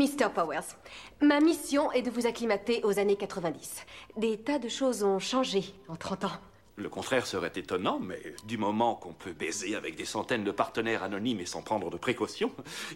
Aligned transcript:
Mr. 0.00 0.30
Powers, 0.34 0.78
ma 1.20 1.40
mission 1.40 1.92
est 1.92 2.00
de 2.00 2.10
vous 2.10 2.26
acclimater 2.26 2.80
aux 2.84 2.98
années 2.98 3.16
90. 3.16 3.84
Des 4.16 4.38
tas 4.38 4.58
de 4.58 4.66
choses 4.66 5.02
ont 5.02 5.18
changé 5.18 5.74
en 5.88 5.96
30 5.96 6.24
ans. 6.24 6.32
Le 6.76 6.88
contraire 6.88 7.26
serait 7.26 7.52
étonnant, 7.54 8.00
mais 8.00 8.18
du 8.46 8.56
moment 8.56 8.94
qu'on 8.94 9.12
peut 9.12 9.34
baiser 9.34 9.76
avec 9.76 9.96
des 9.96 10.06
centaines 10.06 10.42
de 10.42 10.52
partenaires 10.52 11.02
anonymes 11.02 11.40
et 11.40 11.44
sans 11.44 11.60
prendre 11.60 11.90
de 11.90 11.98
précautions, 11.98 12.50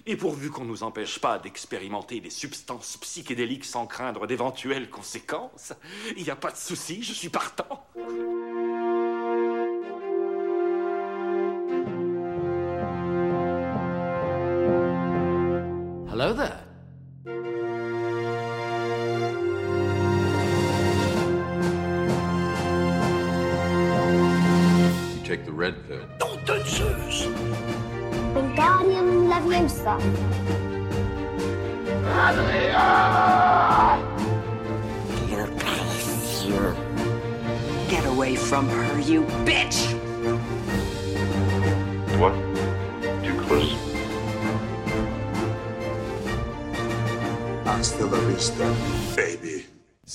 et 0.06 0.16
pourvu 0.16 0.48
qu'on 0.48 0.64
ne 0.64 0.70
nous 0.70 0.82
empêche 0.82 1.18
pas 1.18 1.38
d'expérimenter 1.38 2.20
des 2.20 2.30
substances 2.30 2.96
psychédéliques 2.96 3.66
sans 3.66 3.86
craindre 3.86 4.26
d'éventuelles 4.26 4.88
conséquences, 4.88 5.74
il 6.16 6.24
n'y 6.24 6.30
a 6.30 6.36
pas 6.36 6.52
de 6.52 6.56
souci, 6.56 7.02
je 7.02 7.12
suis 7.12 7.28
partant. 7.28 7.86
Hello 16.10 16.32
there. 16.32 16.63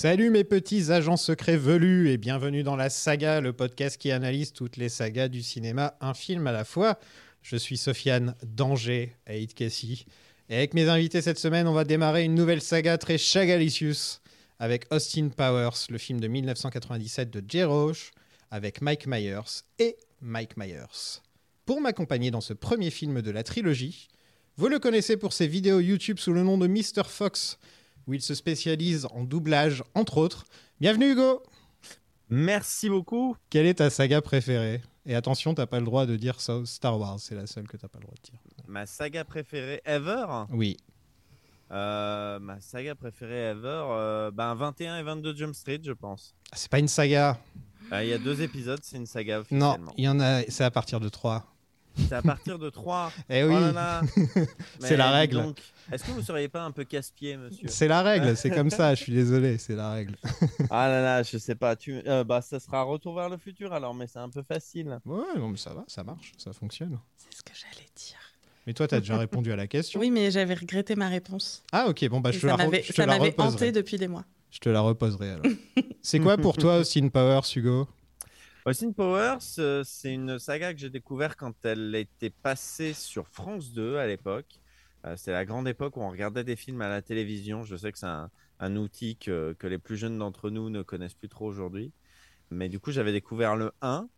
Salut 0.01 0.29
mes 0.29 0.45
petits 0.45 0.93
agents 0.93 1.17
secrets 1.17 1.57
velus 1.57 2.09
et 2.09 2.15
bienvenue 2.15 2.63
dans 2.63 2.77
la 2.77 2.89
saga, 2.89 3.41
le 3.41 3.51
podcast 3.51 3.97
qui 3.97 4.11
analyse 4.11 4.53
toutes 4.53 4.77
les 4.77 4.87
sagas 4.87 5.27
du 5.27 5.43
cinéma, 5.43 5.97
un 5.99 6.13
film 6.13 6.47
à 6.47 6.53
la 6.53 6.63
fois. 6.63 6.97
Je 7.41 7.57
suis 7.57 7.75
Sofiane 7.75 8.33
Danger, 8.41 9.13
Aïd 9.25 9.53
Cassie. 9.53 10.05
Et 10.47 10.55
avec 10.55 10.73
mes 10.73 10.87
invités 10.87 11.21
cette 11.21 11.37
semaine, 11.37 11.67
on 11.67 11.73
va 11.73 11.83
démarrer 11.83 12.23
une 12.23 12.33
nouvelle 12.33 12.61
saga 12.61 12.97
très 12.97 13.17
chagalicious 13.17 14.21
avec 14.57 14.85
Austin 14.89 15.31
Powers, 15.35 15.87
le 15.89 15.97
film 15.97 16.21
de 16.21 16.29
1997 16.29 17.29
de 17.29 17.43
Jay 17.45 17.65
Roche, 17.65 18.11
avec 18.51 18.81
Mike 18.81 19.05
Myers 19.05 19.65
et 19.79 19.97
Mike 20.21 20.55
Myers. 20.55 21.19
Pour 21.65 21.81
m'accompagner 21.81 22.31
dans 22.31 22.39
ce 22.39 22.53
premier 22.53 22.89
film 22.89 23.21
de 23.21 23.31
la 23.31 23.43
trilogie, 23.43 24.07
vous 24.55 24.69
le 24.69 24.79
connaissez 24.79 25.17
pour 25.17 25.33
ses 25.33 25.47
vidéos 25.47 25.81
YouTube 25.81 26.19
sous 26.19 26.31
le 26.31 26.43
nom 26.43 26.57
de 26.57 26.67
Mr. 26.67 27.03
Fox, 27.05 27.59
où 28.09 28.15
il 28.15 28.21
se 28.23 28.33
spécialise 28.33 29.07
en 29.11 29.23
doublage, 29.23 29.83
entre 29.93 30.17
autres. 30.17 30.45
Bienvenue 30.81 31.11
Hugo 31.11 31.43
Merci 32.31 32.89
beaucoup. 32.89 33.37
Quelle 33.51 33.67
est 33.67 33.75
ta 33.75 33.91
saga 33.91 34.19
préférée? 34.19 34.81
Et 35.05 35.13
attention, 35.13 35.53
t'as 35.53 35.67
pas 35.67 35.77
le 35.79 35.85
droit 35.85 36.07
de 36.07 36.15
dire 36.15 36.41
ça, 36.41 36.59
Star 36.65 36.99
Wars, 36.99 37.19
c'est 37.19 37.35
la 37.35 37.45
seule 37.45 37.67
que 37.67 37.77
t'as 37.77 37.87
pas 37.87 37.99
le 37.99 38.05
droit 38.05 38.15
de 38.15 38.31
dire. 38.31 38.39
Ma 38.67 38.87
saga 38.87 39.23
préférée 39.23 39.81
ever? 39.85 40.25
Oui. 40.51 40.77
Euh, 41.69 42.39
Ma 42.39 42.59
saga 42.61 42.95
préférée 42.95 43.51
ever 43.51 43.83
euh, 43.91 44.31
ben 44.31 44.55
21 44.55 44.97
et 44.97 45.03
22 45.03 45.35
Jump 45.35 45.53
Street, 45.53 45.79
je 45.83 45.91
pense. 45.91 46.33
Ah, 46.51 46.55
C'est 46.55 46.71
pas 46.71 46.79
une 46.79 46.87
saga. 46.87 47.39
Euh, 47.91 48.03
Il 48.03 48.09
y 48.09 48.13
a 48.13 48.17
deux 48.17 48.41
épisodes, 48.41 48.79
c'est 48.81 48.97
une 48.97 49.05
saga 49.05 49.43
Non, 49.51 49.77
il 49.97 50.05
y 50.05 50.07
en 50.07 50.19
a, 50.19 50.41
c'est 50.49 50.63
à 50.63 50.71
partir 50.71 50.99
de 50.99 51.09
3. 51.09 51.45
C'est 51.97 52.13
à 52.13 52.21
partir 52.21 52.57
de 52.59 52.69
3. 52.69 53.11
Eh 53.29 53.43
oui. 53.43 53.53
C'est 54.79 54.97
la 54.97 55.11
règle. 55.11 55.53
Est-ce 55.91 56.03
que 56.03 56.11
vous 56.11 56.21
seriez 56.21 56.47
pas 56.47 56.63
un 56.63 56.71
peu 56.71 56.83
casse-pied, 56.83 57.35
monsieur 57.37 57.67
C'est 57.67 57.87
la 57.87 58.01
règle, 58.01 58.37
c'est 58.37 58.49
comme 58.51 58.69
ça, 58.69 58.93
je 58.95 59.03
suis 59.03 59.13
désolé, 59.13 59.57
c'est 59.57 59.75
la 59.75 59.91
règle. 59.91 60.15
Ah 60.71 60.87
là 60.87 61.01
là, 61.01 61.23
je 61.23 61.37
sais 61.37 61.55
pas. 61.55 61.75
Tu... 61.75 62.01
euh, 62.07 62.23
bah, 62.23 62.41
ça 62.41 62.59
sera 62.59 62.83
Retour 62.83 63.15
vers 63.15 63.29
le 63.29 63.37
futur 63.37 63.73
alors, 63.73 63.93
mais 63.95 64.05
c'est 64.07 64.19
un 64.19 64.29
peu 64.29 64.43
facile. 64.43 64.99
Ouais, 65.05 65.23
non, 65.37 65.49
mais 65.49 65.57
ça 65.57 65.73
va, 65.73 65.83
ça 65.87 66.03
marche, 66.03 66.31
ça 66.37 66.53
fonctionne. 66.53 66.99
C'est 67.17 67.35
ce 67.37 67.41
que 67.43 67.51
j'allais 67.53 67.87
dire. 67.95 68.17
Mais 68.67 68.73
toi, 68.73 68.87
t'as 68.87 68.99
déjà 68.99 69.17
répondu 69.17 69.51
à 69.51 69.55
la 69.55 69.65
question. 69.67 69.99
Oui, 69.99 70.11
mais 70.11 70.29
j'avais 70.31 70.53
regretté 70.53 70.95
ma 70.95 71.07
réponse. 71.07 71.63
Ah 71.71 71.87
ok, 71.87 72.07
bon 72.09 72.19
bah 72.19 72.31
je 72.31 72.37
te 72.37 72.41
ça 72.41 72.47
la, 72.47 72.53
re- 72.55 72.57
m'avait 72.57 72.83
je 72.83 72.87
te 72.89 72.93
ça 72.93 73.05
la 73.07 73.17
m'avait 73.17 73.33
hanté 73.39 73.71
depuis 73.71 73.97
des 73.97 74.07
mois. 74.07 74.25
Je 74.51 74.59
te 74.59 74.69
la 74.69 74.81
reposerai 74.81 75.31
alors. 75.31 75.45
c'est 76.01 76.19
quoi 76.19 76.37
pour 76.37 76.55
toi 76.57 76.77
Austin 76.79 77.09
Powers, 77.09 77.41
Hugo? 77.55 77.87
Austin 78.65 78.91
Powers, 78.91 79.37
euh, 79.59 79.83
c'est 79.85 80.13
une 80.13 80.37
saga 80.37 80.73
que 80.73 80.79
j'ai 80.79 80.89
découvert 80.89 81.37
quand 81.37 81.53
elle 81.65 81.95
était 81.95 82.29
passée 82.29 82.93
sur 82.93 83.27
France 83.27 83.71
2 83.71 83.97
à 83.97 84.05
l'époque. 84.05 84.59
Euh, 85.05 85.15
c'est 85.17 85.31
la 85.31 85.45
grande 85.45 85.67
époque 85.67 85.95
où 85.97 86.01
on 86.01 86.09
regardait 86.09 86.43
des 86.43 86.55
films 86.57 86.81
à 86.81 86.89
la 86.89 87.01
télévision. 87.01 87.63
Je 87.63 87.75
sais 87.77 87.91
que 87.91 87.97
c'est 87.97 88.05
un, 88.05 88.75
outil 88.75 89.15
que, 89.15 89.55
les 89.63 89.77
plus 89.77 89.95
jeunes 89.97 90.17
d'entre 90.17 90.49
nous 90.49 90.69
ne 90.69 90.81
connaissent 90.81 91.13
plus 91.13 91.29
trop 91.29 91.45
aujourd'hui. 91.47 91.93
Mais 92.51 92.67
du 92.69 92.79
coup, 92.79 92.91
j'avais 92.91 93.13
découvert 93.13 93.55
le 93.55 93.71
1 93.81 94.09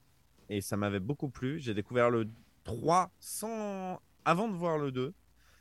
et 0.50 0.62
ça 0.62 0.75
m'avait 0.75 1.00
beaucoup 1.00 1.30
plu. 1.30 1.59
J'ai 1.59 1.74
découvert 1.75 2.09
le 2.09 2.28
3 2.63 3.12
sans... 3.19 4.01
avant 4.25 4.47
de 4.50 4.56
voir 4.56 4.78
le 4.80 4.91
2. 4.91 5.13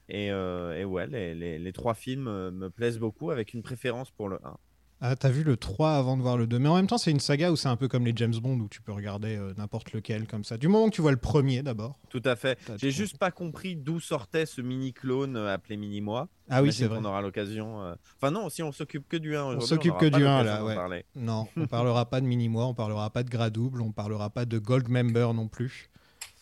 Et, 0.08 0.32
euh, 0.32 0.76
et 0.76 0.84
ouais, 0.84 1.06
les, 1.06 1.58
les- 1.58 1.72
trois 1.72 1.94
films 1.94 2.50
me 2.50 2.70
plaisent 2.70 2.98
beaucoup 2.98 3.30
avec 3.30 3.54
une 3.54 3.62
préférence 3.62 4.10
pour 4.10 4.28
le 4.28 4.38
1. 4.44 4.56
Ah, 5.02 5.16
t'as 5.16 5.30
vu 5.30 5.44
le 5.44 5.56
3 5.56 5.92
avant 5.92 6.16
de 6.18 6.22
voir 6.22 6.36
le 6.36 6.46
2. 6.46 6.58
Mais 6.58 6.68
en 6.68 6.76
même 6.76 6.86
temps, 6.86 6.98
c'est 6.98 7.10
une 7.10 7.20
saga 7.20 7.50
où 7.50 7.56
c'est 7.56 7.68
un 7.68 7.76
peu 7.76 7.88
comme 7.88 8.04
les 8.04 8.12
James 8.16 8.34
Bond, 8.34 8.58
où 8.60 8.68
tu 8.68 8.82
peux 8.82 8.92
regarder 8.92 9.34
euh, 9.36 9.54
n'importe 9.56 9.92
lequel 9.92 10.26
comme 10.26 10.44
ça. 10.44 10.58
Du 10.58 10.68
moment 10.68 10.90
que 10.90 10.94
tu 10.94 11.00
vois 11.00 11.10
le 11.10 11.16
premier 11.16 11.62
d'abord. 11.62 11.98
Tout 12.10 12.20
à 12.24 12.36
fait. 12.36 12.58
J'ai 12.76 12.90
juste 12.90 13.16
pas 13.16 13.30
compris 13.30 13.76
d'où 13.76 13.98
sortait 13.98 14.44
ce 14.44 14.60
mini 14.60 14.92
clone 14.92 15.36
euh, 15.36 15.54
appelé 15.54 15.78
Mini 15.78 16.02
Moi. 16.02 16.28
Ah 16.50 16.62
oui, 16.62 16.70
c'est 16.72 16.84
vrai. 16.86 16.98
qu'on 16.98 17.04
aura 17.06 17.22
l'occasion. 17.22 17.82
euh, 17.82 17.94
Enfin 18.20 18.30
non, 18.30 18.50
si 18.50 18.62
on 18.62 18.72
s'occupe 18.72 19.08
que 19.08 19.16
du 19.16 19.36
1 19.36 19.44
aujourd'hui, 19.44 19.68
s'occupe 19.68 19.96
que 19.96 20.04
du 20.06 20.26
1, 20.26 20.42
l'occasion 20.42 20.66
là, 20.66 20.88
ouais. 20.88 21.04
Non, 21.14 21.46
on 21.56 21.66
parlera 21.66 22.04
pas 22.10 22.20
de 22.20 22.26
mini-moi, 22.26 22.66
on 22.66 22.74
parlera 22.74 23.08
pas 23.08 23.22
de 23.22 23.30
gras 23.30 23.48
double, 23.48 23.80
on 23.80 23.92
parlera 23.92 24.28
pas 24.28 24.44
de 24.44 24.58
gold 24.58 24.88
member 24.88 25.32
non 25.32 25.48
plus. 25.48 25.88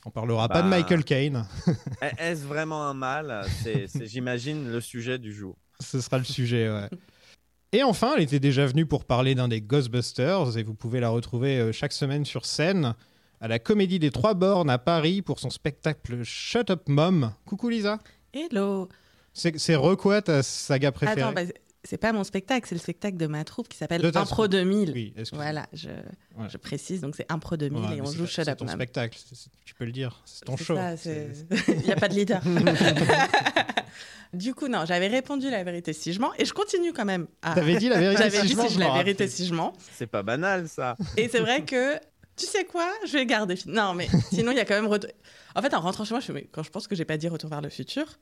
On 0.05 0.11
parlera 0.11 0.49
pas 0.49 0.63
de 0.63 0.69
Bah. 0.71 0.79
Michael 0.79 1.05
Caine. 1.05 1.45
Est- 2.03 2.15
Est-ce 2.19 2.45
vraiment 2.45 2.85
un 2.89 2.95
mal 2.95 3.45
c'est, 3.63 3.87
j'imagine, 4.07 4.69
le 4.69 4.81
sujet 4.81 5.19
du 5.19 5.33
jour. 5.33 5.57
Ce 5.81 6.01
sera 6.01 6.19
le 6.19 6.25
sujet, 6.25 6.69
ouais. 6.69 6.89
Et 7.73 7.83
enfin, 7.83 8.15
elle 8.17 8.23
était 8.23 8.41
déjà 8.41 8.65
venue 8.67 8.87
pour 8.87 9.05
parler 9.05 9.35
d'un 9.35 9.49
des 9.49 9.61
Ghostbusters, 9.61 10.57
et 10.57 10.63
vous 10.63 10.73
pouvez 10.73 11.01
la 11.01 11.11
retrouver 11.11 11.59
euh, 11.59 11.73
chaque 11.73 11.93
semaine 11.93 12.25
sur 12.25 12.47
scène 12.47 12.95
à 13.43 13.49
la 13.49 13.59
Comédie 13.59 13.99
des 13.99 14.11
Trois 14.11 14.33
Bornes 14.33 14.71
à 14.71 14.79
Paris 14.79 15.21
pour 15.21 15.39
son 15.39 15.51
spectacle 15.51 16.23
Shut 16.25 16.71
Up 16.71 16.89
Mom. 16.89 17.33
Coucou 17.45 17.69
Lisa. 17.69 17.99
Hello. 18.33 18.89
C'est 19.35 19.59
c'est 19.59 19.77
quoi 19.99 20.23
ta 20.23 20.43
saga 20.43 20.93
préférée 20.93 21.21
Attends, 21.21 21.33
bah, 21.33 21.43
c'est 21.85 21.97
pas 21.99 22.13
mon 22.13 22.25
spectacle, 22.25 22.67
c'est 22.69 22.75
le 22.75 22.81
spectacle 22.81 23.17
de 23.17 23.27
ma 23.27 23.45
troupe 23.45 23.69
qui 23.69 23.77
s'appelle 23.79 24.05
Impro 24.05 24.25
troupe. 24.25 24.49
2000. 24.49 24.91
Oui. 24.95 25.15
Voilà, 25.33 25.67
je, 25.73 25.89
Ouais. 25.89 26.49
je 26.51 26.57
précise, 26.57 27.01
donc 27.01 27.15
c'est 27.17 27.27
Impro 27.31 27.57
2000 27.57 27.81
Ouais, 27.83 27.97
et 27.97 28.01
on 28.03 28.07
c'est 28.07 28.17
joue 28.19 28.27
Shut 28.27 28.45
c'est 28.45 28.51
Up 28.51 28.59
ton 28.59 28.65
Mom. 28.67 28.75
spectacle, 28.75 29.19
c'est- 29.25 29.35
c'est- 29.35 29.51
tu 29.65 29.75
peux 29.75 29.85
le 29.85 29.93
dire, 29.93 30.21
c'est 30.25 30.45
ton 30.45 30.57
C'est 30.57 30.65
show. 30.65 30.75
ça, 30.77 30.97
C'est- 30.97 31.29
c'est- 31.35 31.49
Il 31.79 31.85
n'y 31.85 31.93
a 31.93 31.97
pas 31.97 32.09
de 32.09 32.15
leader. 32.15 32.41
du 34.33 34.55
coup, 34.55 34.69
non, 34.69 34.85
j'avais 34.87 35.09
répondu 35.09 35.51
la 35.51 35.65
vérité 35.65 35.93
si 35.93 36.13
je 36.13 36.21
mens 36.21 36.33
et 36.39 36.45
je 36.45 36.53
continue 36.53 36.93
quand 36.93 37.05
même. 37.05 37.27
à- 37.43 37.55
T'avais 37.55 37.77
dit 37.77 37.89
la 37.89 37.99
vérité 37.99 38.23
J'avais 38.25 38.41
si 38.41 38.47
dit 38.47 38.53
je 38.53 38.57
mens, 38.57 38.63
si 38.65 38.69
je 38.71 38.75
je 38.75 38.81
la 38.81 38.93
vérité 38.95 39.29
si 39.29 39.47
je 39.47 39.55
mens. 39.55 39.73
C'est 39.93 40.07
pas 40.07 40.23
banal, 40.23 40.69
ça. 40.69 40.97
Et 41.17 41.29
c'est 41.29 41.41
vrai 41.41 41.65
que, 41.65 41.97
tu 42.37 42.47
sais 42.47 42.65
quoi, 42.65 42.89
je 43.07 43.13
vais 43.13 43.27
garder. 43.27 43.55
Non, 43.67 43.95
mais 43.95 44.09
sinon, 44.31 44.51
il 44.53 44.57
y 44.57 44.61
a 44.61 44.65
quand 44.65 44.75
même. 44.75 44.87
retour- 44.87 45.11
En 45.55 45.63
fait, 45.63 45.73
en 45.75 45.81
rentrant 45.81 46.05
chez 46.05 46.13
moi, 46.15 46.21
je 46.21 46.33
quand 46.53 46.63
je 46.63 46.71
pense 46.71 46.87
que 46.87 46.95
j'ai 46.95 47.05
pas 47.05 47.17
dit 47.17 47.29
Retour 47.29 47.51
vers 47.51 47.61
le 47.63 47.69
futur. 47.71 48.19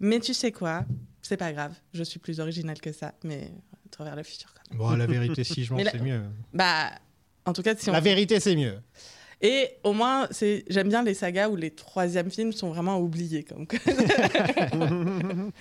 Mais 0.00 0.20
tu 0.20 0.34
sais 0.34 0.52
quoi, 0.52 0.84
c'est 1.22 1.36
pas 1.36 1.52
grave. 1.52 1.74
Je 1.92 2.02
suis 2.02 2.18
plus 2.18 2.40
originale 2.40 2.80
que 2.80 2.92
ça. 2.92 3.14
Mais 3.24 3.50
Retour 3.84 4.04
vers 4.04 4.16
le 4.16 4.22
futur, 4.22 4.52
quand 4.54 4.70
même. 4.70 4.78
Bon, 4.78 4.90
la 4.96 5.06
vérité 5.06 5.44
si 5.44 5.64
je 5.64 5.72
Mais 5.74 5.84
la- 5.84 5.90
c'est 5.92 6.00
mieux. 6.00 6.22
Bah, 6.52 6.90
en 7.46 7.52
tout 7.52 7.62
cas, 7.62 7.74
si 7.76 7.88
on. 7.88 7.92
La 7.92 8.00
vérité 8.00 8.38
c'est 8.40 8.54
mieux. 8.56 8.78
Et 9.40 9.70
au 9.84 9.92
moins, 9.92 10.26
c'est 10.30 10.64
j'aime 10.68 10.88
bien 10.88 11.02
les 11.02 11.14
sagas 11.14 11.48
où 11.48 11.56
les 11.56 11.70
troisièmes 11.70 12.30
films 12.30 12.52
sont 12.52 12.70
vraiment 12.70 12.98
oubliés. 13.00 13.44
Comme... 13.44 13.66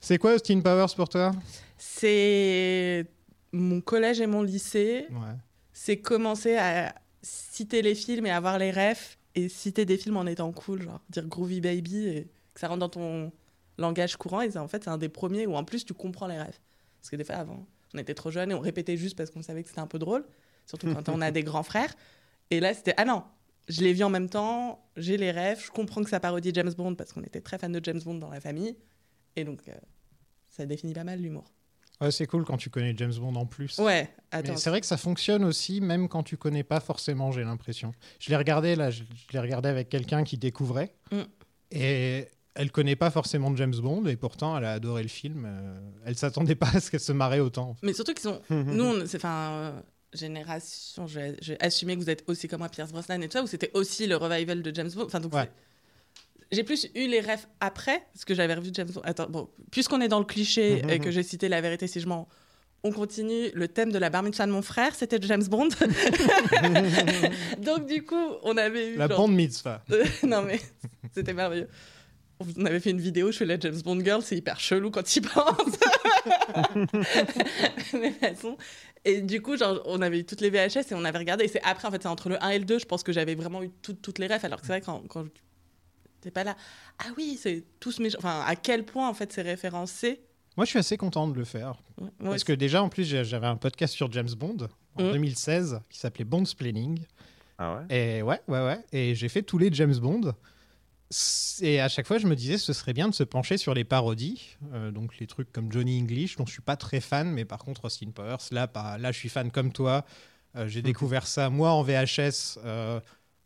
C'est 0.00 0.18
quoi 0.18 0.34
Austin 0.34 0.60
Powers 0.60 0.94
pour 0.96 1.08
toi? 1.08 1.32
C'est 1.78 3.06
mon 3.52 3.80
collège 3.80 4.20
et 4.20 4.26
mon 4.26 4.42
lycée. 4.42 5.06
Ouais. 5.10 5.36
c'est 5.72 5.96
commencer 5.98 6.56
à 6.56 6.94
citer 7.22 7.82
les 7.82 7.94
films 7.94 8.26
et 8.26 8.30
avoir 8.30 8.58
les 8.58 8.70
refs 8.70 9.18
et 9.34 9.48
citer 9.48 9.84
des 9.86 9.96
films 9.96 10.16
en 10.16 10.26
étant 10.26 10.52
cool, 10.52 10.82
genre 10.82 11.00
dire 11.08 11.26
Groovy 11.26 11.60
Baby 11.60 12.06
et 12.08 12.28
que 12.52 12.60
ça 12.60 12.68
rentre 12.68 12.80
dans 12.80 12.88
ton 12.88 13.32
langage 13.78 14.16
courant. 14.16 14.40
Et 14.42 14.50
c'est- 14.50 14.58
en 14.58 14.68
fait, 14.68 14.84
c'est 14.84 14.90
un 14.90 14.98
des 14.98 15.08
premiers 15.08 15.46
où 15.46 15.54
en 15.56 15.64
plus 15.64 15.84
tu 15.84 15.94
comprends 15.94 16.26
les 16.26 16.38
refs. 16.40 16.60
Parce 17.00 17.10
que 17.10 17.16
des 17.16 17.24
fois, 17.24 17.36
avant, 17.36 17.66
on 17.94 17.98
était 17.98 18.14
trop 18.14 18.30
jeunes 18.30 18.50
et 18.50 18.54
on 18.54 18.60
répétait 18.60 18.96
juste 18.96 19.16
parce 19.16 19.30
qu'on 19.30 19.42
savait 19.42 19.62
que 19.62 19.68
c'était 19.68 19.80
un 19.80 19.86
peu 19.86 19.98
drôle, 19.98 20.24
surtout 20.66 20.92
quand 20.92 21.08
on 21.08 21.20
a 21.20 21.30
des 21.30 21.42
grands 21.42 21.62
frères. 21.62 21.94
Et 22.50 22.60
là, 22.60 22.72
c'était 22.74 22.94
Ah 22.96 23.04
non, 23.04 23.24
je 23.68 23.82
l'ai 23.82 23.92
vu 23.92 24.02
en 24.04 24.10
même 24.10 24.28
temps, 24.28 24.84
j'ai 24.96 25.16
les 25.16 25.30
refs, 25.32 25.66
je 25.66 25.70
comprends 25.70 26.02
que 26.02 26.10
ça 26.10 26.20
parodie 26.20 26.50
James 26.54 26.72
Bond 26.76 26.94
parce 26.94 27.12
qu'on 27.12 27.22
était 27.22 27.40
très 27.40 27.58
fan 27.58 27.72
de 27.72 27.80
James 27.84 28.00
Bond 28.04 28.14
dans 28.16 28.30
la 28.30 28.40
famille. 28.40 28.76
Et 29.36 29.44
donc, 29.44 29.60
euh, 29.68 29.72
ça 30.48 30.66
définit 30.66 30.92
pas 30.92 31.04
mal 31.04 31.20
l'humour. 31.20 31.44
Ouais, 32.00 32.10
c'est 32.10 32.26
cool 32.26 32.44
quand 32.44 32.56
tu 32.56 32.70
connais 32.70 32.92
James 32.96 33.14
Bond 33.14 33.34
en 33.36 33.46
plus. 33.46 33.78
Ouais, 33.78 34.10
attends. 34.32 34.56
c'est 34.56 34.68
vrai 34.70 34.80
que 34.80 34.86
ça 34.86 34.96
fonctionne 34.96 35.44
aussi, 35.44 35.80
même 35.80 36.08
quand 36.08 36.22
tu 36.24 36.36
connais 36.36 36.64
pas 36.64 36.80
forcément, 36.80 37.30
j'ai 37.30 37.44
l'impression. 37.44 37.92
Je 38.18 38.30
l'ai 38.30 38.36
regardé 38.36 38.74
là, 38.74 38.90
je, 38.90 39.04
je 39.04 39.32
l'ai 39.32 39.38
regardé 39.38 39.68
avec 39.68 39.88
quelqu'un 39.88 40.24
qui 40.24 40.36
découvrait. 40.36 40.92
Mm. 41.12 41.20
Et 41.70 42.28
elle 42.54 42.70
connaît 42.70 42.96
pas 42.96 43.10
forcément 43.10 43.54
James 43.56 43.74
Bond 43.76 44.06
et 44.06 44.16
pourtant 44.16 44.56
elle 44.58 44.64
a 44.64 44.72
adoré 44.72 45.02
le 45.02 45.08
film. 45.08 45.44
Euh, 45.46 45.74
elle 46.06 46.16
s'attendait 46.16 46.54
pas 46.54 46.68
à 46.74 46.80
ce 46.80 46.90
qu'elle 46.90 47.00
se 47.00 47.12
marrait 47.12 47.40
autant. 47.40 47.76
Mais 47.82 47.92
surtout 47.92 48.12
qu'ils 48.14 48.22
sont. 48.22 48.40
nous, 48.50 48.84
on- 48.84 49.06
c'est 49.06 49.16
enfin. 49.18 49.50
euh, 49.52 49.80
génération, 50.12 51.08
je 51.08 51.18
vais, 51.18 51.36
je 51.42 51.52
vais 51.54 51.62
assumer 51.64 51.96
que 51.96 52.00
vous 52.00 52.08
êtes 52.10 52.22
aussi 52.28 52.46
comme 52.46 52.60
moi, 52.60 52.68
Pierce 52.68 52.92
Brosnan 52.92 53.20
et 53.20 53.26
tout 53.28 53.36
ça, 53.36 53.42
ou 53.42 53.48
c'était 53.48 53.72
aussi 53.74 54.06
le 54.06 54.14
revival 54.16 54.62
de 54.62 54.72
James 54.74 54.90
Bond? 54.94 55.06
Enfin, 55.06 55.18
donc 55.18 55.34
Ouais. 55.34 55.50
J'ai 56.52 56.62
plus 56.62 56.86
eu 56.94 57.08
les 57.08 57.20
refs 57.20 57.48
après, 57.58 58.00
parce 58.12 58.24
que 58.24 58.32
j'avais 58.32 58.54
revu 58.54 58.70
James 58.74 58.88
Bond. 58.88 59.00
Attends, 59.02 59.28
bon, 59.28 59.48
puisqu'on 59.72 60.00
est 60.00 60.06
dans 60.06 60.20
le 60.20 60.24
cliché 60.24 60.82
et 60.88 61.00
que 61.00 61.10
j'ai 61.10 61.24
cité 61.24 61.48
la 61.48 61.60
vérité 61.60 61.88
si 61.88 61.98
je 61.98 62.06
mens, 62.06 62.28
on 62.84 62.92
continue. 62.92 63.50
Le 63.54 63.66
thème 63.66 63.90
de 63.90 63.98
la 63.98 64.08
bar 64.08 64.22
mitzvah 64.22 64.46
de 64.46 64.52
mon 64.52 64.62
frère, 64.62 64.94
c'était 64.94 65.18
James 65.22 65.42
Bond. 65.48 65.70
donc 67.58 67.86
du 67.86 68.04
coup, 68.04 68.14
on 68.42 68.56
avait 68.56 68.90
eu. 68.92 68.96
La 68.96 69.08
genre- 69.08 69.18
Bond 69.18 69.28
mitzvah. 69.28 69.82
non 70.22 70.42
mais 70.42 70.60
c'était 71.12 71.32
merveilleux. 71.32 71.68
On 72.40 72.64
avait 72.66 72.80
fait 72.80 72.90
une 72.90 73.00
vidéo, 73.00 73.30
je 73.32 73.38
fais 73.38 73.44
la 73.44 73.58
James 73.58 73.80
Bond 73.84 74.00
girl, 74.04 74.20
c'est 74.22 74.36
hyper 74.36 74.58
chelou 74.60 74.90
quand 74.90 75.14
il 75.16 75.22
pense. 75.22 75.78
mais 77.92 78.10
de 78.10 78.14
toute 78.14 78.18
façon. 78.20 78.56
Et 79.04 79.20
du 79.20 79.40
coup, 79.42 79.56
genre, 79.56 79.80
on 79.86 80.00
avait 80.00 80.20
eu 80.20 80.24
toutes 80.24 80.40
les 80.40 80.50
VHS 80.50 80.90
et 80.90 80.94
on 80.94 81.04
avait 81.04 81.18
regardé. 81.18 81.44
Et 81.44 81.48
c'est 81.48 81.62
après, 81.62 81.86
en 81.86 81.90
fait, 81.90 82.02
c'est 82.02 82.08
entre 82.08 82.28
le 82.30 82.42
1 82.42 82.48
et 82.50 82.58
le 82.58 82.64
2, 82.64 82.78
je 82.78 82.86
pense 82.86 83.02
que 83.02 83.12
j'avais 83.12 83.34
vraiment 83.34 83.62
eu 83.62 83.70
tout- 83.82 83.92
toutes 83.94 84.18
les 84.18 84.26
refs. 84.26 84.44
Alors 84.44 84.60
que 84.60 84.66
c'est 84.66 84.72
vrai, 84.72 84.80
quand, 84.80 85.02
quand 85.08 85.26
t'es 86.22 86.30
pas 86.30 86.44
là, 86.44 86.56
ah 86.98 87.08
oui, 87.16 87.38
c'est 87.40 87.64
tous 87.80 87.98
mes. 88.00 88.14
Enfin, 88.16 88.42
à 88.46 88.56
quel 88.56 88.84
point, 88.84 89.08
en 89.08 89.14
fait, 89.14 89.32
c'est 89.32 89.42
référencé? 89.42 90.20
Moi, 90.56 90.64
je 90.64 90.70
suis 90.70 90.78
assez 90.78 90.96
content 90.96 91.28
de 91.28 91.36
le 91.36 91.44
faire. 91.44 91.74
Ouais, 92.00 92.08
Parce 92.20 92.44
que 92.44 92.52
déjà, 92.52 92.82
en 92.82 92.88
plus, 92.88 93.04
j'avais 93.04 93.46
un 93.46 93.56
podcast 93.56 93.92
sur 93.94 94.10
James 94.12 94.30
Bond 94.36 94.68
en 94.96 95.02
Mhm. 95.02 95.12
2016 95.12 95.80
qui 95.90 95.98
s'appelait 95.98 96.24
Bond's 96.24 96.54
Planning. 96.54 97.00
Ah 97.58 97.76
ouais? 97.88 98.18
Et 98.18 98.22
ouais, 98.22 98.40
ouais, 98.48 98.64
ouais. 98.64 98.78
Et 98.92 99.14
j'ai 99.14 99.28
fait 99.28 99.42
tous 99.42 99.58
les 99.58 99.72
James 99.72 99.96
Bond. 99.96 100.32
Et 101.60 101.80
à 101.80 101.88
chaque 101.88 102.06
fois, 102.06 102.18
je 102.18 102.26
me 102.26 102.34
disais, 102.34 102.58
ce 102.58 102.72
serait 102.72 102.92
bien 102.92 103.08
de 103.08 103.14
se 103.14 103.22
pencher 103.22 103.56
sur 103.56 103.74
les 103.74 103.84
parodies. 103.84 104.56
Euh, 104.72 104.90
donc 104.90 105.18
les 105.18 105.26
trucs 105.26 105.52
comme 105.52 105.70
Johnny 105.70 106.00
English, 106.00 106.36
dont 106.36 106.46
je 106.46 106.52
suis 106.52 106.62
pas 106.62 106.76
très 106.76 107.00
fan, 107.00 107.30
mais 107.30 107.44
par 107.44 107.58
contre, 107.58 107.84
Austin 107.84 108.10
Powers, 108.10 108.38
là, 108.50 108.66
pas, 108.66 108.98
là 108.98 109.12
je 109.12 109.18
suis 109.18 109.28
fan 109.28 109.50
comme 109.50 109.72
toi. 109.72 110.04
Euh, 110.56 110.68
j'ai 110.68 110.82
découvert 110.82 111.26
ça, 111.26 111.50
moi, 111.50 111.70
en 111.72 111.82
VHS, 111.82 112.58
euh, 112.64 113.00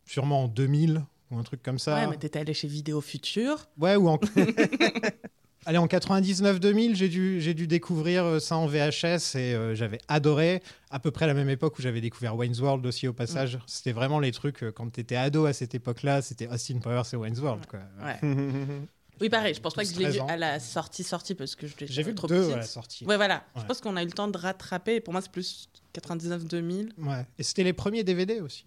sûrement 0.05 0.43
en 0.43 0.47
2000 0.47 1.03
ou 1.31 1.37
un 1.37 1.43
truc 1.43 1.61
comme 1.61 1.79
ça. 1.79 1.95
Ouais, 1.95 2.07
mais 2.07 2.17
t'étais 2.17 2.39
allé 2.39 2.53
chez 2.53 2.67
Vidéo 2.67 3.01
Future. 3.01 3.67
Ouais, 3.77 3.95
ou 3.95 4.09
en. 4.09 4.19
Allez, 5.65 5.77
en 5.77 5.87
99-2000, 5.87 6.95
j'ai 6.95 7.09
dû, 7.09 7.41
j'ai 7.41 7.53
dû 7.53 7.67
découvrir 7.67 8.23
euh, 8.23 8.39
ça 8.39 8.55
en 8.55 8.65
VHS 8.65 9.35
et 9.35 9.53
euh, 9.53 9.75
j'avais 9.75 9.99
adoré. 10.07 10.63
À 10.89 10.99
peu 10.99 11.11
près 11.11 11.25
à 11.25 11.27
la 11.27 11.33
même 11.33 11.49
époque 11.49 11.77
où 11.77 11.81
j'avais 11.81 12.01
découvert 12.01 12.35
Wayne's 12.35 12.59
World 12.59 12.85
aussi 12.85 13.07
au 13.07 13.13
passage. 13.13 13.59
C'était 13.67 13.91
vraiment 13.91 14.19
les 14.19 14.31
trucs, 14.31 14.63
euh, 14.63 14.71
quand 14.71 14.89
t'étais 14.89 15.15
ado 15.17 15.45
à 15.45 15.53
cette 15.53 15.75
époque-là, 15.75 16.21
c'était 16.21 16.47
Austin 16.47 16.79
Powers 16.79 17.03
et 17.11 17.15
Wayne's 17.15 17.39
World. 17.39 17.65
Quoi. 17.67 17.79
Ouais. 18.03 18.19
oui, 19.21 19.29
pareil, 19.29 19.53
je 19.53 19.59
pense 19.59 19.73
pas 19.73 19.83
que 19.83 19.89
je 19.89 19.99
l'ai 19.99 20.05
13 20.05 20.15
vu 20.15 20.21
à 20.27 20.37
la 20.37 20.59
sortie, 20.59 21.03
sortie, 21.03 21.35
parce 21.35 21.55
que 21.55 21.67
je 21.67 21.75
l'ai 21.79 21.87
J'ai 21.87 22.03
vu 22.03 22.15
trop 22.15 22.27
le 22.27 22.35
2 22.35 22.41
petite. 22.41 22.53
à 22.55 22.57
la 22.57 22.63
sortie. 22.63 23.05
Ouais, 23.05 23.17
voilà. 23.17 23.43
Je 23.57 23.63
pense 23.63 23.81
qu'on 23.81 23.97
a 23.97 24.01
eu 24.01 24.07
le 24.07 24.11
temps 24.13 24.29
de 24.29 24.37
rattraper. 24.37 25.01
Pour 25.01 25.13
moi, 25.13 25.21
c'est 25.21 25.31
plus 25.31 25.69
99-2000. 25.93 26.89
Ouais. 26.97 27.25
Et 27.37 27.43
c'était 27.43 27.63
les 27.63 27.73
premiers 27.73 28.03
DVD 28.03 28.39
aussi. 28.39 28.65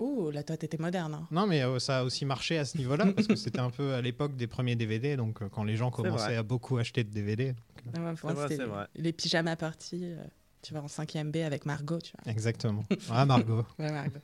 Ouh, 0.00 0.30
là, 0.30 0.42
toi, 0.42 0.56
t'étais 0.56 0.78
moderne. 0.78 1.14
hein. 1.14 1.26
Non, 1.30 1.46
mais 1.46 1.62
euh, 1.62 1.78
ça 1.78 1.98
a 2.00 2.04
aussi 2.04 2.24
marché 2.24 2.58
à 2.58 2.64
ce 2.64 2.76
niveau-là, 2.78 3.06
parce 3.14 3.26
que 3.28 3.36
c'était 3.36 3.60
un 3.60 3.70
peu 3.70 3.92
à 3.94 4.00
l'époque 4.00 4.34
des 4.36 4.46
premiers 4.46 4.74
DVD, 4.74 5.16
donc 5.16 5.42
euh, 5.42 5.48
quand 5.48 5.62
les 5.62 5.76
gens 5.76 5.90
commençaient 5.90 6.36
à 6.36 6.42
beaucoup 6.42 6.78
acheter 6.78 7.04
de 7.04 7.10
DVD. 7.10 7.54
Moi, 7.98 8.12
vrai, 8.14 8.34
c'était 8.48 8.56
c'est 8.56 8.64
vrai. 8.68 8.86
les 8.96 9.12
pyjamas 9.12 9.56
parties. 9.56 10.00
euh, 10.04 10.24
tu 10.62 10.74
vas 10.74 10.82
en 10.82 10.86
5ème 10.86 11.30
B 11.30 11.36
avec 11.36 11.64
Margot, 11.66 11.98
tu 12.00 12.12
vois. 12.22 12.30
Exactement. 12.32 12.82
Ah, 13.10 13.24
Margot. 13.24 13.64
Ouais, 13.78 13.90
Margot. 13.92 14.20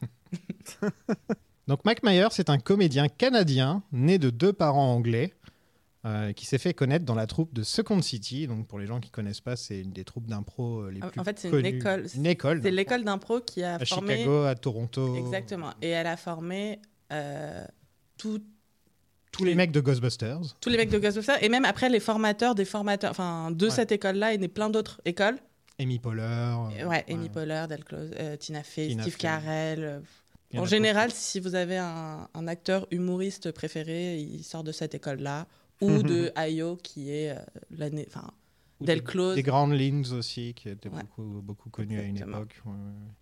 Donc 1.67 1.85
Mike 1.85 2.03
Myers 2.05 2.29
c'est 2.31 2.49
un 2.51 2.59
comédien 2.59 3.09
canadien 3.09 3.83
né 3.91 4.19
de 4.19 4.31
deux 4.31 4.53
parents 4.53 4.95
anglais 4.95 5.35
euh, 6.07 6.33
qui 6.33 6.47
s'est 6.47 6.59
fait 6.59 6.73
connaître 6.73 7.05
dans 7.05 7.15
la 7.17 7.27
troupe 7.27 7.53
de 7.53 7.63
Second 7.63 8.01
City. 8.01 8.47
Donc 8.47 8.67
pour 8.69 8.79
les 8.79 8.87
gens 8.87 9.01
qui 9.01 9.11
connaissent 9.11 9.41
pas, 9.41 9.57
c'est 9.57 9.81
une 9.81 9.93
des 9.93 10.05
troupes 10.05 10.27
d'impro 10.29 10.83
euh, 10.85 10.91
les 10.91 11.03
En- 11.03 11.09
plus 11.11 11.21
en 11.21 11.25
fait, 11.25 11.39
c'est 11.39 11.51
une 11.51 11.67
école. 11.67 12.07
Une 12.15 12.27
école. 12.27 12.61
C'est 12.63 12.71
l'école 12.71 13.05
d'impro 13.05 13.41
qui 13.41 13.63
a 13.63 13.75
à 13.75 13.85
formé. 13.85 14.15
Chicago, 14.19 14.45
à 14.45 14.55
Toronto. 14.55 15.17
Exactement. 15.17 15.73
Et 15.83 15.89
elle 15.89 16.07
a 16.07 16.17
formé 16.17 16.81
euh, 17.13 17.65
tout- 18.17 18.43
Tous 19.33 19.45
les 19.45 19.55
mecs 19.55 19.73
de 19.73 19.81
Ghostbusters. 19.81 20.41
tous 20.61 20.69
les 20.71 20.77
mecs 20.79 20.91
de 20.91 20.99
Ghostbusters 20.99 21.43
et 21.43 21.49
même 21.49 21.65
après 21.65 21.89
les 21.89 22.01
formateurs 22.01 22.55
des 22.55 22.65
formateurs. 22.65 23.11
Enfin, 23.11 23.51
de 23.51 23.67
Ouais. 23.67 23.71
cette 23.71 23.93
école-là 23.93 24.33
et 24.33 24.39
né 24.39 24.49
plein 24.49 24.71
d'autres 24.71 25.01
écoles. 25.05 25.39
Amy 25.79 25.99
Poehler. 25.99 26.23
euh, 26.23 26.87
ouais, 26.87 27.05
Amy 27.11 27.29
Poehler, 27.29 27.67
Del 27.69 27.85
Close, 27.85 28.11
euh, 28.19 28.37
Tina 28.37 28.63
Fey, 28.63 28.89
Tina 28.89 29.03
Steve 29.03 29.13
Fey. 29.15 29.21
Carell. 29.21 30.01
en 30.57 30.65
général, 30.65 31.11
si 31.13 31.39
vous 31.39 31.55
avez 31.55 31.77
un, 31.77 32.29
un 32.33 32.49
acteur 32.49 32.87
humoriste 32.91 33.51
préféré, 33.53 34.17
il 34.19 34.43
sort 34.43 34.65
de 34.65 34.73
cette 34.73 34.95
école-là. 34.95 35.47
Ou 35.81 36.03
de 36.03 36.33
Ayo, 36.37 36.77
qui 36.77 37.11
est 37.11 37.31
euh, 37.37 37.41
l'année. 37.71 38.07
Enfin, 38.09 38.31
Del 38.81 38.99
des- 38.99 39.05
Close. 39.05 39.35
Des 39.37 39.43
Groundlings 39.43 40.13
aussi, 40.13 40.53
qui 40.55 40.69
étaient 40.69 40.89
Ouais. 40.91 41.01
beaucoup, 41.03 41.41
beaucoup 41.43 41.71
connus 41.71 41.99
à 41.99 42.03
une 42.03 42.17
époque. 42.19 42.61
ouais, 42.67 42.73
ouais. 42.73 42.79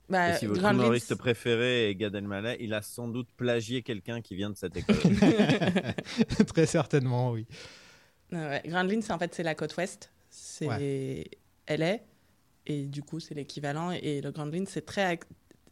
bah, 0.09 0.31
Et 0.35 0.39
si 0.39 0.47
votre 0.47 0.65
humoriste 0.65 1.15
préféré 1.15 1.91
est 1.91 1.95
Gad 1.95 2.15
Elmaleh, 2.15 2.57
il 2.61 2.75
a 2.75 2.83
sans 2.83 3.09
doute 3.09 3.29
plagié 3.37 3.83
quelqu'un 3.83 4.21
qui 4.21 4.35
vient 4.37 4.51
de 4.51 4.57
cette 4.57 4.77
école. 4.77 4.97
Très 6.47 6.67
certainement, 6.67 7.31
oui. 7.33 7.47
Ouais, 8.33 8.39
ouais. 8.39 8.63
Gremlins, 8.67 9.01
en 9.11 9.19
fait, 9.19 9.35
c'est 9.35 9.43
la 9.43 9.55
côte 9.55 9.77
ouest. 9.77 10.11
C'est 10.31 11.29
LA. 11.69 11.99
Et 12.67 12.87
du 12.87 13.03
coup, 13.03 13.21
c'est 13.21 13.35
l'équivalent. 13.35 13.91
Et 13.93 14.21
le 14.21 14.31
Gremlins, 14.33 14.65
c'est 14.67 14.85
très 14.87 15.15
ac- 15.15 15.23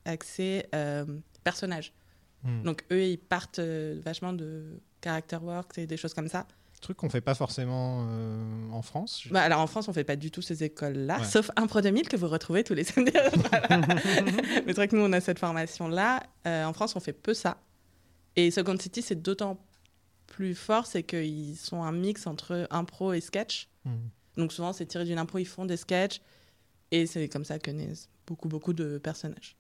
axé 0.05 0.65
euh, 0.75 1.05
personnage. 1.43 1.93
Hmm. 2.45 2.63
Donc, 2.63 2.85
eux, 2.93 3.03
ils 3.05 3.19
partent 3.19 3.59
euh, 3.61 4.01
vachement 4.05 4.33
de 4.33 4.81
character 5.03 5.37
work 5.43 5.79
et 5.79 5.87
des 5.87 5.97
choses 5.97 6.15
comme 6.15 6.29
ça. 6.29 6.47
Truc 6.83 6.97
qu'on 6.99 7.09
fait 7.09 7.21
pas 7.21 7.35
forcément 7.35 8.07
euh, 8.11 8.71
en 8.73 8.83
France. 8.83 9.23
Bah, 9.31 9.41
alors, 9.43 9.61
en 9.61 9.67
France, 9.67 9.89
on 9.89 9.93
fait 9.93 10.05
pas 10.05 10.17
du 10.17 10.31
tout 10.31 10.43
ces 10.43 10.65
écoles-là, 10.65 11.21
Ouais. 11.21 11.25
sauf 11.25 11.51
Impro 11.57 11.81
2000 11.81 12.09
que 12.09 12.17
vous 12.17 12.29
retrouvez 12.29 12.65
tous 12.65 12.75
les 12.75 12.85
samedis. 12.85 13.13
Voilà. 13.37 13.69
Mais 13.87 14.63
c'est 14.67 14.73
vrai 14.75 14.89
que 14.89 14.97
nous, 14.97 15.03
on 15.03 15.13
a 15.13 15.21
cette 15.21 15.39
formation-là. 15.39 16.25
Euh, 16.47 16.65
en 16.65 16.73
France, 16.73 16.95
on 16.97 17.01
fait 17.01 17.13
peu 17.15 17.35
ça. 17.35 17.57
Et 18.37 18.51
Second 18.51 18.77
City, 18.79 19.01
c'est 19.01 19.23
d'autant 19.23 19.59
plus 20.27 20.55
fort, 20.55 20.87
c'est 20.87 21.03
qu'ils 21.05 21.57
sont 21.57 21.83
un 21.83 21.93
mix 21.93 22.27
entre 22.27 22.67
impro 22.71 23.13
et 23.13 23.21
sketch. 23.21 23.69
Hmm. 23.85 23.97
Donc 24.37 24.53
souvent, 24.53 24.73
c'est 24.73 24.87
tiré 24.87 25.05
d'une 25.05 25.19
impro, 25.19 25.39
ils 25.39 25.45
font 25.45 25.65
des 25.67 25.77
sketchs. 25.77 26.21
Et 26.91 27.07
c'est 27.07 27.29
comme 27.29 27.45
ça 27.45 27.59
que 27.59 27.71
naissent 27.71 28.09
beaucoup, 28.27 28.49
beaucoup 28.49 28.73
de 28.73 28.99
personnages. 28.99 29.57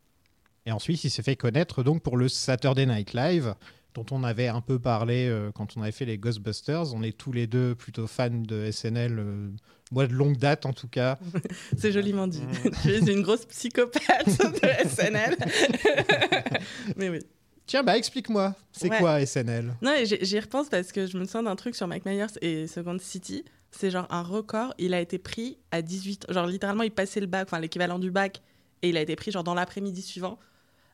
Et 0.66 0.72
ensuite, 0.72 1.04
il 1.04 1.10
s'est 1.10 1.22
fait 1.22 1.36
connaître 1.36 1.82
donc 1.82 2.02
pour 2.02 2.16
le 2.16 2.28
Saturday 2.28 2.86
Night 2.86 3.12
Live, 3.14 3.54
dont 3.94 4.06
on 4.10 4.24
avait 4.24 4.48
un 4.48 4.60
peu 4.60 4.78
parlé 4.78 5.26
euh, 5.28 5.50
quand 5.52 5.76
on 5.76 5.82
avait 5.82 5.92
fait 5.92 6.04
les 6.04 6.18
Ghostbusters. 6.18 6.94
On 6.94 7.02
est 7.02 7.16
tous 7.16 7.32
les 7.32 7.46
deux 7.46 7.74
plutôt 7.74 8.06
fans 8.06 8.30
de 8.30 8.70
SNL, 8.70 9.18
euh, 9.18 9.48
moi 9.90 10.06
de 10.06 10.12
longue 10.14 10.36
date 10.38 10.64
en 10.66 10.72
tout 10.72 10.88
cas. 10.88 11.18
C'est 11.76 11.92
joliment 11.92 12.26
dit. 12.26 12.42
tu 12.82 12.90
es 12.90 12.98
une 13.12 13.22
grosse 13.22 13.44
psychopathe 13.46 14.26
de 14.26 14.88
SNL. 14.88 15.36
Mais 16.96 17.08
oui. 17.10 17.18
Tiens, 17.66 17.82
bah 17.84 17.96
explique-moi, 17.96 18.54
c'est 18.72 18.90
Ouais. 18.90 18.98
quoi 18.98 19.24
SNL 19.24 19.74
Non, 19.82 19.94
j'y 20.04 20.40
repense 20.40 20.68
parce 20.68 20.90
que 20.90 21.06
je 21.06 21.16
me 21.16 21.24
souviens 21.24 21.44
d'un 21.44 21.54
truc 21.56 21.76
sur 21.76 21.86
Mike 21.86 22.04
Myers 22.04 22.26
et 22.42 22.66
Second 22.66 22.98
City. 22.98 23.44
C'est 23.70 23.90
genre 23.90 24.06
un 24.10 24.22
record. 24.22 24.74
Il 24.78 24.92
a 24.94 25.00
été 25.00 25.16
pris 25.18 25.58
à 25.70 25.80
18. 25.80 26.26
Genre 26.30 26.46
littéralement, 26.46 26.82
il 26.82 26.90
passait 26.90 27.20
le 27.20 27.26
bac, 27.26 27.46
enfin 27.46 27.60
l'équivalent 27.60 27.98
du 28.00 28.10
bac. 28.10 28.42
Et 28.82 28.88
il 28.88 28.96
a 28.96 29.00
été 29.00 29.14
pris 29.16 29.30
genre 29.30 29.44
dans 29.44 29.54
l'après-midi 29.54 30.02
suivant. 30.02 30.38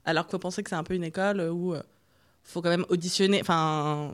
Alors 0.05 0.27
qu'il 0.27 0.33
faut 0.33 0.39
penser 0.39 0.63
que 0.63 0.69
c'est 0.69 0.77
un 0.77 0.85
peu 0.85 0.95
une 0.95 1.05
école 1.05 1.41
où 1.51 1.75
il 1.75 1.83
faut 2.53 2.63
quand 2.63 2.71
même 2.71 2.87
auditionner. 2.89 3.41
Enfin, 3.41 4.13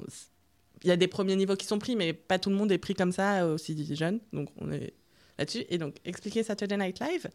il 0.83 0.89
y 0.89 0.93
a 0.93 0.97
des 0.97 1.09
premiers 1.09 1.37
niveaux 1.37 1.57
qui 1.57 1.67
sont 1.67 1.79
pris, 1.79 1.97
mais 1.97 2.13
pas 2.13 2.39
tout 2.39 2.51
le 2.51 2.57
monde 2.57 2.71
est 2.73 2.79
pris 2.79 2.95
comme 2.95 3.13
ça 3.13 3.47
aussi 3.47 3.95
jeune. 3.95 4.21
Donc 4.33 4.51
on 4.59 4.71
est 4.71 4.93
là-dessus. 5.39 5.65
Et 5.69 5.79
donc, 5.79 5.97
expliquer 6.05 6.43
Saturday 6.43 6.77
Night 6.77 7.01
Live. 7.01 7.29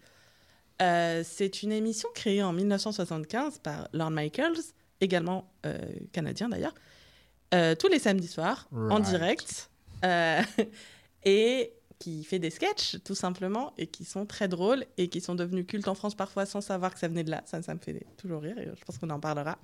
euh, 0.81 1.23
c'est 1.25 1.63
une 1.63 1.71
émission 1.71 2.09
créée 2.13 2.43
en 2.43 2.53
1975 2.53 3.59
par 3.59 3.87
Lorne 3.93 4.13
Michaels, 4.13 4.59
également 5.01 5.51
euh, 5.65 5.77
canadien 6.13 6.49
d'ailleurs, 6.49 6.73
euh, 7.53 7.75
tous 7.75 7.87
les 7.87 7.99
samedis 7.99 8.27
soirs, 8.27 8.69
en 8.71 8.99
direct, 8.99 9.69
et 11.25 11.73
qui 11.97 12.23
fait 12.23 12.39
des 12.39 12.49
sketchs 12.49 12.97
tout 13.03 13.15
simplement, 13.15 13.73
et 13.77 13.87
qui 13.87 14.05
sont 14.05 14.25
très 14.25 14.47
drôles, 14.47 14.85
et 14.97 15.09
qui 15.09 15.19
sont 15.19 15.35
devenus 15.35 15.65
cultes 15.67 15.89
en 15.89 15.95
France 15.95 16.15
parfois 16.15 16.45
sans 16.45 16.61
savoir 16.61 16.93
que 16.93 16.99
ça 16.99 17.09
venait 17.09 17.25
de 17.25 17.31
là. 17.31 17.43
Ça, 17.45 17.61
ça 17.61 17.73
me 17.73 17.79
fait 17.79 18.05
toujours 18.15 18.41
rire, 18.41 18.57
et 18.57 18.65
je 18.65 18.85
pense 18.85 18.97
qu'on 18.97 19.09
en 19.09 19.19
parlera. 19.19 19.57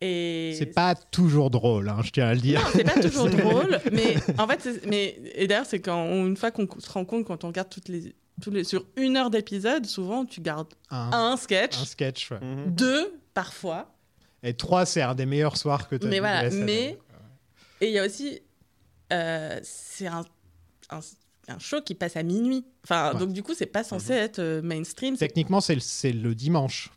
Et 0.00 0.54
C'est 0.58 0.66
pas 0.74 0.94
toujours 0.94 1.50
drôle, 1.50 1.88
hein, 1.88 2.00
je 2.04 2.10
tiens 2.10 2.26
à 2.26 2.34
le 2.34 2.40
dire. 2.40 2.60
non, 2.60 2.66
c'est 2.72 2.84
pas 2.84 3.00
toujours 3.00 3.28
drôle, 3.30 3.78
mais 3.92 4.16
en 4.38 4.46
fait, 4.48 4.60
c'est- 4.60 4.86
mais 4.86 5.18
et 5.34 5.46
d'ailleurs, 5.46 5.66
c'est 5.66 5.80
quand 5.80 5.96
on- 6.02 6.26
une 6.26 6.36
fois 6.36 6.50
qu'on 6.50 6.68
se 6.78 6.90
rend 6.90 7.04
compte 7.04 7.24
quand 7.26 7.44
on 7.44 7.48
regarde 7.48 7.70
toutes 7.70 7.88
les, 7.88 8.14
tous 8.42 8.50
les 8.50 8.64
sur 8.64 8.84
une 8.96 9.16
heure 9.16 9.30
d'épisode, 9.30 9.86
souvent 9.86 10.24
tu 10.26 10.40
gardes 10.40 10.74
Un, 10.90 11.10
un 11.12 11.36
sketch, 11.36 11.78
un 11.80 11.84
sketch. 11.84 12.30
ouais. 12.32 12.38
deux 12.66 13.18
parfois, 13.32 13.94
Et 14.42 14.52
trois, 14.54 14.84
c'est 14.84 15.00
un 15.02 15.14
des 15.14 15.26
meilleurs 15.26 15.56
soirs 15.56 15.88
que 15.88 15.96
tu 15.96 16.06
as 16.06 16.10
Mais 16.10 16.18
voilà, 16.20 16.50
mais- 16.50 16.98
et 17.80 17.86
il 17.88 17.92
y 17.92 17.98
a 17.98 18.04
aussi, 18.04 18.40
euh, 19.12 19.58
c'est 19.62 20.06
un, 20.08 20.24
un, 20.90 21.00
un 21.48 21.58
show 21.58 21.80
qui 21.82 21.94
passe 21.94 22.16
à 22.16 22.22
minuit. 22.22 22.64
Enfin, 22.84 23.12
Ouais. 23.12 23.18
donc 23.20 23.32
du 23.32 23.42
coup, 23.42 23.54
c'est 23.54 23.66
pas 23.66 23.84
censé 23.84 24.12
être 24.12 24.38
euh, 24.38 24.60
mainstream. 24.62 25.16
Techniquement, 25.16 25.60
c'est 25.60 25.74
le, 25.76 25.80
c'est 25.80 26.12
le 26.12 26.34
dimanche. 26.34 26.90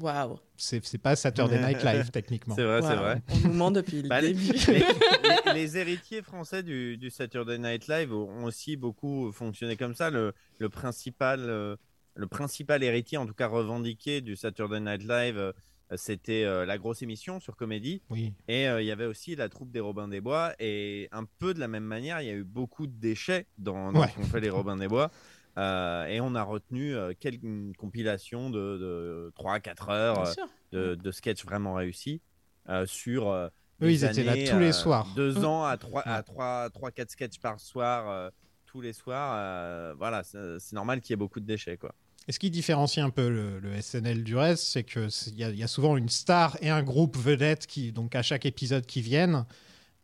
Waouh, 0.00 0.38
C'est 0.56 0.84
c'est 0.84 0.98
pas 0.98 1.16
Saturday 1.16 1.58
Night 1.60 1.82
Live, 1.82 2.10
techniquement. 2.12 2.54
C'est 2.54 2.64
vrai, 2.64 2.82
c'est 2.82 2.94
vrai. 2.96 3.22
On 3.28 3.48
nous 3.48 3.54
ment 3.54 3.70
depuis 3.70 4.02
le 4.02 4.08
Bah, 4.08 4.20
les- 4.20 4.32
début. 4.34 4.52
les- 4.68 4.78
les- 5.46 5.52
les 5.54 5.76
héritiers 5.78 6.22
français 6.22 6.62
du, 6.62 6.96
du 6.96 7.10
Saturday 7.10 7.58
Night 7.58 7.88
Live 7.88 8.12
ont 8.14 8.44
aussi 8.44 8.76
beaucoup 8.76 9.32
fonctionné 9.32 9.76
comme 9.76 9.94
ça. 9.94 10.10
Le, 10.10 10.32
le 10.58 10.68
principal, 10.68 11.40
euh, 11.40 11.76
le 12.14 12.26
principal 12.26 12.82
héritier, 12.82 13.18
en 13.18 13.26
tout 13.26 13.34
cas 13.34 13.48
revendiqué 13.48 14.20
du 14.20 14.36
Saturday 14.36 14.80
Night 14.80 15.02
Live, 15.02 15.38
euh, 15.38 15.52
c'était 15.96 16.44
euh, 16.44 16.66
la 16.66 16.76
grosse 16.76 17.00
émission 17.02 17.40
sur 17.40 17.56
Comédie. 17.56 18.02
Oui. 18.10 18.34
Et 18.46 18.68
euh, 18.68 18.82
il 18.82 18.86
y 18.86 18.90
avait 18.90 19.06
aussi 19.06 19.34
la 19.36 19.48
troupe 19.48 19.70
des 19.70 19.80
Robins 19.80 20.06
des 20.08 20.20
Bois. 20.20 20.52
Et 20.58 21.08
un 21.12 21.24
peu 21.24 21.54
de 21.54 21.60
la 21.60 21.66
même 21.68 21.84
manière, 21.84 22.20
il 22.20 22.26
y 22.26 22.30
a 22.30 22.34
eu 22.34 22.44
beaucoup 22.44 22.86
de 22.86 22.92
déchets 22.92 23.46
dans, 23.56 23.90
dans 23.92 24.00
Ouais. 24.00 24.08
ce 24.08 24.14
qu'ont 24.16 24.24
fait 24.24 24.40
les 24.40 24.50
Robins 24.50 24.76
des 24.76 24.86
Bois. 24.88 25.10
Euh, 25.58 26.06
et 26.06 26.20
on 26.20 26.34
a 26.34 26.42
retenu 26.42 26.94
euh, 26.94 27.12
quelle- 27.18 27.44
une 27.44 27.74
compilation 27.76 28.48
de, 28.50 28.78
de 28.78 29.32
3-4 29.36 29.90
heures 29.90 30.20
euh, 30.20 30.24
de, 30.72 30.94
de 30.94 31.10
sketchs 31.10 31.44
vraiment 31.44 31.74
réussis 31.74 32.20
euh, 32.68 32.86
sur. 32.86 33.28
euh, 33.28 33.48
Eux, 33.82 33.90
ils 33.92 34.04
étaient 34.04 34.24
là 34.24 34.34
tous 34.34 34.58
les 34.60 34.68
euh, 34.68 34.72
soirs. 34.72 35.06
Deux 35.16 35.44
ans 35.44 35.64
à 35.64 35.76
3 35.76 36.02
à 36.02 36.22
3 36.22 36.70
3 36.70 36.90
4 36.92 37.10
sketchs 37.10 37.38
par 37.40 37.58
soir 37.60 38.08
euh, 38.08 38.30
tous 38.66 38.80
les 38.80 38.92
soirs. 38.92 39.34
euh, 39.36 39.94
voilà, 39.98 40.22
c'est 40.24 40.72
normal 40.72 41.00
qu'il 41.00 41.10
y 41.10 41.14
ait 41.14 41.16
beaucoup 41.16 41.40
de 41.40 41.46
déchets 41.46 41.76
quoi. 41.76 41.94
Et 42.28 42.32
ce 42.32 42.38
qui 42.38 42.50
différencie 42.50 43.04
un 43.04 43.10
peu 43.10 43.28
le, 43.30 43.58
le 43.58 43.80
SNL 43.80 44.22
du 44.22 44.36
reste, 44.36 44.62
c'est 44.64 44.84
que 44.84 45.08
c'est- 45.08 45.30
il 45.30 45.36
y, 45.48 45.56
y 45.58 45.62
a 45.62 45.66
souvent 45.68 45.96
une 45.96 46.10
star 46.10 46.56
et 46.60 46.68
un 46.70 46.82
groupe 46.82 47.16
vedette 47.16 47.66
qui, 47.66 47.90
donc 47.90 48.14
à 48.14 48.22
chaque 48.22 48.44
épisode, 48.46 48.84
qui 48.86 49.00
viennent. 49.00 49.46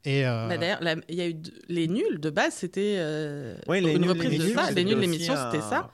Et 0.04 0.26
euh, 0.26 0.48
Bah, 0.48 0.58
D'ailleurs, 0.58 0.80
il 1.08 1.14
y 1.14 1.20
a 1.22 1.28
eu 1.28 1.34
de- 1.34 1.52
les 1.68 1.88
nuls 1.88 2.20
de 2.20 2.30
base, 2.30 2.54
c'était 2.54 2.96
euh, 2.98 3.56
Oui, 3.68 3.80
les 3.80 3.92
une 3.92 4.02
nuls, 4.02 4.10
reprise 4.10 4.38
de 4.38 4.44
nuls, 4.46 4.54
ça. 4.54 4.70
Les 4.70 4.84
nuls, 4.84 4.94
aussi 4.94 5.00
l'émission, 5.06 5.34
un- 5.34 5.50
c'était 5.50 5.62
ça. 5.64 5.90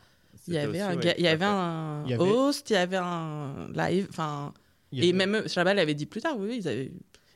Il 0.49 0.55
y 0.55 0.59
avait 0.59 0.69
aussi, 0.69 0.81
un, 0.81 0.97
ouais, 0.97 1.03
ga- 1.03 1.15
il 1.17 1.21
y 1.21 1.23
tout 1.23 1.27
à 1.27 1.31
avait 1.31 1.39
fait. 1.39 1.45
un 1.45 2.03
Il 2.07 2.11
y 2.11 2.15
avait- 2.15 2.23
host, 2.25 2.71
il 2.71 2.73
y 2.73 2.77
avait 2.77 2.97
un 2.97 3.69
live, 3.73 4.07
enfin. 4.11 4.53
Et 4.93 5.13
même 5.13 5.47
Chabal 5.49 5.79
avait 5.79 5.95
dit 5.95 6.07
plus 6.07 6.21
tard, 6.21 6.37
oui, 6.39 6.57
ils 6.61 6.67
avaient. 6.69 6.91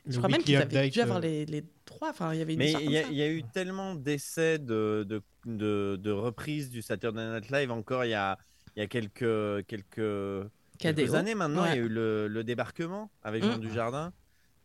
le 0.05 0.11
Je 0.11 0.17
crois 0.17 0.29
même 0.29 0.43
qu'ils 0.43 0.57
avaient 0.57 0.89
dû 0.89 0.99
avoir 1.01 1.17
euh, 1.17 1.21
les, 1.21 1.45
les 1.45 1.63
trois. 1.85 2.09
Enfin, 2.09 2.33
il 2.33 2.39
y 2.39 2.41
avait 2.41 2.53
une 2.53 2.59
Mais 2.59 2.73
il 2.73 2.91
y, 2.91 2.97
a- 2.97 3.07
y 3.09 3.27
eu 3.37 3.43
tellement 3.53 3.95
d'essais 3.95 4.59
de, 4.59 5.03
de, 5.07 5.21
de, 5.45 5.95
de 5.99 6.11
reprises 6.11 6.69
du 6.69 6.81
Saturday 6.81 7.25
Night 7.39 7.49
Live 7.51 7.71
encore 7.71 8.03
il 8.05 8.09
y 8.09 8.13
a, 8.13 8.37
il 8.75 8.81
y 8.81 8.83
a 8.83 8.87
quelques, 8.87 9.65
quelques, 9.65 10.47
quelques 10.77 11.15
années 11.15 11.33
maintenant. 11.35 11.63
Il 11.65 11.69
y 11.69 11.71
a 11.71 11.73
Ouais. 11.81 11.87
eu 11.87 11.87
le, 11.89 12.27
le 12.27 12.43
débarquement 12.43 13.09
avec 13.23 13.43
Mm. 13.43 13.51
Jean 13.51 13.57
Dujardin. 13.57 14.13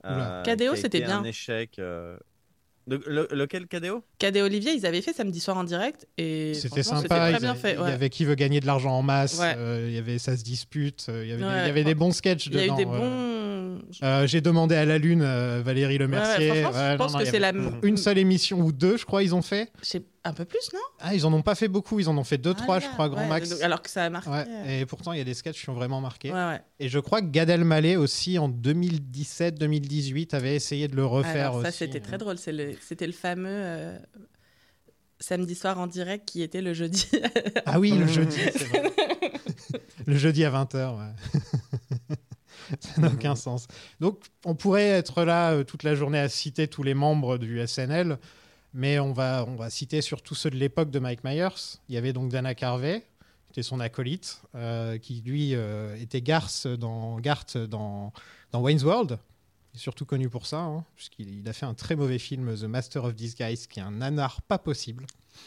Oula. 0.04 0.42
KDO, 0.46 0.74
c'était 0.76 1.00
bien. 1.00 1.18
un 1.20 1.24
échec. 1.24 1.78
euh, 1.78 2.16
le- 2.86 3.02
le- 3.06 3.28
lequel 3.32 3.66
KDO 3.68 4.02
Cadet 4.18 4.40
Olivier, 4.42 4.72
ils 4.72 4.84
avaient 4.86 5.02
fait 5.02 5.12
samedi 5.12 5.38
soir 5.38 5.56
en 5.58 5.64
direct 5.64 6.08
et 6.18 6.54
C'était 6.54 6.82
sympa. 6.82 7.02
C'était 7.02 7.14
ils 7.28 7.30
très 7.32 7.40
bien 7.40 7.54
fait. 7.54 7.72
Il 7.74 7.78
y 7.78 7.82
ouais. 7.82 7.92
avait 7.92 8.08
qui 8.10 8.24
veut 8.24 8.34
gagner 8.34 8.58
de 8.60 8.66
l'argent 8.66 8.90
en 8.92 9.02
masse. 9.02 9.38
Ouais. 9.38 9.54
euh, 9.56 9.84
il 9.88 9.94
y 9.94 9.98
avait 9.98 10.18
ça 10.18 10.36
se 10.36 10.42
dispute. 10.42 11.06
euh, 11.08 11.22
il 11.24 11.28
y 11.28 11.32
avait, 11.32 11.42
des, 11.42 11.46
Ouais, 11.46 11.60
il 11.62 11.66
y 11.66 11.70
avait 11.70 11.84
des 11.84 11.94
bons 11.94 12.10
sketchs 12.12 12.46
Il 12.46 12.54
y 12.54 12.58
a 12.58 12.62
eu 12.62 12.64
dedans. 12.64 12.76
des 12.78 12.84
ouais. 12.86 12.98
bons. 12.98 13.29
Euh, 14.02 14.26
J'ai 14.26 14.40
demandé 14.40 14.74
à 14.74 14.84
la 14.84 14.98
lune, 14.98 15.22
euh, 15.22 15.62
Valérie 15.64 15.98
Le 15.98 16.06
Ouais, 16.06 16.12
ouais, 16.16 16.62
je 16.62 16.96
pense 16.96 17.12
non, 17.12 17.18
non, 17.18 17.24
que 17.24 17.30
c'est 17.30 17.38
la. 17.38 17.52
Une 17.82 17.96
seule 17.96 18.18
émission 18.18 18.60
ou 18.60 18.72
deux, 18.72 18.96
je 18.96 19.04
crois, 19.06 19.22
ils 19.22 19.34
ont 19.34 19.42
fait. 19.42 19.70
Sais- 19.82 20.02
Un 20.24 20.32
peu 20.34 20.44
plus, 20.44 20.60
non? 20.74 20.80
Ah, 21.00 21.14
ils 21.14 21.24
en 21.24 21.32
ont 21.32 21.40
pas 21.42 21.54
fait 21.54 21.68
beaucoup. 21.68 21.98
Ils 21.98 22.08
en 22.08 22.16
ont 22.18 22.24
fait 22.24 22.36
deux, 22.38 22.50
Ah 22.56 22.60
trois, 22.62 22.74
là 22.76 22.80
je 22.80 22.86
là, 22.86 22.92
crois, 22.92 23.08
grand 23.08 23.22
ouais, 23.22 23.28
max. 23.28 23.48
donc- 23.48 23.62
Alors 23.62 23.80
que 23.82 23.88
ça 23.90 24.04
a 24.04 24.10
marqué. 24.10 24.30
Et 24.68 24.84
pourtant, 24.86 25.12
il 25.12 25.18
y 25.18 25.20
a 25.22 25.24
des 25.24 25.34
sketchs 25.34 25.62
qui 25.62 25.70
ont 25.70 25.74
vraiment 25.74 26.00
marqué. 26.00 26.32
Et 26.78 26.88
je 26.88 26.98
crois 26.98 27.20
que 27.22 27.26
Gad 27.28 27.48
Elmaleh 27.50 27.96
aussi, 27.96 28.38
en 28.38 28.48
2017-2018, 28.48 30.34
avait 30.34 30.54
essayé 30.54 30.88
de 30.88 30.96
le 30.96 31.04
refaire 31.06 31.50
Alors, 31.52 31.62
ça, 31.62 31.70
c'était 31.70 32.00
très 32.00 32.18
drôle. 32.18 32.38
C'est 32.38 32.52
le- 32.52 32.74
C'était 32.86 33.06
le 33.06 33.12
fameux 33.12 33.48
euh, 33.50 33.98
samedi 35.18 35.54
soir 35.54 35.78
en 35.78 35.86
direct 35.86 36.26
qui 36.28 36.42
était 36.42 36.60
le 36.62 36.74
jeudi. 36.74 37.06
Ah 37.66 37.78
oui, 37.80 37.90
le 37.92 38.06
jeudi, 38.12 38.36
c'est 38.52 38.64
vrai. 38.68 38.82
le 40.06 40.16
jeudi 40.16 40.44
à 40.44 40.50
20h, 40.50 40.96
ouais. 40.98 42.16
Ça 42.80 43.00
n'a 43.00 43.08
aucun 43.08 43.36
sens. 43.36 43.66
Donc, 44.00 44.20
on 44.44 44.54
pourrait 44.54 44.88
être 44.88 45.24
là 45.24 45.52
euh, 45.52 45.64
toute 45.64 45.82
la 45.82 45.94
journée 45.94 46.18
à 46.18 46.28
citer 46.28 46.68
tous 46.68 46.82
les 46.82 46.94
membres 46.94 47.38
du 47.38 47.64
SNL, 47.66 48.18
mais 48.74 48.98
on 48.98 49.12
va, 49.12 49.44
on 49.48 49.56
va 49.56 49.70
citer 49.70 50.00
surtout 50.00 50.34
ceux 50.34 50.50
de 50.50 50.56
l'époque 50.56 50.90
de 50.90 50.98
Mike 50.98 51.24
Myers. 51.24 51.78
Il 51.88 51.94
y 51.94 51.98
avait 51.98 52.12
donc 52.12 52.30
Dana 52.30 52.54
Carvey, 52.54 53.00
qui 53.46 53.52
était 53.52 53.62
son 53.62 53.80
acolyte, 53.80 54.42
euh, 54.54 54.98
qui 54.98 55.22
lui 55.24 55.54
euh, 55.54 55.96
était 55.96 56.20
Garth 56.20 56.66
dans, 56.66 57.18
Garth 57.20 57.56
dans, 57.56 58.12
dans 58.52 58.60
Wayne's 58.60 58.84
World. 58.84 59.18
Il 59.72 59.76
est 59.76 59.80
surtout 59.80 60.04
connu 60.04 60.28
pour 60.28 60.46
ça, 60.46 60.60
hein, 60.60 60.84
puisqu'il 60.96 61.40
il 61.40 61.48
a 61.48 61.52
fait 61.52 61.66
un 61.66 61.74
très 61.74 61.94
mauvais 61.94 62.18
film, 62.18 62.54
The 62.56 62.64
Master 62.64 63.04
of 63.04 63.14
Disguise, 63.14 63.66
qui 63.66 63.78
est 63.80 63.82
un 63.82 63.92
nanar 63.92 64.42
pas 64.42 64.58
possible 64.58 65.06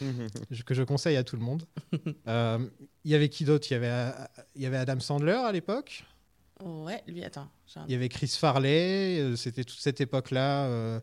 que 0.66 0.74
je 0.74 0.82
conseille 0.82 1.16
à 1.16 1.24
tout 1.24 1.36
le 1.36 1.42
monde. 1.42 1.66
Il 3.06 3.10
y 3.10 3.14
avait 3.14 3.28
qui 3.28 3.44
d'autre? 3.44 3.66
Il 3.70 3.74
y 3.74 3.76
avait, 3.76 4.12
il 4.56 4.62
y 4.62 4.66
avait 4.66 4.78
Adam 4.78 4.98
Sandler 4.98 5.32
à 5.32 5.52
l'époque. 5.52 6.06
Ouais, 6.62 7.02
lui, 7.06 7.24
attends. 7.24 7.48
un- 7.76 7.84
Il 7.88 7.92
y 7.92 7.94
avait 7.94 8.08
Chris 8.08 8.28
Farley. 8.38 9.18
euh, 9.20 9.36
C'était 9.36 9.64
toute 9.64 9.78
cette 9.80 10.00
époque-là. 10.00 10.66
euh, 10.66 11.00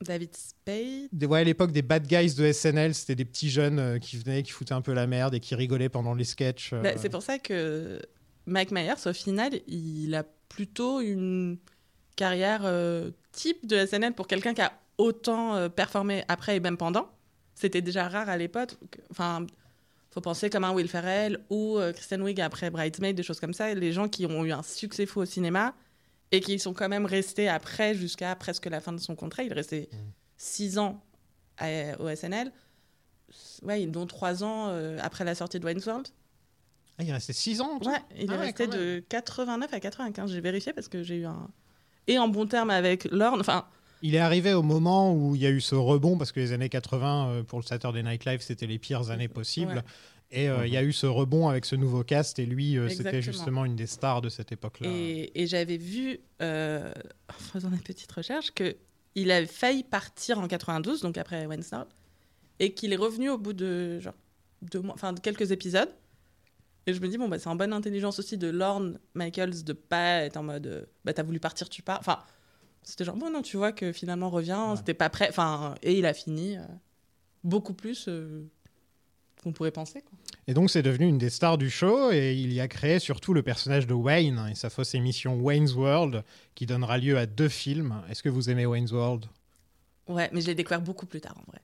David 0.00 0.34
Spade. 0.36 1.08
des- 1.12 1.26
ouais, 1.26 1.40
à 1.40 1.44
l'époque 1.44 1.70
des 1.70 1.82
bad 1.82 2.06
guys 2.06 2.34
de 2.34 2.44
SNL, 2.44 2.92
c'était 2.94 3.14
des 3.14 3.24
petits 3.24 3.50
jeunes 3.50 3.78
euh, 3.78 3.98
qui 3.98 4.16
venaient, 4.16 4.42
qui 4.42 4.50
foutaient 4.50 4.74
un 4.74 4.80
peu 4.80 4.92
la 4.92 5.06
merde 5.06 5.34
et 5.34 5.40
qui 5.40 5.54
rigolaient 5.54 5.88
pendant 5.88 6.14
les 6.14 6.24
sketchs. 6.24 6.72
euh. 6.72 6.82
Bah, 6.82 6.92
c'est 6.96 7.08
pour 7.08 7.22
ça 7.22 7.38
que 7.38 8.00
Mike 8.46 8.72
Myers, 8.72 9.06
au 9.06 9.12
final, 9.12 9.52
il 9.68 10.12
a 10.16 10.24
plutôt 10.48 11.00
une 11.00 11.58
carrière 12.16 12.62
euh, 12.64 13.10
type 13.30 13.64
de 13.66 13.76
SNL 13.86 14.12
pour 14.14 14.26
quelqu'un 14.26 14.54
qui 14.54 14.60
a 14.62 14.72
autant 14.98 15.54
euh, 15.54 15.68
performé 15.68 16.24
après 16.28 16.56
et 16.56 16.60
même 16.60 16.76
pendant. 16.76 17.08
C'était 17.54 17.80
déjà 17.82 18.08
rare 18.08 18.28
à 18.28 18.36
l'époque. 18.36 18.72
Enfin, 19.10 19.46
faut 20.12 20.20
penser 20.20 20.50
comme 20.50 20.64
un 20.64 20.72
Will 20.72 20.88
Ferrell 20.88 21.40
ou 21.50 21.78
euh, 21.78 21.92
Kristen 21.92 22.22
Wiig 22.22 22.40
après 22.40 22.70
Bridesmaid, 22.70 23.16
des 23.16 23.22
choses 23.22 23.40
comme 23.40 23.54
ça. 23.54 23.72
Les 23.74 23.92
gens 23.92 24.08
qui 24.08 24.26
ont 24.26 24.44
eu 24.44 24.52
un 24.52 24.62
succès 24.62 25.06
fou 25.06 25.20
au 25.20 25.24
cinéma 25.24 25.74
et 26.30 26.40
qui 26.40 26.58
sont 26.58 26.74
quand 26.74 26.88
même 26.88 27.06
restés 27.06 27.48
après 27.48 27.94
jusqu'à 27.94 28.34
presque 28.36 28.66
la 28.66 28.80
fin 28.80 28.92
de 28.92 28.98
son 29.00 29.14
contrat. 29.16 29.42
Il 29.42 29.50
est 29.52 29.54
resté 29.54 29.88
six 30.36 30.78
ans 30.78 31.02
à- 31.58 31.98
au 32.00 32.08
SNL. 32.14 32.52
Ouais, 33.62 33.86
dont 33.86 34.06
trois 34.06 34.44
ans 34.44 34.68
euh, 34.68 34.98
après 35.00 35.24
la 35.24 35.34
sortie 35.34 35.58
de 35.58 35.64
Wayne's 35.64 35.86
World. 35.86 36.08
Ah, 36.98 37.04
il 37.04 37.08
est 37.08 37.12
resté 37.14 37.32
6 37.32 37.62
ans 37.62 37.76
en 37.76 37.78
tout 37.78 37.88
Ouais, 37.88 37.96
il 38.18 38.26
Ah 38.30 38.34
est 38.34 38.38
ouais, 38.38 38.44
resté 38.46 38.66
de 38.66 39.02
89 39.08 39.72
à 39.72 39.80
95. 39.80 40.30
J'ai 40.30 40.40
vérifié 40.42 40.74
parce 40.74 40.88
que 40.88 41.02
j'ai 41.02 41.16
eu 41.16 41.24
un. 41.24 41.48
Et 42.06 42.18
en 42.18 42.28
bon 42.28 42.44
terme 42.46 42.68
avec 42.68 43.04
Lorne. 43.10 43.40
Enfin, 43.40 43.64
Il 44.02 44.14
est 44.14 44.18
arrivé 44.18 44.52
au 44.52 44.62
moment 44.62 45.14
où 45.14 45.34
il 45.34 45.40
y 45.40 45.46
a 45.46 45.50
eu 45.50 45.60
ce 45.60 45.74
rebond, 45.74 46.18
parce 46.18 46.32
que 46.32 46.40
les 46.40 46.52
années 46.52 46.68
80, 46.68 47.28
euh, 47.28 47.42
pour 47.42 47.60
le 47.60 47.64
Saturday 47.64 48.02
Night 48.02 48.24
Live, 48.24 48.40
c'était 48.40 48.66
les 48.66 48.78
pires 48.78 49.10
années 49.10 49.28
possibles. 49.28 49.76
Ouais. 49.76 49.82
Et 50.32 50.48
euh, 50.48 50.66
il 50.66 50.72
y 50.72 50.78
a 50.78 50.82
eu 50.82 50.92
ce 50.92 51.06
rebond 51.06 51.48
avec 51.48 51.66
ce 51.66 51.76
nouveau 51.76 52.02
cast, 52.04 52.38
et 52.38 52.46
lui, 52.46 52.78
euh, 52.78 52.88
c'était 52.88 53.20
justement 53.20 53.66
une 53.66 53.76
des 53.76 53.86
stars 53.86 54.22
de 54.22 54.30
cette 54.30 54.50
époque-là. 54.50 54.88
et, 54.90 55.30
et 55.34 55.46
j'avais 55.46 55.76
vu, 55.76 56.20
euh, 56.40 56.90
en 57.28 57.34
faisant 57.34 57.68
des 57.68 57.76
petites 57.76 58.10
recherches, 58.10 58.50
que 58.50 58.74
il 59.14 59.30
a 59.30 59.46
failli 59.46 59.84
partir 59.84 60.38
en 60.38 60.48
92, 60.48 61.02
donc 61.02 61.18
après 61.18 61.44
Wednesday, 61.44 61.84
et 62.60 62.72
qu'il 62.72 62.94
est 62.94 62.96
revenu 62.96 63.28
au 63.28 63.36
bout 63.36 63.52
de 63.52 64.00
genre 64.00 64.14
deux 64.62 64.80
mois, 64.80 64.94
enfin 64.94 65.14
quelques 65.14 65.52
épisodes. 65.52 65.90
Et 66.86 66.94
je 66.94 67.00
me 67.00 67.08
dis 67.08 67.18
bon 67.18 67.28
bah 67.28 67.38
c'est 67.38 67.48
en 67.48 67.54
bonne 67.54 67.74
intelligence 67.74 68.18
aussi 68.18 68.38
de 68.38 68.48
Lorne 68.48 68.98
Michaels 69.14 69.64
de 69.64 69.72
pas 69.74 70.22
être 70.22 70.38
en 70.38 70.42
mode 70.42 70.88
bah 71.04 71.12
t'as 71.12 71.22
voulu 71.22 71.40
partir 71.40 71.68
tu 71.68 71.82
pars. 71.82 71.98
Enfin 72.00 72.20
c'était 72.82 73.04
genre 73.04 73.16
bon 73.16 73.30
non 73.30 73.42
tu 73.42 73.56
vois 73.56 73.72
que 73.72 73.92
finalement 73.92 74.30
reviens, 74.30 74.76
c'était 74.76 74.94
pas 74.94 75.10
prêt. 75.10 75.28
Enfin 75.28 75.74
et 75.82 75.98
il 75.98 76.06
a 76.06 76.14
fini 76.14 76.56
euh, 76.56 76.62
beaucoup 77.44 77.74
plus 77.74 78.06
euh, 78.08 78.48
qu'on 79.42 79.52
pourrait 79.52 79.70
penser. 79.70 80.02
Quoi. 80.02 80.18
Et 80.48 80.54
donc, 80.54 80.70
c'est 80.70 80.82
devenu 80.82 81.06
une 81.06 81.18
des 81.18 81.30
stars 81.30 81.58
du 81.58 81.70
show 81.70 82.10
et 82.10 82.34
il 82.34 82.52
y 82.52 82.60
a 82.60 82.68
créé 82.68 82.98
surtout 82.98 83.34
le 83.34 83.42
personnage 83.42 83.86
de 83.86 83.94
Wayne 83.94 84.48
et 84.50 84.54
sa 84.54 84.70
fausse 84.70 84.94
émission 84.94 85.36
Wayne's 85.40 85.74
World 85.74 86.24
qui 86.54 86.66
donnera 86.66 86.98
lieu 86.98 87.16
à 87.18 87.26
deux 87.26 87.48
films. 87.48 88.02
Est-ce 88.08 88.22
que 88.22 88.28
vous 88.28 88.50
aimez 88.50 88.66
Wayne's 88.66 88.92
World? 88.92 89.26
Ouais 90.08 90.28
mais 90.32 90.40
je 90.40 90.48
l'ai 90.48 90.54
découvert 90.54 90.82
beaucoup 90.82 91.06
plus 91.06 91.20
tard 91.20 91.36
en 91.38 91.50
vrai. 91.50 91.60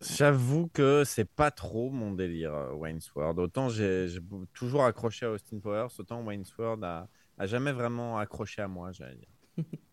J'avoue 0.00 0.68
que 0.68 1.02
c'est 1.04 1.24
pas 1.24 1.50
trop 1.50 1.90
mon 1.90 2.12
délire, 2.12 2.54
euh, 2.54 2.72
Wayne's 2.72 3.12
World. 3.14 3.38
Autant 3.38 3.68
j'ai 3.68 4.08
toujours 4.54 4.84
accroché 4.84 5.26
à 5.26 5.30
Austin 5.30 5.58
Powers, 5.58 5.88
autant 5.98 6.22
Wayne's 6.22 6.56
World 6.56 6.84
a, 6.84 7.08
a 7.38 7.46
jamais 7.46 7.72
vraiment 7.72 8.18
accroché 8.18 8.62
à 8.62 8.68
moi, 8.68 8.92
j'allais 8.92 9.16
dire. 9.16 9.64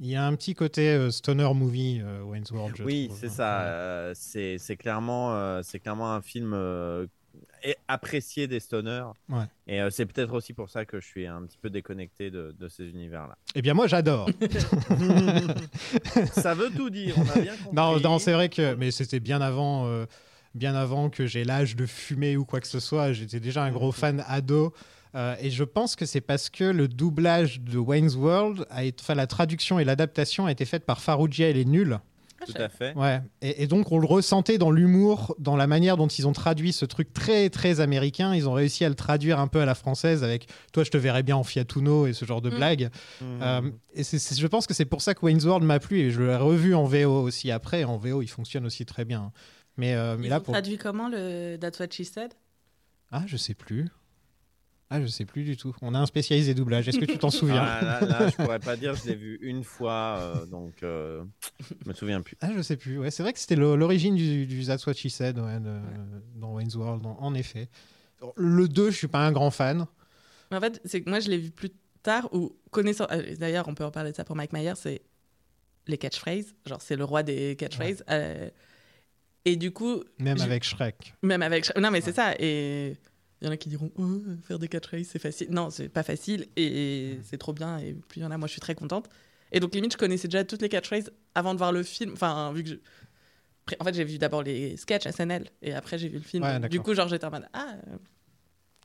Il 0.00 0.06
y 0.08 0.16
a 0.16 0.24
un 0.26 0.34
petit 0.34 0.54
côté 0.54 0.88
euh, 0.88 1.10
stoner 1.10 1.52
movie, 1.54 2.00
euh, 2.02 2.22
Wayne's 2.22 2.50
World. 2.50 2.74
je 2.76 2.82
Oui, 2.84 3.10
c'est 3.14 3.28
ça. 3.28 3.58
Ouais. 3.58 3.64
euh, 3.66 4.12
c'est 4.14 4.76
clairement, 4.78 5.34
euh, 5.36 5.60
c'est 5.62 5.78
clairement 5.78 6.12
un 6.14 6.22
film 6.22 6.52
euh, 6.54 7.06
et- 7.62 7.76
apprécié 7.86 8.46
des 8.48 8.60
stoners. 8.60 9.04
Ouais. 9.28 9.44
Et 9.66 9.80
euh, 9.82 9.90
c'est 9.90 10.06
peut-être 10.06 10.32
aussi 10.32 10.54
pour 10.54 10.70
ça 10.70 10.86
que 10.86 11.00
je 11.00 11.06
suis 11.06 11.26
un 11.26 11.42
petit 11.42 11.58
peu 11.58 11.68
déconnecté 11.68 12.30
de, 12.30 12.54
de 12.58 12.68
ces 12.68 12.88
univers-là. 12.88 13.36
Eh 13.54 13.60
bien, 13.60 13.74
moi, 13.74 13.86
j'adore. 13.88 14.30
ça 16.32 16.54
veut 16.54 16.70
tout 16.70 16.88
dire, 16.90 17.14
on 17.18 17.28
a 17.28 17.40
bien 17.40 17.52
compris. 17.56 17.74
non, 17.76 18.00
non 18.00 18.18
c'est 18.18 18.32
vrai 18.32 18.48
que. 18.48 18.74
Mais 18.74 18.90
c'était 18.90 19.20
bien 19.20 19.40
avant. 19.40 19.86
euh, 19.86 20.06
Bien 20.52 20.74
avant 20.74 21.10
que 21.10 21.26
j'ai 21.26 21.44
l'âge 21.44 21.76
de 21.76 21.86
fumer 21.86 22.36
ou 22.36 22.44
quoi 22.44 22.58
que 22.60 22.66
ce 22.66 22.80
soit, 22.80 23.12
j'étais 23.12 23.38
déjà 23.38 23.62
un 23.62 23.70
gros 23.70 23.92
fan 23.92 24.24
ado. 24.26 24.74
Euh, 25.14 25.34
et 25.40 25.50
je 25.50 25.64
pense 25.64 25.96
que 25.96 26.06
c'est 26.06 26.20
parce 26.20 26.50
que 26.50 26.64
le 26.64 26.86
doublage 26.88 27.60
de 27.60 27.78
Wayne's 27.78 28.14
World, 28.14 28.64
a 28.70 28.84
été, 28.84 29.02
enfin 29.02 29.14
la 29.14 29.26
traduction 29.26 29.78
et 29.78 29.84
l'adaptation 29.84 30.46
a 30.46 30.52
été 30.52 30.64
faite 30.64 30.84
par 30.86 31.00
Farougia 31.00 31.48
et 31.48 31.52
les 31.52 31.64
nuls. 31.64 31.98
Tout 32.46 32.54
à 32.56 32.70
fait. 32.70 32.94
Ouais, 32.96 33.20
et, 33.42 33.64
et 33.64 33.66
donc 33.66 33.92
on 33.92 33.98
le 33.98 34.06
ressentait 34.06 34.56
dans 34.56 34.70
l'humour, 34.70 35.34
dans 35.38 35.56
la 35.56 35.66
manière 35.66 35.98
dont 35.98 36.06
ils 36.06 36.26
ont 36.26 36.32
traduit 36.32 36.72
ce 36.72 36.86
truc 36.86 37.12
très 37.12 37.50
très 37.50 37.80
américain. 37.80 38.34
Ils 38.34 38.48
ont 38.48 38.54
réussi 38.54 38.82
à 38.82 38.88
le 38.88 38.94
traduire 38.94 39.38
un 39.38 39.46
peu 39.46 39.60
à 39.60 39.66
la 39.66 39.74
française 39.74 40.24
avec 40.24 40.46
toi, 40.72 40.82
je 40.82 40.90
te 40.90 40.96
verrais 40.96 41.22
bien 41.22 41.36
en 41.36 41.44
Fiatuno 41.44 42.06
et 42.06 42.14
ce 42.14 42.24
genre 42.24 42.40
de 42.40 42.48
Mm. 42.48 42.54
blagues. 42.56 42.88
Mhm. 43.20 43.26
Euh, 43.42 43.70
et 43.92 44.04
c'est- 44.04 44.18
c'est- 44.18 44.40
je 44.40 44.46
pense 44.46 44.66
que 44.66 44.72
c'est 44.72 44.86
pour 44.86 45.02
ça 45.02 45.12
que 45.12 45.20
Wayne's 45.26 45.44
World 45.44 45.66
m'a 45.66 45.80
plu 45.80 45.98
et 45.98 46.10
je 46.10 46.22
l'ai 46.22 46.36
revu 46.36 46.74
en 46.74 46.84
VO 46.84 47.20
aussi 47.20 47.50
après. 47.50 47.84
En 47.84 47.98
VO, 47.98 48.22
il 48.22 48.28
fonctionne 48.28 48.64
aussi 48.64 48.86
très 48.86 49.04
bien. 49.04 49.32
Mais, 49.76 49.94
euh, 49.94 50.16
mais 50.18 50.28
Ils 50.28 50.30
là, 50.30 50.38
ont 50.38 50.42
pour. 50.42 50.54
traduit 50.54 50.78
comment 50.78 51.10
le 51.10 51.58
That's 51.60 51.78
What 51.78 51.88
She 51.90 52.04
Said? 52.04 52.32
Ah, 53.12 53.24
je 53.26 53.36
sais 53.36 53.54
plus. 53.54 53.88
Ah, 54.92 55.00
je 55.00 55.06
sais 55.06 55.24
plus 55.24 55.44
du 55.44 55.56
tout. 55.56 55.72
On 55.82 55.94
a 55.94 55.98
un 56.00 56.06
spécialisé 56.06 56.52
doublage. 56.52 56.88
Est-ce 56.88 56.98
que 56.98 57.04
tu 57.04 57.16
t'en 57.16 57.30
souviens 57.30 57.62
Ah, 57.62 57.80
là, 57.80 58.00
là, 58.00 58.28
je 58.28 58.34
pourrais 58.34 58.58
pas 58.58 58.76
dire, 58.76 58.94
je 58.96 59.06
l'ai 59.08 59.14
vu 59.14 59.38
une 59.40 59.62
fois, 59.62 60.16
euh, 60.18 60.46
donc 60.46 60.82
euh, 60.82 61.22
je 61.84 61.88
me 61.88 61.94
souviens 61.94 62.20
plus. 62.22 62.36
Ah, 62.40 62.50
je 62.56 62.60
sais 62.60 62.76
plus. 62.76 62.98
Ouais, 62.98 63.10
c'est 63.12 63.22
vrai 63.22 63.32
que 63.32 63.38
c'était 63.38 63.54
l'origine 63.54 64.16
du, 64.16 64.46
du 64.46 64.64
That's 64.66 64.84
What 64.86 64.94
She 64.94 65.06
Said 65.08 65.38
ouais, 65.38 65.60
de- 65.60 65.78
dans 66.34 66.54
Wayne's 66.54 66.74
World, 66.74 67.06
en, 67.06 67.16
en 67.20 67.34
effet. 67.34 67.68
Le 68.36 68.66
2, 68.66 68.90
je 68.90 68.96
suis 68.96 69.06
pas 69.08 69.20
un 69.24 69.30
grand 69.32 69.50
fan. 69.52 69.86
Mais 70.50 70.56
En 70.56 70.60
fait, 70.60 70.80
c'est 70.84 71.00
que 71.02 71.08
moi, 71.08 71.20
je 71.20 71.28
l'ai 71.30 71.38
vu 71.38 71.50
plus 71.52 71.70
tard 72.02 72.28
ou 72.34 72.56
connaissant. 72.72 73.06
euh, 73.12 73.36
D'ailleurs, 73.36 73.68
on 73.68 73.74
peut 73.74 73.84
en 73.84 73.92
parler 73.92 74.10
de 74.10 74.16
ça 74.16 74.24
pour 74.24 74.34
Mike 74.34 74.52
Myers, 74.52 74.74
c'est 74.74 75.02
les 75.86 75.98
catchphrases. 75.98 76.52
Genre, 76.66 76.82
c'est 76.82 76.96
le 76.96 77.04
roi 77.04 77.22
des 77.22 77.54
catchphrases. 77.56 78.02
Euh, 78.10 78.50
et 79.44 79.54
du 79.54 79.70
coup, 79.70 80.02
Même 80.18 80.36
Je- 80.36 80.42
avec 80.42 80.64
Shrek. 80.64 81.14
même 81.22 81.42
avec. 81.42 81.70
Non, 81.78 81.90
mais 81.92 82.00
c'est 82.00 82.12
ça. 82.12 82.34
Et 82.40 82.96
il 83.40 83.46
y 83.46 83.48
en 83.48 83.52
a 83.52 83.56
qui 83.56 83.68
diront 83.68 83.90
Oh, 83.96 84.20
faire 84.42 84.58
des 84.58 84.68
catchphrases, 84.68 85.06
c'est 85.06 85.18
facile. 85.18 85.48
Non, 85.50 85.70
c'est 85.70 85.88
pas 85.88 86.02
facile 86.02 86.46
et 86.56 87.18
c'est 87.24 87.38
trop 87.38 87.52
bien. 87.52 87.78
Et 87.78 87.94
plus 87.94 88.20
il 88.20 88.22
y 88.22 88.26
en 88.26 88.30
a, 88.30 88.36
moi, 88.38 88.46
je 88.46 88.52
suis 88.52 88.60
très 88.60 88.74
contente. 88.74 89.08
Et 89.52 89.60
donc, 89.60 89.74
limite, 89.74 89.92
je 89.92 89.98
connaissais 89.98 90.28
déjà 90.28 90.44
toutes 90.44 90.62
les 90.62 90.68
catchphrases 90.68 91.10
avant 91.34 91.54
de 91.54 91.58
voir 91.58 91.72
le 91.72 91.82
film. 91.82 92.12
Enfin, 92.12 92.52
vu 92.52 92.62
que 92.64 92.68
je. 92.70 92.74
En 93.78 93.84
fait, 93.84 93.94
j'ai 93.94 94.04
vu 94.04 94.18
d'abord 94.18 94.42
les 94.42 94.76
sketchs 94.76 95.06
SNL 95.06 95.48
et 95.62 95.72
après, 95.72 95.98
j'ai 95.98 96.08
vu 96.08 96.18
le 96.18 96.24
film. 96.24 96.42
Ouais, 96.42 96.68
du 96.68 96.80
coup, 96.80 96.92
genre, 96.94 97.08
j'étais 97.08 97.24
en 97.24 97.30
mode 97.30 97.46
Ah, 97.52 97.74
euh, 97.88 97.96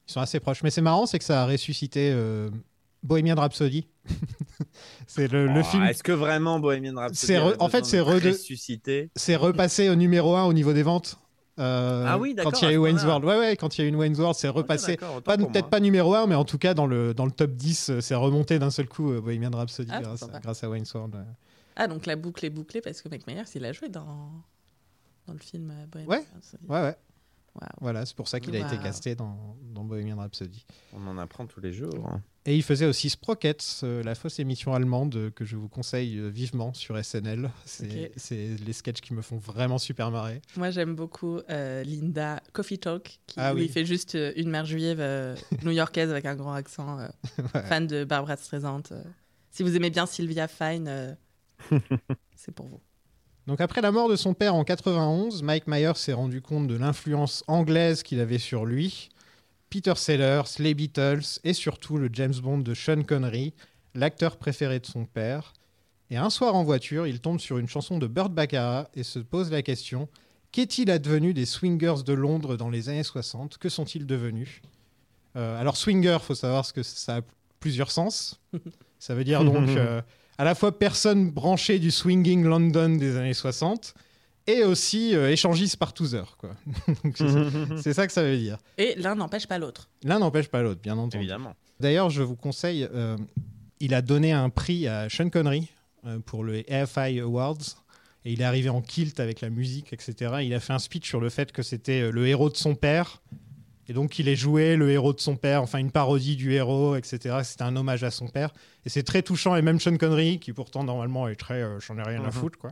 Ils 0.08 0.12
sont 0.14 0.22
assez 0.22 0.40
proches. 0.40 0.64
Mais 0.64 0.70
c'est 0.70 0.82
marrant, 0.82 1.06
c'est 1.06 1.18
que 1.20 1.26
ça 1.26 1.42
a 1.44 1.46
ressuscité 1.46 2.12
euh, 2.14 2.50
Bohemian 3.04 3.36
Rhapsody. 3.36 3.88
c'est 5.08 5.32
le, 5.32 5.48
le 5.48 5.62
Oh, 5.62 5.64
film. 5.64 5.84
Est-ce 5.84 6.04
que 6.04 6.12
vraiment 6.12 6.60
Bohemian 6.60 6.96
Rhapsody 6.96 7.34
re- 7.34 7.56
en 7.60 7.70
fait, 7.70 7.86
c'est 7.86 8.00
ressusciter? 8.00 9.10
C'est 9.16 9.36
repassé 9.36 9.90
au 9.90 9.96
numéro 9.96 10.36
1 10.36 10.46
au 10.46 10.54
niveau 10.54 10.74
des 10.74 10.84
ventes. 10.84 11.18
Euh, 11.58 12.06
Ah 12.08 12.18
oui, 12.18 12.34
d'accord, 12.34 12.52
Quand 12.52 12.62
il 12.62 12.66
y 12.66 12.68
a 12.68 12.74
eu 12.74 12.78
Wayne's. 12.78 13.04
World. 13.04 13.24
Ouais, 13.26 13.38
ouais, 13.38 13.56
quand 13.56 13.78
il 13.78 13.82
y 13.82 13.84
a 13.84 13.88
eu 13.88 13.90
une 13.90 13.96
Wayne's 13.96 14.20
World, 14.20 14.36
c'est 14.36 14.50
Ok, 14.50 14.58
repassé. 14.58 14.98
Pas- 14.98 15.38
Peut-être 15.38 15.70
pas 15.70 15.80
numéro 15.80 16.14
1, 16.14 16.28
mais 16.28 16.36
en 16.36 16.44
tout 16.46 16.58
cas, 16.58 16.74
dans 16.74 16.86
le, 16.86 17.14
dans 17.14 17.26
le 17.26 17.32
top 17.32 17.52
10, 17.52 17.90
euh, 17.90 18.02
c'est 18.02 18.16
remonté 18.16 18.60
d'un 18.60 18.70
seul 18.72 18.88
coup 18.90 19.12
euh, 19.12 19.22
Bohemian 19.22 19.52
Rhapsody 19.52 19.90
Ah, 19.94 20.02
grâce, 20.42 20.64
à 20.64 20.70
Wayne's 20.70 20.94
World. 20.94 21.16
ouais. 21.16 21.22
Ah, 21.78 21.88
donc 21.88 22.06
la 22.06 22.16
boucle 22.16 22.46
est 22.46 22.50
bouclée 22.50 22.82
parce 22.82 23.02
que 23.02 23.10
Mike 23.10 23.26
Myers, 23.28 23.44
il 23.56 23.64
a 23.66 23.72
joué 23.72 23.88
dans, 23.90 24.32
dans 25.28 25.34
le 25.34 25.40
film 25.40 25.74
Bohemian 25.92 26.10
Ouais. 26.10 26.26
Rhapsody. 26.34 26.66
Ouais, 26.68 26.82
ouais. 26.82 26.96
Voilà, 27.80 28.06
c'est 28.06 28.16
pour 28.18 28.28
ça 28.28 28.42
qu'il 28.42 28.54
a 28.58 28.60
été 28.60 28.78
casté 28.78 29.16
dans, 29.16 29.56
dans 29.74 29.86
Bohemian 29.86 30.18
Rhapsody. 30.18 30.66
On 30.94 31.08
en 31.08 31.18
apprend 31.18 31.46
tous 31.46 31.62
les 31.62 31.72
jours. 31.72 32.06
hein. 32.06 32.22
Et 32.48 32.56
il 32.56 32.62
faisait 32.62 32.86
aussi 32.86 33.10
Sprockets, 33.10 33.82
euh, 33.82 34.04
la 34.04 34.14
fausse 34.14 34.38
émission 34.40 34.76
allemande 34.76 35.16
euh, 35.16 35.30
que 35.32 35.46
je 35.46 35.56
vous 35.56 35.68
conseille 35.68 36.20
euh, 36.20 36.28
vivement 36.28 36.74
sur 36.76 37.04
SNL. 37.04 37.50
C'est 37.66 38.12
les 38.64 38.74
sketchs 38.74 39.02
qui 39.02 39.16
me 39.16 39.24
font 39.24 39.38
vraiment 39.38 39.80
super 39.80 40.12
marrer. 40.12 40.42
Moi, 40.56 40.70
j'aime 40.70 40.94
beaucoup 40.96 41.40
euh, 41.50 41.84
Linda 41.84 42.44
Coffee 42.54 42.78
Talk, 42.78 43.20
qui, 43.26 43.36
Ah 43.40 43.56
où 43.56 43.58
il 43.58 43.70
fait 43.70 43.86
juste 43.86 44.16
une 44.36 44.50
mère 44.52 44.66
juive 44.66 45.02
new-yorkaise 45.64 46.12
avec 46.12 46.26
un 46.26 46.36
grand 46.36 46.54
accent, 46.54 46.98
Ouais. 46.98 47.62
fan 47.68 47.88
de 47.88 48.04
Barbara 48.04 48.38
Streisand. 48.38 48.84
Si 49.50 49.64
vous 49.64 49.76
aimez 49.76 49.90
bien 49.90 50.06
Sylvia 50.06 50.48
Fine, 50.48 51.18
c'est 52.36 52.54
pour 52.54 52.68
vous. 52.68 52.80
Donc 53.48 53.62
après 53.62 53.82
la 53.82 53.92
mort 53.92 54.10
de 54.10 54.16
son 54.16 54.34
père 54.34 54.54
en 54.56 54.64
91, 54.64 55.42
Mike 55.44 55.68
Myers 55.68 55.96
s'est 55.96 56.14
rendu 56.14 56.42
compte 56.42 56.68
de 56.68 56.76
l'influence 56.76 57.44
anglaise 57.48 58.04
qu'il 58.04 58.20
avait 58.20 58.40
sur 58.40 58.66
lui. 58.66 59.10
Peter 59.76 59.96
Sellers, 59.98 60.44
les 60.60 60.74
Beatles 60.74 61.42
et 61.44 61.52
surtout 61.52 61.98
le 61.98 62.10
James 62.14 62.34
Bond 62.42 62.60
de 62.60 62.74
Sean 62.74 63.04
Connery, 63.04 63.54
l'acteur 63.94 64.38
préféré 64.38 64.80
de 64.80 64.86
son 64.86 65.04
père. 65.04 65.52
Et 66.10 66.16
un 66.16 66.30
soir 66.30 66.56
en 66.56 66.64
voiture, 66.64 67.08
il 67.08 67.20
tombe 67.20 67.42
sur 67.42 67.58
une 67.58 67.68
chanson 67.68 67.98
de 67.98 68.08
Burt 68.08 68.30
Bacharach 68.30 68.88
et 68.96 69.04
se 69.04 69.20
pose 69.20 69.52
la 69.52 69.62
question 69.64 70.08
qu'est-il 70.54 70.90
advenu 70.90 71.34
des 71.34 71.46
swingers 71.46 72.06
de 72.06 72.14
Londres 72.14 72.56
dans 72.56 72.70
les 72.70 72.88
années 72.88 73.04
60 73.04 73.58
Que 73.58 73.68
sont-ils 73.68 74.06
devenus? 74.06 74.62
Euh, 75.36 75.60
Alors 75.60 75.76
swinger, 75.76 76.20
faut 76.22 76.36
savoir 76.36 76.66
ce 76.66 76.72
que 76.72 76.82
ça 76.82 77.18
a 77.18 77.22
plusieurs 77.60 77.92
sens. 77.92 78.40
Ça 79.00 79.14
veut 79.14 79.26
dire 79.26 79.44
donc 79.44 79.68
euh, 79.72 80.02
à 80.38 80.46
la 80.46 80.56
fois 80.56 80.80
personne 80.80 81.32
branchée 81.32 81.80
du 81.80 81.92
swinging 81.92 82.46
London 82.46 82.96
des 82.96 83.18
années 83.18 83.34
60 83.34 83.94
et 84.48 84.64
aussi 84.64 85.16
euh, 85.16 85.32
échangiste 85.32 85.78
par 85.78 85.94
tous 85.94 86.16
heures. 86.16 86.38
Quoi. 86.38 86.52
C'est- 87.82 87.94
ça 87.94 88.08
que 88.08 88.14
ça 88.14 88.24
veut 88.24 88.38
dire. 88.38 88.58
Et 88.78 88.96
l'un 88.98 89.16
n'empêche 89.16 89.48
pas 89.48 89.58
l'autre. 89.58 89.90
L'un 90.04 90.20
n'empêche 90.20 90.48
pas 90.48 90.62
l'autre, 90.62 90.82
bien 90.82 90.98
entendu. 90.98 91.18
Évidemment. 91.18 91.56
D'ailleurs, 91.80 92.10
je 92.10 92.24
vous 92.24 92.36
conseille, 92.36 92.88
euh, 92.94 93.18
il 93.80 93.94
a 93.94 94.02
donné 94.02 94.32
un 94.32 94.50
prix 94.50 94.88
à 94.88 95.10
Sean 95.10 95.30
Connery 95.30 95.68
euh, 96.06 96.20
pour 96.26 96.44
le 96.44 96.64
AFI 96.72 97.20
Awards. 97.20 97.58
Et 98.28 98.34
il 98.34 98.42
est 98.42 98.46
arrivé 98.46 98.70
en 98.70 98.82
kilt 98.82 99.20
avec 99.20 99.42
la 99.42 99.50
musique, 99.52 99.94
etc. 99.94 100.38
Il 100.42 100.54
a 100.56 100.60
fait 100.60 100.74
un 100.74 100.80
speech 100.80 101.08
sur 101.08 101.20
le 101.20 101.30
fait 101.30 101.52
que 101.52 101.62
c'était 101.62 102.02
euh, 102.02 102.12
le 102.12 102.28
héros 102.28 102.50
de 102.50 102.58
son 102.58 102.74
père. 102.76 103.22
Et 103.88 103.94
donc, 103.94 104.18
il 104.18 104.28
est 104.28 104.36
joué 104.36 104.76
le 104.78 104.90
héros 104.90 105.14
de 105.14 105.20
son 105.20 105.36
père, 105.36 105.62
enfin 105.62 105.78
une 105.78 105.92
parodie 105.92 106.36
du 106.36 106.54
héros, 106.54 106.96
etc. 106.96 107.38
C'était 107.44 107.62
un 107.66 107.76
hommage 107.76 108.04
à 108.04 108.10
son 108.10 108.28
père. 108.28 108.52
Et 108.84 108.90
c'est 108.90 109.04
très 109.04 109.22
touchant. 109.22 109.56
Et 109.56 109.62
même 109.62 109.80
Sean 109.80 109.96
Connery, 109.98 110.40
qui 110.40 110.54
pourtant 110.54 110.84
normalement 110.84 111.28
est 111.28 111.36
très 111.36 111.62
euh, 111.62 111.80
j'en 111.80 111.96
ai 112.00 112.02
rien 112.02 112.22
à 112.24 112.28
Mhm. 112.28 112.32
foutre, 112.32 112.58
quoi. 112.58 112.72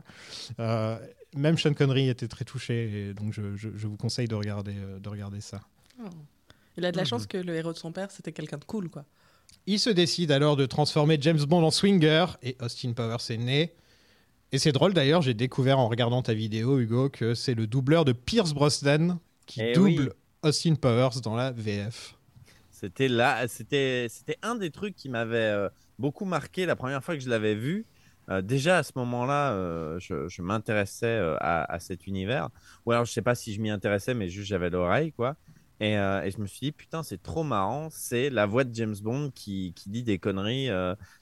Euh, 0.58 0.98
même 1.34 1.58
Sean 1.58 1.74
Connery 1.74 2.08
était 2.08 2.28
très 2.28 2.44
touché. 2.44 3.08
Et 3.08 3.14
donc, 3.14 3.32
je, 3.32 3.54
je- 3.56 3.70
je 3.76 3.86
vous 3.86 3.96
conseille 3.96 4.28
de 4.28 4.34
regarder, 4.34 4.74
euh, 4.76 4.98
de 4.98 5.08
regarder 5.08 5.40
ça. 5.40 5.60
Il 6.76 6.84
a 6.84 6.92
de 6.92 6.96
la 6.96 7.04
chance 7.04 7.26
que 7.26 7.36
le 7.38 7.54
héros 7.54 7.72
de 7.72 7.78
son 7.78 7.92
père, 7.92 8.10
c'était 8.10 8.32
quelqu'un 8.32 8.58
de 8.58 8.64
cool, 8.64 8.88
quoi. 8.88 9.04
Il 9.66 9.78
se 9.78 9.90
décide 9.90 10.30
alors 10.32 10.56
de 10.56 10.66
transformer 10.66 11.16
James 11.20 11.38
Bond 11.44 11.62
en 11.64 11.70
swinger 11.70 12.26
et 12.42 12.56
Austin 12.60 12.92
Powers 12.92 13.30
est 13.30 13.36
né. 13.36 13.72
Et 14.52 14.58
c'est 14.58 14.72
drôle 14.72 14.92
d'ailleurs, 14.92 15.22
j'ai 15.22 15.34
découvert 15.34 15.78
en 15.78 15.88
regardant 15.88 16.22
ta 16.22 16.34
vidéo, 16.34 16.78
Hugo, 16.78 17.08
que 17.08 17.34
c'est 17.34 17.54
le 17.54 17.66
doubleur 17.66 18.04
de 18.04 18.12
Pierce 18.12 18.52
Brosnan 18.52 19.18
qui 19.46 19.60
Eh 19.62 19.72
double 19.72 19.88
oui. 19.88 20.08
Austin 20.42 20.74
Powers 20.74 21.20
dans 21.22 21.34
la 21.36 21.50
VF. 21.52 22.16
C'était 22.70 23.08
là, 23.08 23.46
c'était, 23.48 24.08
c'était 24.10 24.36
un 24.42 24.54
des 24.56 24.70
trucs 24.70 24.94
qui 24.96 25.08
m'avait 25.08 25.36
euh, 25.38 25.68
beaucoup 25.98 26.24
marqué 26.24 26.66
la 26.66 26.76
première 26.76 27.02
fois 27.02 27.14
que 27.16 27.22
je 27.22 27.30
l'avais 27.30 27.54
vu. 27.54 27.86
Euh, 28.30 28.42
déjà 28.42 28.78
à 28.78 28.82
ce 28.82 28.92
moment-là, 28.96 29.52
euh, 29.52 29.98
je, 29.98 30.42
m'intéressais 30.42 31.06
euh, 31.06 31.36
à, 31.40 31.78
cet 31.78 32.06
univers. 32.06 32.48
Ou 32.86 32.92
alors 32.92 33.04
je 33.04 33.12
sais 33.12 33.22
pas 33.22 33.34
si 33.34 33.52
je 33.52 33.60
m'y 33.60 33.70
intéressais, 33.70 34.14
mais 34.14 34.28
juste 34.28 34.48
j'avais 34.48 34.70
l'oreille, 34.70 35.12
quoi. 35.12 35.36
Et, 35.80 35.94
je 35.96 36.40
me 36.40 36.46
suis 36.46 36.60
dit, 36.60 36.72
putain, 36.72 37.02
c'est 37.02 37.22
trop 37.22 37.42
marrant. 37.42 37.88
C'est 37.90 38.30
la 38.30 38.46
voix 38.46 38.64
de 38.64 38.74
James 38.74 38.94
Bond 39.02 39.30
qui, 39.34 39.74
dit 39.86 40.02
des 40.02 40.18
conneries 40.18 40.70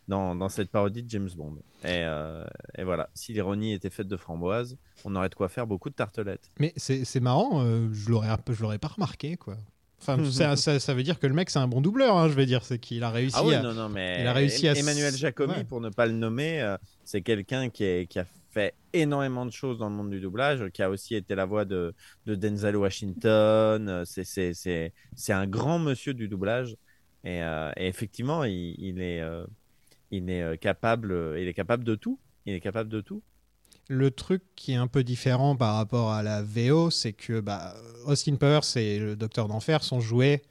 dans, 0.06 0.48
cette 0.48 0.70
parodie 0.70 1.02
de 1.02 1.10
James 1.10 1.30
Bond. 1.34 1.56
Et, 1.84 2.84
voilà, 2.84 3.08
si 3.14 3.32
l'ironie 3.32 3.72
était 3.72 3.90
faite 3.90 4.06
de 4.06 4.16
framboise, 4.16 4.76
on 5.04 5.16
aurait 5.16 5.30
de 5.30 5.34
quoi 5.34 5.48
faire 5.48 5.66
beaucoup 5.66 5.90
de 5.90 5.94
tartelettes. 5.94 6.50
Mais 6.60 6.72
c'est 6.76 7.20
marrant, 7.20 7.64
je 7.92 8.10
l'aurais 8.10 8.78
pas 8.78 8.88
remarqué 8.88 9.36
quoi. 9.36 9.56
Enfin, 10.02 10.22
ça, 10.30 10.56
ça- 10.56 10.80
ça 10.80 10.94
veut 10.94 11.02
dire 11.04 11.18
que 11.18 11.26
le 11.26 11.34
mec 11.34 11.48
c'est 11.48 11.60
un 11.60 11.68
bon 11.68 11.80
doubleur, 11.80 12.16
hein, 12.16 12.28
je 12.28 12.34
veux 12.34 12.46
dire, 12.46 12.64
c'est 12.64 12.78
qu'il 12.78 13.04
a 13.04 13.10
réussi. 13.10 13.36
Ah 13.38 13.44
oui, 13.44 13.54
à... 13.54 13.62
non, 13.62 13.72
non, 13.72 13.88
mais 13.88 14.18
il 14.20 14.26
a 14.26 14.32
réussi 14.32 14.66
à 14.68 14.72
s- 14.72 14.80
Emmanuel 14.80 15.14
Ouais. 15.38 15.64
pour 15.64 15.80
ne 15.80 15.88
pas 15.90 16.06
le 16.06 16.12
nommer, 16.12 16.60
euh, 16.60 16.76
c'est 17.04 17.22
quelqu'un 17.22 17.70
qui, 17.70 17.84
a 17.84 18.24
fait 18.50 18.74
énormément 18.92 19.46
de 19.46 19.52
choses 19.52 19.78
dans 19.78 19.88
le 19.88 19.94
monde 19.94 20.10
du 20.10 20.20
doublage, 20.20 20.68
qui 20.74 20.82
a 20.82 20.90
aussi 20.90 21.14
été 21.14 21.34
la 21.34 21.44
voix 21.46 21.64
de, 21.64 21.94
de 22.26 22.34
Denzel 22.34 22.76
Washington. 22.76 23.88
euh, 23.88 24.04
C'est, 24.04 25.32
un 25.32 25.46
grand 25.46 25.78
monsieur 25.78 26.12
du 26.14 26.28
doublage. 26.28 26.76
Et, 27.24 27.42
euh, 27.42 27.70
et 27.76 27.86
effectivement, 27.86 28.44
il, 28.44 28.74
il 28.78 29.00
est, 29.00 29.20
euh, 29.20 29.46
il, 30.10 30.28
est 30.28 30.58
capable, 30.58 31.36
il 31.38 31.46
est 31.48 31.54
capable 31.54 31.84
de 31.84 31.94
tout. 31.94 32.18
Il 32.44 32.54
est 32.54 32.60
capable 32.60 32.90
de 32.90 33.00
tout. 33.00 33.22
Le 33.92 34.10
truc 34.10 34.42
qui 34.56 34.72
est 34.72 34.76
un 34.76 34.86
peu 34.86 35.04
différent 35.04 35.56
par 35.56 35.74
rapport 35.74 36.12
à 36.12 36.22
la 36.22 36.42
VO, 36.42 36.90
c'est 36.90 37.12
que 37.12 37.40
bah, 37.40 37.74
Austin 38.06 38.36
Powers 38.36 38.76
et 38.76 38.98
le 38.98 39.16
Docteur 39.16 39.48
d'Enfer 39.48 39.82
sont 39.82 40.00
joués 40.00 40.42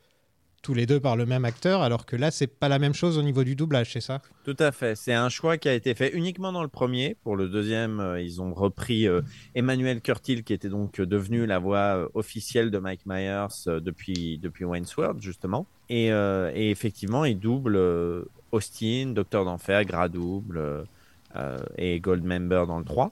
tous 0.62 0.76
les 0.76 0.86
deux 0.86 1.00
par 1.00 1.16
le 1.16 1.26
même 1.26 1.44
acteur, 1.44 1.82
alors 1.82 2.06
que 2.06 2.16
là, 2.16 2.30
c'est 2.30 2.46
pas 2.46 2.70
la 2.70 2.78
même 2.78 2.94
chose 2.94 3.18
au 3.18 3.24
niveau 3.24 3.44
du 3.44 3.56
doublage, 3.56 3.94
c'est 3.94 4.02
ça? 4.02 4.22
Tout 4.46 4.56
à 4.60 4.72
fait. 4.72 4.96
C'est 4.96 5.14
un 5.14 5.30
choix 5.30 5.58
qui 5.58 5.68
a 5.68 5.74
été 5.74 5.96
fait 5.96 6.14
uniquement 6.14 6.52
dans 6.52 6.62
le 6.62 6.68
premier. 6.70 7.16
Pour 7.24 7.36
le 7.36 7.50
deuxième, 7.50 8.00
euh, 8.00 8.22
ils 8.22 8.44
ont 8.44 8.54
repris 8.54 9.08
euh, 9.08 9.22
Emmanuel 9.56 10.02
Curtil, 10.02 10.44
qui 10.44 10.54
était 10.54 10.70
donc 10.70 11.00
euh, 11.00 11.08
devenu 11.08 11.48
la 11.48 11.58
voix 11.58 12.08
officielle 12.14 12.70
de 12.70 12.78
Mike 12.78 13.08
Myers 13.08 13.48
depuis, 13.66 14.38
depuis 14.38 14.66
Wayne's 14.66 14.96
World, 14.96 15.20
justement. 15.20 15.66
Et, 15.90 16.10
et 16.10 16.70
effectivement, 16.70 17.26
ils 17.26 17.38
doublent 17.38 17.78
Austin, 18.52 19.14
Docteur 19.16 19.46
d'Enfer, 19.46 19.86
Gradouble 19.86 20.58
euh, 20.58 20.84
euh, 21.36 21.58
et 21.78 22.00
Goldmember 22.00 22.66
dans 22.68 22.80
le 22.80 22.86
3. 22.86 23.12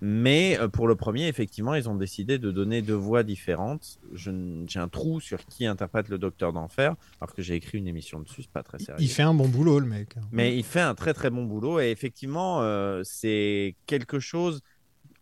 Mais 0.00 0.58
euh, 0.58 0.68
pour 0.68 0.88
le 0.88 0.96
premier, 0.96 1.28
effectivement, 1.28 1.74
ils 1.74 1.88
ont 1.88 1.94
décidé 1.94 2.38
de 2.38 2.50
donner 2.50 2.82
deux 2.82 2.94
voix 2.94 3.22
différentes. 3.22 3.98
J'ai 4.14 4.78
un 4.78 4.88
trou 4.88 5.20
sur 5.20 5.44
qui 5.46 5.66
interprète 5.66 6.08
le 6.08 6.18
Docteur 6.18 6.52
d'Enfer, 6.52 6.94
alors 7.20 7.34
que 7.34 7.42
j'ai 7.42 7.54
écrit 7.54 7.78
une 7.78 7.88
émission 7.88 8.20
dessus, 8.20 8.42
c'est 8.42 8.50
pas 8.50 8.62
très 8.62 8.78
sérieux. 8.78 9.00
Il 9.00 9.08
fait 9.08 9.22
un 9.22 9.34
bon 9.34 9.48
boulot, 9.48 9.80
le 9.80 9.86
mec. 9.86 10.14
Mais 10.32 10.56
il 10.56 10.64
fait 10.64 10.80
un 10.80 10.94
très 10.94 11.14
très 11.14 11.30
bon 11.30 11.44
boulot 11.44 11.80
et 11.80 11.90
effectivement, 11.90 12.62
euh, 12.62 13.02
c'est 13.04 13.76
quelque 13.86 14.20
chose. 14.20 14.60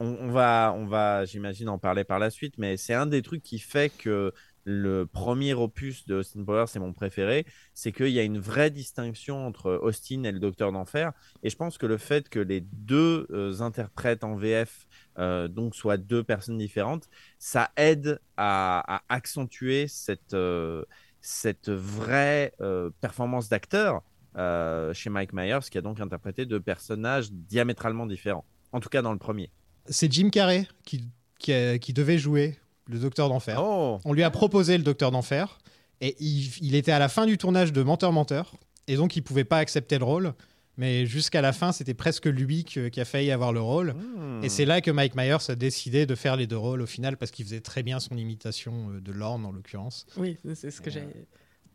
on, 0.01 0.17
on 0.21 0.31
va, 0.31 0.75
on 0.77 0.87
va 0.87 1.25
j'imagine, 1.25 1.69
en 1.69 1.79
parler 1.79 2.05
par 2.05 2.19
la 2.19 2.31
suite, 2.31 2.55
mais 2.59 2.77
c'est 2.77 2.95
un 2.95 3.07
des 3.07 3.23
trucs 3.23 3.43
qui 3.43 3.59
fait 3.59 3.93
que 3.97 4.33
le 4.65 5.07
premier 5.07 5.55
opus 5.55 6.07
de 6.07 6.17
Austin 6.17 6.45
Powers, 6.45 6.69
c'est 6.69 6.79
mon 6.79 6.93
préféré, 6.93 7.47
c'est 7.75 7.93
qu'il 7.93 8.09
y 8.09 8.19
a 8.19 8.23
une 8.23 8.39
vraie 8.39 8.71
distinction 8.71 9.47
entre 9.47 9.73
Austin 9.83 10.25
et 10.25 10.33
le 10.33 10.39
Docteur 10.39 10.73
d'Enfer. 10.73 11.13
Et 11.43 11.51
je 11.51 11.57
pense 11.57 11.79
que 11.79 11.87
le 11.87 11.99
fait 11.99 12.29
que 12.29 12.39
les 12.39 12.61
deux 12.61 13.27
euh, 13.31 13.61
interprètes 13.61 14.25
en 14.25 14.37
VF 14.37 14.87
euh, 15.19 15.49
donc 15.49 15.75
soient 15.75 15.97
deux 15.97 16.23
personnes 16.23 16.59
différentes, 16.59 17.09
ça 17.39 17.71
aide 17.77 18.21
à, 18.37 19.03
accentuer 19.09 19.89
cette, 19.89 20.35
euh, 20.35 20.85
cette 21.21 21.69
vraie 21.69 22.53
performance 23.01 23.49
d'acteur 23.49 24.03
chez 24.95 25.11
Mike 25.11 25.33
Myers, 25.33 25.61
qui 25.71 25.79
a 25.79 25.83
donc 25.83 26.01
interprété 26.01 26.47
deux 26.47 26.61
personnages 26.61 27.31
diamétralement 27.33 28.07
différents. 28.07 28.45
En 28.73 28.81
tout 28.81 28.89
cas 28.89 29.03
dans 29.03 29.13
le 29.13 29.19
premier. 29.19 29.51
C'est 29.87 30.11
Jim 30.11 30.31
Carrey 30.31 30.67
qui, 30.85 31.11
qui 31.39 31.93
devait 31.93 32.19
jouer 32.19 32.57
le 32.87 32.99
Docteur 32.99 33.29
d'Enfer. 33.29 33.61
Oh 33.63 33.99
On 34.05 34.13
lui 34.13 34.23
a 34.23 34.31
proposé 34.31 34.77
le 34.79 34.85
Docteur 34.85 35.11
d'Enfer 35.11 35.59
et 36.01 36.17
il, 36.21 36.51
il 36.61 36.75
était 36.75 36.93
à 36.93 36.99
la 36.99 37.09
fin 37.09 37.27
du 37.27 37.39
tournage 37.39 37.73
de 37.73 37.83
Menteur 37.83 38.13
Menteur 38.13 38.55
et 38.89 38.97
donc 38.97 39.17
il 39.17 39.23
pouvait 39.23 39.45
pas 39.45 39.59
accepter 39.59 39.99
le 39.99 40.05
rôle. 40.05 40.35
Mais 40.79 41.05
jusqu'à 41.05 41.43
la 41.43 41.53
fin, 41.53 41.71
c'était 41.71 41.93
presque 41.93 42.25
lui 42.25 42.65
que- 42.65 42.89
qui 42.89 42.99
a 42.99 43.05
failli 43.05 43.31
avoir 43.31 43.53
le 43.53 43.61
rôle. 43.61 43.93
Hmm. 43.93 44.43
Et 44.43 44.49
c'est 44.49 44.65
là 44.65 44.81
que 44.81 44.91
Mike 44.91 45.15
Myers 45.15 45.37
a 45.51 45.55
décidé 45.55 46.07
de 46.07 46.15
faire 46.15 46.35
les 46.35 46.47
deux 46.47 46.57
rôles 46.57 46.81
au 46.81 46.87
final 46.87 47.19
parce 47.19 47.31
qu'il 47.31 47.45
faisait 47.45 47.61
très 47.61 47.83
bien 47.83 48.01
son 48.01 48.17
imitation 48.17 48.89
euh, 48.91 49.01
de 49.01 49.13
Lorne 49.13 49.45
en 49.45 49.53
l'occurrence. 49.53 50.07
Oui, 50.17 50.39
c'est 50.55 50.71
ce 50.71 50.81
que 50.81 50.91
j'ai. 50.91 51.05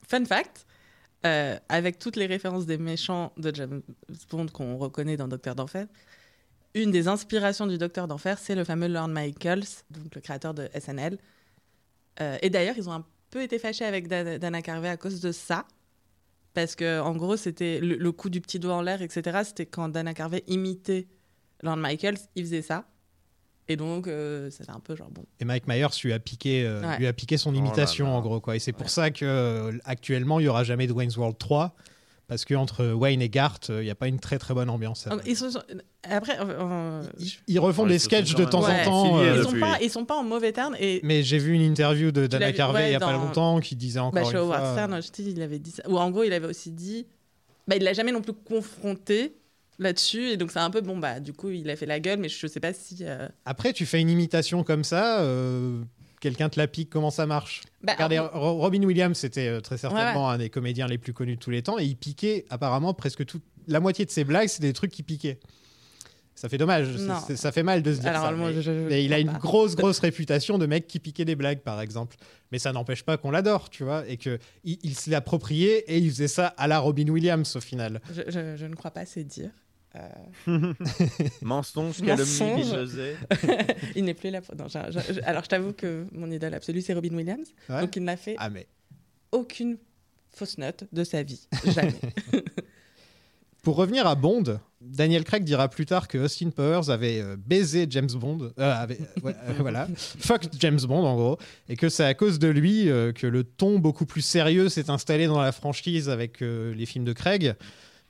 Fun 0.08 0.26
fact 0.26 0.65
euh, 1.28 1.58
avec 1.70 2.00
toutes 2.00 2.15
les 2.15 2.26
références 2.26 2.65
des 2.65 2.80
méchants 2.80 3.34
de 3.38 3.54
James 3.54 3.82
Bond 4.32 4.48
qu'on 4.48 4.78
reconnaît 4.78 5.15
dans 5.17 5.28
Docteur 5.28 5.54
d'Enfer, 5.54 5.86
une 6.73 6.91
des 6.91 7.08
inspirations 7.08 7.65
du 7.67 7.77
Docteur 7.77 8.08
d'Enfer, 8.08 8.38
c'est 8.38 8.56
le 8.56 8.63
fameux 8.63 8.88
Lorne 8.88 9.12
Michaels, 9.13 9.63
donc 9.89 10.13
le 10.13 10.21
créateur 10.21 10.53
de 10.53 10.69
SNL. 10.80 11.17
Euh, 12.21 12.38
et 12.41 12.49
d'ailleurs, 12.49 12.75
ils 12.77 12.88
ont 12.89 12.93
un 12.93 13.06
peu 13.32 13.41
été 13.41 13.60
fâchés 13.60 13.86
avec 13.86 14.08
Dan- 14.08 14.38
Dana 14.38 14.62
Carvey 14.62 14.89
à 14.89 14.97
cause 14.97 15.19
de 15.21 15.32
ça. 15.32 15.65
Parce 16.53 16.75
que, 16.75 16.99
en 17.01 17.15
gros, 17.15 17.38
c'était 17.38 17.80
le, 17.80 17.95
le 17.95 18.12
coup 18.12 18.30
du 18.30 18.41
petit 18.41 18.58
doigt 18.60 18.75
en 18.75 18.82
l'air, 18.82 19.01
etc. 19.01 19.39
C'était 19.43 19.65
quand 19.67 19.89
Dana 19.89 20.13
Carvey 20.13 20.43
imitait 20.47 21.08
Lorne 21.62 21.82
Michaels, 21.82 22.17
il 22.36 22.43
faisait 22.45 22.62
ça. 22.63 22.86
Et 23.67 23.75
donc, 23.75 24.08
euh, 24.08 24.49
c'était 24.49 24.71
un 24.71 24.80
peu 24.80 24.95
genre 24.95 25.10
bon. 25.12 25.25
Et 25.39 25.45
Mike 25.45 25.67
Myers 25.67 25.88
lui 26.03 26.13
a 26.13 26.19
piqué, 26.19 26.63
euh, 26.65 26.82
Ouais. 26.82 26.97
lui 26.99 27.08
a 27.08 27.13
piqué 27.13 27.38
son 27.38 27.49
Oh 27.49 27.53
là 27.53 27.60
imitation 27.60 28.06
là. 28.08 28.12
en 28.13 28.21
gros 28.21 28.39
quoi. 28.39 28.56
Et 28.56 28.60
c'est 28.60 28.71
pour 28.71 28.89
ça 28.89 29.12
que 29.12 29.25
euh, 29.25 29.77
actuellement 29.84 30.39
il 30.39 30.45
y 30.45 30.47
aura 30.47 30.63
jamais 30.63 30.88
de 30.88 30.93
Wayne's 30.93 31.17
World 31.17 31.38
3 31.38 31.75
parce 32.27 32.43
que 32.45 32.53
entre 32.53 32.85
Wayne 32.91 33.21
et 33.21 33.29
Garth, 33.29 33.69
euh, 33.69 33.81
il 33.81 33.85
n'y 33.85 33.91
a 33.91 33.95
pas 33.95 34.07
une 34.07 34.19
très 34.19 34.37
très 34.37 34.53
bonne 34.53 34.69
ambiance. 34.69 35.07
Ils 35.25 35.35
sont, 35.37 35.49
après, 36.03 36.37
euh, 36.39 36.43
euh, 36.43 37.03
Ils, 37.19 37.31
ils 37.47 37.59
refont 37.59 37.83
Ouais, 37.83 37.89
des 37.89 37.99
sketchs 37.99 38.31
sont 38.33 38.37
de 38.39 38.45
temps 38.45 38.67
en 38.67 38.83
temps. 38.83 39.19
euh, 39.19 39.37
ils, 39.37 39.43
sont 39.43 39.59
pas, 39.59 39.77
ils 39.81 39.89
sont 39.89 40.05
pas 40.05 40.15
en 40.15 40.23
mauvais 40.23 40.51
termes. 40.51 40.75
Et 40.79 40.99
mais 41.03 41.23
j'ai 41.23 41.37
vu 41.37 41.53
une 41.53 41.61
interview 41.61 42.11
de 42.11 42.27
Dana 42.27 42.51
Carvey 42.51 42.79
ouais, 42.79 42.89
il 42.89 42.93
y 42.93 42.95
a 42.95 42.99
pas 42.99 43.13
longtemps 43.13 43.59
qui 43.59 43.75
disait 43.75 43.99
encore 43.99 44.13
bah, 44.13 44.29
une 44.29 44.45
fois. 44.45 44.71
Stern, 44.73 45.01
je 45.01 45.11
dis, 45.11 45.31
il 45.31 45.41
avait 45.41 45.59
dit 45.59 45.71
ça. 45.71 45.83
Ou 45.89 45.97
en 45.97 46.11
gros, 46.11 46.23
il 46.23 46.33
avait 46.33 46.47
aussi 46.47 46.71
dit. 46.71 47.05
Bah, 47.67 47.75
il 47.75 47.83
l'a 47.83 47.93
jamais 47.93 48.11
non 48.11 48.21
plus 48.21 48.33
confronté 48.33 49.33
là-dessus. 49.79 50.29
Et 50.29 50.37
donc, 50.37 50.51
c'est 50.51 50.59
un 50.59 50.69
peu 50.69 50.81
bon, 50.81 50.97
bah, 50.97 51.19
du 51.19 51.33
coup, 51.33 51.49
il 51.49 51.69
a 51.69 51.75
fait 51.75 51.85
la 51.85 51.99
gueule, 51.99 52.19
mais 52.19 52.29
je 52.29 52.47
sais 52.47 52.59
pas 52.59 52.73
si. 52.73 52.97
euh, 53.01 53.27
Après, 53.45 53.73
tu 53.73 53.85
fais 53.85 53.99
une 54.01 54.09
imitation 54.09 54.63
comme 54.63 54.83
ça, 54.83 55.19
euh, 55.21 55.81
quelqu'un 56.19 56.49
te 56.49 56.60
la 56.60 56.67
pique, 56.67 56.89
comment 56.89 57.12
ça 57.12 57.25
marche 57.25 57.62
Bah, 57.84 57.93
Regardez, 57.93 58.19
en- 58.19 58.30
Robin 58.58 58.84
Williams, 58.84 59.17
c'était 59.17 59.47
euh, 59.47 59.62
très 59.62 59.77
certainement 59.77 60.27
Ouais, 60.27 60.34
un 60.34 60.38
des 60.38 60.49
comédiens 60.49 60.88
les 60.88 60.97
plus 60.97 61.13
connus 61.13 61.36
de 61.36 61.39
tous 61.41 61.51
les 61.51 61.62
temps, 61.63 61.77
et 61.80 61.84
il 61.86 61.95
piquait 61.95 62.45
apparemment 62.49 62.93
presque 62.93 63.25
toute 63.25 63.43
la 63.67 63.80
moitié 63.80 64.06
de 64.06 64.12
ses 64.12 64.23
blagues, 64.23 64.47
c'est 64.47 64.62
des 64.62 64.73
trucs 64.73 64.91
qui 64.91 65.03
piquaient. 65.03 65.39
Ça 66.36 66.49
fait 66.49 66.60
dommage, 66.60 66.88
ça 67.36 67.51
fait 67.51 67.63
mal 67.63 67.82
de 67.82 67.93
se 67.95 67.99
dire 67.99 68.12
Alors, 68.12 68.25
ça. 68.25 68.32
moi, 68.32 68.49
mais- 68.49 68.53
je- 68.56 68.62
je- 68.62 68.71
je 68.71 68.88
mais 68.89 69.03
il 69.03 69.12
a 69.12 69.17
une 69.19 69.32
pas. 69.32 69.39
grosse, 69.39 69.75
grosse 69.75 69.97
réputation 69.97 70.60
de 70.60 70.67
mec 70.67 70.86
qui 70.86 70.99
piquait 70.99 71.25
des 71.25 71.36
blagues, 71.36 71.62
par 71.62 71.82
exemple. 71.82 72.15
Mais 72.51 72.60
ça 72.60 72.71
n'empêche 72.71 73.01
pas 73.03 73.17
qu'on 73.17 73.32
l'adore, 73.32 73.71
tu 73.71 73.84
vois, 73.84 74.08
et 74.08 74.17
que 74.17 74.38
il, 74.63 74.77
il 74.84 74.95
se 74.95 75.10
l'est 75.10 75.15
approprié 75.15 75.80
et 75.91 75.97
il 75.97 76.12
faisait 76.12 76.27
ça 76.27 76.47
à 76.58 76.67
la 76.67 76.77
Robin 76.77 77.08
Williams 77.10 77.56
au 77.56 77.60
final. 77.60 78.01
je 78.13 78.65
ne 78.67 78.75
crois 78.75 78.91
pas 78.91 79.08
c'est 79.08 79.23
dire. 79.23 79.49
Euh, 80.47 80.73
Mensonge, 81.41 82.01
calomnie, 82.05 82.71
il 83.95 84.05
n'est 84.05 84.13
plus 84.13 84.29
là. 84.29 84.41
pour- 84.41 84.55
non, 84.55 84.65
alors, 85.25 85.43
je 85.43 85.49
t'avoue 85.49 85.73
que 85.73 86.05
mon 86.12 86.29
idole 86.31 86.53
absolue, 86.53 86.81
c'est 86.81 86.93
Robin 86.93 87.13
Williams. 87.15 87.47
Ouais. 87.69 87.81
Donc, 87.81 87.95
il 87.95 88.03
n'a 88.03 88.17
fait 88.17 88.36
Ah 88.38 88.49
mais 88.49 88.67
aucune 89.31 89.77
fausse 90.29 90.57
note 90.57 90.83
de 90.91 91.03
sa 91.03 91.23
vie. 91.23 91.47
Jamais. 91.65 91.93
Pour 93.63 93.75
revenir 93.75 94.07
à 94.07 94.15
Bond, 94.15 94.60
Daniel 94.79 95.25
Craig 95.25 95.43
dira 95.43 95.67
plus 95.67 95.86
tard 95.86 96.07
que 96.07 96.17
Austin 96.19 96.51
Powers 96.51 96.89
avait 96.89 97.19
euh, 97.19 97.36
baisé 97.38 97.86
James 97.89 98.07
Bond, 98.15 98.51
euh, 98.57 98.73
avait- 98.73 98.99
euh, 99.25 99.33
voilà, 99.60 99.88
fuck 99.97 100.43
James 100.60 100.79
Bond 100.88 101.03
en 101.05 101.15
gros, 101.15 101.38
et 101.67 101.75
que 101.75 101.89
c'est 101.89 102.05
à 102.05 102.13
cause 102.13 102.39
de 102.39 102.47
lui 102.47 102.86
que 103.15 103.27
le 103.27 103.43
ton 103.43 103.79
beaucoup 103.79 104.05
plus 104.05 104.21
sérieux 104.21 104.69
s'est 104.69 104.89
installé 104.89 105.27
dans 105.27 105.41
la 105.41 105.51
franchise 105.51 106.07
avec 106.07 106.39
les 106.39 106.86
films 106.86 107.03
de 107.03 107.12
Craig, 107.13 107.55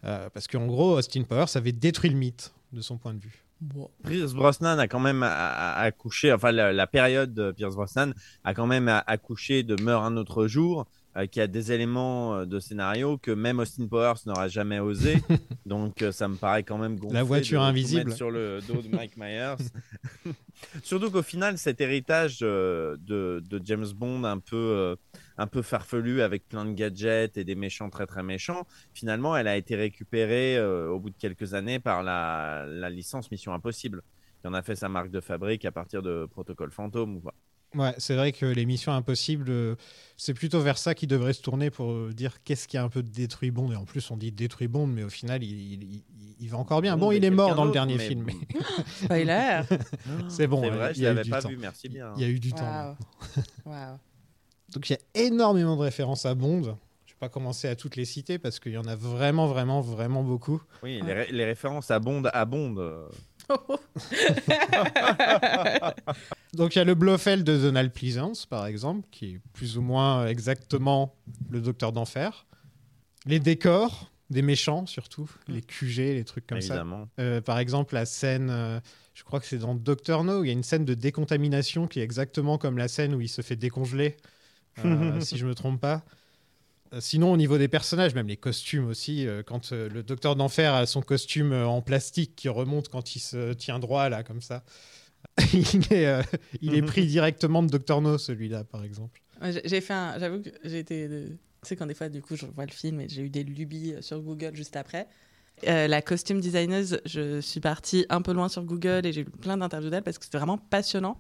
euh, 0.08 0.30
parce 0.34 0.48
qu'en 0.48 0.66
gros 0.66 0.98
Austin 0.98 1.24
Powers 1.24 1.56
avait 1.56 1.72
détruit 1.72 2.10
le 2.10 2.18
mythe 2.18 2.54
de 2.74 2.82
son 2.82 2.98
point 2.98 3.14
de 3.14 3.20
vue. 3.20 3.44
Bon. 3.60 3.90
Pierce 4.08 4.34
Brosnan 4.34 4.78
a 4.78 4.88
quand 4.88 5.00
même 5.00 5.24
accouché, 5.24 6.32
enfin 6.32 6.52
la, 6.52 6.72
la 6.74 6.86
période 6.88 7.34
de 7.34 7.52
Pierce 7.52 7.76
Brosnan 7.76 8.14
a 8.44 8.54
quand 8.54 8.68
même 8.68 8.88
a- 8.88 9.04
accouché 9.08 9.64
de 9.64 9.82
Meurt 9.82 10.04
un 10.06 10.16
autre 10.16 10.46
jour, 10.46 10.86
euh, 11.16 11.26
qui 11.26 11.42
a 11.42 11.48
des 11.48 11.72
éléments 11.72 12.36
euh, 12.36 12.46
de 12.46 12.60
scénario 12.60 13.18
que 13.18 13.32
même 13.32 13.58
Austin 13.58 13.88
Powers 13.88 14.20
n'aura 14.28 14.48
jamais 14.48 14.80
osé. 14.80 15.18
Donc 15.66 16.04
euh, 16.04 16.12
ça 16.12 16.28
me 16.28 16.36
paraît 16.36 16.62
quand 16.62 16.78
même 16.78 16.98
gonflé 17.00 17.16
La 17.16 17.24
voiture 17.24 17.62
de 17.62 17.66
invisible. 17.66 18.14
sur 18.14 18.30
le 18.30 18.60
dos 18.68 18.80
de 18.84 18.90
Mike 18.96 19.18
Myers. 19.18 19.56
Surtout 20.84 21.10
qu'au 21.12 21.24
final, 21.24 21.58
cet 21.58 21.82
héritage 21.82 22.40
euh, 22.44 22.96
de, 23.00 23.44
de 23.50 23.60
James 23.66 23.88
Bond 23.96 24.24
un 24.24 24.38
peu, 24.40 24.56
euh, 24.56 24.96
un 25.38 25.48
peu 25.48 25.62
farfelu 25.62 26.22
avec 26.22 26.48
plein 26.48 26.66
de 26.66 26.72
gadgets 26.74 27.38
et 27.38 27.44
des 27.44 27.56
méchants 27.56 27.90
très 27.90 28.06
très 28.08 28.24
méchants, 28.24 28.66
finalement, 28.94 29.36
elle 29.38 29.48
a 29.48 29.56
été 29.58 29.76
récupérée 29.76 30.58
euh, 30.58 30.90
au 30.90 31.00
bout 31.00 31.10
de 31.12 31.18
quelques 31.18 31.54
années 31.54 31.80
par 31.80 32.02
la, 32.04 32.66
la 32.68 32.90
licence 32.90 33.30
Mission 33.32 33.54
Impossible. 33.54 34.02
qui 34.42 34.48
en 34.48 34.54
a 34.54 34.62
fait 34.62 34.76
sa 34.76 34.90
marque 34.90 35.10
de 35.12 35.20
fabrique 35.20 35.66
à 35.66 35.72
partir 35.72 36.02
de 36.02 36.26
Protocole 36.32 36.72
Fantôme. 36.72 37.18
ou 37.18 37.20
quoi. 37.20 37.34
Ouais, 37.76 37.94
c'est 37.98 38.16
vrai 38.16 38.32
que 38.32 38.46
les 38.46 38.66
missions 38.66 38.94
impossibles, 38.94 39.50
euh, 39.50 39.76
c'est 40.16 40.34
plutôt 40.34 40.62
vers 40.62 40.78
ça 40.78 40.96
qu'ils 40.96 41.10
devraient 41.10 41.34
se 41.34 41.42
tourner 41.42 41.70
pour 41.70 41.92
euh, 41.92 42.14
dire 42.14 42.42
qu'est-ce 42.44 42.66
qui 42.68 42.78
a 42.78 42.84
un 42.84 42.88
peu 42.90 43.04
détruit 43.04 43.52
Bond. 43.52 43.72
Et 43.74 43.76
en 43.76 43.84
plus, 43.84 44.10
on 44.10 44.16
dit 44.16 44.32
détruit 44.32 44.70
Bond, 44.70 44.88
mais 44.88 45.04
au 45.04 45.10
final, 45.10 45.44
il, 45.44 45.52
il- 45.74 45.84
il- 45.96 46.04
il 46.40 46.50
va 46.50 46.58
encore 46.60 46.82
bien. 46.82 46.96
Bon, 46.98 47.12
il 47.12 47.26
est 47.26 47.30
mort 47.30 47.56
dans 47.56 47.66
le 47.66 47.72
dernier 47.72 47.98
mais- 47.98 48.08
film. 48.08 48.24
mais 48.26 48.34
Spoiler. 49.04 49.62
C'est 50.30 50.48
bon, 50.48 50.62
C'est 50.64 50.70
vrai, 50.70 50.92
il 50.92 50.96
je 50.98 51.02
y 51.02 51.06
a 51.08 51.12
eu 51.12 51.14
l'avais 51.16 51.24
du 51.26 51.30
pas 51.30 51.42
temps. 51.42 51.50
vu, 51.50 51.58
merci 51.58 51.90
bien. 51.90 52.14
Il 52.16 52.22
y 52.22 52.26
a 52.26 52.30
eu 52.30 52.40
du 52.40 52.54
temps. 52.54 52.96
Waouh. 53.66 53.98
Donc 54.74 54.90
il 54.90 54.94
y 54.94 54.96
a 54.96 55.26
énormément 55.26 55.76
de 55.76 55.82
références 55.82 56.26
à 56.26 56.36
Bond. 56.36 56.62
Je 57.06 57.14
vais 57.14 57.18
pas 57.20 57.30
commencer 57.30 57.68
à 57.68 57.76
toutes 57.76 57.96
les 57.96 58.06
citer 58.06 58.38
parce 58.38 58.60
qu'il 58.60 58.74
y 58.74 58.78
en 58.78 58.86
a 58.86 58.96
vraiment, 58.96 59.48
vraiment, 59.48 59.82
vraiment 59.82 60.24
beaucoup. 60.24 60.62
Oui, 60.84 61.02
les, 61.04 61.14
ré- 61.14 61.32
les 61.32 61.46
références 61.46 61.90
à 61.92 62.00
Bond, 62.00 62.24
à 62.26 62.46
Bond. 62.46 62.76
euh, 62.78 63.08
Donc 66.54 66.76
il 66.76 66.80
y 66.80 66.82
a 66.82 66.86
le 66.86 66.96
Blofeld 66.96 67.44
de 67.44 67.58
Donald 67.58 67.92
Pleasance, 67.92 68.46
par 68.46 68.66
exemple, 68.66 69.08
qui 69.12 69.36
est 69.36 69.40
plus 69.54 69.78
ou 69.78 69.82
moins 69.82 70.28
exactement 70.28 71.16
le 71.50 71.62
Docteur 71.62 71.92
d'Enfer. 71.92 72.46
Les 73.26 73.40
décors 73.40 74.12
des 74.30 74.42
méchants, 74.42 74.86
surtout, 74.86 75.30
les 75.48 75.62
QG, 75.62 75.98
les 75.98 76.24
trucs 76.26 76.46
comme 76.48 76.60
ça. 76.62 76.74
évidemment. 76.76 77.08
Euh, 77.20 77.40
par 77.42 77.60
exemple, 77.60 77.94
la 77.94 78.06
scène, 78.06 78.50
euh, 78.50 78.80
je 79.14 79.24
crois 79.24 79.40
que 79.40 79.46
c'est 79.46 79.58
dans 79.60 79.76
Doctor 79.76 80.24
No, 80.26 80.42
où 80.42 80.44
il 80.44 80.48
y 80.48 80.50
a 80.50 80.54
une 80.54 80.64
scène 80.64 80.84
de 80.86 80.94
décontamination 80.94 81.88
qui 81.88 82.00
est 82.02 82.04
exactement 82.04 82.58
comme 82.58 82.78
la 82.78 82.90
scène 82.90 83.16
où 83.16 83.22
il 83.22 83.30
se 83.30 83.42
fait 83.42 83.56
décongeler, 83.56 84.18
si 85.22 85.38
je 85.38 85.46
me 85.46 85.56
trompe 85.56 85.80
pas. 85.82 86.04
Euh, 86.94 87.00
Sinon, 87.02 87.32
au 87.34 87.38
niveau 87.38 87.58
des 87.58 87.68
personnages, 87.68 88.16
même 88.16 88.28
les 88.28 88.38
costumes 88.38 88.88
aussi, 88.88 89.28
euh, 89.28 89.44
quand 89.44 89.74
euh, 89.74 89.90
le 89.90 90.04
Docteur 90.04 90.36
d'Enfer 90.36 90.74
a 90.74 90.86
son 90.86 91.02
costume 91.02 91.52
euh, 91.52 91.68
en 91.68 91.82
plastique 91.82 92.36
qui 92.36 92.48
remonte 92.50 92.88
quand 92.90 93.16
il 93.16 93.20
se 93.20 93.54
tient 93.54 93.80
droit, 93.80 94.08
là, 94.10 94.24
comme 94.24 94.42
ça, 94.42 94.64
il, 95.54 95.94
est, 95.94 96.06
euh, 96.08 96.22
il 96.62 96.76
est 96.76 96.82
pris 96.82 97.06
directement 97.06 97.62
de 97.62 97.70
Doctor 97.70 98.02
No, 98.02 98.18
celui-là, 98.18 98.64
par 98.64 98.84
exemple. 98.84 99.22
Ouais, 99.42 99.52
j'ai- 99.66 99.82
fait 99.82 99.94
un. 99.94 100.18
J'avoue 100.18 100.42
que 100.42 100.50
j'ai 100.64 100.80
été. 100.80 101.08
Tu 101.10 101.38
sais, 101.64 101.76
quand 101.76 101.86
des 101.88 101.94
fois, 101.94 102.08
du 102.10 102.22
coup, 102.22 102.36
je 102.36 102.46
vois 102.46 102.66
le 102.66 102.72
film 102.72 103.02
et 103.02 103.10
j'ai 103.10 103.22
eu 103.24 103.30
des 103.30 103.44
lubies 103.44 103.94
euh, 103.94 104.02
sur 104.02 104.22
Google 104.22 104.56
juste 104.56 104.76
après. 104.76 105.08
Euh, 105.68 105.88
la 105.88 106.02
costume 106.02 106.40
designer, 106.40 106.84
je 107.06 107.42
suis 107.42 107.60
partie 107.60 108.06
un 108.10 108.22
peu 108.22 108.32
loin 108.32 108.48
sur 108.48 108.64
Google 108.64 109.06
et 109.06 109.12
j'ai 109.12 109.24
lu 109.24 109.32
plein 109.32 109.58
d'interviews 109.58 109.90
d'elle 109.90 110.04
parce 110.04 110.18
que 110.20 110.26
c'était 110.26 110.38
vraiment 110.38 110.58
passionnant. 110.58 111.20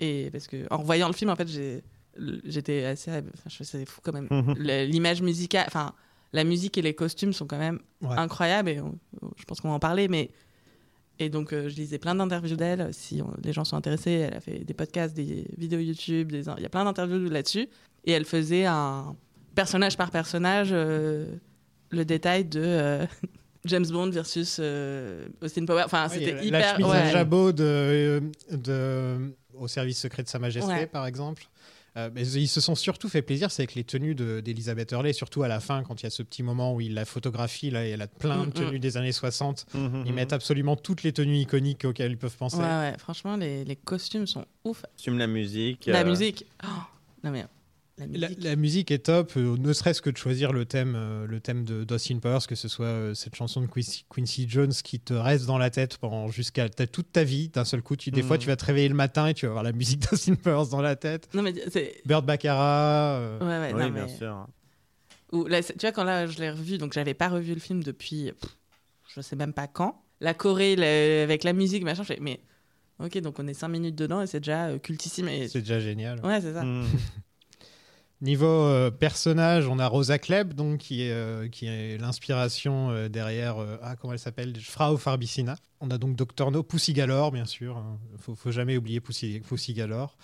Et 0.00 0.30
parce 0.32 0.46
que 0.48 0.66
en 0.70 0.78
revoyant 0.78 1.06
le 1.08 1.14
film, 1.14 1.30
en 1.30 1.36
fait, 1.36 1.46
j'ai- 1.48 1.82
j'étais 2.44 2.84
assez. 2.84 3.10
Enfin, 3.10 3.48
je 3.48 3.64
c'est 3.64 3.84
fou 3.88 4.00
quand 4.02 4.12
même. 4.12 4.28
Le- 4.58 4.84
L'image 4.86 5.22
musicale. 5.22 5.64
Enfin, 5.68 5.92
la 6.32 6.44
musique 6.44 6.76
et 6.78 6.82
les 6.82 6.94
costumes 6.94 7.32
sont 7.32 7.46
quand 7.46 7.58
même 7.58 7.80
Ouais. 8.02 8.16
incroyables 8.16 8.68
et 8.70 8.80
on- 8.80 8.98
je 9.36 9.44
pense 9.44 9.60
qu'on 9.60 9.68
va 9.68 9.74
en 9.74 9.78
parler. 9.80 10.08
Mais. 10.08 10.30
Et 11.18 11.30
donc, 11.30 11.54
euh, 11.54 11.70
je 11.70 11.76
lisais 11.76 11.98
plein 11.98 12.14
d'interviews 12.14 12.56
d'elle. 12.56 12.92
Si 12.92 13.22
on- 13.22 13.32
les 13.42 13.54
gens 13.54 13.64
sont 13.64 13.76
intéressés, 13.76 14.10
elle 14.10 14.34
a 14.34 14.40
fait 14.40 14.58
des 14.64 14.74
podcasts, 14.74 15.14
des 15.16 15.46
vidéos 15.56 15.80
YouTube, 15.80 16.30
des... 16.30 16.44
il 16.58 16.62
y 16.62 16.66
a 16.66 16.68
plein 16.68 16.84
d'interviews 16.84 17.30
là-dessus. 17.30 17.68
Et 18.04 18.12
elle 18.12 18.26
faisait 18.26 18.66
un 18.66 19.16
personnage 19.54 19.96
par 19.96 20.10
personnage 20.10 20.68
euh, 20.72 21.26
le 21.88 22.04
détail 22.04 22.44
de, 22.44 22.60
euh, 22.62 23.06
James 23.64 23.86
Bond 23.86 24.10
versus 24.10 24.58
euh, 24.60 25.26
Austin 25.40 25.64
Powers. 25.64 25.84
Enfin, 25.86 26.06
Ouais, 26.08 26.14
c'était 26.18 26.32
la 26.34 26.44
hyper. 26.44 26.76
chemise 26.76 26.86
ouais. 26.90 26.96
à 26.98 27.10
jabot 27.10 27.50
de, 27.50 28.22
de, 28.52 29.34
au 29.54 29.68
service 29.68 29.98
secret 29.98 30.22
de 30.22 30.28
Sa 30.28 30.38
Majesté, 30.38 30.70
Ouais. 30.70 30.86
par 30.86 31.06
exemple. 31.06 31.44
Euh, 31.96 32.10
mais 32.14 32.26
ils 32.28 32.48
se 32.48 32.60
sont 32.60 32.74
surtout 32.74 33.08
fait 33.08 33.22
plaisir, 33.22 33.50
c'est 33.50 33.62
avec 33.62 33.74
les 33.74 33.84
tenues 33.84 34.14
de- 34.14 34.40
d'Elizabeth 34.40 34.92
Hurley, 34.92 35.12
surtout 35.14 35.42
à 35.42 35.48
la 35.48 35.60
fin, 35.60 35.82
quand 35.82 36.02
il 36.02 36.04
y 36.04 36.06
a 36.06 36.10
ce 36.10 36.22
petit 36.22 36.42
moment 36.42 36.74
où 36.74 36.80
il 36.82 36.92
la 36.94 37.04
photographie, 37.06 37.70
là, 37.70 37.86
et 37.86 37.90
elle 37.90 38.02
a 38.02 38.06
plein 38.06 38.42
de 38.44 38.48
Mm, 38.48 38.52
tenues 38.52 38.78
des 38.78 38.96
années 38.98 39.12
60. 39.12 39.64
Mhm, 39.74 40.04
Ils 40.06 40.12
mettent 40.12 40.34
absolument 40.34 40.76
toutes 40.76 41.02
les 41.04 41.12
tenues 41.12 41.38
iconiques 41.38 41.84
auxquelles 41.86 42.12
ils 42.12 42.18
peuvent 42.18 42.36
penser. 42.36 42.58
Ouais, 42.58 42.62
ouais, 42.64 42.94
franchement, 42.98 43.36
les, 43.36 43.64
les 43.64 43.76
costumes 43.76 44.26
sont 44.26 44.44
ouf. 44.64 44.84
Assume 44.98 45.16
la 45.18 45.26
musique. 45.26 45.86
La 45.86 46.00
euh, 46.00 46.04
musique. 46.04 46.44
Oh, 46.64 46.68
non, 47.24 47.30
mais 47.30 47.46
la 47.98 48.06
musique. 48.06 48.42
la 48.44 48.56
musique 48.56 48.90
est 48.90 48.98
top, 49.06 49.32
euh, 49.36 49.56
ne 49.58 49.72
serait-ce 49.72 50.02
que 50.02 50.10
de 50.10 50.16
choisir 50.16 50.52
le 50.52 50.64
thème, 50.66 50.94
euh, 50.96 51.26
le 51.26 51.40
thème 51.40 51.64
de 51.64 51.84
d'Austin 51.84 52.18
Powers, 52.18 52.46
que 52.46 52.54
ce 52.54 52.68
soit 52.68 52.86
euh, 52.86 53.14
cette 53.14 53.34
chanson 53.34 53.60
de 53.62 53.66
Quincy, 53.66 54.04
Quincy 54.14 54.46
Jones 54.48 54.72
qui 54.72 55.00
te 55.00 55.14
reste 55.14 55.46
dans 55.46 55.58
la 55.58 55.70
tête 55.70 55.96
pendant 55.98 56.28
jusqu'à 56.28 56.68
toute 56.68 57.10
ta 57.12 57.24
vie. 57.24 57.48
D'un 57.48 57.64
seul 57.64 57.82
coup, 57.82 57.96
tu, 57.96 58.10
des 58.10 58.22
fois, 58.22 58.36
tu 58.38 58.46
vas 58.46 58.56
te 58.56 58.64
réveiller 58.64 58.88
le 58.88 58.94
matin 58.94 59.26
et 59.28 59.34
tu 59.34 59.46
vas 59.46 59.50
avoir 59.50 59.64
la 59.64 59.72
musique 59.72 60.00
d'Austin 60.10 60.34
Powers 60.34 60.68
dans 60.70 60.82
la 60.82 60.96
tête. 60.96 61.28
Non, 61.34 61.42
mais 61.42 61.54
c'est. 61.70 62.02
Bird 62.04 62.24
Baccarat. 62.26 63.16
euh, 63.18 63.38
Ouais, 63.40 63.46
ouais, 63.68 63.74
Oui, 63.74 63.80
non, 63.88 63.90
bien 63.94 64.06
mais- 64.06 64.16
sûr. 64.16 64.46
Ou 65.32 65.44
là, 65.46 65.62
tu 65.62 65.72
vois, 65.80 65.92
quand 65.92 66.04
là, 66.04 66.26
je 66.26 66.38
l'ai 66.38 66.50
revu, 66.50 66.78
donc 66.78 66.92
j'avais 66.92 67.14
pas 67.14 67.28
revu 67.28 67.54
le 67.54 67.60
film 67.60 67.82
depuis. 67.82 68.30
pff, 68.40 68.56
je 69.14 69.20
sais 69.20 69.36
même 69.36 69.52
pas 69.52 69.66
quand. 69.66 70.02
La 70.20 70.34
Corée, 70.34 70.76
le- 70.76 71.22
avec 71.24 71.44
la 71.44 71.52
musique, 71.52 71.82
machin, 71.82 72.02
je 72.02 72.08
fais, 72.14 72.18
mais. 72.20 72.40
Ok, 72.98 73.18
donc 73.18 73.38
on 73.38 73.46
est 73.46 73.52
5 73.54 73.68
minutes 73.68 73.94
dedans 73.96 74.22
et 74.22 74.26
c'est 74.26 74.40
déjà 74.40 74.68
euh, 74.68 74.78
cultissime. 74.78 75.28
Et... 75.28 75.48
C'est 75.48 75.60
déjà 75.60 75.80
génial. 75.80 76.18
Ouais, 76.24 76.40
c'est 76.40 76.52
ça. 76.54 76.62
Mhm. 76.62 76.86
Niveau 78.22 78.46
euh, 78.46 78.90
personnage, 78.90 79.68
on 79.68 79.78
a 79.78 79.86
Rosa 79.86 80.18
Klebb, 80.18 80.54
donc, 80.54 80.78
qui 80.78 81.02
est, 81.02 81.12
euh, 81.12 81.48
qui 81.48 81.66
est 81.66 81.98
l'inspiration 81.98 82.90
euh, 82.90 83.08
derrière. 83.08 83.58
euh, 83.58 83.76
ah, 83.82 83.94
comment 83.96 84.14
elle 84.14 84.18
s'appelle? 84.18 84.54
Frau 84.58 84.96
Farbissina. 84.96 85.56
On 85.80 85.90
a 85.90 85.98
donc 85.98 86.16
Dr. 86.16 86.50
No, 86.50 86.62
Pussy 86.62 86.94
Galore, 86.94 87.30
bien 87.30 87.44
sûr. 87.44 87.76
hein. 87.76 87.98
Faut, 88.18 88.34
faut 88.34 88.50
jamais 88.50 88.76
oublier 88.78 89.00
Pussy, 89.00 89.40
Pussy 89.46 89.74
Galore. 89.74 90.16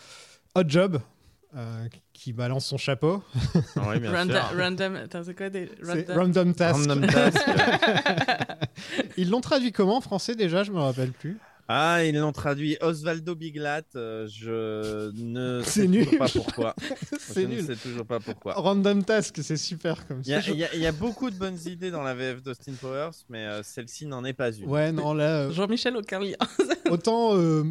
Hot 0.54 0.62
Job, 0.68 1.00
euh, 1.54 1.86
qui 2.14 2.32
balance 2.32 2.64
son 2.64 2.78
chapeau. 2.78 3.22
Oui, 3.76 4.00
bien 4.00 4.10
Random, 4.12 4.36
sûr. 4.48 4.58
random. 4.58 4.96
Attends, 4.96 5.24
c'est 5.24 5.34
quoi 5.34 5.50
des. 5.50 5.70
C'est 5.82 6.08
Random? 6.10 6.16
Random 6.18 6.54
Task. 6.54 6.78
Random 6.88 7.06
task. 7.06 7.38
Ils 9.18 9.28
l'ont 9.28 9.40
traduit 9.42 9.70
comment 9.72 9.98
en 9.98 10.00
français 10.00 10.34
déjà? 10.34 10.62
Je 10.64 10.72
me 10.72 10.80
rappelle 10.80 11.12
plus. 11.12 11.38
Ah, 11.74 12.04
ils 12.04 12.14
l'ont 12.18 12.32
traduit 12.32 12.76
Osvaldo 12.82 13.34
Biglat. 13.34 13.82
euh, 13.96 14.26
je 14.28 15.10
ne 15.14 15.62
sais 15.64 15.86
nul. 15.86 16.04
toujours 16.06 16.18
pas 16.18 16.28
pourquoi. 16.28 16.74
C'est 17.18 17.42
je 17.42 17.46
nul. 17.46 17.62
ne 17.62 17.74
sais 17.74 17.76
toujours 17.76 18.04
pas 18.04 18.20
pourquoi. 18.20 18.52
Random 18.54 19.02
Task, 19.04 19.38
c'est 19.42 19.56
super 19.56 20.06
comme 20.06 20.22
ça. 20.22 20.40
il 20.48 20.56
y 20.58 20.64
a- 20.64 20.74
il 20.74 20.80
y 20.80 20.86
a 20.86 20.92
beaucoup 20.92 21.30
de 21.30 21.36
bonnes 21.36 21.58
idées 21.66 21.90
dans 21.90 22.02
la 22.02 22.14
VF 22.14 22.42
d'Austin 22.42 22.72
Powers, 22.80 23.10
mais 23.30 23.46
euh, 23.46 23.62
celle-ci 23.62 24.04
n'en 24.06 24.24
est 24.24 24.32
pas 24.34 24.52
une. 24.52 24.68
Ouais, 24.68 24.92
non, 24.92 25.14
là, 25.14 25.44
euh, 25.44 25.50
Jean-Michel, 25.50 25.96
aucun 25.96 26.18
lien. 26.20 26.36
autant 26.90 27.36
euh, 27.36 27.64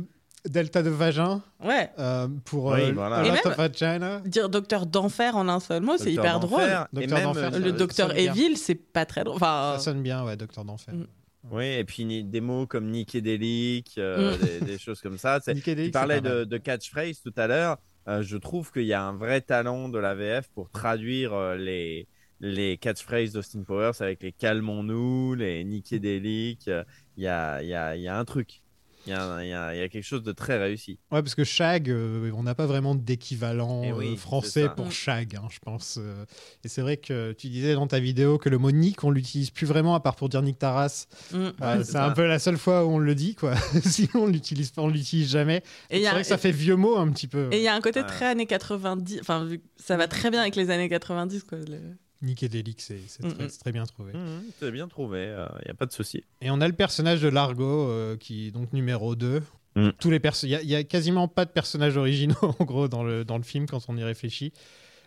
Delta 0.49 0.81
de 0.81 0.89
Vagin 0.89 1.41
ouais. 1.63 1.91
euh, 1.99 2.27
pour 2.45 2.65
Oui, 2.65 2.81
euh, 2.81 2.91
voilà. 2.93 3.23
Et 3.25 3.29
même- 3.31 3.39
of 3.45 3.55
Vagina. 3.55 4.19
Dire 4.25 4.49
docteur 4.49 4.87
d'enfer 4.87 5.35
en 5.35 5.47
un 5.47 5.59
seul 5.59 5.83
mot, 5.83 5.97
c'est 5.97 6.05
Docteur 6.13 6.23
hyper 6.25 6.39
drôle. 6.39 6.61
d'Enfer, 6.61 6.87
et 6.93 6.95
Docteur 7.01 7.17
même, 7.17 7.23
d'Enfer, 7.27 7.59
Le 7.59 7.71
docteur. 7.71 8.17
Evil, 8.17 8.57
c'est 8.57 8.73
pas 8.75 9.05
très 9.05 9.23
drôle. 9.23 9.35
Enfin, 9.35 9.73
Ça 9.77 9.83
sonne 9.83 10.01
bien, 10.01 10.23
ouais, 10.25 10.35
Docteur 10.35 10.65
d'Enfer. 10.65 10.95
Mm. 10.95 11.05
Oui, 11.49 11.65
et 11.65 11.83
puis 11.83 12.23
des 12.23 12.41
mots 12.41 12.67
comme 12.67 12.89
Nickédélique, 12.91 13.95
euh, 13.97 14.37
Mm. 14.37 14.41
des, 14.41 14.59
des 14.61 14.77
choses 14.77 15.01
comme 15.01 15.17
ça. 15.17 15.39
Tu 15.39 15.91
parlais 15.91 16.21
de, 16.21 16.43
de 16.43 16.57
catchphrase 16.57 17.21
tout 17.21 17.33
à 17.35 17.47
l'heure. 17.47 17.77
Euh, 18.07 18.21
je 18.21 18.37
trouve 18.37 18.71
qu'il 18.71 18.83
y 18.85 18.93
a 18.93 19.01
un 19.03 19.15
vrai 19.17 19.41
talent 19.41 19.89
de 19.89 19.97
la 19.99 20.13
VF 20.15 20.49
pour 20.53 20.69
traduire 20.69 21.33
euh, 21.33 21.55
les, 21.55 22.07
les 22.39 22.77
catchphrases 22.77 23.31
d'Austin 23.33 23.63
Powers 23.63 24.01
avec 24.01 24.21
les 24.23 24.31
calmons-nous, 24.33 25.33
les 25.35 25.63
nickédéliques. 25.63 26.67
Euh, 26.67 26.83
Il 27.17 27.23
y 27.23 27.27
a, 27.27 27.61
il 27.63 27.69
y, 27.69 27.73
a, 27.75 27.95
il 27.95 28.01
y 28.03 28.07
a 28.07 28.17
un 28.17 28.25
truc. 28.25 28.60
Il 29.07 29.09
y 29.09 29.13
a, 29.13 29.23
un- 29.23 29.41
il 29.43 29.49
y 29.49 29.53
a- 29.53 29.73
il 29.75 29.79
y 29.79 29.83
a 29.83 29.89
quelque 29.89 30.03
chose 30.05 30.21
de 30.21 30.31
très 30.31 30.57
réussi. 30.59 30.99
Ouais, 31.11 31.23
parce 31.23 31.33
que 31.33 31.43
Shag, 31.43 31.89
euh, 31.89 32.31
on 32.35 32.43
n'a 32.43 32.53
pas 32.53 32.67
vraiment 32.67 32.93
d'équivalent 32.93 33.81
Eh 33.83 33.91
oui, 33.93 34.13
euh, 34.13 34.15
français 34.15 34.63
ça. 34.63 34.69
pour. 34.69 34.91
Shag, 34.91 35.35
hein, 35.35 35.47
je 35.49 35.57
pense. 35.59 35.97
euh. 35.99 36.25
Et 36.63 36.67
c'est 36.67 36.81
vrai 36.81 36.97
que 36.97 37.31
tu 37.33 37.49
disais 37.49 37.73
dans 37.73 37.87
ta 37.87 37.99
vidéo 37.99 38.37
que 38.37 38.49
le 38.49 38.57
mot 38.59 38.71
Nick, 38.71 39.03
on 39.03 39.09
l'utilise 39.09 39.49
plus 39.49 39.65
vraiment 39.65 39.95
à 39.95 39.99
part 40.01 40.15
pour 40.15 40.29
dire 40.29 40.41
Nick 40.41 40.59
Taras. 40.59 41.07
mm. 41.33 41.37
Euh, 41.61 41.83
c'est 41.83 41.95
un 41.97 42.11
peu 42.11 42.25
la 42.27 42.37
seule 42.39 42.57
fois 42.57 42.85
où 42.85 42.89
on 42.91 42.99
le 42.99 43.15
dit, 43.15 43.33
quoi. 43.35 43.55
Sinon, 43.85 44.09
on 44.23 44.27
l'utilise 44.27 44.71
pas, 44.71 44.81
on 44.83 44.89
l'utilise 44.89 45.29
jamais. 45.31 45.63
C'est 45.89 46.05
a- 46.05 46.11
vrai 46.11 46.21
que 46.21 46.27
ça 46.27 46.37
fait 46.37 46.51
vieux 46.51 46.75
mot 46.75 46.97
un 46.97 47.09
petit 47.11 47.27
peu. 47.27 47.49
Et 47.51 47.57
il 47.57 47.63
y 47.63 47.67
a 47.67 47.73
un 47.75 47.81
côté 47.81 48.01
Ouais. 48.01 48.05
très 48.07 48.25
années 48.27 48.45
90. 48.45 49.19
Enfin, 49.21 49.49
ça 49.77 49.97
va 49.97 50.07
très 50.07 50.29
bien 50.29 50.41
avec 50.41 50.55
les 50.55 50.69
années 50.69 50.89
90. 50.89 51.43
Quoi, 51.43 51.57
le- 51.57 51.79
Nick 52.21 52.43
et 52.43 52.49
Delic, 52.49 52.81
c'est 52.81 52.99
c'est 53.07 53.23
Mm, 53.25 53.33
très, 53.33 53.45
mm. 53.45 53.49
c'est 53.49 53.59
très 53.59 53.71
bien 53.71 53.85
trouvé. 53.85 54.13
Mhm, 54.13 54.43
c'est 54.59 54.71
bien 54.71 54.87
trouvé, 54.87 55.23
il 55.61 55.65
n'y 55.65 55.71
a 55.71 55.73
pas 55.73 55.85
de 55.85 55.91
souci. 55.91 56.23
Et 56.41 56.51
on 56.51 56.61
a 56.61 56.67
le 56.67 56.73
personnage 56.73 57.21
de 57.21 57.29
Largo, 57.29 57.87
euh, 57.89 58.17
qui 58.17 58.47
est 58.47 58.51
donc 58.51 58.73
numéro 58.73 59.15
2. 59.15 59.41
Mm. 59.75 59.89
Tous 59.99 60.11
les 60.11 60.19
perso- 60.19 60.45
Il 60.47 60.49
y, 60.51 60.55
a- 60.55 60.61
il 60.61 60.69
y 60.69 60.75
a 60.75 60.83
quasiment 60.83 61.27
pas 61.27 61.45
de 61.45 61.49
personnages 61.51 61.97
originaux, 61.97 62.35
en 62.59 62.65
gros, 62.65 62.87
dans 62.87 63.03
le, 63.03 63.23
dans 63.25 63.37
le 63.37 63.43
film, 63.43 63.65
quand 63.67 63.83
on 63.87 63.97
y 63.97 64.03
réfléchit. 64.03 64.51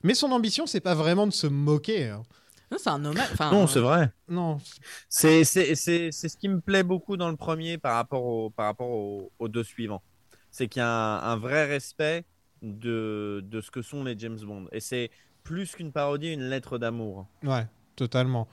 Mais 0.02 0.14
son 0.14 0.32
ambition, 0.32 0.66
c'est 0.66 0.80
pas 0.80 0.94
vraiment 0.94 1.26
de 1.26 1.32
se 1.32 1.46
moquer. 1.46 2.08
hein. 2.08 2.22
Non, 2.70 2.78
c'est 2.80 2.90
un 2.90 3.04
hommage. 3.04 3.28
Enfin, 3.32 3.52
Non, 3.52 3.66
c'est 3.66 3.78
vrai. 3.80 4.10
Non, 4.28 4.58
C'est 5.08 5.44
c'est- 5.44 5.74
c'est- 5.74 6.10
c'est 6.10 6.28
ce 6.28 6.36
qui 6.36 6.48
me 6.48 6.60
plaît 6.60 6.82
beaucoup 6.82 7.16
dans 7.16 7.30
le 7.30 7.36
premier 7.36 7.78
par 7.78 7.94
rapport, 7.94 8.24
au, 8.24 8.50
par 8.50 8.66
rapport 8.66 8.88
au- 8.90 9.30
aux 9.38 9.48
deux 9.48 9.62
suivants. 9.64 10.02
C'est 10.50 10.66
qu'il 10.66 10.80
y 10.80 10.82
a 10.82 10.88
un, 10.88 11.32
un 11.32 11.36
vrai 11.36 11.66
respect 11.66 12.24
de, 12.62 13.42
de 13.46 13.60
ce 13.60 13.70
que 13.70 13.82
sont 13.82 14.02
les 14.04 14.18
James 14.18 14.38
Bond. 14.42 14.66
Et 14.72 14.80
c'est 14.80 15.10
plus 15.44 15.72
qu'une 15.76 15.92
parodie, 15.92 16.32
une 16.32 16.48
lettre 16.48 16.78
d'amour. 16.78 17.26
Ouais, 17.44 17.66
totalement. 17.94 18.48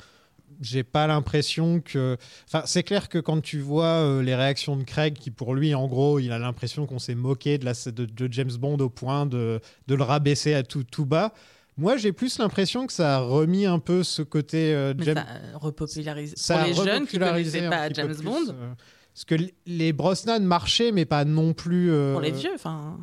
J'ai 0.60 0.84
pas 0.84 1.08
l'impression 1.08 1.80
que. 1.80 2.18
Enfin, 2.46 2.64
c'est 2.66 2.84
clair 2.84 3.08
que 3.08 3.18
quand 3.18 3.40
tu 3.42 3.60
vois 3.60 3.86
euh, 3.86 4.22
les 4.22 4.36
réactions 4.36 4.76
de 4.76 4.84
Craig, 4.84 5.14
qui 5.14 5.32
pour 5.32 5.56
lui, 5.56 5.74
en 5.74 5.88
gros, 5.88 6.20
il 6.20 6.32
a 6.34 6.38
l'impression 6.40 6.86
qu'on 6.86 7.00
s'est 7.00 7.16
moqué 7.16 7.58
de, 7.58 7.64
la, 7.64 7.72
de, 7.74 8.06
de 8.06 8.34
James 8.34 8.52
Bond 8.60 8.78
au 8.80 8.90
point 8.90 9.26
de, 9.26 9.62
de 9.88 9.96
le 9.96 10.04
rabaisser 10.04 10.54
à 10.54 10.64
tout, 10.64 10.84
tout 10.84 11.06
bas. 11.06 11.34
Moi, 11.78 11.96
j'ai 11.96 12.12
plus 12.12 12.38
l'impression 12.38 12.86
que 12.86 12.92
ça 12.92 13.16
a 13.16 13.20
remis 13.20 13.66
un 13.66 13.80
peu 13.80 14.04
ce 14.04 14.22
côté 14.22 14.74
euh, 14.76 14.94
James. 15.00 15.16
ça 15.16 15.26
euh, 15.30 15.58
repopularise. 15.58 16.34
ça 16.36 16.56
Pour 16.56 16.64
a 16.64 16.68
les 16.68 16.74
jeunes 16.74 16.86
qui 17.08 17.16
repopularisé 17.18 17.60
connaissaient 17.60 17.70
pas 17.70 17.94
James 17.94 18.14
plus, 18.16 18.26
Bond, 18.26 18.46
euh, 18.50 18.74
parce 19.14 19.24
que 19.24 19.36
les 19.66 19.94
Brosnan 19.94 20.42
marchaient, 20.44 20.92
mais 20.92 21.06
pas 21.06 21.24
non 21.24 21.54
plus. 21.54 21.90
euh, 21.94 22.12
pour 22.12 22.22
les 22.22 22.32
vieux, 22.32 22.52
enfin. 22.54 22.98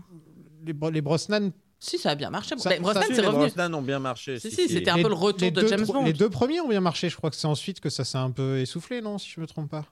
Les, 0.66 0.74
Bro- 0.74 0.90
les 0.90 1.00
Brosnan. 1.00 1.50
Si, 1.80 1.96
ça 1.98 2.10
a 2.10 2.14
bien 2.16 2.30
marché. 2.30 2.56
Ça- 2.58 2.68
Ben, 2.70 2.76
ça- 2.76 2.80
Brosnan, 2.82 3.02
Si, 3.02 3.14
c'est 3.14 3.20
les 3.20 3.26
revenu. 3.28 3.42
Brosnan 3.46 3.74
ont 3.74 3.82
bien 3.82 3.98
marché. 4.00 4.38
Si, 4.40 4.50
si, 4.50 4.68
c'était 4.68 4.90
un 4.90 4.96
les- 4.96 5.02
peu 5.02 5.08
le 5.08 5.14
retour 5.14 5.52
de 5.52 5.66
James 5.66 5.86
Bond. 5.86 6.04
Les 6.04 6.12
deux 6.12 6.28
premiers 6.30 6.60
ont 6.60 6.68
bien 6.68 6.80
marché. 6.80 7.08
Je 7.08 7.16
crois 7.16 7.30
que 7.30 7.36
c'est 7.36 7.46
ensuite 7.46 7.80
que 7.80 7.88
ça 7.90 8.04
s'est 8.04 8.18
un 8.18 8.30
peu 8.32 8.58
essoufflé, 8.58 9.00
non 9.00 9.18
Si 9.18 9.30
je 9.34 9.40
me 9.40 9.46
trompe 9.46 9.70
pas. 9.70 9.84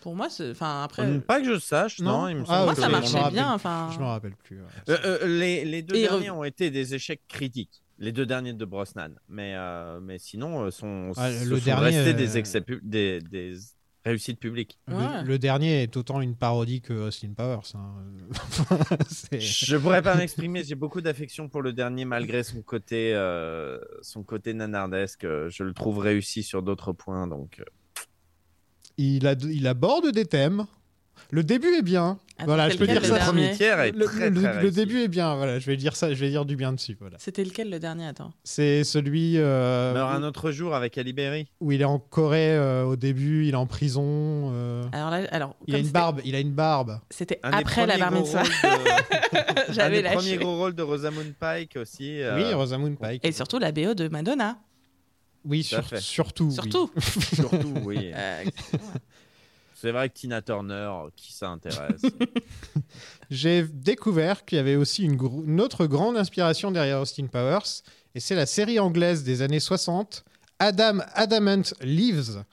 Pour 0.00 0.14
moi, 0.14 0.28
c'est. 0.30 0.50
Enfin, 0.50 0.82
après. 0.84 1.20
Pas 1.20 1.40
que 1.40 1.46
je 1.54 1.58
sache, 1.58 1.98
non? 2.00 2.22
Non 2.22 2.28
il 2.28 2.36
me 2.36 2.44
Ah, 2.48 2.64
Moi, 2.64 2.74
ça 2.74 2.88
marchait 2.88 3.30
bien. 3.30 3.52
Enfin. 3.52 3.90
Je 3.94 3.98
me 3.98 4.04
rappelle 4.04 4.34
plus. 4.42 4.56
ouais. 4.58 4.66
Euh, 4.90 4.98
euh, 5.22 5.38
les, 5.38 5.64
les 5.64 5.82
deux 5.82 5.96
Et 5.96 6.02
derniers 6.02 6.28
re- 6.28 6.32
ont 6.32 6.44
été 6.44 6.70
des 6.70 6.94
échecs 6.94 7.22
critiques. 7.28 7.82
Les 7.98 8.10
deux 8.12 8.26
derniers 8.26 8.52
de 8.54 8.64
Brosnan. 8.64 9.10
Mais, 9.28 9.52
euh, 9.54 10.00
mais 10.02 10.18
sinon, 10.18 10.64
euh, 10.64 10.70
sont, 10.70 11.12
Ah, 11.16 11.30
le 11.30 11.58
sont 11.58 11.64
dernier, 11.64 11.96
restés 11.98 12.10
euh, 12.10 12.12
des, 12.12 12.36
excès 12.38 12.60
pu- 12.60 12.80
des, 12.82 13.20
des 13.20 13.54
réussites 14.04 14.38
publiques. 14.38 14.78
Le- 14.86 14.94
Ouais. 14.96 15.22
Le, 15.24 15.38
dernier 15.38 15.82
est 15.82 15.96
autant 15.96 16.20
une 16.20 16.36
parodie 16.36 16.80
que 16.82 16.92
Austin 16.92 17.32
Powers. 17.36 17.72
hein. 17.74 17.94
Je 19.38 19.76
pourrais 19.76 20.02
pas 20.02 20.14
m'exprimer. 20.14 20.62
J'ai 20.64 20.74
beaucoup 20.74 21.00
d'affection 21.00 21.48
pour 21.48 21.62
le 21.62 21.72
dernier, 21.72 22.04
malgré 22.04 22.42
son 22.42 22.62
côté, 22.62 23.12
euh, 23.14 23.78
son 24.02 24.22
côté 24.22 24.52
nanardesque. 24.54 25.22
Je 25.22 25.62
le 25.64 25.72
trouve 25.72 25.98
réussi 25.98 26.42
sur 26.42 26.62
d'autres 26.62 26.92
points. 26.92 27.26
Donc, 27.26 27.60
euh, 27.60 27.64
il, 28.98 29.26
a, 29.26 29.32
il 29.32 29.66
aborde 29.66 30.10
des 30.12 30.24
thèmes. 30.26 30.66
Le 31.30 31.42
début 31.42 31.68
est 31.74 31.82
bien. 31.82 32.18
Attends, 32.36 32.46
voilà, 32.46 32.68
je 32.68 32.76
peux 32.76 32.86
dire 32.86 33.00
le 33.00 33.06
ça. 33.06 33.18
le 33.18 33.24
premier 33.24 33.50
tiers 33.52 33.80
est 33.80 33.92
Le, 33.92 34.04
très, 34.06 34.28
le- 34.30 34.42
très 34.42 34.62
le 34.62 34.70
début 34.70 35.00
est 35.02 35.08
bien. 35.08 35.36
Voilà, 35.36 35.58
je 35.60 35.66
vais 35.66 35.76
dire 35.76 35.94
ça. 35.96 36.12
Je 36.12 36.18
vais 36.18 36.30
dire 36.30 36.44
du 36.44 36.56
bien 36.56 36.72
dessus. 36.72 36.96
Voilà. 37.00 37.16
C'était 37.20 37.44
lequel 37.44 37.70
le 37.70 37.78
dernier 37.78 38.06
Attends? 38.06 38.32
C'est 38.42 38.82
celui 38.84 39.34
euh, 39.38 39.94
Meurt 39.94 40.14
un 40.14 40.22
autre 40.24 40.50
jour 40.50 40.74
avec 40.74 40.98
Ali 40.98 41.12
Berry. 41.12 41.46
où 41.60 41.70
il 41.72 41.80
est 41.80 41.84
en 41.86 41.98
Corée 41.98 42.56
euh, 42.56 42.84
au 42.84 42.96
début. 42.96 43.46
Il 43.46 43.50
est 43.52 43.56
en 43.56 43.66
prison. 43.66 44.50
euh, 44.52 44.82
Alors 44.92 45.10
là, 45.10 45.22
alors. 45.30 45.54
il 45.66 45.74
a 45.74 45.78
une 45.78 45.88
barbe. 45.88 46.20
Il 46.24 46.34
a 46.34 46.40
une 46.40 46.52
barbe. 46.52 46.98
C'était 47.10 47.38
Un 47.44 47.50
des 47.50 47.56
après 47.58 47.86
la 47.86 47.98
premiers 47.98 48.00
bar 48.00 48.10
gros 48.12 48.20
mitzvah. 48.22 48.42
rôles 48.42 48.50
de- 48.82 49.70
un 49.70 49.72
J'avais 49.72 50.02
des 50.02 50.08
premiers 50.08 50.14
lâché. 50.30 50.36
gros 50.38 50.56
rôles 50.56 50.74
de 50.74 50.82
Rosamund 50.82 51.34
Pike 51.38 51.76
aussi. 51.76 52.20
euh, 52.20 52.36
Oui, 52.36 52.52
Rosamund 52.52 52.98
Pike. 52.98 53.24
Et 53.24 53.32
surtout 53.32 53.58
la 53.58 53.70
BO 53.72 53.94
de 53.94 54.08
Madonna. 54.08 54.58
oui, 55.44 55.62
sur- 55.62 55.84
surtout. 55.98 56.46
oui. 56.46 56.52
Surtout. 56.52 56.90
surtout, 57.34 57.74
oui. 57.84 58.10
C'est 59.84 59.92
vrai 59.92 60.08
que 60.08 60.14
Tina 60.14 60.40
Turner, 60.40 60.90
qui 61.14 61.34
ça 61.34 61.50
intéresse 61.50 62.00
J'ai 63.30 63.64
découvert 63.64 64.46
qu'il 64.46 64.56
y 64.56 64.58
avait 64.58 64.76
aussi 64.76 65.04
une, 65.04 65.60
autre 65.60 65.84
grande 65.84 66.16
inspiration 66.16 66.70
derrière 66.70 67.02
Austin 67.02 67.26
Powers, 67.26 67.82
et 68.14 68.20
c'est 68.20 68.34
la 68.34 68.46
série 68.46 68.80
anglaise 68.80 69.24
des 69.24 69.42
années 69.42 69.60
60, 69.60 70.24
Adam 70.58 71.00
Adamant 71.12 71.64
Lives. 71.82 72.44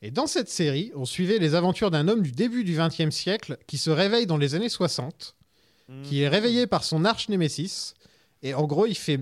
Et 0.00 0.10
dans 0.10 0.26
cette 0.26 0.48
série, 0.48 0.90
on 0.94 1.04
suivait 1.04 1.36
les 1.36 1.54
aventures 1.54 1.90
d'un 1.90 2.08
homme 2.08 2.22
du 2.22 2.32
début 2.32 2.64
du 2.64 2.78
XXe 2.78 3.14
siècle 3.14 3.58
qui 3.66 3.76
se 3.76 3.90
réveille 3.90 4.26
dans 4.26 4.38
les 4.38 4.54
années 4.54 4.70
60, 4.70 5.36
qui 6.02 6.22
est 6.22 6.28
réveillé 6.28 6.66
par 6.66 6.82
son 6.82 7.04
arch-némésis, 7.04 7.92
et 8.42 8.54
en 8.54 8.66
gros, 8.66 8.86
il 8.86 8.96
fait 8.96 9.20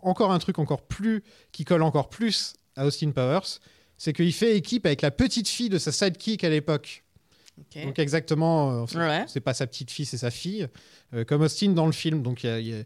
encore 0.00 0.32
un 0.32 0.38
truc 0.38 0.58
encore 0.58 0.86
plus 0.86 1.22
qui 1.52 1.66
colle 1.66 1.82
encore 1.82 2.08
plus 2.08 2.54
à 2.74 2.86
Austin 2.86 3.10
Powers, 3.10 3.60
c'est 3.98 4.12
qu'il 4.12 4.32
fait 4.32 4.56
équipe 4.56 4.86
avec 4.86 5.02
la 5.02 5.10
petite 5.10 5.48
fille 5.48 5.68
de 5.68 5.78
sa 5.78 5.92
sidekick 5.92 6.44
à 6.44 6.50
l'époque. 6.50 7.04
Donc 7.84 7.98
exactement, 8.00 8.82
euh, 8.82 8.86
c'est 8.88 8.98
Ouais. 8.98 9.40
pas 9.40 9.54
sa 9.54 9.66
petite 9.66 9.90
fille, 9.90 10.06
c'est 10.06 10.18
sa 10.18 10.30
fille, 10.32 10.66
euh, 11.14 11.24
comme 11.24 11.42
Austin 11.42 11.70
dans 11.70 11.86
le 11.86 11.92
film. 11.92 12.22
Donc 12.22 12.42
il, 12.42 12.46
y 12.48 12.50
a- 12.50 12.58
il 12.60 12.66
y 12.68 12.74
a- 12.74 12.84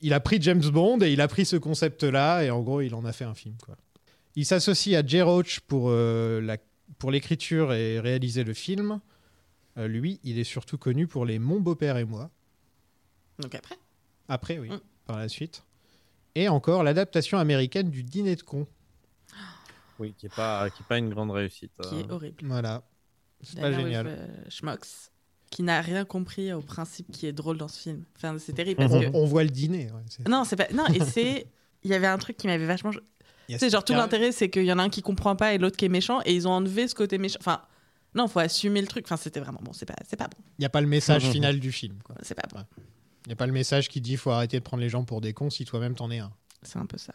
il 0.00 0.12
a 0.14 0.20
pris 0.20 0.40
James 0.40 0.62
Bond 0.62 1.00
et 1.02 1.12
il 1.12 1.20
a 1.20 1.28
pris 1.28 1.44
ce 1.44 1.56
concept-là 1.56 2.42
et 2.44 2.50
en 2.50 2.60
gros 2.62 2.80
il 2.80 2.94
en 2.94 3.04
a 3.04 3.12
fait 3.12 3.24
un 3.24 3.34
film. 3.34 3.56
Quoi. 3.62 3.76
Il 4.36 4.46
s'associe 4.46 4.96
à 4.96 5.06
Jay 5.06 5.20
Roach 5.20 5.60
pour 5.60 5.88
euh, 5.90 6.40
la- 6.40 6.56
pour 6.98 7.10
l'écriture 7.10 7.74
et 7.74 8.00
réaliser 8.00 8.44
le 8.44 8.54
film. 8.54 9.00
Euh, 9.76 9.86
lui, 9.88 10.20
il 10.24 10.38
est 10.38 10.44
surtout 10.44 10.78
connu 10.78 11.06
pour 11.06 11.26
les 11.26 11.38
Mon 11.38 11.60
beau-père 11.60 11.98
et 11.98 12.04
moi. 12.04 12.30
Donc 13.38 13.54
après, 13.54 13.76
Après, 14.30 14.58
oui, 14.58 14.68
Mm. 14.70 14.80
par 15.06 15.18
la 15.18 15.28
suite. 15.28 15.62
Et 16.34 16.48
encore 16.48 16.82
l'adaptation 16.82 17.38
américaine 17.38 17.90
du 17.90 18.02
Dîner 18.02 18.36
de 18.36 18.42
con. 18.42 18.66
Oui, 19.98 20.14
qui 20.16 20.26
est 20.26 20.34
pas, 20.34 20.68
qui 20.70 20.82
est 20.82 20.86
pas 20.86 20.98
une 20.98 21.10
grande 21.10 21.30
réussite. 21.30 21.72
qui 21.82 21.96
euh. 21.96 22.00
est 22.00 22.10
horrible. 22.10 22.36
Voilà, 22.44 22.82
c'est 23.42 23.60
pas 23.60 23.72
génial. 23.72 24.06
With, 24.06 24.16
euh, 24.18 24.26
Schmox, 24.48 25.10
qui 25.50 25.62
n'a 25.62 25.80
rien 25.80 26.04
compris 26.04 26.52
au 26.52 26.60
principe 26.60 27.10
qui 27.10 27.26
est 27.26 27.32
drôle 27.32 27.58
dans 27.58 27.68
ce 27.68 27.80
film. 27.80 28.04
Enfin, 28.16 28.36
c'est 28.38 28.52
terrible 28.52 28.78
parce 28.78 28.92
On, 28.92 29.00
que 29.00 29.06
on 29.14 29.24
voit 29.24 29.44
le 29.44 29.50
dîner. 29.50 29.90
ouais, 29.92 30.02
c'est- 30.08 30.28
non, 30.28 30.44
c'est 30.44 30.56
pas 30.56 30.68
non 30.72 30.86
et 30.86 31.00
c'est 31.00 31.46
il 31.84 31.90
y 31.90 31.94
avait 31.94 32.06
un 32.06 32.18
truc 32.18 32.36
qui 32.36 32.46
m'avait 32.46 32.66
vachement 32.66 32.90
y 33.48 33.52
tu 33.54 33.58
sais 33.58 33.70
genre 33.70 33.84
tout 33.84 33.94
l'intérêt 33.94 34.30
c'est 34.30 34.50
qu'il 34.50 34.64
y 34.64 34.72
en 34.72 34.78
a 34.78 34.82
un 34.82 34.90
qui 34.90 35.00
comprend 35.00 35.34
pas 35.34 35.54
et 35.54 35.58
l'autre 35.58 35.76
qui 35.76 35.86
est 35.86 35.88
méchant 35.88 36.20
et 36.26 36.34
ils 36.34 36.46
ont 36.46 36.52
enlevé 36.52 36.86
ce 36.86 36.94
côté 36.94 37.18
méchant. 37.18 37.38
Enfin 37.40 37.62
non, 38.14 38.26
faut 38.26 38.40
assumer 38.40 38.80
le 38.80 38.86
truc. 38.86 39.04
Enfin, 39.06 39.16
c'était 39.16 39.40
vraiment 39.40 39.60
bon, 39.62 39.72
c'est 39.72 39.86
pas 39.86 39.96
c'est 40.06 40.16
pas 40.16 40.28
bon. 40.28 40.38
Il 40.58 40.62
n'y 40.62 40.66
a 40.66 40.70
pas 40.70 40.80
le 40.80 40.86
message 40.86 41.22
final 41.30 41.60
du 41.60 41.72
film. 41.72 41.98
quoi. 42.02 42.16
C'est 42.22 42.34
pas 42.34 42.48
bon. 42.50 42.58
Ouais. 42.58 42.64
Il 43.26 43.28
n'y 43.28 43.32
a 43.32 43.36
pas 43.36 43.46
le 43.46 43.52
message 43.52 43.88
qui 43.88 44.00
dit 44.00 44.16
faut 44.16 44.30
arrêter 44.30 44.58
de 44.58 44.64
prendre 44.64 44.82
les 44.82 44.88
gens 44.88 45.04
pour 45.04 45.20
des 45.20 45.32
cons 45.34 45.50
si 45.50 45.64
toi-même 45.64 45.94
t'en 45.94 46.10
es 46.10 46.18
un. 46.18 46.32
C'est 46.62 46.78
un 46.78 46.86
peu 46.86 46.98
ça. 46.98 47.12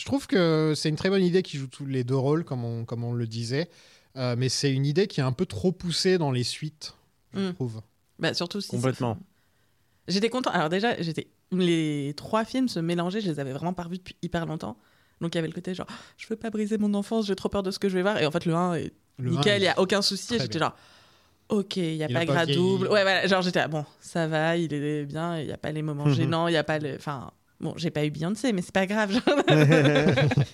Je 0.00 0.04
trouve 0.06 0.26
que 0.26 0.72
c'est 0.74 0.88
une 0.88 0.96
très 0.96 1.10
bonne 1.10 1.22
idée 1.22 1.42
qui 1.42 1.58
joue 1.58 1.66
tous 1.66 1.84
les 1.84 2.04
deux 2.04 2.16
rôles, 2.16 2.42
comme 2.44 2.64
on, 2.64 2.84
comme 2.86 3.04
on 3.04 3.12
le 3.12 3.26
disait. 3.26 3.68
Euh, 4.16 4.34
mais 4.36 4.48
c'est 4.48 4.72
une 4.72 4.86
idée 4.86 5.06
qui 5.06 5.20
est 5.20 5.22
un 5.22 5.32
peu 5.32 5.44
trop 5.46 5.72
poussée 5.72 6.16
dans 6.16 6.32
les 6.32 6.42
suites, 6.42 6.94
je 7.34 7.40
Mm. 7.50 7.54
trouve. 7.54 7.82
Bah, 8.18 8.32
surtout 8.34 8.60
si 8.60 8.68
Complètement. 8.70 9.18
J'étais 10.08 10.30
content. 10.30 10.50
Alors 10.50 10.68
déjà, 10.70 11.00
j'étais 11.02 11.28
les 11.52 12.14
trois 12.16 12.44
films 12.44 12.68
se 12.68 12.80
mélangeaient, 12.80 13.20
je 13.20 13.28
les 13.30 13.40
avais 13.40 13.52
vraiment 13.52 13.72
pas 13.74 13.82
revus 13.82 13.98
depuis 13.98 14.16
hyper 14.22 14.46
longtemps. 14.46 14.76
Donc 15.20 15.34
il 15.34 15.38
y 15.38 15.40
avait 15.40 15.48
le 15.48 15.52
côté 15.54 15.74
genre 15.74 15.86
je 16.16 16.26
veux 16.28 16.36
pas 16.36 16.48
briser 16.50 16.78
mon 16.78 16.94
enfance, 16.94 17.26
j'ai 17.26 17.36
trop 17.36 17.48
peur 17.50 17.62
de 17.62 17.70
ce 17.70 17.78
que 17.78 17.88
je 17.88 17.94
vais 17.94 18.02
voir 18.02 18.16
et 18.18 18.24
en 18.26 18.30
fait 18.30 18.46
le 18.46 18.54
1 18.54 18.74
est 18.76 18.92
Le 19.18 19.30
nickel, 19.32 19.60
il 19.60 19.64
y 19.64 19.68
a 19.68 19.78
aucun 19.78 20.00
souci 20.00 20.38
j'étais 20.38 20.58
genre 20.58 20.74
OK, 21.50 21.76
il 21.76 21.96
y 21.96 22.02
a 22.04 22.06
Il 22.08 22.14
pas 22.14 22.20
a 22.20 22.24
pas 22.26 22.32
gras 22.32 22.44
vieilli. 22.46 22.58
double. 22.58 22.86
Ouais 22.86 23.02
voilà, 23.02 23.26
genre 23.26 23.42
j'étais 23.42 23.66
bon, 23.68 23.84
ça 24.00 24.26
va, 24.28 24.56
il 24.56 24.72
est 24.72 25.04
bien, 25.04 25.38
il 25.40 25.48
y 25.48 25.52
a 25.52 25.58
pas 25.58 25.72
les 25.72 25.82
moments 25.82 26.08
gênants, 26.14 26.48
il 26.48 26.54
y 26.54 26.56
a 26.56 26.64
pas 26.64 26.78
le 26.78 26.94
enfin 26.96 27.32
bon, 27.60 27.74
j'ai 27.76 27.90
pas 27.90 28.04
eu 28.04 28.10
Beyoncé 28.10 28.52
mais 28.52 28.62
c'est 28.62 28.72
pas 28.74 28.86
grave. 28.86 29.12
genre. 29.12 29.22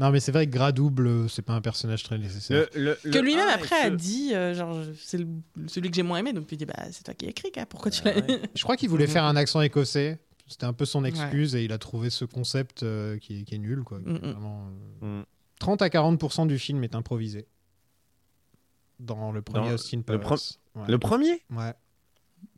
Non, 0.00 0.10
mais 0.10 0.18
c'est 0.18 0.32
vrai 0.32 0.46
que 0.46 0.50
Gras 0.50 0.72
Double, 0.72 1.06
euh, 1.06 1.28
c'est 1.28 1.42
pas 1.42 1.52
un 1.52 1.60
personnage 1.60 2.02
très 2.02 2.18
nécessaire. 2.18 2.66
Le- 2.74 2.98
le- 3.04 3.10
que 3.12 3.16
le 3.16 3.20
lui-même 3.24 3.48
après 3.48 3.76
a 3.80 3.90
dit 3.90 4.34
euh, 4.34 4.52
genre 4.52 4.82
je- 4.82 4.90
c'est 5.00 5.18
le- 5.18 5.28
celui 5.68 5.88
que 5.88 5.94
j'ai 5.94 6.02
moins 6.02 6.18
aimé 6.18 6.32
donc 6.32 6.50
il 6.50 6.58
dit 6.58 6.64
bah 6.66 6.74
c'est 6.90 7.04
toi 7.04 7.14
qui 7.14 7.26
as 7.26 7.28
écrit 7.28 7.52
gars, 7.52 7.64
pourquoi 7.64 7.92
tu 7.92 8.02
Bah 8.02 8.12
l'as 8.12 8.26
ouais. 8.26 8.40
Je 8.56 8.62
crois 8.64 8.76
qu'il 8.76 8.88
voulait 8.88 9.06
faire 9.06 9.22
un 9.22 9.36
accent 9.36 9.60
écossais. 9.60 10.18
C'était 10.48 10.64
un 10.66 10.72
peu 10.72 10.84
son 10.84 11.04
excuse 11.04 11.54
et 11.54 11.64
il 11.64 11.72
a 11.72 11.78
trouvé 11.78 12.10
ce 12.10 12.24
concept 12.24 12.82
euh, 12.82 13.18
qui, 13.18 13.40
est, 13.40 13.44
qui 13.44 13.54
est 13.54 13.58
nul. 13.58 13.82
Quoi. 13.84 14.00
Mm, 14.00 14.12
mm. 14.14 14.18
Vraiment, 14.32 14.66
euh, 15.04 15.20
Mm. 15.20 15.24
30 15.60 15.80
à 15.82 15.88
40% 15.88 16.48
du 16.48 16.58
film 16.58 16.82
est 16.82 16.96
improvisé. 16.96 17.46
Dans 18.98 19.30
le 19.32 19.42
premier 19.42 19.68
Dans 19.68 19.74
Austin 19.74 19.98
le 19.98 20.02
Powers. 20.18 20.36
pre- 20.36 20.56
Ouais. 20.74 20.82
Le 20.88 20.98
premier? 20.98 21.40
Ouais. 21.50 21.72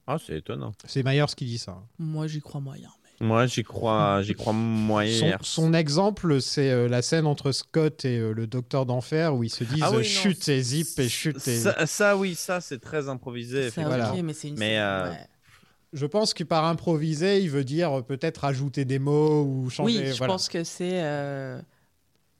Ah, 0.06 0.16
c'est 0.18 0.38
étonnant. 0.38 0.72
C'est 0.86 1.02
Myers 1.02 1.26
qui 1.36 1.44
dit 1.44 1.58
ça. 1.58 1.82
Moi 1.98 2.26
j'y 2.28 2.40
crois 2.40 2.60
moyen. 2.62 2.88
Moi, 3.20 3.46
j'y 3.46 3.62
crois, 3.62 4.20
j'y 4.22 4.34
crois 4.34 4.52
moyen. 4.52 5.38
son 5.40 5.72
exemple, 5.72 6.40
c'est 6.42 6.70
euh, 6.70 6.86
la 6.88 7.00
scène 7.00 7.26
entre 7.26 7.50
Scott 7.52 8.04
et 8.04 8.18
euh, 8.18 8.32
le 8.32 8.46
docteur 8.46 8.84
d'enfer 8.84 9.34
où 9.34 9.42
ils 9.42 9.50
se 9.50 9.64
disent 9.64 9.82
Ah 9.82 9.90
oui, 9.90 9.96
euh, 9.96 9.98
non, 10.00 10.04
chute 10.04 10.48
et 10.48 10.60
zip 10.60 10.98
et 10.98 11.08
chute. 11.08 11.48
Et... 11.48 11.56
Ça, 11.56 11.86
ça, 11.86 12.16
oui, 12.16 12.34
ça, 12.34 12.60
c'est 12.60 12.78
très 12.80 13.08
improvisé. 13.08 13.70
Ça, 13.70 13.82
voilà. 13.84 14.12
ok, 14.12 14.20
mais 14.22 14.34
c'est 14.34 14.48
une 14.48 14.58
Mais, 14.58 14.70
scène, 14.74 14.82
euh, 14.82 15.10
ouais. 15.10 15.26
Je 15.92 16.04
pense 16.04 16.34
que 16.34 16.44
par 16.44 16.64
improviser, 16.66 17.40
il 17.40 17.48
veut 17.48 17.64
dire 17.64 18.04
peut-être 18.04 18.44
ajouter 18.44 18.84
des 18.84 18.98
mots 18.98 19.44
ou 19.44 19.70
changer. 19.70 19.98
Oui, 20.00 20.06
je 20.12 20.18
voilà. 20.18 20.34
pense 20.34 20.48
que 20.50 20.62
c'est. 20.62 21.00
euh, 21.02 21.58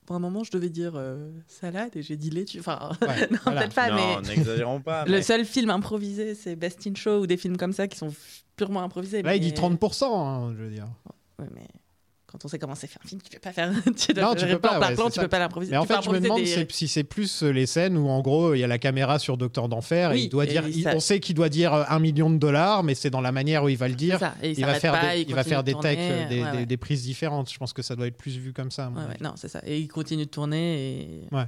Pour 0.07 0.14
un 0.16 0.21
moment, 0.21 0.45
je 0.45 0.53
devais 0.53 0.69
dire 0.71 0.92
euh, 0.95 1.31
salade 1.49 1.97
et 1.97 2.03
j'ai 2.03 2.16
dit 2.16 2.31
laitue. 2.31 2.61
Enfin, 2.61 2.92
Ouais, 3.03 3.29
non, 3.31 3.38
voilà. 3.45 3.62
peut-être 3.62 3.75
pas, 3.75 3.90
non, 3.90 4.21
mais 4.23 4.29
n'exagérons 4.37 4.81
pas. 4.81 5.05
le 5.07 5.11
mais- 5.12 5.23
seul 5.23 5.45
film 5.45 5.71
improvisé, 5.71 6.35
c'est 6.35 6.55
Best 6.57 6.87
in 6.87 6.95
Show 6.95 7.21
ou 7.23 7.27
des 7.27 7.37
films 7.37 7.57
comme 7.57 7.73
ça 7.73 7.88
qui 7.88 7.99
sont 7.99 8.14
purement 8.57 8.83
improvisés. 8.83 9.23
Là, 9.23 9.35
il 9.35 9.40
dit 9.40 9.53
30%, 9.53 10.05
hein, 10.05 10.55
je 10.57 10.62
veux 10.62 10.71
dire. 10.71 10.87
Ouais, 11.38 11.49
mais 11.55 11.66
quand 12.38 12.44
on 12.44 12.49
sait 12.49 12.59
comment 12.59 12.75
c'est 12.75 12.87
faire 12.87 13.01
un 13.05 13.09
film, 13.09 13.20
tu 13.22 13.31
peux 13.31 13.38
pas 13.38 13.53
faire. 13.53 13.72
tu 13.96 14.12
dois 14.12 14.22
Non, 14.25 14.35
tu 14.35 14.44
peux 14.46 14.59
plan 14.59 14.70
pas, 14.72 14.79
par 14.81 14.88
ouais, 14.90 14.94
plan, 14.94 15.11
tu 15.11 15.20
peux 15.20 15.29
pas 15.29 15.38
l'improviser. 15.38 15.70
Mais 15.72 15.79
en 15.79 15.85
fait, 15.85 15.94
je 16.05 16.11
me 16.11 16.20
demande 16.20 16.42
des- 16.42 16.66
si 16.70 16.87
c'est 16.88 17.05
plus 17.05 17.42
euh, 17.42 17.51
les 17.51 17.66
scènes 17.66 17.96
où, 17.96 18.09
en 18.09 18.20
gros, 18.20 18.55
il 18.55 18.59
y 18.61 18.64
a 18.64 18.66
la 18.66 18.79
caméra 18.79 19.18
sur 19.18 19.37
Docteur 19.37 19.68
d'Enfer 19.68 20.12
et 20.12 20.20
il 20.20 20.29
doit 20.29 20.44
et 20.44 20.49
dire. 20.49 20.68
il 20.68 20.87
on 20.88 21.01
sait 21.01 21.20
qu'il 21.20 21.35
doit 21.35 21.49
dire 21.49 21.72
euh, 21.72 21.85
un 21.88 21.99
million 21.99 22.29
de 22.31 22.37
dollars, 22.38 22.83
mais 22.83 22.94
c'est 22.94 23.11
dans 23.11 23.20
la 23.20 23.33
manière 23.33 23.64
où 23.64 23.68
il 23.68 23.77
va 23.79 23.88
le 23.88 23.94
dire. 23.94 24.18
ça, 24.18 24.35
il, 24.42 24.51
Il 24.59 24.64
va 24.66 24.75
faire 24.75 24.92
pas, 24.92 25.14
des, 25.14 25.22
il 25.22 25.35
va 25.35 25.44
faire 25.44 25.62
de 25.64 25.72
des 25.72 25.79
takes, 25.81 25.99
euh, 25.99 26.29
des, 26.29 26.42
ouais, 26.42 26.51
des- 26.53 26.57
ouais. 26.59 26.66
des 26.66 26.77
prises 26.77 27.03
différentes. 27.03 27.51
Je 27.51 27.59
pense 27.59 27.72
que 27.72 27.83
ça 27.83 27.96
doit 27.96 28.07
être 28.07 28.16
plus 28.16 28.37
vu 28.38 28.53
comme 28.53 28.70
ça. 28.70 28.90
non, 29.20 29.33
c'est 29.37 29.49
ça. 29.49 29.61
Et 29.64 29.79
il 29.79 29.88
continue 29.88 30.27
de 30.27 30.31
tourner 30.31 31.01
et. 31.01 31.20
Ouais. 31.35 31.44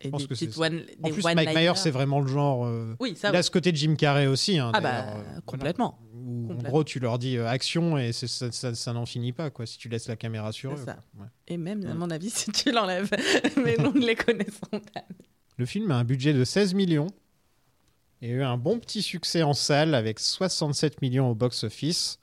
Et 0.00 0.10
pense 0.10 0.22
des 0.22 0.28
que 0.28 0.34
petites 0.34 0.56
En 1.02 1.08
plus, 1.10 1.24
Mike 1.24 1.54
Myers, 1.56 1.72
c'est 1.76 1.90
vraiment 1.90 2.20
le 2.20 2.28
genre. 2.28 2.64
euh, 2.66 2.94
Oui, 3.00 3.16
ça. 3.16 3.30
il 3.30 3.36
a 3.36 3.42
ce 3.42 3.50
côté 3.50 3.72
de 3.72 3.76
Jim 3.76 3.96
Carrey 3.96 4.26
aussi. 4.28 4.56
hein, 4.58 4.70
Ah 4.74 4.80
bah 4.80 4.90
euh, 5.08 5.10
voilà. 5.14 5.40
complètement. 5.44 5.98
Où, 6.14 6.52
en 6.52 6.54
gros, 6.54 6.84
tu 6.84 7.00
leur 7.00 7.18
dis 7.18 7.36
euh, 7.36 7.48
action 7.48 7.98
et 7.98 8.12
ça, 8.12 8.52
ça- 8.52 8.74
ça 8.74 8.92
n'en 8.92 9.06
finit 9.06 9.32
pas 9.32 9.50
quoi 9.50 9.66
si 9.66 9.76
tu 9.76 9.88
laisses 9.88 10.06
la 10.06 10.14
caméra 10.16 10.52
sur 10.52 10.72
eux. 10.72 10.84
Ouais. 11.18 11.26
Et 11.48 11.56
même, 11.56 11.84
à 11.86 11.94
mon 11.94 12.10
avis, 12.10 12.30
si 12.34 12.52
tu 12.52 12.70
l'enlèves, 12.70 13.10
mais 13.64 13.76
nous 13.78 13.92
ne 13.92 14.06
les 14.06 14.14
connaissons 14.14 14.68
pas. 14.70 15.02
Le 15.56 15.66
film 15.66 15.90
a 15.90 15.96
un 15.96 16.04
budget 16.04 16.32
de 16.32 16.44
16 16.44 16.74
millions 16.74 17.08
et 18.22 18.30
a 18.30 18.34
eu 18.34 18.42
un 18.42 18.56
bon 18.56 18.78
petit 18.78 19.02
succès 19.02 19.42
en 19.42 19.52
salle 19.54 19.94
avec 19.96 20.20
67 20.20 21.02
millions 21.02 21.30
au 21.30 21.34
box-office. 21.34 22.20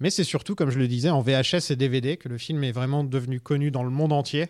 Mais 0.00 0.10
c'est 0.10 0.24
surtout, 0.24 0.54
comme 0.54 0.70
je 0.70 0.78
le 0.78 0.86
disais, 0.88 1.08
en 1.10 1.22
VHS 1.22 1.70
et 1.70 1.76
DVD 1.76 2.16
que 2.18 2.28
le 2.28 2.38
film 2.38 2.62
est 2.64 2.72
vraiment 2.72 3.02
devenu 3.02 3.40
connu 3.40 3.70
dans 3.70 3.82
le 3.82 3.90
monde 3.90 4.12
entier. 4.12 4.48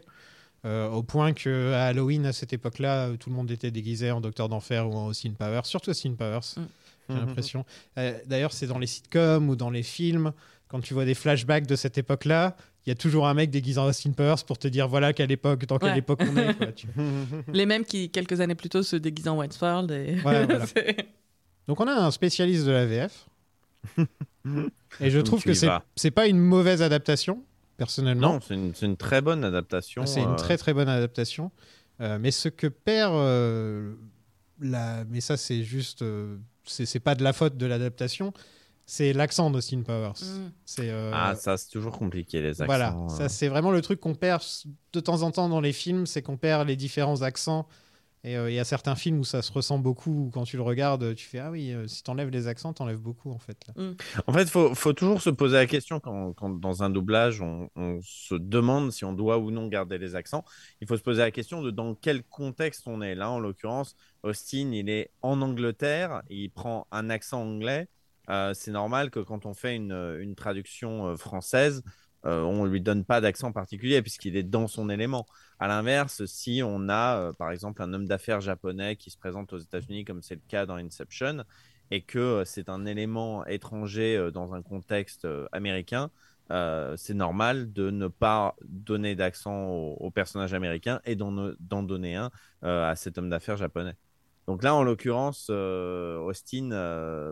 Euh, 0.65 0.89
au 0.91 1.03
point 1.03 1.33
que 1.33 1.73
à 1.73 1.85
Halloween, 1.87 2.27
à 2.27 2.33
cette 2.33 2.53
époque-là, 2.53 3.07
euh, 3.09 3.17
tout 3.17 3.31
le 3.31 3.37
monde 3.37 3.51
était 3.51 3.71
déguisé 3.71 4.11
en 4.11 4.21
Docteur 4.21 4.49
d'Enfer 4.49 4.89
ou 4.89 4.95
en 4.95 5.07
Austin 5.09 5.33
Powers, 5.39 5.65
surtout 5.65 5.91
Austin 5.91 6.15
Powers, 6.15 6.41
Mm. 6.57 6.63
j'ai 7.09 7.15
Mhm. 7.15 7.21
l'impression. 7.27 7.65
Euh, 7.99 8.19
D'ailleurs, 8.27 8.53
c'est 8.53 8.67
dans 8.67 8.79
les 8.79 8.87
sitcoms 8.89 9.49
ou 9.49 9.57
dans 9.57 9.71
les 9.71 9.83
films, 9.83 10.33
quand 10.69 10.81
tu 10.81 10.93
vois 10.95 11.05
des 11.05 11.15
flashbacks 11.15 11.67
de 11.67 11.77
cette 11.77 11.97
époque-là, 11.97 12.57
il 12.85 12.91
y 12.91 12.93
a 12.93 12.95
toujours 12.95 13.27
un 13.29 13.35
mec 13.35 13.51
déguisé 13.51 13.79
en 13.81 13.87
Austin 13.87 14.13
Powers 14.13 14.45
pour 14.47 14.59
te 14.59 14.67
dire 14.69 14.89
voilà 14.89 15.13
quelle 15.13 15.31
époque, 15.31 15.65
dans 15.67 15.79
quelle 15.79 15.93
Ouais. 15.93 15.99
époque 15.99 16.21
on 16.23 16.37
est. 16.37 16.55
quoi, 16.55 16.73
tu- 16.73 16.87
Les 17.53 17.67
mêmes 17.67 17.85
qui, 17.85 18.11
quelques 18.11 18.41
années 18.41 18.55
plus 18.55 18.69
tôt, 18.69 18.83
se 18.83 18.97
déguisaient 18.97 19.29
en 19.31 19.39
Westworld. 19.39 19.91
Et... 19.91 20.15
Ouais, 20.23 20.45
voilà. 20.47 20.67
C'est- 20.67 21.07
Donc 21.67 21.81
on 21.81 21.87
a 21.87 21.93
un 21.93 22.11
spécialiste 22.11 22.65
de 22.67 22.71
la 22.73 22.87
VF. 22.87 23.27
Et 25.01 25.11
je 25.11 25.19
trouve 25.21 25.41
tu 25.43 25.49
que 25.53 25.55
c'est 25.97 26.11
pas 26.11 26.27
une 26.27 26.39
mauvaise 26.39 26.83
adaptation, 26.83 27.43
personnellement. 27.79 28.35
Non, 28.35 28.41
c'est 28.47 28.55
une, 28.55 28.75
c'est 28.75 28.85
une 28.85 28.99
très 28.99 29.23
bonne 29.23 29.43
adaptation. 29.45 30.05
c'est 30.05 30.21
une 30.21 30.33
euh, 30.33 30.37
très 30.37 30.59
très 30.59 30.75
bonne 30.75 30.89
adaptation. 30.91 31.51
Euh, 32.03 32.19
mais 32.21 32.31
ce 32.31 32.51
que 32.51 32.67
perd 32.67 33.15
euh, 33.15 33.95
la... 34.61 35.05
mais 35.09 35.21
ça 35.23 35.37
c'est 35.39 35.63
juste 35.65 36.03
euh, 36.03 36.37
c'est 36.65 36.85
c'est 36.87 37.01
pas 37.01 37.15
de 37.15 37.25
la 37.25 37.33
faute 37.33 37.57
de 37.57 37.67
l'adaptation, 37.67 38.33
c'est 38.87 39.13
l'accent 39.13 39.51
d'Austin 39.51 39.83
Powers. 39.83 40.13
Mm. 40.23 40.51
C'est 40.65 40.91
euh, 40.91 41.11
Ah, 41.15 41.35
ça, 41.35 41.57
c'est 41.57 41.71
toujours 41.71 41.97
compliqué, 41.99 42.41
les 42.41 42.51
accents. 42.51 42.67
voilà, 42.67 42.95
euh. 42.97 43.09
ça 43.09 43.29
c'est 43.29 43.49
vraiment 43.49 43.71
le 43.71 43.81
truc 43.83 44.01
qu'on 44.01 44.15
perd 44.15 44.43
de 44.93 45.01
temps 45.01 45.23
en 45.23 45.31
temps 45.31 45.49
dans 45.49 45.61
les 45.61 45.73
films, 45.73 46.07
c'est 46.07 46.23
qu'on 46.23 46.37
perd 46.37 46.69
les 46.69 46.77
différents 46.77 47.23
accents. 47.23 47.67
Et 48.25 48.37
euh, 48.37 48.51
il 48.51 48.55
y 48.55 48.59
a 48.59 48.65
certains 48.65 48.97
films 48.97 49.21
où 49.21 49.25
ça 49.25 49.43
se 49.43 49.53
ressent 49.53 49.79
beaucoup, 49.79 50.27
où 50.27 50.31
quand 50.31 50.45
tu 50.45 50.57
le 50.57 50.63
regardes, 50.63 51.15
tu 51.15 51.27
fais 51.27 51.39
Ah 51.39 51.51
oui, 51.51 51.73
euh, 51.73 51.87
si 51.87 52.03
t'enlèves 52.03 52.31
les 52.31 52.49
accents, 52.49 52.73
t'enlèves 52.73 53.01
beaucoup 53.01 53.31
en 53.31 53.39
fait. 53.39 53.57
là. 53.69 53.75
En 54.27 54.33
fait, 54.33 54.43
il 54.43 54.49
faut, 54.49 54.75
faut 54.75 54.93
toujours 54.93 55.23
se 55.23 55.31
poser 55.31 55.57
la 55.57 55.67
question 55.67 56.01
quand, 56.01 56.33
quand 56.33 56.51
dans 56.51 56.83
un 56.83 56.91
doublage, 56.91 57.41
on, 57.41 57.71
on 57.77 58.01
se 58.03 58.35
demande 58.35 58.93
si 58.93 59.05
on 59.05 59.13
doit 59.13 59.39
ou 59.39 59.51
non 59.51 59.69
garder 59.69 59.99
les 59.99 60.17
accents. 60.17 60.45
Il 60.81 60.89
faut 60.89 60.97
se 60.97 61.03
poser 61.03 61.23
la 61.23 61.31
question 61.31 61.63
de 61.63 61.71
dans 61.71 61.95
quel 61.95 62.23
contexte 62.25 62.87
on 62.87 63.01
est. 63.03 63.15
Là, 63.15 63.31
en 63.31 63.39
l'occurrence, 63.39 63.95
Austin, 64.23 64.73
il 64.73 64.91
est 64.91 65.11
en 65.23 65.41
Angleterre, 65.41 66.23
et 66.29 66.37
il 66.37 66.51
prend 66.51 66.87
un 66.91 67.11
accent 67.11 67.43
anglais. 67.43 67.89
Euh, 68.31 68.53
c'est 68.53 68.73
normal 68.73 69.11
que 69.11 69.21
quand 69.21 69.47
on 69.47 69.55
fait 69.55 69.75
une, 69.77 69.93
une 70.21 70.35
traduction 70.35 71.07
euh, 71.07 71.17
française, 71.17 71.83
euh, 72.29 72.43
on 72.43 72.65
ne 72.65 72.69
lui 72.71 72.81
donne 72.81 73.05
pas 73.05 73.21
d'accent 73.21 73.53
particulier 73.53 74.03
puisqu'il 74.03 74.37
est 74.37 74.43
dans 74.43 74.69
son 74.69 74.91
élément. 74.91 75.27
À 75.59 75.67
l'inverse, 75.67 76.25
si 76.27 76.61
on 76.65 76.89
a, 76.89 77.17
euh, 77.17 77.33
par 77.33 77.51
exemple, 77.51 77.83
un 77.83 77.93
homme 77.95 78.07
d'affaires 78.07 78.41
japonais 78.41 78.97
qui 78.97 79.11
se 79.11 79.17
présente 79.17 79.53
aux 79.53 79.59
États-Unis, 79.59 80.05
comme 80.05 80.23
c'est 80.23 80.35
le 80.35 80.43
cas 80.47 80.67
dans 80.67 80.77
Inception, 80.77 81.45
et 81.91 82.03
que 82.03 82.19
euh, 82.19 82.45
c'est 82.45 82.69
un 82.69 82.85
élément 82.85 83.47
étranger 83.47 84.31
dans 84.33 84.53
un 84.53 84.63
contexte 84.63 85.27
américain, 85.53 86.11
c'est 86.97 87.15
normal 87.15 87.73
de 87.73 87.91
ne 87.91 88.09
pas 88.09 88.57
donner 88.65 89.15
d'accent 89.15 89.69
au, 89.69 89.97
au 90.01 90.11
personnage 90.11 90.55
américain 90.55 91.01
et 91.05 91.15
d'en 91.15 91.83
donner 91.83 92.17
un 92.17 92.31
à 92.63 92.97
cet 92.97 93.19
homme 93.19 93.29
d'affaires 93.29 93.59
japonais. 93.59 93.95
Donc 94.47 94.63
là, 94.63 94.75
en 94.75 94.83
l'occurrence, 94.83 95.51
Austin, 95.51 96.71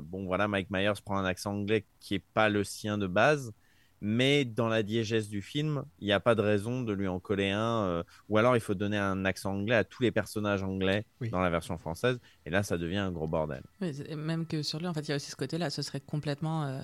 bon 0.02 0.26
voilà, 0.26 0.48
Mike 0.48 0.68
Myers 0.70 1.00
prend 1.02 1.16
un 1.16 1.24
accent 1.24 1.52
anglais 1.54 1.86
qui 1.98 2.12
n'est 2.12 2.24
pas 2.34 2.50
le 2.50 2.62
sien 2.62 2.98
de 2.98 3.06
base, 3.06 3.52
mais 4.00 4.44
dans 4.44 4.68
la 4.68 4.82
diégèse 4.82 5.28
du 5.28 5.42
film, 5.42 5.84
il 6.00 6.06
n'y 6.06 6.12
a 6.12 6.20
pas 6.20 6.34
de 6.34 6.42
raison 6.42 6.82
de 6.82 6.92
lui 6.92 7.08
en 7.08 7.18
coller 7.20 7.50
un. 7.50 7.84
euh, 7.84 8.02
ou 8.28 8.38
alors, 8.38 8.56
il 8.56 8.60
faut 8.60 8.74
donner 8.74 8.98
un 8.98 9.24
accent 9.24 9.52
anglais 9.52 9.74
à 9.76 9.84
tous 9.84 10.02
les 10.02 10.10
personnages 10.10 10.62
anglais 10.62 11.04
Oui. 11.20 11.30
dans 11.30 11.40
la 11.40 11.50
version 11.50 11.78
française. 11.78 12.18
Et 12.44 12.50
là, 12.50 12.62
ça 12.62 12.78
devient 12.78 12.98
un 12.98 13.12
gros 13.12 13.26
bordel. 13.26 13.62
Oui, 13.80 13.92
même 14.16 14.46
que 14.46 14.62
sur 14.62 14.78
lui, 14.78 14.86
en 14.86 14.94
fait, 14.94 15.00
il 15.02 15.08
y 15.10 15.12
a 15.12 15.16
aussi 15.16 15.30
ce 15.30 15.36
côté-là. 15.36 15.70
Ce 15.70 15.82
serait 15.82 16.00
complètement 16.00 16.64
euh, 16.64 16.80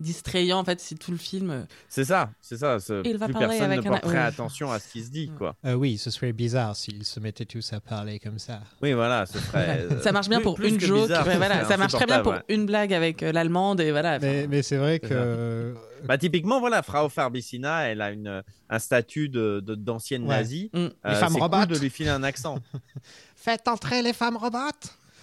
distrayant, 0.00 0.58
en 0.58 0.64
fait, 0.64 0.80
si 0.80 0.96
tout 0.96 1.10
le 1.12 1.16
film. 1.18 1.50
euh, 1.50 1.62
C'est 1.88 2.04
ça, 2.04 2.30
c'est 2.40 2.56
ça. 2.56 2.80
ce- 2.80 3.06
Il 3.06 3.16
va 3.18 3.26
plus 3.26 3.34
personne 3.34 3.62
avec 3.70 3.84
ne 3.84 3.88
un- 3.88 3.92
porterait 3.92 4.12
oui. 4.16 4.22
attention 4.24 4.72
à 4.72 4.78
ce 4.78 4.88
qui 4.90 5.02
se 5.04 5.10
dit, 5.10 5.30
quoi. 5.36 5.54
Euh, 5.64 5.74
oui, 5.74 5.98
ce 5.98 6.10
serait 6.10 6.32
bizarre 6.32 6.74
s'ils 6.74 7.04
se 7.04 7.20
mettaient 7.20 7.44
tous 7.44 7.72
à 7.72 7.80
parler 7.80 8.18
comme 8.18 8.38
ça. 8.38 8.60
Oui, 8.82 8.92
voilà, 8.94 9.26
ce 9.26 9.38
serait. 9.38 9.86
euh, 9.90 10.00
ça 10.00 10.12
marche 10.12 10.28
bien 10.28 10.38
plus- 10.38 10.44
pour 10.44 10.54
plus 10.56 10.68
une 10.70 10.80
joke. 10.80 11.02
bizarre, 11.08 11.26
ouais, 11.26 11.32
ce 11.34 11.38
voilà, 11.38 11.64
ça 11.66 11.76
marche 11.76 11.92
très 11.92 12.06
bien 12.06 12.20
pour 12.22 12.34
une 12.48 12.66
blague 12.66 12.92
avec 12.92 13.22
euh, 13.22 13.30
l'allemande 13.32 13.80
et 13.80 13.90
voilà. 13.90 14.18
Mais, 14.18 14.46
mais 14.48 14.62
c'est 14.62 14.76
vrai 14.78 14.98
que. 14.98 15.74
Bah, 16.04 16.16
typiquement, 16.16 16.60
voilà, 16.60 16.82
Frau 16.82 17.10
Farbissina, 17.10 17.82
elle 17.88 18.00
a 18.00 18.10
une, 18.10 18.42
un 18.70 18.78
statut 18.78 19.28
de, 19.28 19.60
de- 19.62 19.74
d'ancienne 19.74 20.22
Ouais. 20.22 20.36
nazie. 20.36 20.70
Mm. 20.72 20.78
Euh, 20.78 20.88
Les 21.04 21.14
femmes 21.14 21.28
c'est 21.34 21.38
cool 21.38 21.42
robots. 21.42 21.66
de 21.66 21.78
lui 21.78 21.90
filer 21.90 22.08
un 22.08 22.22
accent. 22.22 22.58
Faites 23.36 23.68
entrer 23.68 24.00
les 24.02 24.14
femmes 24.14 24.36
robots 24.38 24.58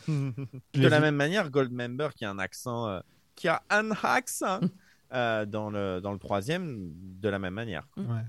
de 0.08 0.88
la 0.88 1.00
même 1.00 1.16
manière, 1.16 1.50
Goldmember 1.50 2.10
qui 2.16 2.26
a 2.26 2.30
un 2.30 2.40
accent, 2.40 2.88
euh, 2.88 3.00
qui 3.38 3.48
a 3.48 3.64
un 3.70 3.92
accent 4.04 4.60
euh, 5.14 5.46
dans, 5.46 5.70
le, 5.70 6.02
dans 6.02 6.12
le 6.12 6.20
troisième, 6.20 6.92
de 6.94 7.30
la 7.30 7.40
même 7.40 7.54
manière. 7.54 7.88
Ouais. 7.96 8.26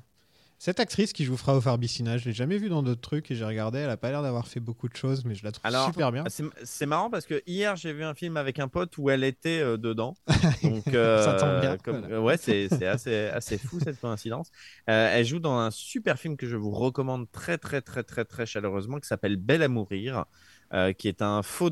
Cette 0.60 0.80
actrice 0.80 1.12
qui 1.12 1.24
joue 1.24 1.36
Frau 1.36 1.60
Farbissina, 1.60 2.18
je 2.18 2.24
l'ai 2.24 2.32
jamais 2.32 2.58
vue 2.58 2.68
dans 2.68 2.82
d'autres 2.82 3.00
trucs 3.00 3.30
et 3.30 3.36
j'ai 3.36 3.44
regardé, 3.44 3.78
elle 3.78 3.90
a 3.90 3.96
pas 3.96 4.10
l'air 4.10 4.22
d'avoir 4.22 4.48
fait 4.48 4.58
beaucoup 4.58 4.88
de 4.88 4.96
choses, 4.96 5.24
mais 5.24 5.36
je 5.36 5.44
la 5.44 5.52
trouve 5.52 5.64
Alors, 5.64 5.86
super 5.86 6.10
bien. 6.10 6.24
C'est, 6.64 6.86
marrant 6.86 7.10
parce 7.10 7.26
que 7.26 7.40
hier 7.46 7.76
j'ai 7.76 7.92
vu 7.92 8.02
un 8.02 8.14
film 8.14 8.36
avec 8.36 8.58
un 8.58 8.66
pote 8.66 8.98
où 8.98 9.08
elle 9.08 9.22
était 9.22 9.60
euh, 9.60 9.76
dedans. 9.76 10.16
Donc, 10.64 10.88
euh, 10.88 11.22
Ça 11.22 11.34
tombe 11.34 11.60
bien, 11.60 11.76
comme- 11.76 12.00
voilà. 12.00 12.20
ouais, 12.20 12.36
c'est, 12.36 12.68
c'est 12.70 12.88
assez, 12.88 13.26
assez 13.26 13.56
fou 13.56 13.78
cette 13.78 14.00
coïncidence. 14.00 14.50
Euh, 14.90 15.08
elle 15.12 15.24
joue 15.24 15.38
dans 15.38 15.56
un 15.56 15.70
super 15.70 16.18
film 16.18 16.36
que 16.36 16.48
je 16.48 16.56
vous 16.56 16.72
recommande 16.72 17.30
très 17.30 17.56
très 17.56 17.80
très 17.80 18.02
très 18.02 18.24
très 18.24 18.44
chaleureusement 18.44 18.98
qui 18.98 19.06
s'appelle 19.06 19.36
Belle 19.36 19.62
à 19.62 19.68
mourir, 19.68 20.24
euh, 20.74 20.92
qui 20.92 21.08
est 21.08 21.22
un 21.22 21.42
faux, 21.42 21.70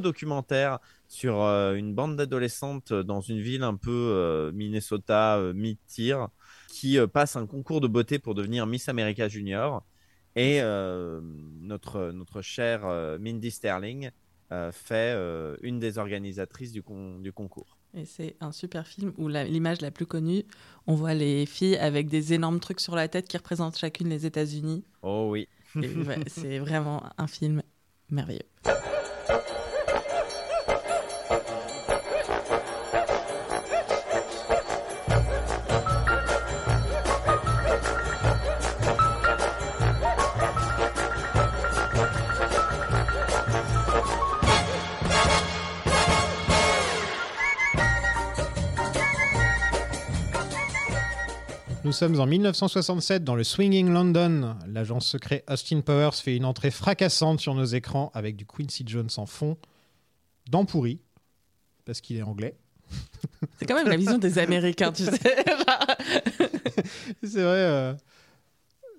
documentaire 0.00 0.78
sur 1.06 1.42
euh, 1.42 1.74
une 1.74 1.94
bande 1.94 2.16
d'adolescentes 2.16 2.92
dans 2.92 3.20
une 3.20 3.40
ville 3.40 3.62
un 3.62 3.76
peu 3.76 3.90
euh, 3.90 4.52
Minnesota 4.52 5.38
euh, 5.38 5.52
mi-tir 5.54 6.28
qui 6.68 6.98
euh, 6.98 7.06
passe 7.06 7.36
un 7.36 7.46
concours 7.46 7.80
de 7.80 7.88
beauté 7.88 8.18
pour 8.18 8.34
devenir 8.34 8.66
Miss 8.66 8.88
America 8.88 9.28
Junior. 9.28 9.84
Et 10.36 10.60
euh, 10.60 11.20
notre, 11.60 12.12
notre 12.12 12.42
chère 12.42 12.82
euh, 12.84 13.18
Mindy 13.18 13.50
Sterling 13.50 14.10
euh, 14.52 14.70
fait 14.70 15.14
euh, 15.16 15.56
une 15.62 15.78
des 15.80 15.98
organisatrices 15.98 16.72
du, 16.72 16.82
con- 16.82 17.18
du 17.18 17.32
concours. 17.32 17.78
Et 17.94 18.04
c'est 18.04 18.36
un 18.40 18.52
super 18.52 18.86
film 18.86 19.14
où 19.16 19.28
l'image 19.28 19.80
la 19.80 19.90
plus 19.90 20.06
connue, 20.06 20.44
on 20.86 20.94
voit 20.94 21.14
les 21.14 21.46
filles 21.46 21.76
avec 21.76 22.08
des 22.08 22.34
énormes 22.34 22.60
trucs 22.60 22.80
sur 22.80 22.94
la 22.94 23.08
tête 23.08 23.26
qui 23.26 23.36
représentent 23.36 23.78
chacune 23.78 24.08
les 24.10 24.26
États-Unis. 24.26 24.84
Oh 25.02 25.28
oui. 25.30 25.48
Ouais, 25.74 26.20
c'est 26.28 26.58
vraiment 26.58 27.02
un 27.16 27.26
film 27.26 27.62
merveilleux. 28.10 28.48
Nous 51.88 51.94
sommes 51.94 52.20
en 52.20 52.26
1967 52.26 53.24
dans 53.24 53.34
le 53.34 53.42
Swinging 53.42 53.88
London. 53.88 54.56
L'agent 54.66 55.00
secret 55.00 55.42
Austin 55.48 55.80
Powers 55.80 56.12
fait 56.12 56.36
une 56.36 56.44
entrée 56.44 56.70
fracassante 56.70 57.40
sur 57.40 57.54
nos 57.54 57.64
écrans 57.64 58.10
avec 58.12 58.36
du 58.36 58.44
Quincy 58.44 58.84
Jones 58.86 59.08
en 59.16 59.24
fond, 59.24 59.56
dans 60.50 60.66
pourri, 60.66 61.00
parce 61.86 62.02
qu'il 62.02 62.18
est 62.18 62.22
anglais. 62.22 62.58
C'est 63.58 63.64
quand 63.64 63.74
même 63.74 63.88
la 63.88 63.96
vision 63.96 64.18
des 64.18 64.38
Américains, 64.38 64.92
tu 64.92 65.04
sais. 65.04 65.12
C'est 67.22 67.40
vrai, 67.40 67.56
euh, 67.56 67.94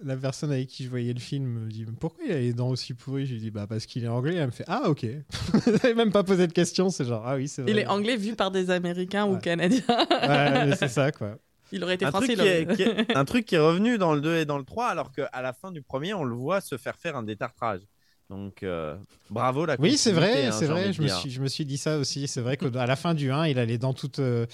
la 0.04 0.18
personne 0.18 0.52
avec 0.52 0.68
qui 0.68 0.84
je 0.84 0.90
voyais 0.90 1.14
le 1.14 1.20
film 1.20 1.46
me 1.46 1.70
dit 1.70 1.86
Pourquoi 2.00 2.26
il 2.26 2.32
a 2.32 2.40
les 2.40 2.54
dents 2.54 2.70
aussi 2.70 2.96
pourries 2.96 3.28
Je 3.28 3.34
lui 3.34 3.40
dis 3.40 3.52
Bah, 3.52 3.68
parce 3.70 3.86
qu'il 3.86 4.04
est 4.04 4.08
anglais. 4.08 4.34
Elle 4.34 4.48
me 4.48 4.52
fait 4.52 4.66
Ah, 4.68 4.90
ok. 4.90 5.06
J'avais 5.68 5.94
même 5.94 6.12
pas 6.12 6.24
posé 6.24 6.48
de 6.48 6.54
question, 6.54 6.90
c'est 6.90 7.06
genre 7.06 7.22
Ah 7.24 7.36
oui, 7.36 7.48
c'est 7.48 7.62
vrai. 7.62 7.70
Il 7.72 7.78
est 7.78 7.86
anglais 7.86 8.18
vu 8.18 8.36
par 8.36 8.50
des 8.50 8.72
Américains 8.72 9.28
ou. 9.28 9.38
Canadiens. 9.38 9.84
Ouais, 9.88 10.76
c'est 10.76 10.88
ça, 10.88 11.12
quoi. 11.12 11.38
Il 11.72 11.84
aurait 11.84 11.96
été 11.96 12.06
Un 12.06 12.10
français. 12.12 12.36
truc, 12.36 12.40
il 12.40 12.76
qui 12.76 12.82
est, 12.84 12.94
qui 12.96 13.12
est- 13.12 13.16
un 13.18 13.26
truc 13.26 13.46
qui 13.46 13.56
est 13.56 13.60
revenu 13.60 13.98
dans 13.98 14.14
le 14.14 14.22
2 14.22 14.38
et 14.38 14.46
dans 14.46 14.58
le 14.58 14.64
3, 14.66 14.88
alors 14.88 15.12
qu'à 15.12 15.30
la 15.42 15.54
fin 15.54 15.72
du 15.72 15.82
premier, 15.82 16.14
on 16.14 16.24
le 16.24 16.36
voit 16.36 16.62
se 16.62 16.78
faire 16.78 16.96
faire 16.98 17.16
un 17.16 17.24
détartrage. 17.24 17.82
Donc, 18.30 18.62
euh, 18.64 18.96
bravo 19.32 19.66
la 19.66 19.76
Oui, 19.80 19.98
c'est 19.98 20.12
vrai, 20.12 20.46
hein, 20.48 20.52
c'est 20.52 20.68
vrai. 20.68 20.94
Je 20.94 21.02
me, 21.02 21.08
suis, 21.08 21.32
je 21.32 21.42
me 21.42 21.48
suis 21.48 21.66
dit 21.66 21.78
ça 21.78 21.98
aussi. 21.98 22.28
C'est 22.28 22.42
vrai 22.42 22.58
qu'à 22.58 22.86
la 22.86 22.96
fin 22.96 23.14
du 23.16 23.32
1, 23.32 23.48
il 23.48 23.58
a 23.58 23.66
les 23.66 23.78
dents 23.80 23.94
toutes, 23.94 24.20
euh, 24.20 24.46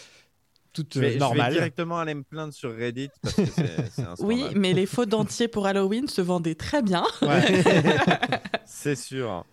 toutes 0.71 0.93
Je 0.95 0.99
vais, 0.99 1.05
euh, 1.07 1.09
je 1.09 1.13
vais 1.15 1.19
normales. 1.19 1.53
directement 1.53 1.99
aller 1.99 2.13
me 2.13 2.23
plaindre 2.23 2.53
sur 2.53 2.73
Reddit 2.75 3.09
parce 3.21 3.35
que 3.35 3.45
c'est 3.45 3.89
c'est 3.91 4.01
un 4.03 4.15
Oui, 4.19 4.45
mais 4.55 4.71
les 4.73 4.85
faux 4.85 5.05
dentiers 5.05 5.47
pour 5.49 5.67
Halloween 5.67 6.07
se 6.07 6.21
vendaient 6.21 6.55
très 6.55 6.81
bien. 6.81 7.03
Ouais. 7.21 7.41
C'est 8.65 8.95
sûr. 8.95 9.45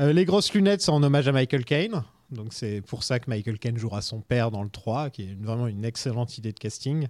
Euh, 0.00 0.12
les 0.12 0.24
grosses 0.24 0.52
lunettes, 0.54 0.80
c'est 0.82 0.90
en 0.90 1.02
hommage 1.02 1.26
à 1.28 1.32
Michael 1.32 1.64
Caine. 1.64 2.02
Donc 2.30 2.52
c'est 2.52 2.82
pour 2.82 3.04
ça 3.04 3.18
que 3.20 3.30
Michael 3.30 3.58
Caine 3.58 3.78
jouera 3.78 4.02
son 4.02 4.20
père 4.20 4.50
dans 4.50 4.62
le 4.62 4.70
3, 4.70 5.10
qui 5.10 5.22
est 5.22 5.32
une- 5.32 5.44
vraiment 5.44 5.66
une 5.66 5.84
excellente 5.84 6.36
idée 6.38 6.52
de 6.52 6.58
casting. 6.58 7.08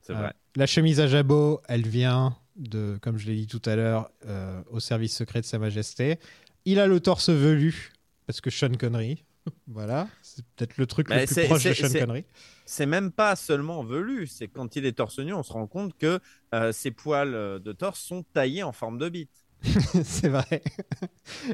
C'est 0.00 0.12
Euh, 0.14 0.16
vrai. 0.18 0.32
la 0.56 0.66
chemise 0.66 0.98
à 1.00 1.06
jabot, 1.06 1.60
elle 1.68 1.86
vient 1.86 2.36
de, 2.56 2.98
comme 3.00 3.18
je 3.18 3.26
l'ai 3.28 3.36
dit 3.36 3.46
tout 3.46 3.62
à 3.64 3.76
l'heure, 3.76 4.10
euh, 4.26 4.60
au 4.70 4.80
service 4.80 5.16
secret 5.16 5.40
de 5.40 5.46
Sa 5.46 5.58
Majesté. 5.58 6.18
Il 6.64 6.80
a 6.80 6.86
le 6.86 6.98
torse 7.00 7.30
velu, 7.30 7.92
parce 8.26 8.40
que 8.40 8.50
Sean 8.50 8.72
Connery. 8.78 9.24
voilà, 9.68 10.08
c'est 10.22 10.44
peut-être 10.56 10.76
le 10.76 10.86
truc 10.86 11.08
Mais 11.08 11.26
le 11.26 11.26
plus 11.32 11.44
proche 11.46 11.64
de 11.64 11.72
Sean 11.74 11.92
Connery. 12.00 12.24
C'est 12.66 12.86
même 12.86 13.10
pas 13.12 13.36
seulement 13.36 13.82
velu, 13.84 14.26
c'est 14.26 14.48
quand 14.48 14.74
il 14.76 14.86
est 14.86 14.92
torse 14.92 15.18
nu, 15.18 15.32
on 15.32 15.42
se 15.42 15.52
rend 15.52 15.66
compte 15.66 15.96
que 15.98 16.18
euh, 16.54 16.72
ses 16.72 16.90
poils 16.90 17.34
euh, 17.34 17.58
de 17.58 17.72
torse 17.72 18.00
sont 18.00 18.22
taillés 18.32 18.62
en 18.62 18.72
forme 18.72 18.98
de 18.98 19.08
bite. 19.08 19.41
c'est 20.04 20.28
vrai. 20.28 20.62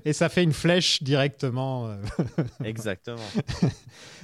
Et 0.05 0.13
ça 0.13 0.29
fait 0.29 0.43
une 0.43 0.53
flèche 0.53 1.03
directement. 1.03 1.89
euh, 1.89 1.97
Exactement. 2.65 3.23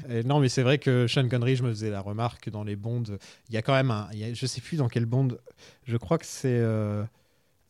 Et 0.09 0.22
non, 0.22 0.41
mais 0.41 0.49
c'est 0.49 0.62
vrai 0.62 0.78
que 0.78 1.07
Sean 1.07 1.28
Connery, 1.28 1.57
je 1.57 1.62
me 1.62 1.70
faisais 1.70 1.91
la 1.91 2.01
remarque 2.01 2.49
dans 2.51 2.64
les 2.64 2.76
bonds. 2.76 3.03
Il 3.49 3.55
y 3.55 3.59
a 3.59 3.62
quand 3.62 3.74
même 3.74 3.91
un. 3.91 4.09
il 4.12 4.18
y 4.18 4.24
a- 4.24 4.32
je 4.35 4.47
sais 4.47 4.61
plus 4.61 4.76
dans 4.76 4.89
quel 4.89 5.07
bond. 5.07 5.28
Je 5.87 5.97
crois 5.97 6.18
que 6.18 6.26
c'est. 6.26 6.49
Euh, 6.49 7.05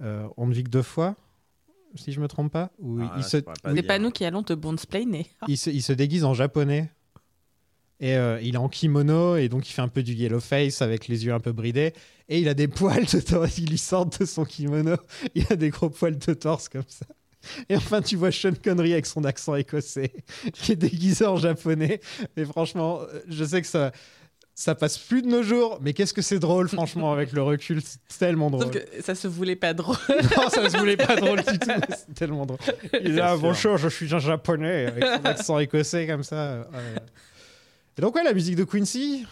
euh, 0.03 0.27
On 0.37 0.47
ne 0.47 0.55
vit 0.55 0.65
que 0.65 0.71
deux 0.71 0.83
fois, 0.83 1.17
si 1.95 2.12
je 2.12 2.21
me 2.21 2.29
trompe 2.29 2.53
pas. 2.53 2.71
Où 2.79 2.99
Ah, 3.01 3.15
il, 3.19 3.25
se, 3.25 3.39
pas 3.39 3.53
C'est 3.65 3.99
nous 3.99 4.11
qui 4.11 4.25
allons 4.25 4.43
te 4.43 4.53
bondsplainer. 4.53 5.27
il, 5.49 5.59
se, 5.59 5.71
il 5.71 5.83
se 5.83 5.93
déguise 5.93 6.25
en 6.25 6.35
japonais. 6.35 6.91
Et 8.01 8.17
euh, 8.17 8.41
il 8.43 8.55
est 8.55 8.59
en 8.59 8.69
kimono 8.69 9.37
et 9.37 9.49
donc 9.49 9.69
il 9.69 9.73
fait 9.73 9.83
un 9.83 9.89
peu 9.89 10.03
du 10.03 10.15
yellow 10.15 10.41
face 10.41 10.83
avec 10.83 11.07
les 11.09 11.25
yeux 11.25 11.33
un 11.33 11.41
peu 11.41 11.53
bridés. 11.53 11.93
Et 12.29 12.39
il 12.41 12.49
a 12.49 12.55
des 12.55 12.69
poils 12.69 13.05
de 13.05 13.21
torse. 13.21 13.59
Il 13.59 13.71
lui 13.71 13.79
sort 13.79 14.07
de 14.07 14.25
son 14.25 14.45
kimono. 14.45 14.97
Il 15.35 15.47
a 15.51 15.57
des 15.57 15.71
gros 15.71 15.91
poils 15.91 16.19
de 16.19 16.35
torse 16.35 16.69
comme 16.69 16.85
ça. 16.89 17.07
Et 17.69 17.77
enfin, 17.77 18.01
tu 18.01 18.17
vois 18.17 18.33
Sean 18.33 18.53
Connery 18.63 18.95
avec 18.95 19.05
son 19.05 19.25
accent 19.25 19.55
écossais, 19.55 20.13
qui 20.55 20.73
est 20.73 20.77
déguisé 20.77 21.27
en 21.27 21.37
japonais. 21.37 22.01
Et 22.39 22.45
franchement, 22.47 23.01
euh, 23.03 23.21
je 23.29 23.45
sais 23.45 23.61
que 23.61 23.67
ça, 23.67 23.93
ça 24.55 24.75
passe 24.75 24.97
plus 24.97 25.21
de 25.21 25.29
nos 25.29 25.43
jours, 25.43 25.79
mais 25.83 25.93
qu'est-ce 25.93 26.15
que 26.15 26.23
c'est 26.23 26.39
drôle, 26.39 26.71
franchement, 26.71 27.13
avec 27.13 27.33
le 27.33 27.43
recul, 27.43 27.83
c'est 27.85 28.19
tellement 28.19 28.51
drôle. 28.51 28.65
Sauf 28.65 28.73
que 28.73 29.03
ça 29.03 29.15
se 29.15 29.29
voulait 29.29 29.57
pas 29.57 29.75
drôle. 29.75 29.97
Non, 30.09 30.49
ça 30.49 30.71
se 30.71 30.77
voulait 30.79 30.97
pas 30.97 31.17
drôle 31.17 31.43
du 31.43 31.59
tout, 31.59 31.71
c'est 31.91 32.15
tellement 32.15 32.47
drôle. 32.47 32.59
Il 32.95 33.11
est 33.11 33.17
là, 33.17 33.37
bonjour, 33.37 33.77
je 33.77 33.89
suis 33.89 34.15
un 34.15 34.21
japonais, 34.21 34.87
avec 34.87 35.05
son 35.05 35.25
accent 35.27 35.59
écossais 35.59 36.07
comme 36.07 36.23
ça. 36.23 36.67
ouais. 36.73 37.03
Et 37.97 38.01
donc, 38.01 38.15
ouais, 38.17 38.25
la 38.25 38.33
musique 38.35 38.57
de 38.57 38.65
Quincy. 38.65 39.27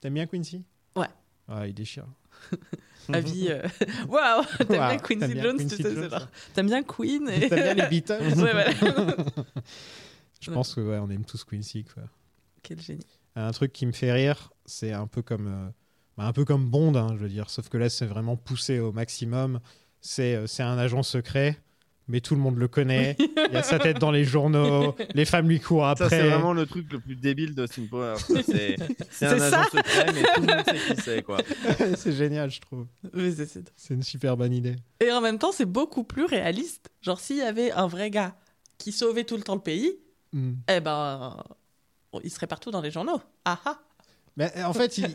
T'aimes 0.00 0.14
bien 0.14 0.26
Quincy? 0.26 0.62
Ouais. 0.96 1.06
Ah, 1.48 1.66
il 1.66 1.74
déchire. 1.74 2.06
Avis. 3.12 3.48
euh, 3.50 3.62
Waouh 4.08 4.44
T'aimes 4.58 4.68
bien 4.68 4.98
Quincy 4.98 5.34
bien 5.34 5.42
Jones, 5.42 5.58
Quincy 5.58 5.76
tu 5.76 5.82
sais, 5.82 6.08
T'aimes 6.54 6.66
bien 6.66 6.82
Queen 6.82 7.28
et... 7.28 7.48
T'aimes 7.48 7.74
bien 7.74 7.74
les 7.74 7.86
Beatles 7.90 8.22
Ouais, 8.42 8.52
voilà. 8.52 8.70
Je 10.40 10.50
pense 10.50 10.74
que 10.74 10.80
ouais, 10.80 10.98
on 10.98 11.08
aime 11.10 11.24
tous 11.24 11.44
Quincy, 11.44 11.84
quoi. 11.84 12.02
Quel 12.62 12.80
génie. 12.80 13.06
Un 13.36 13.50
truc 13.52 13.72
qui 13.72 13.84
me 13.86 13.92
fait 13.92 14.12
rire, 14.12 14.52
c'est 14.64 14.92
un 14.92 15.06
peu 15.06 15.22
comme, 15.22 15.48
euh, 15.48 15.70
bah, 16.16 16.24
un 16.24 16.32
peu 16.32 16.44
comme 16.44 16.68
Bond, 16.68 16.94
hein, 16.94 17.08
je 17.14 17.18
veux 17.22 17.28
dire. 17.28 17.50
Sauf 17.50 17.68
que 17.68 17.76
là, 17.76 17.88
c'est 17.88 18.06
vraiment 18.06 18.36
poussé 18.36 18.78
au 18.78 18.92
maximum. 18.92 19.60
C'est, 20.00 20.34
euh, 20.34 20.46
c'est 20.46 20.62
un 20.62 20.78
agent 20.78 21.02
secret, 21.02 21.58
mais 22.08 22.20
tout 22.20 22.34
le 22.34 22.40
monde 22.40 22.56
le 22.58 22.68
connaît. 22.68 23.16
Il 23.18 23.52
y 23.52 23.56
a 23.56 23.62
sa 23.62 23.78
tête 23.78 23.98
dans 23.98 24.10
les 24.10 24.24
journaux. 24.24 24.94
Les 25.14 25.24
femmes 25.24 25.48
lui 25.48 25.60
courent 25.60 25.86
après. 25.86 26.04
Ça, 26.04 26.10
c'est 26.10 26.28
vraiment 26.28 26.52
le 26.52 26.66
truc 26.66 26.92
le 26.92 27.00
plus 27.00 27.16
débile 27.16 27.54
d'Austin 27.54 27.86
Powers. 27.90 28.16
quoi. 28.26 28.36
C'est 29.10 29.26
un 29.26 29.38
ça. 29.38 29.60
agent 29.60 29.70
secret, 29.70 30.06
mais 30.14 30.22
tout 30.34 30.40
le 30.40 30.46
monde 30.54 30.64
sait 30.66 30.94
qui 30.94 31.02
c'est. 31.02 31.22
quoi. 31.22 31.38
c'est 31.96 32.12
génial, 32.12 32.50
je 32.50 32.60
trouve. 32.60 32.86
C'est- 33.76 33.94
une 33.94 34.02
super 34.02 34.36
bonne 34.36 34.52
idée. 34.52 34.76
Et 35.00 35.10
en 35.12 35.20
même 35.20 35.38
temps, 35.38 35.52
c'est 35.52 35.64
beaucoup 35.66 36.04
plus 36.04 36.24
réaliste. 36.24 36.90
Genre, 37.02 37.20
s'il 37.20 37.36
y 37.36 37.42
avait 37.42 37.70
un 37.72 37.86
vrai 37.86 38.10
gars 38.10 38.34
qui 38.78 38.92
sauvait 38.92 39.24
tout 39.24 39.36
le 39.36 39.42
temps 39.42 39.54
le 39.54 39.60
pays, 39.60 39.92
Hmm. 40.32 40.54
eh 40.68 40.80
ben, 40.80 41.36
il 42.24 42.30
serait 42.30 42.48
partout 42.48 42.72
dans 42.72 42.80
les 42.80 42.90
journaux. 42.90 43.20
Ah 43.44 43.60
ah 43.64 43.78
Mais 44.36 44.50
en 44.64 44.72
fait, 44.72 44.98
il, 44.98 45.06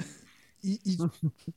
il- 0.63 0.79
il- 0.85 0.97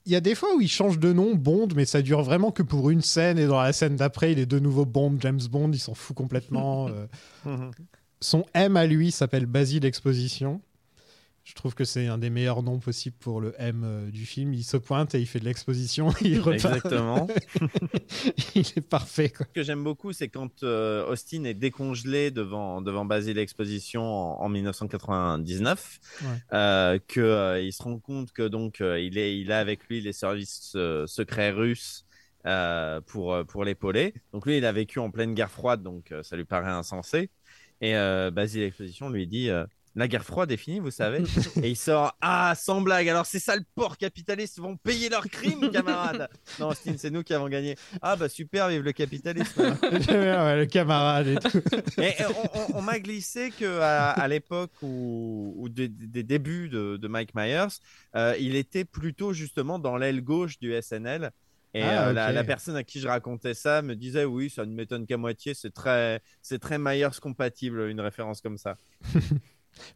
il 0.07 0.13
y 0.13 0.17
a 0.17 0.21
des 0.21 0.35
fois 0.35 0.49
où 0.57 0.61
il 0.61 0.69
change 0.69 0.99
de 0.99 1.13
nom, 1.13 1.35
Bond, 1.35 1.69
mais 1.75 1.85
ça 1.85 2.03
dure 2.03 2.23
vraiment 2.23 2.51
que 2.51 2.63
pour 2.63 2.91
une 2.91 3.01
scène. 3.03 3.39
Et 3.39 3.47
dans 3.47 3.61
la 3.61 3.73
scène 3.73 3.97
d'après, 3.97 4.33
il 4.33 4.39
est 4.39 4.47
de 4.47 4.59
nouveau 4.59 4.85
Bond, 4.85 5.17
James 5.21 5.41
Bond. 5.51 5.71
Il 5.73 5.79
s'en 5.79 5.95
fout 5.95 6.17
complètement. 6.17 6.89
euh. 6.89 7.07
Son 8.21 8.45
M 8.55 8.77
à 8.77 8.87
lui 8.87 9.11
s'appelle 9.11 9.47
Basile 9.47 9.85
Exposition. 9.85 10.61
Je 11.45 11.55
trouve 11.55 11.75
que 11.75 11.85
c'est 11.85 12.07
un 12.07 12.19
des 12.19 12.31
meilleurs 12.31 12.63
noms 12.63 12.79
possibles 12.79 13.17
pour 13.19 13.41
le 13.41 13.53
M 13.59 13.83
euh, 13.85 14.11
du 14.13 14.27
film. 14.27 14.55
Il 14.55 14.63
se 14.63 14.77
pointe 14.77 15.15
et 15.17 15.21
il 15.21 15.27
fait 15.27 15.41
de 15.41 15.45
l'exposition. 15.45 16.11
Il 16.21 16.39
repart. 16.39 16.65
Exactement. 16.77 17.27
il 18.55 18.61
est 18.61 18.81
parfait. 18.89 19.31
Quoi. 19.31 19.47
Ce 19.49 19.53
que 19.53 19.63
j'aime 19.65 19.83
beaucoup, 19.83 20.13
c'est 20.13 20.29
quand 20.29 20.63
euh, 20.63 21.05
Austin 21.09 21.45
est 21.45 21.55
décongelé 21.55 22.31
devant, 22.31 22.81
devant 22.81 23.05
Basile 23.05 23.39
Exposition 23.39 24.03
en, 24.03 24.41
en 24.45 24.49
1999, 24.49 25.99
Ouais. 26.23 26.29
euh, 26.53 26.99
que, 27.09 27.21
euh, 27.21 27.61
il 27.61 27.73
se 27.73 27.83
rend 27.83 27.99
compte 27.99 28.33
que 28.33 28.47
donc 28.47 28.81
euh, 28.81 29.01
il, 29.01 29.19
est, 29.19 29.37
il 29.39 29.51
a 29.51 29.59
avec 29.59 29.85
lui 29.89 30.01
les 30.01 30.13
services 30.13 30.73
euh, 30.77 31.07
secrets 31.07 31.51
russes 31.51 32.05
euh, 32.47 33.01
pour, 33.01 33.37
pour 33.47 33.65
l'épauler. 33.65 34.15
Donc 34.33 34.47
lui, 34.47 34.59
il 34.59 34.65
a 34.65 34.73
vécu 34.73 34.99
en 35.01 35.11
pleine 35.11 35.35
guerre 35.35 35.51
froide, 35.51 35.83
donc 35.83 36.13
euh, 36.13 36.23
ça 36.23 36.37
lui 36.37 36.45
paraît 36.45 36.71
insensé. 36.71 37.31
Et 37.81 37.97
euh, 37.97 38.31
Basile 38.31 38.63
Exposition 38.63 39.09
lui 39.11 39.27
dit 39.27 39.51
euh, 39.51 39.65
La 39.95 40.09
guerre 40.09 40.25
froide 40.25 40.51
est 40.51 40.57
finie, 40.57 40.79
vous 40.81 40.91
savez 40.91 41.23
Et 41.63 41.69
il 41.71 41.77
sort 41.77 42.17
Ah, 42.23 42.55
sans 42.57 42.81
blague, 42.81 43.09
alors 43.11 43.27
ces 43.27 43.39
sales 43.39 43.65
porcs 43.75 43.99
capitalistes 43.99 44.59
vont 44.59 44.77
payer 44.77 45.11
leurs 45.11 45.27
crimes, 45.29 45.71
camarades 45.71 46.29
Non, 46.59 46.69
Austin, 46.69 46.95
c'est 46.97 47.11
nous 47.11 47.23
qui 47.23 47.35
avons 47.35 47.49
gagné. 47.51 47.77
Ah, 48.01 48.17
bah 48.17 48.31
super, 48.31 48.69
vive 48.69 48.83
le 48.83 48.93
capitalisme 48.93 49.61
Ouais, 50.09 50.57
le 50.57 50.65
camarade 50.65 51.27
et 51.27 51.37
tout. 51.37 51.59
et 51.99 52.07
et 52.23 52.25
on, 52.27 52.59
on- 52.75 52.79
on 52.79 52.83
m'a 52.83 52.99
glissé 53.01 53.51
que 53.51 53.81
à, 53.81 54.11
à 54.13 54.29
l'époque 54.29 54.73
où, 54.83 55.53
où 55.59 55.69
des, 55.69 55.89
des 55.89 56.23
débuts 56.23 56.69
de, 56.71 56.97
de 56.97 57.09
Mike 57.09 57.35
Myers, 57.35 57.67
euh, 58.17 58.35
il 58.41 58.57
était 58.57 58.85
plutôt 58.87 59.33
justement 59.35 59.79
dans 59.79 59.97
l'aile 59.99 60.23
gauche 60.23 60.59
du 60.59 60.73
SNL. 60.81 61.33
Et 61.75 61.83
Ah, 61.83 62.09
euh, 62.09 62.13
la, 62.13 62.33
la 62.33 62.45
personne 62.45 62.77
à 62.77 62.85
qui 62.85 63.01
je 63.01 63.09
racontais 63.09 63.55
ça 63.55 63.81
me 63.83 63.95
disait 63.97 64.25
oui, 64.25 64.51
ça 64.51 64.65
ne 64.67 64.73
m'étonne 64.75 65.07
qu'à 65.07 65.17
moitié, 65.17 65.55
c'est 65.55 65.71
très, 65.73 66.21
c'est 66.43 66.59
très 66.59 66.79
Myers 66.79 67.09
compatible 67.21 67.89
une 67.89 68.01
référence 68.01 68.41
comme 68.43 68.59
ça. 68.59 68.77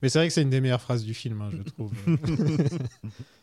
Mais 0.03 0.09
c'est 0.09 0.19
vrai 0.19 0.29
que 0.29 0.35
c'est 0.35 0.43
une 0.43 0.51
des 0.51 0.61
meilleures 0.61 0.81
phrases 0.81 1.05
du 1.05 1.15
film, 1.15 1.41
hein, 1.43 1.51
je 1.53 1.63
trouve. 1.73 1.93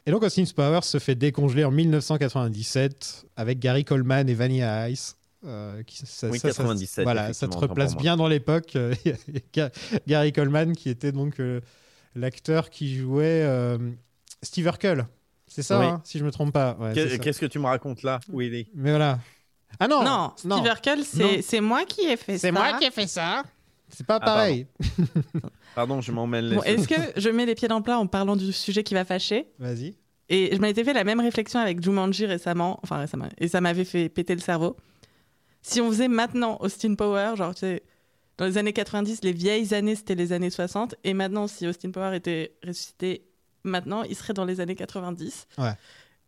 et 0.06 0.12
donc 0.12 0.24
Austin 0.24 0.44
Powers 0.56 0.84
se 0.84 1.00
fait 1.00 1.16
décongeler 1.16 1.64
en 1.64 1.72
1997 1.72 3.26
avec 3.36 3.60
Gary 3.60 3.86
Coleman 3.86 4.28
et 4.30 4.34
Vanilla 4.34 4.90
Ice. 4.90 5.16
euh, 5.46 5.84
qui, 5.84 5.98
ça, 6.06 6.30
Oui, 6.30 6.40
ça- 6.40 6.50
ça- 6.54 6.64
97, 6.64 7.04
voilà, 7.04 7.34
ça 7.34 7.48
te 7.48 7.58
replace 7.58 7.96
bien 7.98 8.16
dans 8.18 8.28
l'époque. 8.28 8.76
Euh, 8.76 8.94
Gary 10.08 10.32
Coleman 10.34 10.74
qui 10.76 10.90
était 10.90 11.12
donc 11.12 11.40
euh, 11.40 11.60
l'acteur 12.16 12.70
qui 12.70 12.96
jouait 12.96 13.44
euh, 13.44 13.78
Steve 14.42 14.66
Urkel. 14.66 15.06
C'est 15.48 15.62
ça, 15.64 15.80
Oui. 15.80 15.86
hein, 15.86 16.02
si 16.04 16.18
je 16.18 16.26
me 16.26 16.32
trompe 16.32 16.52
pas. 16.54 16.76
Ouais. 16.80 16.94
Qu'est-ce 16.94 17.40
que 17.40 17.46
tu 17.46 17.60
me 17.60 17.66
racontes 17.66 18.02
là, 18.04 18.20
Willy? 18.32 18.68
Mais 18.74 18.90
voilà. 18.92 19.20
Ah 19.80 19.88
non, 19.88 20.04
non, 20.04 20.32
Steve 20.38 20.66
Urkel, 20.66 21.00
Non. 21.00 21.06
c'est 21.06 21.42
c'est 21.42 21.62
moi 21.62 21.84
qui 21.86 22.02
ai 22.02 22.16
fait 22.18 22.34
ça. 22.34 22.40
C'est 22.40 22.52
moi 22.52 22.74
qui 22.80 22.86
ai 22.86 22.92
fait 22.92 23.08
ça. 23.08 23.44
C'est 23.96 24.06
pas 24.06 24.16
Ah, 24.16 24.20
pardon. 24.20 24.34
pareil. 24.40 24.68
Pardon, 25.76 26.02
je 26.02 26.12
m'en 26.12 26.28
mêle 26.28 26.50
les 26.50 26.56
Bon. 26.56 26.64
Est-ce 26.64 26.88
que 26.88 26.96
je 27.20 27.30
mets 27.30 27.46
les 27.46 27.56
pieds 27.56 27.68
dans 27.68 27.78
le 27.78 27.84
plat 27.84 28.00
en 28.00 28.08
parlant 28.08 28.36
du 28.36 28.52
sujet 28.52 28.84
qui 28.84 28.94
va 28.94 29.06
fâcher 29.06 29.48
Vas-y. 29.60 29.96
Et 30.30 30.56
je 30.56 30.60
m'étais 30.62 30.84
fait 30.84 30.94
la 30.94 31.04
même 31.04 31.20
réflexion 31.20 31.60
avec 31.60 31.82
Jumanji 31.84 32.26
récemment, 32.26 32.80
enfin 32.84 32.98
récemment, 32.98 33.28
et 33.38 33.48
ça 33.48 33.60
m'avait 33.62 33.84
fait 33.86 34.10
péter 34.10 34.34
le 34.36 34.42
cerveau. 34.42 34.78
Si 35.62 35.80
on 35.82 35.90
faisait 35.90 36.08
maintenant 36.08 36.58
Austin 36.62 36.96
Power, 36.96 37.34
genre, 37.36 37.54
tu 37.54 37.60
sais, 37.62 37.84
dans 38.38 38.46
les 38.46 38.58
années 38.58 38.74
90, 38.74 39.22
les 39.24 39.32
vieilles 39.34 39.74
années, 39.74 39.96
c'était 39.96 40.16
les 40.16 40.32
années 40.34 40.50
60, 40.50 40.96
et 41.04 41.14
maintenant, 41.14 41.48
si 41.48 41.68
Austin 41.68 41.92
Power 41.92 42.16
était 42.16 42.56
ressuscité 42.66 43.26
maintenant, 43.64 44.04
il 44.04 44.16
serait 44.16 44.34
dans 44.34 44.46
les 44.46 44.60
années 44.60 44.76
90. 44.76 45.48
Ouais. 45.58 45.72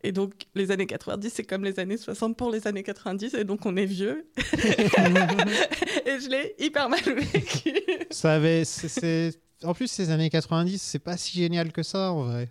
Et 0.05 0.11
donc, 0.11 0.33
les 0.53 0.69
années 0.69 0.85
90, 0.85 1.31
c'est 1.33 1.43
comme 1.43 1.63
les 1.63 1.79
années 1.79 1.97
60 1.97 2.37
pour 2.37 2.51
les 2.51 2.67
années 2.67 2.83
90, 2.83 3.33
et 3.33 3.43
donc 3.43 3.65
on 3.65 3.75
est 3.75 3.85
vieux. 3.87 4.27
et 4.37 6.19
je 6.19 6.29
l'ai 6.29 6.53
hyper 6.59 6.89
mal 6.89 6.99
vécu. 7.03 7.73
Ça 8.11 8.33
avait, 8.35 8.65
c'est- 8.65 8.87
c'est- 8.87 9.39
En 9.63 9.73
plus, 9.73 9.87
ces 9.87 10.11
années 10.11 10.29
90, 10.29 10.79
c'est 10.81 10.99
pas 10.99 11.17
si 11.17 11.37
génial 11.39 11.71
que 11.71 11.81
ça, 11.81 12.11
en 12.11 12.23
vrai. 12.25 12.49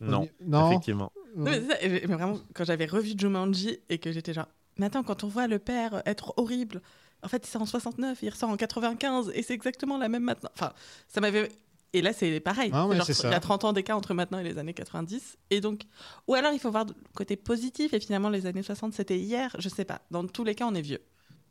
Non, 0.00 0.28
Non. 0.44 0.70
effectivement. 0.70 1.12
Non, 1.36 1.44
mais, 1.50 1.60
ça, 1.60 1.76
vraiment, 2.16 2.38
quand 2.54 2.64
j'avais 2.64 2.86
revu 2.86 3.12
Jumanji 3.16 3.78
et 3.88 3.98
que 3.98 4.10
j'étais 4.10 4.32
genre, 4.32 4.48
mais 4.78 4.86
attends, 4.86 5.02
quand 5.04 5.22
on 5.22 5.28
voit 5.28 5.46
le 5.46 5.58
père 5.60 6.02
être 6.06 6.32
horrible, 6.36 6.80
en 7.22 7.28
fait, 7.28 7.44
c'est 7.46 7.58
en 7.58 7.66
69, 7.66 8.18
il 8.22 8.30
ressort 8.30 8.50
en 8.50 8.56
95, 8.56 9.30
et 9.34 9.42
c'est 9.42 9.54
exactement 9.54 9.96
la 9.98 10.08
même 10.08 10.24
maintenant. 10.24 10.50
Enfin, 10.54 10.72
ça 11.08 11.20
m'avait. 11.20 11.48
Et 11.94 12.02
là, 12.02 12.12
c'est 12.12 12.40
pareil. 12.40 12.70
Ah 12.74 12.86
ouais, 12.86 12.96
Genre, 12.96 13.06
c'est 13.06 13.22
il 13.22 13.30
y 13.30 13.34
a 13.34 13.40
30 13.40 13.64
ans 13.64 13.72
d'écart 13.72 13.96
entre 13.96 14.12
maintenant 14.14 14.38
et 14.40 14.44
les 14.44 14.58
années 14.58 14.74
90. 14.74 15.38
Et 15.50 15.60
donc, 15.60 15.82
ou 16.28 16.34
alors 16.34 16.52
il 16.52 16.58
faut 16.58 16.70
voir 16.70 16.84
le 16.86 16.92
côté 17.14 17.36
positif, 17.36 17.94
et 17.94 18.00
finalement, 18.00 18.28
les 18.30 18.46
années 18.46 18.62
60, 18.64 18.92
c'était 18.92 19.18
hier, 19.18 19.54
je 19.58 19.68
sais 19.68 19.84
pas. 19.84 20.02
Dans 20.10 20.26
tous 20.26 20.44
les 20.44 20.54
cas, 20.54 20.66
on 20.66 20.74
est 20.74 20.82
vieux. 20.82 21.00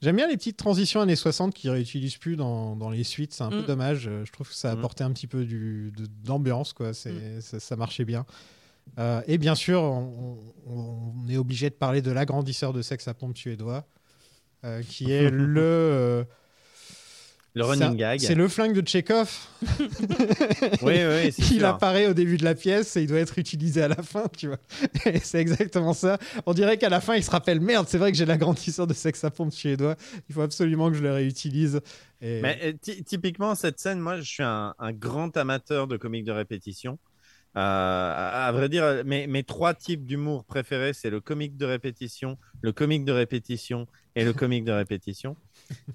J'aime 0.02 0.18
bien 0.18 0.28
les 0.28 0.36
petites 0.36 0.58
transitions 0.58 1.00
années 1.00 1.16
60 1.16 1.54
qu'ils 1.54 1.70
réutilisent 1.70 2.18
plus 2.18 2.36
dans, 2.36 2.76
dans 2.76 2.90
les 2.90 3.06
suites. 3.06 3.34
C'est 3.34 3.44
un 3.46 3.50
peu 3.50 3.62
Mm. 3.62 3.66
dommage. 3.68 4.08
Euh, 4.10 4.26
Je 4.26 4.32
trouve 4.34 4.50
que 4.50 4.54
ça 4.54 4.76
Mm. 4.76 4.78
apportait 4.80 5.04
un 5.06 5.12
petit 5.12 5.28
peu 5.28 5.48
d'ambiance. 6.26 6.74
Quoi. 6.74 6.92
Mm. 6.92 7.40
ça, 7.40 7.60
ça 7.62 7.76
marchait 7.78 8.04
bien. 8.06 8.26
Euh, 9.00 9.22
et 9.28 9.38
bien 9.38 9.56
sûr, 9.56 9.82
on, 9.82 10.38
on- 10.68 11.14
on 11.26 11.30
est 11.30 11.38
obligé 11.38 11.70
de 11.70 11.76
parler 11.76 12.02
de 12.02 12.12
l'agrandisseur 12.12 12.74
de 12.74 12.82
sexe 12.82 13.08
à 13.08 13.14
pompe 13.14 13.38
suédois, 13.38 13.86
euh, 14.66 14.82
qui 14.84 15.10
est 15.14 15.30
le. 15.32 16.26
Le 17.56 17.64
running 17.66 17.84
un- 17.90 17.94
gag. 17.96 18.20
C'est 18.20 18.34
le 18.36 18.48
flingue 18.48 18.74
de 18.74 18.82
Tchekhov. 18.82 19.30
Oui, 20.82 20.94
oui, 21.06 21.32
c'est 21.32 21.42
Il 21.52 21.60
sûr. 21.60 21.68
apparaît 21.68 22.08
au 22.08 22.14
début 22.14 22.38
de 22.38 22.44
la 22.44 22.56
pièce 22.56 22.96
et 22.98 23.02
il 23.04 23.08
doit 23.08 23.20
être 23.20 23.38
utilisé 23.38 23.82
à 23.82 23.88
la 23.88 24.02
fin, 24.02 24.26
tu 24.36 24.48
vois. 24.48 24.58
C'est 25.24 25.40
exactement 25.40 25.94
ça. 25.94 26.18
On 26.46 26.54
dirait 26.54 26.78
qu'à 26.78 26.90
la 26.90 27.00
fin, 27.02 27.16
il 27.16 27.24
se 27.24 27.32
rappelle 27.32 27.60
merde, 27.62 27.88
c'est 27.88 27.98
vrai 27.98 28.12
que 28.12 28.18
j'ai 28.18 28.26
l'agrandisseur 28.26 28.88
de 28.88 28.94
sexe 28.94 29.24
à 29.24 29.32
pompe 29.32 29.52
suédois. 29.54 29.96
Il 30.30 30.36
faut 30.36 30.42
absolument 30.42 30.90
que 30.90 30.98
je 30.98 31.04
le 31.04 31.12
réutilise. 31.14 31.80
Et... 32.22 32.42
Mais 32.42 32.60
euh, 32.64 32.74
ty- 32.74 33.04
typiquement, 33.04 33.56
cette 33.56 33.80
scène, 33.80 34.00
moi, 34.00 34.18
je 34.18 34.24
suis 34.24 34.44
un, 34.44 34.74
un 34.80 34.92
grand 34.92 35.36
amateur 35.38 35.88
de 35.88 35.98
comiques 35.98 36.26
de 36.26 36.32
répétition. 36.32 36.98
Euh, 37.56 37.60
à, 37.60 38.48
à 38.48 38.52
vrai 38.52 38.68
dire, 38.68 39.04
mes, 39.06 39.28
mes 39.28 39.44
trois 39.44 39.74
types 39.76 40.06
d'humour 40.06 40.44
préférés, 40.44 40.94
c'est 40.94 41.10
le 41.12 41.22
comique 41.22 41.56
de 41.56 41.66
répétition, 41.66 42.38
le 42.62 42.72
comique 42.72 43.06
de 43.06 43.12
répétition 43.12 43.86
et 44.16 44.24
le 44.26 44.34
comique 44.34 44.64
de 44.66 44.72
répétition. 44.72 45.36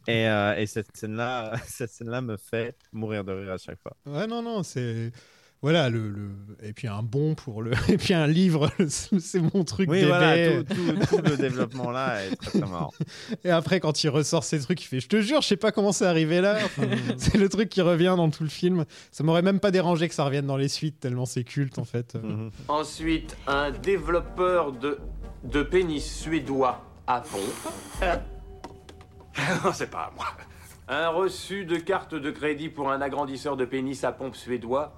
Et, 0.06 0.26
euh, 0.28 0.56
et 0.56 0.66
cette 0.66 0.96
scène-là, 0.96 1.52
cette 1.66 1.90
scène-là 1.90 2.20
me 2.20 2.36
fait 2.36 2.76
mourir 2.92 3.24
de 3.24 3.32
rire 3.32 3.52
à 3.52 3.58
chaque 3.58 3.78
fois. 3.80 3.96
Ouais, 4.06 4.26
non, 4.26 4.42
non, 4.42 4.62
c'est. 4.62 5.12
Voilà, 5.60 5.90
le, 5.90 6.08
le- 6.10 6.30
et 6.62 6.72
puis 6.72 6.86
un 6.86 7.02
bon 7.02 7.34
pour 7.34 7.62
le. 7.62 7.72
Et 7.88 7.96
puis 7.96 8.14
un 8.14 8.28
livre, 8.28 8.70
c'est 8.88 9.40
mon 9.40 9.64
truc 9.64 9.90
Oui, 9.90 9.96
bébé. 10.02 10.06
voilà, 10.06 10.62
tout, 10.62 10.72
tout- 10.72 11.16
tout 11.16 11.22
le 11.22 11.36
développement 11.36 11.90
là 11.90 12.24
est 12.24 12.36
très 12.36 12.50
très 12.60 12.68
marrant. 12.70 12.92
Et 13.42 13.50
après, 13.50 13.80
quand 13.80 14.04
il 14.04 14.08
ressort 14.08 14.44
ces 14.44 14.60
trucs, 14.60 14.80
il 14.84 14.86
fait 14.86 15.00
Je 15.00 15.08
te 15.08 15.20
jure, 15.20 15.40
je 15.42 15.48
sais 15.48 15.56
pas 15.56 15.72
comment 15.72 15.90
c'est 15.90 16.06
arrivé 16.06 16.40
là. 16.40 16.58
Enfin, 16.64 16.84
c'est 17.16 17.38
le 17.38 17.48
truc 17.48 17.70
qui 17.70 17.80
revient 17.80 18.14
dans 18.16 18.30
tout 18.30 18.44
le 18.44 18.48
film. 18.48 18.84
Ça 19.10 19.24
m'aurait 19.24 19.42
même 19.42 19.58
pas 19.58 19.72
dérangé 19.72 20.08
que 20.08 20.14
ça 20.14 20.22
revienne 20.22 20.46
dans 20.46 20.56
les 20.56 20.68
suites, 20.68 21.00
tellement 21.00 21.26
c'est 21.26 21.42
culte 21.42 21.80
en 21.80 21.84
fait. 21.84 22.14
Mhm. 22.14 22.52
Ensuite, 22.68 23.36
un 23.48 23.72
développeur 23.72 24.70
de, 24.70 24.98
de 25.42 25.64
pénis 25.64 26.04
suédois 26.04 26.84
à 27.08 27.20
pompe. 27.20 28.12
Non, 29.64 29.72
c'est 29.72 29.90
pas 29.90 30.04
à 30.04 30.10
moi. 30.14 30.26
Un 30.88 31.08
reçu 31.08 31.64
de 31.64 31.76
carte 31.76 32.14
de 32.14 32.30
crédit 32.30 32.68
pour 32.68 32.90
un 32.90 33.00
agrandisseur 33.00 33.56
de 33.56 33.64
pénis 33.64 34.04
à 34.04 34.12
pompe 34.12 34.36
suédois 34.36 34.94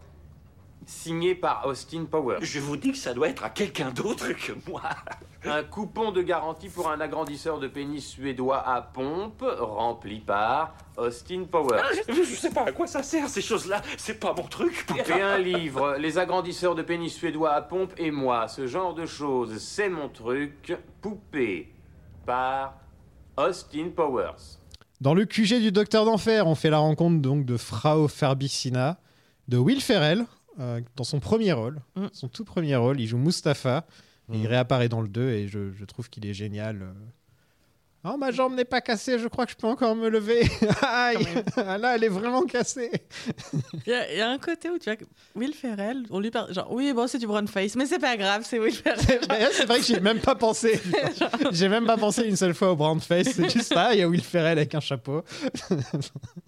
signé 0.86 1.34
par 1.34 1.66
Austin 1.66 2.04
Powers. 2.10 2.38
Je 2.40 2.58
vous 2.58 2.76
dis 2.76 2.92
que 2.92 2.98
ça 2.98 3.14
doit 3.14 3.28
être 3.28 3.44
à 3.44 3.50
quelqu'un 3.50 3.90
d'autre 3.90 4.32
que 4.32 4.52
moi. 4.68 4.82
Un 5.44 5.62
coupon 5.62 6.10
de 6.12 6.20
garantie 6.20 6.68
pour 6.68 6.90
un 6.90 7.00
agrandisseur 7.00 7.58
de 7.58 7.66
pénis 7.66 8.06
suédois 8.06 8.58
à 8.68 8.82
pompe 8.82 9.42
rempli 9.58 10.20
par 10.20 10.74
Austin 10.98 11.44
Powers. 11.50 11.80
Je, 12.08 12.12
je 12.12 12.34
sais 12.34 12.50
pas 12.50 12.64
à 12.64 12.72
quoi 12.72 12.86
ça 12.86 13.02
sert, 13.02 13.26
ces 13.26 13.40
choses-là. 13.40 13.80
C'est 13.96 14.20
pas 14.20 14.34
mon 14.34 14.42
truc. 14.42 14.86
Et 15.08 15.12
un 15.22 15.38
livre, 15.38 15.96
Les 15.98 16.18
agrandisseurs 16.18 16.74
de 16.74 16.82
pénis 16.82 17.14
suédois 17.14 17.52
à 17.52 17.62
pompe 17.62 17.94
et 17.96 18.10
moi, 18.10 18.48
ce 18.48 18.66
genre 18.66 18.92
de 18.92 19.06
choses, 19.06 19.56
c'est 19.62 19.88
mon 19.88 20.10
truc, 20.10 20.76
poupée, 21.00 21.72
par 22.26 22.74
Austin 23.48 23.90
Powers. 23.94 24.58
Dans 25.00 25.14
le 25.14 25.24
QG 25.24 25.60
du 25.60 25.72
Docteur 25.72 26.04
d'Enfer, 26.04 26.46
on 26.46 26.54
fait 26.54 26.68
la 26.70 26.78
rencontre 26.78 27.20
donc 27.22 27.46
de 27.46 27.56
Frau 27.56 28.06
Farbissina, 28.06 28.98
de 29.48 29.56
Will 29.56 29.80
Ferrell, 29.80 30.26
euh, 30.58 30.80
dans 30.96 31.04
son 31.04 31.20
premier 31.20 31.52
rôle, 31.52 31.80
Mm. 31.96 32.06
son 32.12 32.28
tout 32.28 32.44
premier 32.44 32.76
rôle. 32.76 33.00
Il 33.00 33.06
joue 33.06 33.16
Mustapha, 33.18 33.86
et 34.32 34.36
il 34.36 34.42
Mm. 34.44 34.46
réapparaît 34.46 34.88
dans 34.90 35.00
le 35.00 35.08
2, 35.08 35.30
et 35.30 35.48
je, 35.48 35.72
je 35.72 35.84
trouve 35.86 36.10
qu'il 36.10 36.26
est 36.26 36.34
génial. 36.34 36.82
euh. 36.82 36.92
Oh, 38.02 38.16
ma 38.16 38.30
jambe 38.30 38.54
n'est 38.54 38.64
pas 38.64 38.80
cassée, 38.80 39.18
je 39.18 39.28
crois 39.28 39.44
que 39.44 39.52
je 39.52 39.56
peux 39.56 39.66
encore 39.66 39.94
me 39.94 40.08
lever. 40.08 40.48
Aïe 40.82 41.18
Là, 41.56 41.96
elle 41.96 42.04
est 42.04 42.08
vraiment 42.08 42.42
cassée. 42.46 42.90
Il 43.86 43.90
y, 43.90 43.92
a- 43.92 44.10
il 44.12 44.18
y 44.18 44.20
a 44.22 44.30
un 44.30 44.38
côté 44.38 44.70
où 44.70 44.78
tu 44.78 44.84
vois 44.84 44.96
que 44.96 45.04
Will 45.34 45.52
Ferrell, 45.52 46.04
on 46.08 46.18
lui 46.18 46.30
parle 46.30 46.52
genre 46.54 46.72
oui 46.72 46.92
bon 46.94 47.06
c'est 47.06 47.18
du 47.18 47.26
brown 47.26 47.46
face, 47.46 47.76
mais 47.76 47.84
c'est 47.84 47.98
pas 47.98 48.16
grave, 48.16 48.42
c'est 48.48 48.58
Will 48.58 48.74
Ferrell. 48.74 49.20
C'est 49.52 49.66
vrai 49.66 49.80
que 49.80 49.84
j'ai 49.84 50.00
même 50.00 50.20
pas 50.20 50.34
pensé. 50.34 50.80
J'ai 51.52 51.68
même 51.68 51.84
pas 51.86 51.96
pensé 51.98 52.22
une 52.22 52.36
seule 52.36 52.54
fois 52.54 52.72
au 52.72 52.76
brown 52.76 53.00
face. 53.00 53.28
C'est 53.34 53.50
juste 53.50 53.72
ça, 53.74 53.92
il 53.92 53.98
y 54.00 54.02
a 54.02 54.08
Will 54.08 54.22
Ferrell 54.22 54.56
avec 54.58 54.74
un 54.74 54.80
chapeau. 54.80 55.22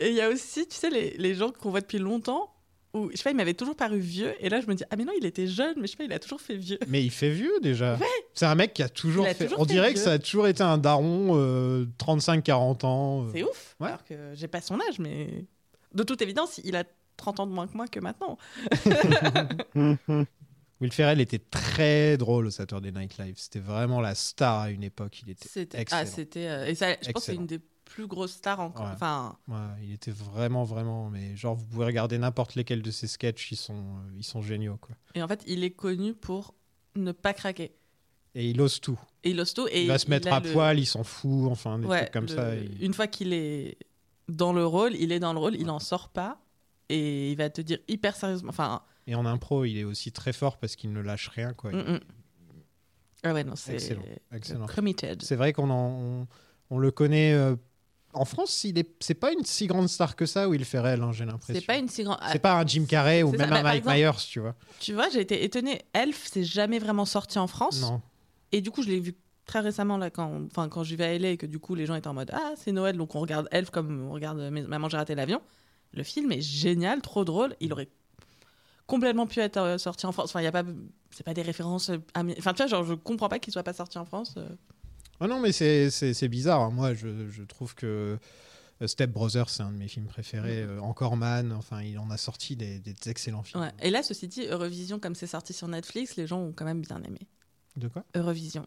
Et 0.00 0.08
il 0.08 0.14
y 0.14 0.20
a 0.20 0.28
aussi, 0.30 0.66
tu 0.66 0.76
sais, 0.76 0.88
les, 0.90 1.16
les 1.18 1.34
gens 1.34 1.50
qu'on 1.50 1.70
voit 1.70 1.80
depuis 1.80 1.98
longtemps, 1.98 2.51
où, 2.94 3.10
je 3.10 3.16
sais 3.16 3.22
pas, 3.22 3.30
il 3.30 3.36
m'avait 3.36 3.54
toujours 3.54 3.74
paru 3.76 3.98
vieux. 3.98 4.34
Et 4.40 4.48
là, 4.48 4.60
je 4.60 4.66
me 4.66 4.74
dis, 4.74 4.84
ah, 4.90 4.96
mais 4.96 5.04
non, 5.04 5.12
il 5.18 5.24
était 5.24 5.46
jeune, 5.46 5.74
mais 5.76 5.86
je 5.86 5.92
sais 5.92 5.96
pas, 5.96 6.04
il 6.04 6.12
a 6.12 6.18
toujours 6.18 6.40
fait 6.40 6.56
vieux. 6.56 6.78
Mais 6.88 7.02
il 7.02 7.10
fait 7.10 7.30
vieux 7.30 7.58
déjà. 7.62 7.98
C'est 8.34 8.46
un 8.46 8.54
mec 8.54 8.74
qui 8.74 8.82
a 8.82 8.88
toujours 8.88 9.26
Il 9.26 9.30
a 9.30 9.34
fait. 9.34 9.44
toujours 9.44 9.60
on 9.60 9.64
fait 9.64 9.72
dirait 9.72 9.92
que 9.94 9.98
ça 9.98 10.12
a 10.12 10.18
toujours 10.18 10.46
été 10.46 10.62
un 10.62 10.76
daron 10.78 11.32
euh, 11.36 11.86
35-40 11.98 12.84
ans. 12.86 13.24
euh. 13.26 13.30
C'est 13.32 13.42
ouf. 13.42 13.76
Ouais. 13.80 13.88
Alors 13.88 14.04
que 14.04 14.14
j'ai 14.34 14.48
pas 14.48 14.60
son 14.60 14.78
âge, 14.88 14.98
mais 14.98 15.46
de 15.94 16.02
toute 16.02 16.20
évidence, 16.22 16.60
il 16.64 16.76
a 16.76 16.84
30 17.16 17.40
ans 17.40 17.46
de 17.46 17.52
moins 17.52 17.66
que 17.66 17.76
moi 17.76 17.86
que 17.88 18.00
maintenant. 18.00 18.36
Will 20.80 20.92
Ferrell 20.92 21.20
était 21.20 21.38
très 21.38 22.16
drôle 22.16 22.46
au 22.46 22.50
Saturday 22.50 22.90
Night 22.90 23.16
Live. 23.18 23.34
C'était 23.36 23.60
vraiment 23.60 24.00
la 24.00 24.14
star 24.16 24.62
à 24.62 24.70
une 24.70 24.82
époque. 24.82 25.22
Il 25.24 25.30
était 25.30 25.48
C'était, 25.48 25.80
excellent. 25.80 26.02
ah, 26.02 26.06
c'était, 26.06 26.48
euh, 26.48 26.66
et 26.66 26.74
ça, 26.74 26.96
je 27.00 27.12
pense 27.12 27.24
que 27.24 27.32
c'est 27.32 27.36
une 27.36 27.46
des 27.46 27.60
plus 27.94 28.06
grosses 28.06 28.32
stars 28.32 28.60
encore. 28.60 28.86
Ouais. 28.86 28.92
Enfin, 28.94 29.36
Ouais, 29.48 29.56
il 29.82 29.92
était 29.92 30.10
vraiment, 30.10 30.64
vraiment. 30.64 31.10
Mais 31.10 31.36
genre, 31.36 31.54
vous 31.54 31.64
pouvez 31.66 31.84
regarder 31.84 32.16
n'importe 32.18 32.54
lesquels 32.54 32.80
de 32.82 32.90
ses 32.90 33.06
sketchs, 33.06 33.52
ils 33.52 33.56
sont, 33.56 33.74
euh, 33.74 34.16
ils 34.16 34.24
sont 34.24 34.40
géniaux. 34.42 34.78
Quoi. 34.80 34.94
et 35.14 35.22
en 35.22 35.28
fait, 35.28 35.42
il 35.46 35.62
est 35.64 35.70
connu 35.72 36.14
pour 36.14 36.54
ne 36.96 37.12
pas 37.12 37.34
craquer. 37.34 37.72
Et 38.34 38.48
il 38.48 38.60
ose 38.62 38.80
tout. 38.80 38.98
Et 39.24 39.30
il 39.32 39.40
ose 39.40 39.52
tout. 39.52 39.66
Et 39.70 39.82
il 39.82 39.88
va 39.88 39.98
se 39.98 40.08
mettre 40.08 40.32
à 40.32 40.40
le- 40.40 40.50
poil, 40.52 40.78
il 40.78 40.86
s'en 40.86 41.04
fout, 41.04 41.50
enfin, 41.50 41.78
des 41.78 41.86
Ouais, 41.86 42.00
trucs 42.02 42.12
comme 42.12 42.26
le- 42.26 42.34
ça. 42.34 42.54
il- 42.56 42.82
Une 42.82 42.94
fois 42.94 43.06
qu'il 43.06 43.32
est 43.34 43.76
dans 44.28 44.52
le 44.54 44.64
rôle, 44.64 44.94
il 44.96 45.12
est 45.12 45.20
dans 45.20 45.34
le 45.34 45.38
rôle, 45.38 45.54
il 45.56 45.68
en 45.68 45.78
sort 45.78 46.08
pas. 46.08 46.38
Et 46.88 47.30
il 47.32 47.36
va 47.36 47.50
te 47.50 47.60
dire 47.60 47.78
hyper 47.88 48.16
sérieusement. 48.16 48.48
Enfin, 48.50 48.82
Et 49.06 49.14
en 49.14 49.26
impro, 49.26 49.64
il 49.66 49.76
est 49.78 49.84
aussi 49.84 50.12
très 50.12 50.32
fort 50.32 50.56
parce 50.58 50.76
qu'il 50.76 50.92
ne 50.92 51.00
lâche 51.00 51.28
rien. 51.28 51.52
Quoi. 51.52 51.72
mm, 51.72 51.92
mm. 51.92 52.00
ah 53.24 53.32
ouais, 53.34 53.44
non, 53.44 53.54
c'est 53.56 53.74
Excellent, 53.74 54.02
excellent. 54.32 54.66
C'est 55.20 55.36
vrai 55.36 55.52
qu'on 55.52 55.70
on, 55.70 56.26
on 56.70 56.78
le 56.78 56.90
connaît. 56.90 57.32
euh, 57.34 57.56
en 58.12 58.24
France, 58.24 58.64
il 58.64 58.78
est, 58.78 58.88
c'est 59.00 59.14
pas 59.14 59.32
une 59.32 59.44
si 59.44 59.66
grande 59.66 59.88
star 59.88 60.16
que 60.16 60.26
ça, 60.26 60.48
Will 60.48 60.64
Ferrell, 60.64 61.00
hein, 61.02 61.12
j'ai 61.12 61.24
l'impression. 61.24 61.54
C'est 61.54 61.66
pas 61.66 61.76
une 61.76 61.88
si 61.88 62.02
grande. 62.04 62.18
C'est 62.30 62.38
pas 62.38 62.58
un 62.60 62.66
Jim 62.66 62.84
Carrey 62.86 63.22
ou 63.22 63.30
même 63.32 63.40
ça. 63.40 63.46
un 63.46 63.48
Bah, 63.50 63.62
Mike 63.62 63.78
exemple- 63.78 63.96
Myers, 63.96 64.26
tu 64.28 64.40
vois. 64.40 64.54
Tu 64.80 64.92
vois, 64.94 65.08
j'ai 65.08 65.20
été 65.20 65.44
étonnée. 65.44 65.80
Elf, 65.92 66.28
c'est 66.30 66.44
jamais 66.44 66.78
vraiment 66.78 67.04
sorti 67.04 67.38
en 67.38 67.46
France. 67.46 67.80
Non. 67.80 68.00
Et 68.52 68.60
du 68.60 68.70
coup, 68.70 68.82
je 68.82 68.88
l'ai 68.88 69.00
vu 69.00 69.14
très 69.46 69.60
récemment 69.60 69.96
là 69.98 70.10
quand, 70.10 70.42
enfin, 70.46 70.68
quand 70.68 70.84
j'y 70.84 70.94
vais 70.96 71.04
à 71.04 71.18
LA 71.18 71.30
et 71.30 71.36
que 71.36 71.46
du 71.46 71.58
coup 71.58 71.74
les 71.74 71.84
gens 71.84 71.96
étaient 71.96 72.06
en 72.06 72.14
mode 72.14 72.30
ah 72.32 72.52
c'est 72.56 72.70
Noël 72.70 72.96
donc 72.96 73.16
on 73.16 73.20
regarde 73.20 73.48
Elf 73.50 73.70
comme 73.70 74.06
on 74.08 74.12
regarde 74.12 74.38
Maman 74.38 74.88
j'ai 74.88 74.96
raté 74.96 75.14
l'avion. 75.16 75.40
Le 75.92 76.04
film 76.04 76.30
est 76.30 76.40
génial, 76.40 77.00
trop 77.02 77.24
drôle. 77.24 77.56
Il 77.60 77.72
aurait 77.72 77.88
complètement 78.86 79.26
pu 79.26 79.40
être 79.40 79.56
euh, 79.58 79.78
sorti 79.78 80.06
en 80.06 80.12
France. 80.12 80.26
Enfin, 80.30 80.40
il 80.40 80.44
y 80.44 80.46
a 80.46 80.52
pas, 80.52 80.62
c'est 81.10 81.24
pas 81.24 81.34
des 81.34 81.42
références. 81.42 81.90
euh, 81.90 81.98
Enfin, 82.38 82.52
tu 82.54 82.58
vois, 82.62 82.66
genre 82.68 82.84
je 82.84 82.94
comprends 82.94 83.28
pas 83.28 83.38
qu'il 83.38 83.52
soit 83.52 83.62
pas 83.64 83.72
sorti 83.72 83.98
en 83.98 84.04
France. 84.04 84.36
Ah 85.22 85.28
non, 85.28 85.38
mais 85.38 85.52
c'est, 85.52 86.28
bizarre. 86.28 86.72
Moi, 86.72 86.94
je, 86.94 87.28
je 87.30 87.42
trouve 87.44 87.76
que 87.76 88.18
euh, 88.82 88.86
Step 88.88 89.12
Brothers, 89.12 89.48
c'est 89.50 89.62
un 89.62 89.70
de 89.70 89.76
mes 89.76 89.86
films 89.86 90.06
préférés. 90.06 90.62
Euh, 90.62 90.80
Encore 90.80 91.16
Man, 91.16 91.52
enfin, 91.52 91.80
il 91.80 91.96
en 92.00 92.10
a 92.10 92.16
sorti 92.16 92.56
des, 92.56 92.80
des 92.80 92.94
excellents 93.08 93.44
films. 93.44 93.62
Ouais. 93.62 93.70
Et 93.80 93.90
là, 93.90 94.02
ceci 94.02 94.26
dit, 94.26 94.46
Eurovision 94.46 94.98
comme 94.98 95.14
c'est 95.14 95.28
sorti 95.28 95.52
sur 95.52 95.68
Netflix, 95.68 96.16
les 96.16 96.26
gens 96.26 96.40
ont 96.40 96.52
quand 96.52 96.64
même 96.64 96.80
bien 96.80 97.00
aimé. 97.04 97.20
De 97.76 97.86
quoi? 97.86 98.04
Eurovision. 98.16 98.66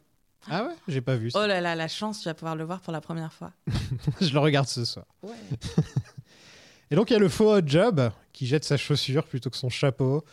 Ah 0.50 0.64
ouais? 0.64 0.76
J'ai 0.88 1.02
pas 1.02 1.18
vu 1.18 1.30
ça. 1.30 1.42
Oh 1.44 1.46
là 1.46 1.60
là, 1.60 1.76
la 1.76 1.90
chance, 1.90 2.22
tu 2.22 2.30
vas 2.30 2.34
pouvoir 2.34 2.56
le 2.56 2.64
voir 2.64 2.80
pour 2.80 2.94
la 2.94 3.02
première 3.02 3.34
fois. 3.34 3.52
je 4.22 4.32
le 4.32 4.40
regarde 4.40 4.70
ce 4.70 4.86
soir. 4.86 5.08
Ouais. 5.24 5.36
Et 6.90 6.96
donc, 6.96 7.10
il 7.10 7.14
y 7.14 7.16
a 7.18 7.20
le 7.20 7.30
faux 7.30 7.54
hot 7.54 7.66
job 7.66 8.12
qui 8.32 8.48
jette 8.48 8.64
sa 8.64 8.78
chaussure 8.78 9.26
plutôt 9.26 9.50
que 9.50 9.58
son 9.58 9.70
chapeau. 9.70 10.24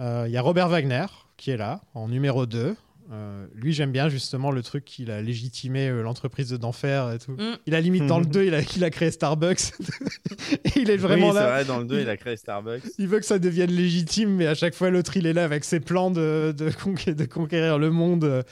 Euh, 0.00 0.24
Il 0.26 0.32
y 0.32 0.36
a 0.36 0.42
Robert 0.42 0.68
Wagner 0.68 1.06
qui 1.38 1.52
est 1.52 1.56
là, 1.56 1.80
en 1.94 2.08
numéro 2.08 2.44
2. 2.44 2.76
Euh, 3.10 3.46
lui, 3.54 3.72
j'aime 3.72 3.90
bien 3.90 4.08
justement 4.10 4.50
le 4.50 4.62
truc 4.62 4.84
qu'il 4.84 5.10
a 5.10 5.22
légitimé 5.22 5.88
euh, 5.88 6.02
l'entreprise 6.02 6.50
d'enfer 6.52 7.10
et 7.12 7.18
tout. 7.18 7.32
Mm. 7.32 7.56
Il 7.66 7.74
a 7.74 7.80
limite 7.80 8.06
dans 8.06 8.18
le 8.18 8.26
2, 8.30 8.44
il 8.44 8.54
a, 8.54 8.60
il 8.76 8.84
a 8.84 8.90
créé 8.90 9.10
Starbucks. 9.10 9.72
et 10.64 10.70
il 10.76 10.90
est 10.90 10.96
vraiment 10.98 11.28
oui, 11.28 11.32
c'est 11.34 11.40
là. 11.40 11.50
vrai, 11.50 11.64
dans 11.64 11.78
le 11.78 11.86
2, 11.86 12.00
il 12.00 12.08
a 12.10 12.16
créé 12.18 12.36
Starbucks. 12.36 12.82
Il 12.98 13.08
veut 13.08 13.18
que 13.20 13.24
ça 13.26 13.38
devienne 13.38 13.70
légitime, 13.70 14.30
mais 14.36 14.46
à 14.46 14.54
chaque 14.54 14.74
fois, 14.74 14.90
l'autre, 14.90 15.16
il 15.16 15.26
est 15.26 15.32
là 15.32 15.44
avec 15.44 15.64
ses 15.64 15.80
plans 15.80 16.10
de, 16.10 16.54
de, 16.56 16.70
conqué- 16.70 17.14
de 17.14 17.24
conquérir 17.24 17.78
le 17.78 17.90
monde. 17.90 18.44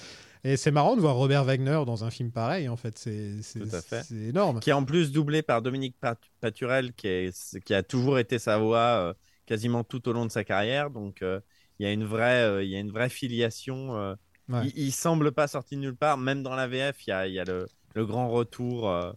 Et 0.45 0.57
c'est 0.57 0.71
marrant 0.71 0.95
de 0.97 1.01
voir 1.01 1.17
Robert 1.17 1.45
Wagner 1.45 1.83
dans 1.87 2.05
un 2.05 2.11
film 2.11 2.31
pareil, 2.31 2.69
en 2.69 2.77
fait. 2.77 2.97
C'est 2.97 4.11
énorme. 4.29 4.61
Qui 4.61 4.71
est 4.71 4.75
en 4.75 4.85
plus 4.85 5.13
doublé 5.13 5.43
par 5.43 5.61
Dominique 5.61 5.97
Pat- 6.01 6.21
Paturel, 6.41 6.93
qui, 6.95 7.09
est, 7.09 7.59
qui 7.65 7.75
a 7.75 7.83
toujours 7.83 8.19
été 8.19 8.39
sa 8.39 8.57
voix 8.57 8.79
euh, 8.79 9.15
quasiment 9.45 9.85
tout 9.85 10.09
au 10.09 10.13
long 10.13 10.25
de 10.25 10.31
sa 10.31 10.45
carrière. 10.45 10.91
Donc, 10.91 11.21
euh, 11.23 11.41
il 11.79 11.87
y 11.87 11.89
a 11.89 11.93
une 11.93 12.05
vraie, 12.05 12.43
euh, 12.43 12.63
il 12.65 12.71
y 12.71 12.77
a 12.77 12.79
une 12.79 12.93
vraie 12.93 13.09
filiation. 13.11 14.17
Ouais. 14.49 14.67
il, 14.67 14.87
il 14.87 14.93
semble 14.93 15.33
pas 15.33 15.49
sorti 15.49 15.75
de 15.77 15.81
nulle 15.81 15.97
part. 15.97 16.19
Même 16.19 16.43
dans 16.43 16.55
la 16.55 16.69
VF, 16.69 17.07
il 17.07 17.11
y 17.11 17.13
a, 17.13 17.27
y 17.27 17.39
a 17.39 17.45
le, 17.45 17.67
le 17.95 18.07
grand 18.07 18.29
retour, 18.31 18.89
euh, 18.91 19.13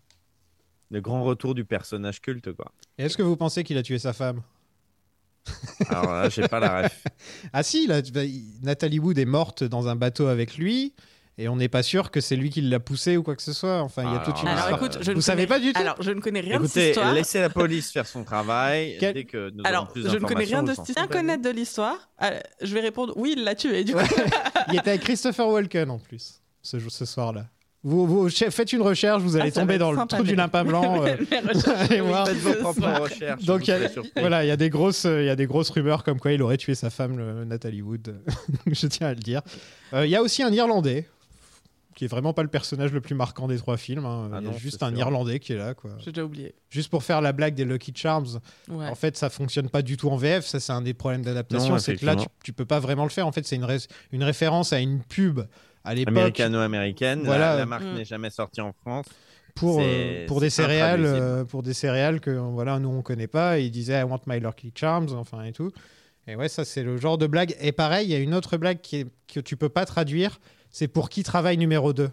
le 0.91 1.01
grand 1.01 1.23
retour 1.23 1.53
du 1.55 1.65
personnage 1.65 2.21
culte, 2.21 2.51
quoi. 2.53 2.71
Est-ce 2.97 3.17
que 3.17 3.23
vous 3.23 3.37
pensez 3.37 3.63
qu'il 3.63 3.77
a 3.77 3.83
tué 3.83 3.99
sa 3.99 4.13
femme? 4.13 4.41
Alors 5.89 6.11
là, 6.11 6.29
j'ai 6.29 6.47
pas 6.47 6.59
la 6.59 6.83
ref. 6.83 7.03
Ah 7.53 7.63
si, 7.63 7.87
là, 7.87 7.99
il- 7.99 8.59
Nathalie 8.61 8.99
Wood 8.99 9.17
est 9.17 9.25
morte 9.25 9.63
dans 9.63 9.87
un 9.87 9.95
bateau 9.95 10.27
avec 10.27 10.57
lui, 10.57 10.93
et 11.41 11.47
on 11.47 11.55
n'est 11.55 11.69
pas 11.69 11.83
sûr 11.83 12.11
que 12.11 12.21
c'est 12.21 12.35
lui 12.35 12.49
qui 12.49 12.61
l'a 12.61 12.79
poussé 12.79 13.15
ou 13.17 13.23
quoi 13.23 13.35
que 13.35 13.41
ce 13.41 13.53
soit. 13.53 13.81
Enfin, 13.81 14.03
il 14.03 14.11
y 14.13 14.15
a 14.15 14.19
toute 14.19 14.41
une 14.41 14.47
Alors 14.49 14.59
histoire. 14.59 14.83
écoute, 14.83 14.97
je 15.01 15.09
ne 15.11 15.15
Vous 15.15 15.21
savez 15.21 15.47
connais- 15.47 15.47
pas 15.47 15.59
du 15.65 15.73
tout 15.73 15.79
Alors 15.81 15.95
je 16.01 16.11
ne 16.11 16.19
connais 16.19 16.41
rien 16.41 16.59
de 16.59 16.67
cette 16.67 16.89
histoire. 16.89 17.13
laissez 17.13 17.39
la 17.39 17.49
police 17.49 17.91
faire 17.91 18.05
son 18.05 18.23
travail. 18.23 18.97
Quel- 18.99 19.13
Dès 19.13 19.23
que 19.23 19.49
nous 19.51 19.63
Alors, 19.65 19.87
plus 19.87 20.03
je 20.09 20.17
ne 20.17 20.25
connais 20.25 20.43
rien 20.43 20.61
de 20.61 20.67
d'informations, 20.67 20.93
ce 20.95 20.99
vous 21.01 21.07
Bien 21.07 21.17
connaître 21.21 21.41
de 21.43 21.49
l'histoire, 21.49 22.09
euh, 22.21 22.39
je 22.61 22.73
vais 22.73 22.81
répondre 22.81 23.13
oui, 23.15 23.35
il 23.37 23.43
l'a 23.43 23.55
tué. 23.55 23.83
Du 23.83 23.93
coup, 23.93 23.99
Il 24.71 24.75
était 24.77 24.89
avec 24.91 25.01
Christopher 25.01 25.47
Walken 25.47 25.89
en 25.89 25.97
plus, 25.99 26.41
ce, 26.61 26.77
jour- 26.77 26.91
ce 26.91 27.05
soir-là. 27.05 27.45
Vous, 27.81 28.05
vous 28.05 28.29
faites 28.29 28.73
une 28.73 28.81
recherche, 28.81 29.21
vous 29.21 29.37
allez 29.37 29.51
Ah, 29.55 29.55
va 29.55 29.61
tomber 29.61 29.77
dans 29.77 29.93
le 29.93 30.05
trou 30.05 30.21
du 30.23 30.35
lapin 30.35 30.65
blanc. 30.65 31.01
euh, 31.05 31.15
allez 31.77 32.01
voir. 32.01 32.27
Faites 32.27 32.35
vos 32.39 32.53
propres 32.55 32.99
recherches. 33.03 33.43
Donc 33.45 33.59
vous 33.61 33.65
il 33.67 33.69
y, 33.69 33.71
a, 33.71 33.89
voilà, 34.17 34.43
il 34.43 34.47
y 34.49 34.51
a 34.51 34.57
des 34.57 34.69
grosses, 34.69 35.05
euh, 35.05 35.21
il 35.21 35.27
y 35.27 35.29
a 35.29 35.37
des 35.37 35.45
grosses 35.45 35.69
rumeurs 35.69 36.03
comme 36.03 36.19
quoi 36.19 36.33
il 36.33 36.41
aurait 36.41 36.57
tué 36.57 36.75
sa 36.75 36.89
femme, 36.89 37.17
le- 37.17 37.45
Nathalie 37.45 37.81
Wood. 37.81 38.19
Je 38.67 38.87
tiens 38.87 39.07
à 39.07 39.13
le 39.13 39.21
dire. 39.21 39.41
Euh, 39.93 40.05
Il 40.05 40.09
y 40.09 40.15
a 40.17 40.21
aussi 40.21 40.43
un 40.43 40.51
Irlandais 40.51 41.07
qui 41.99 42.05
est 42.05 42.07
vraiment 42.07 42.31
pas 42.31 42.43
le 42.43 42.47
personnage 42.47 42.93
le 42.93 43.01
plus 43.01 43.13
marquant 43.13 43.49
des 43.49 43.57
trois 43.57 43.75
films. 43.75 44.05
hein. 44.05 44.29
Ah 44.31 44.37
il 44.39 44.45
y 44.45 44.47
a 44.47 44.51
non, 44.51 44.57
juste 44.57 44.81
un 44.83 44.89
sûr. 44.91 44.99
Irlandais 44.99 45.39
qui 45.41 45.51
est 45.51 45.57
là, 45.57 45.73
quoi. 45.73 45.91
J'ai 45.99 46.13
déjà 46.13 46.23
oublié. 46.23 46.55
Juste 46.69 46.89
pour 46.89 47.03
faire 47.03 47.19
la 47.19 47.33
blague 47.33 47.55
des 47.55 47.65
Lucky 47.65 47.91
Charms. 47.93 48.39
Ouais. 48.69 48.87
En 48.87 48.95
fait, 48.95 49.17
ça 49.17 49.29
fonctionne 49.29 49.67
pas 49.67 49.81
du 49.81 49.97
tout 49.97 50.07
en 50.09 50.15
VF. 50.15 50.45
Ça, 50.45 50.61
c'est 50.61 50.71
un 50.71 50.81
des 50.81 50.93
problèmes 50.93 51.23
d'adaptation. 51.23 51.77
C'est 51.77 51.97
que 51.97 52.05
là, 52.05 52.15
tu, 52.15 52.25
tu 52.41 52.53
peux 52.53 52.63
pas 52.63 52.79
vraiment 52.79 53.03
le 53.03 53.09
faire. 53.09 53.27
En 53.27 53.33
fait, 53.33 53.45
c'est 53.45 53.57
une, 53.57 53.65
ré- 53.65 53.79
une 54.13 54.23
référence 54.23 54.71
à 54.71 54.79
une 54.79 55.01
pub 55.03 55.41
à 55.83 55.93
l'époque 55.93 56.13
Américano-américaine. 56.15 57.21
Voilà. 57.25 57.51
La, 57.51 57.59
la 57.59 57.65
marque 57.65 57.83
Mm. 57.83 57.95
n'est 57.95 58.05
jamais 58.05 58.29
sortie 58.29 58.61
en 58.61 58.71
France. 58.71 59.05
pour, 59.55 59.79
euh, 59.81 60.25
pour 60.25 60.39
des 60.39 60.49
céréales, 60.49 61.03
euh, 61.05 61.43
pour 61.43 61.63
des 61.63 61.73
céréales 61.73 62.21
que 62.21 62.31
voilà, 62.31 62.79
nous 62.79 62.87
on 62.89 63.01
connaît 63.01 63.27
pas. 63.27 63.59
Et 63.59 63.65
il 63.65 63.71
disait 63.71 63.99
I 63.99 64.03
want 64.03 64.21
my 64.25 64.39
Lucky 64.39 64.71
Charms, 64.73 65.09
enfin 65.17 65.43
et 65.43 65.51
tout. 65.51 65.71
Et 66.27 66.35
ouais, 66.37 66.47
ça 66.47 66.63
c'est 66.63 66.83
le 66.83 66.95
genre 66.95 67.17
de 67.17 67.27
blague. 67.27 67.55
Et 67.59 67.73
pareil, 67.73 68.07
il 68.07 68.11
y 68.11 68.15
a 68.15 68.19
une 68.19 68.33
autre 68.35 68.55
blague 68.55 68.79
qui 68.79 68.97
est, 69.01 69.07
que 69.27 69.41
tu 69.41 69.57
peux 69.57 69.67
pas 69.69 69.85
traduire. 69.85 70.39
C'est 70.71 70.87
pour 70.87 71.09
qui 71.09 71.23
travaille 71.23 71.57
numéro 71.57 71.93
2 71.93 72.09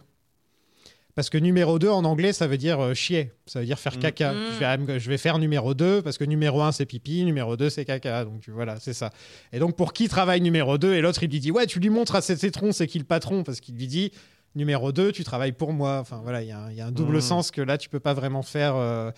Parce 1.15 1.31
que 1.31 1.39
numéro 1.39 1.79
2 1.79 1.89
en 1.89 2.05
anglais, 2.05 2.33
ça 2.35 2.47
veut 2.47 2.59
dire 2.59 2.79
euh, 2.81 2.93
chier. 2.95 3.33
Ça 3.47 3.61
veut 3.61 3.67
dire 3.67 3.79
faire 3.79 3.97
Mm. 3.97 4.01
caca. 4.01 4.33
Mm. 4.33 4.37
Je, 4.53 4.59
vais, 4.87 5.01
je 5.01 5.09
vais 5.11 5.19
faire 5.19 5.39
numéro 5.39 5.73
2 5.75 6.03
parce 6.03 6.19
que 6.19 6.25
numéro 6.25 6.61
1 6.63 6.73
c'est 6.73 6.85
pipi, 6.87 7.25
numéro 7.25 7.57
2 7.57 7.71
c'est 7.71 7.85
caca. 7.87 8.25
Donc 8.25 8.49
voilà, 8.49 8.79
c'est 8.81 8.93
ça. 8.93 9.11
Et 9.53 9.59
donc 9.59 9.77
pour 9.77 9.93
qui 9.95 10.09
travaille 10.09 10.41
numéro 10.43 10.77
2 10.79 10.93
Et 10.95 11.01
l'autre 11.01 11.23
il 11.23 11.31
lui 11.31 11.41
dit 11.41 11.51
Ouais, 11.51 11.67
tu 11.67 11.81
lui 11.81 11.89
montres 11.91 12.15
à 12.17 12.21
cet 12.21 12.45
étron, 12.45 12.73
c'est 12.73 12.87
qui 12.87 12.99
le 12.99 13.05
patron? 13.07 13.45
Parce 13.45 13.61
qu'il 13.61 13.77
lui 13.77 13.87
dit 13.87 14.11
Numéro 14.55 14.91
2, 14.93 15.13
tu 15.13 15.23
travailles 15.25 15.53
pour 15.53 15.73
moi. 15.73 15.99
Enfin 16.01 16.21
voilà, 16.23 16.43
il 16.43 16.49
y, 16.49 16.53
a 16.53 16.59
un- 16.59 16.71
il 16.71 16.77
y 16.77 16.81
a 16.81 16.87
un 16.87 16.93
double 16.93 17.19
Mm. 17.19 17.21
sens 17.23 17.51
que 17.51 17.61
là 17.63 17.79
tu 17.79 17.89
peux 17.89 18.01
pas 18.01 18.15
vraiment 18.15 18.43
faire. 18.43 18.75
euh, 18.77 19.11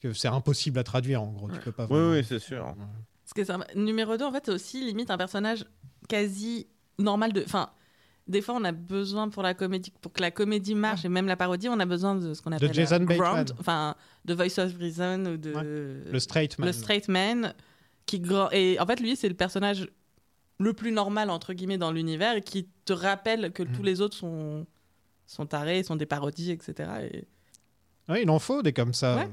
que 0.00 0.12
c'est 0.12 0.28
impossible 0.28 0.78
à 0.78 0.84
traduire 0.84 1.22
en 1.22 1.32
gros. 1.32 1.48
Tu 1.50 1.58
peux 1.60 1.72
pas 1.72 1.84
Oui, 1.84 1.88
vraiment- 1.96 2.12
oui, 2.12 2.24
c'est 2.28 2.38
sûr. 2.38 2.74
Sympa- 3.42 3.66
Numéro 3.74 4.16
2, 4.18 4.24
en 4.26 4.32
fait, 4.32 4.42
c'est 4.44 4.52
aussi 4.52 4.84
limite 4.84 5.10
un 5.10 5.16
personnage 5.16 5.64
quasi 6.10 6.66
normal 6.98 7.32
de. 7.32 7.42
Enfin, 7.42 7.70
des 8.26 8.40
fois, 8.40 8.54
on 8.56 8.64
a 8.64 8.72
besoin 8.72 9.28
pour 9.28 9.42
la 9.42 9.52
comédie, 9.54 9.92
pour 10.00 10.12
que 10.12 10.20
la 10.22 10.30
comédie 10.30 10.74
marche 10.74 11.04
et 11.04 11.08
même 11.08 11.26
la 11.26 11.36
parodie, 11.36 11.68
on 11.68 11.78
a 11.78 11.84
besoin 11.86 12.14
de 12.14 12.32
ce 12.34 12.40
qu'on 12.40 12.52
appelle 12.52 12.72
Jason 12.72 13.00
Bateman. 13.00 13.16
ground, 13.18 13.52
enfin, 13.60 13.94
de 14.24 14.32
Voice 14.34 14.58
of 14.58 14.74
Reason 14.78 15.24
ou 15.26 15.36
de 15.36 15.52
Le 16.10 16.18
straight 16.18 16.58
man. 16.58 16.66
le 16.66 16.72
straight 16.72 17.08
man 17.08 17.54
qui 18.06 18.22
et 18.52 18.78
en 18.80 18.86
fait 18.86 19.00
lui 19.00 19.16
c'est 19.16 19.28
le 19.28 19.34
personnage 19.34 19.88
le 20.58 20.72
plus 20.72 20.92
normal 20.92 21.30
entre 21.30 21.52
guillemets 21.52 21.78
dans 21.78 21.90
l'univers 21.92 22.36
et 22.36 22.40
qui 22.42 22.68
te 22.84 22.92
rappelle 22.92 23.50
que 23.52 23.62
Mm. 23.62 23.72
tous 23.72 23.82
les 23.82 24.00
autres 24.00 24.16
sont 24.16 24.66
sont 25.26 25.46
tarés, 25.46 25.82
sont 25.82 25.96
des 25.96 26.04
parodies, 26.06 26.50
etc. 26.50 26.90
Et... 27.12 27.24
Ouais, 28.12 28.22
il 28.22 28.28
en 28.30 28.38
faut 28.38 28.62
des 28.62 28.74
comme 28.74 28.92
ça. 28.92 29.16
Ouais. 29.16 29.28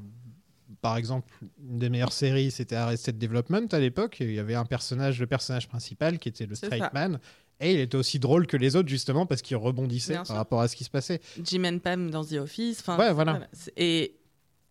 Par 0.81 0.95
exemple, 0.97 1.27
une 1.61 1.79
des 1.79 1.89
meilleures 1.89 2.13
séries, 2.13 2.49
c'était 2.49 2.77
Arrested 2.77 3.17
Development 3.17 3.67
à 3.73 3.79
l'époque. 3.79 4.21
et 4.21 4.23
Il 4.25 4.33
y 4.33 4.39
avait 4.39 4.55
un 4.55 4.63
personnage, 4.65 5.19
le 5.19 5.27
personnage 5.27 5.67
principal, 5.67 6.17
qui 6.17 6.29
était 6.29 6.45
le 6.45 6.55
straight 6.55 6.93
man. 6.93 7.19
Et 7.61 7.73
il 7.73 7.79
était 7.79 7.95
aussi 7.95 8.17
drôle 8.19 8.47
que 8.47 8.57
les 8.57 8.75
autres, 8.75 8.89
justement, 8.89 9.25
parce 9.25 9.41
qu'il 9.41 9.55
rebondissait 9.55 10.13
Bien 10.13 10.19
par 10.21 10.25
sûr. 10.27 10.35
rapport 10.35 10.61
à 10.61 10.67
ce 10.67 10.75
qui 10.75 10.83
se 10.83 10.89
passait. 10.89 11.21
Jim 11.43 11.63
and 11.63 11.79
Pam 11.79 12.09
dans 12.11 12.25
The 12.25 12.33
Office. 12.33 12.79
enfin, 12.81 12.97
Ouais, 12.97 13.13
voilà. 13.13 13.41
Et 13.77 14.15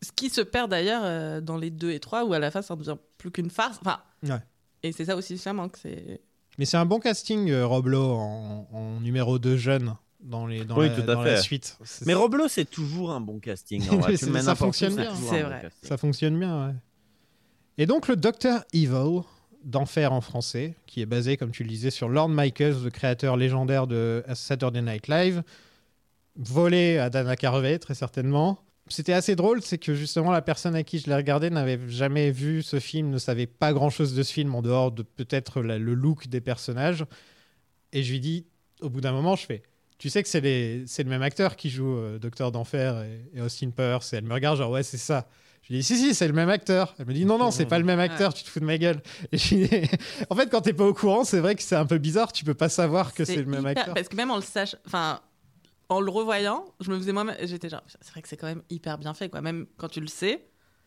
ce 0.02 0.10
qui 0.12 0.28
se 0.28 0.40
perd 0.40 0.70
d'ailleurs 0.70 1.02
euh, 1.04 1.40
dans 1.40 1.56
les 1.56 1.70
2 1.70 1.90
et 1.92 2.00
3 2.00 2.24
où 2.24 2.32
à 2.32 2.38
la 2.38 2.50
fin 2.50 2.62
ça 2.62 2.74
ne 2.74 2.80
devient 2.80 2.96
plus 3.16 3.30
qu'une 3.30 3.50
farce. 3.50 3.78
Enfin, 3.82 4.00
Ouais. 4.24 4.40
et 4.82 4.92
c'est 4.92 5.04
ça 5.06 5.14
aussi 5.16 5.38
ça 5.38 5.52
manque. 5.52 5.76
C'est 5.80 6.20
Mais 6.58 6.64
c'est 6.64 6.76
un 6.78 6.84
bon 6.86 6.98
casting, 6.98 7.48
euh, 7.50 7.64
Rob 7.66 7.86
Lowe, 7.86 8.12
en, 8.12 8.66
en 8.72 9.00
numéro 9.00 9.38
2 9.38 9.56
jeune 9.56 9.94
dans, 10.20 10.46
les, 10.46 10.64
dans, 10.64 10.76
Oui, 10.76 10.88
la, 10.88 10.94
tout 10.96 11.02
à 11.10 11.14
dans 11.14 11.22
la 11.22 11.36
fait. 11.36 11.42
suite. 11.42 11.78
Mais 12.06 12.14
Roblo, 12.14 12.48
c'est 12.48 12.68
toujours 12.68 13.12
un 13.12 13.20
bon 13.20 13.38
casting. 13.38 13.82
vrai. 13.98 14.16
Ça 14.16 14.54
fonctionne 14.54 14.96
bien. 14.96 15.12
vrai. 15.12 15.60
casting. 15.62 15.88
Ça 15.88 15.96
fonctionne 15.96 16.38
bien, 16.38 16.66
ouais. 16.68 16.74
Et 17.78 17.86
donc, 17.86 18.08
le 18.08 18.16
Docteur 18.16 18.64
Evil, 18.74 19.22
d'enfer 19.64 20.12
en 20.12 20.20
français, 20.20 20.74
qui 20.86 21.00
est 21.00 21.06
basé, 21.06 21.36
comme 21.36 21.50
tu 21.50 21.62
le 21.62 21.68
disais, 21.68 21.90
sur 21.90 22.08
Lorne 22.08 22.34
Michaels, 22.34 22.82
le 22.82 22.90
créateur 22.90 23.36
légendaire 23.36 23.86
de 23.86 24.24
Saturday 24.34 24.82
Night 24.82 25.08
Live, 25.08 25.42
volé 26.36 26.98
à 26.98 27.10
Dana 27.10 27.36
Carvey, 27.36 27.78
très 27.78 27.94
certainement. 27.94 28.58
C'était 28.88 29.12
assez 29.12 29.36
drôle, 29.36 29.62
c'est 29.62 29.78
que 29.78 29.94
justement 29.94 30.32
la 30.32 30.42
personne 30.42 30.74
à 30.74 30.82
qui 30.82 30.98
je 30.98 31.08
l'ai 31.08 31.14
regardé 31.14 31.50
n'avait 31.50 31.78
jamais 31.88 32.30
vu 32.30 32.62
ce 32.62 32.80
film, 32.80 33.10
ne 33.10 33.18
savait 33.18 33.46
pas 33.46 33.72
grand-chose 33.72 34.14
de 34.14 34.22
ce 34.22 34.32
film 34.32 34.54
en 34.54 34.62
dehors 34.62 34.90
de 34.90 35.02
peut-être 35.02 35.60
le 35.60 35.94
look 35.94 36.26
des 36.26 36.40
personnages. 36.40 37.04
Et 37.92 38.02
je 38.02 38.10
lui 38.10 38.20
dis, 38.20 38.46
au 38.80 38.88
bout 38.88 39.00
d'un 39.00 39.12
moment, 39.12 39.36
je 39.36 39.46
fais, 39.46 39.62
tu 39.98 40.08
sais 40.08 40.22
que 40.22 40.28
c'est 40.30 40.40
le 40.40 41.10
même 41.10 41.22
acteur 41.22 41.56
qui 41.56 41.68
joue 41.68 41.94
euh, 41.94 42.18
Docteur 42.18 42.50
d'Enfer 42.52 43.02
et, 43.02 43.38
et 43.38 43.42
Austin 43.42 43.68
Powers. 43.68 43.98
Et 44.12 44.16
elle 44.16 44.24
me 44.24 44.32
regarde 44.32 44.56
genre, 44.56 44.70
ouais, 44.70 44.82
c'est 44.82 44.96
ça. 44.96 45.28
Je 45.62 45.72
lui 45.74 45.78
dis, 45.80 45.84
si, 45.84 45.96
si, 45.96 46.14
c'est 46.14 46.26
le 46.26 46.32
même 46.32 46.48
acteur. 46.48 46.94
Elle 46.98 47.06
me 47.06 47.12
dit, 47.12 47.24
non, 47.24 47.38
non, 47.38 47.50
c'est 47.50 47.66
pas 47.66 47.78
le 47.78 47.84
même 47.84 48.00
acteur, 48.00 48.34
tu 48.34 48.42
te 48.44 48.48
fous 48.48 48.60
de 48.60 48.64
ma 48.64 48.76
gueule. 48.78 49.00
Et 49.30 49.38
je 49.38 49.54
lui 49.54 49.68
dis- 49.68 49.88
en 50.30 50.34
fait, 50.34 50.48
quand 50.50 50.62
t'es 50.62 50.72
pas 50.72 50.84
au 50.86 50.94
courant, 50.94 51.22
c'est 51.24 51.38
vrai 51.40 51.54
que 51.54 51.62
c'est 51.62 51.76
un 51.76 51.86
peu 51.86 51.98
bizarre, 51.98 52.32
tu 52.32 52.44
peux 52.44 52.54
pas 52.54 52.68
savoir 52.68 53.14
que 53.14 53.24
c'est 53.24 53.36
le 53.36 53.44
même 53.44 53.60
hyper- 53.60 53.78
acteur. 53.78 53.94
Parce 53.94 54.08
que 54.08 54.16
même 54.16 54.30
en 54.30 54.36
le 54.36 54.42
sach... 54.42 54.74
enfin, 54.86 55.20
en 55.88 56.00
le 56.00 56.10
revoyant, 56.10 56.64
je 56.80 56.90
me 56.90 56.96
faisais 56.98 57.12
moi-même, 57.12 57.36
j'étais 57.42 57.68
genre, 57.68 57.82
c'est 58.00 58.10
vrai 58.12 58.22
que 58.22 58.28
c'est 58.28 58.36
quand 58.36 58.46
même 58.46 58.62
hyper 58.70 58.96
bien 58.98 59.12
fait, 59.14 59.28
quoi. 59.28 59.42
Même 59.42 59.66
quand 59.76 59.88
tu 59.88 60.00
le 60.00 60.06
sais 60.06 60.46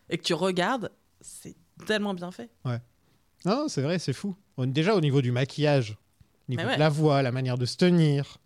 et 0.09 0.17
que 0.17 0.24
tu 0.24 0.34
regardes, 0.34 0.91
c'est 1.21 1.55
tellement 1.86 2.13
bien 2.13 2.32
fait. 2.32 2.49
Non, 2.65 2.80
non, 3.45 3.65
c'est 3.67 3.82
vrai, 3.82 3.99
c'est 3.99 4.13
fou. 4.13 4.36
On- 4.57 4.65
Déjà 4.65 4.95
au 4.95 5.01
niveau 5.01 5.21
du 5.21 5.32
maquillage, 5.32 5.97
au 6.47 6.51
niveau 6.51 6.63
ouais. 6.65 6.76
de 6.76 6.80
la 6.80 6.89
voix, 6.89 7.21
la 7.21 7.32
manière 7.32 7.57
de 7.57 7.65
se 7.65 7.76
tenir, 7.78 8.38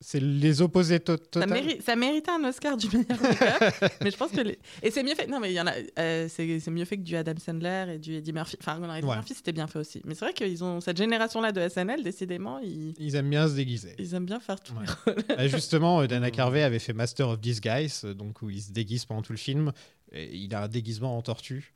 c'est 0.00 0.20
les 0.20 0.60
opposés 0.60 1.00
to- 1.00 1.16
Ça, 1.32 1.46
ça 1.84 1.96
méritait 1.96 2.30
un 2.30 2.44
Oscar 2.44 2.76
du 2.76 2.86
meilleur 2.88 3.20
make-up, 3.20 3.92
mais 4.02 4.10
je 4.10 4.16
pense 4.16 4.30
que 4.30 4.40
les... 4.42 4.58
et 4.82 4.90
c'est 4.90 5.02
mieux 5.02 5.14
fait. 5.14 5.26
Non, 5.26 5.40
mais 5.40 5.50
il 5.50 5.54
y 5.54 5.60
en 5.60 5.66
a, 5.66 5.72
euh, 5.98 6.28
c'est 6.28 6.66
mieux 6.70 6.84
fait 6.84 6.96
que 6.98 7.02
du 7.02 7.16
Adam 7.16 7.32
Sandler 7.38 7.94
et 7.94 7.98
du 7.98 8.14
Eddie 8.14 8.32
Murphy. 8.32 8.56
Enfin, 8.60 8.76
Eddie 8.96 9.06
Ouais. 9.06 9.16
Murphy 9.16 9.34
c'était 9.34 9.52
bien 9.52 9.66
fait 9.66 9.78
aussi. 9.78 10.02
Mais 10.04 10.14
c'est 10.14 10.24
vrai 10.26 10.34
qu'ils 10.34 10.62
ont 10.62 10.80
cette 10.80 10.96
génération-là 10.98 11.52
de 11.52 11.66
SNL, 11.68 12.02
décidément, 12.02 12.58
ils, 12.58 12.94
Ils 12.98 13.14
aiment 13.16 13.30
bien 13.30 13.48
se 13.48 13.54
déguiser. 13.54 13.94
ils 13.98 14.14
aiment 14.14 14.26
bien 14.26 14.40
faire 14.40 14.60
tout. 14.60 14.74
Ouais. 14.74 15.14
Euh, 15.38 15.48
Justement, 15.48 16.00
euh, 16.02 16.06
Dana 16.06 16.30
Carvey 16.30 16.62
avait 16.62 16.78
fait 16.78 16.92
Master 16.92 17.28
of 17.28 17.40
Disguise, 17.40 18.02
euh, 18.04 18.14
donc 18.14 18.42
où 18.42 18.50
il 18.50 18.60
se 18.62 18.72
déguise 18.72 19.04
pendant 19.04 19.22
tout 19.22 19.32
le 19.32 19.38
film. 19.38 19.72
Et 20.12 20.34
il 20.36 20.54
a 20.54 20.62
un 20.62 20.68
déguisement 20.68 21.16
en 21.18 21.22
tortue. 21.22 21.74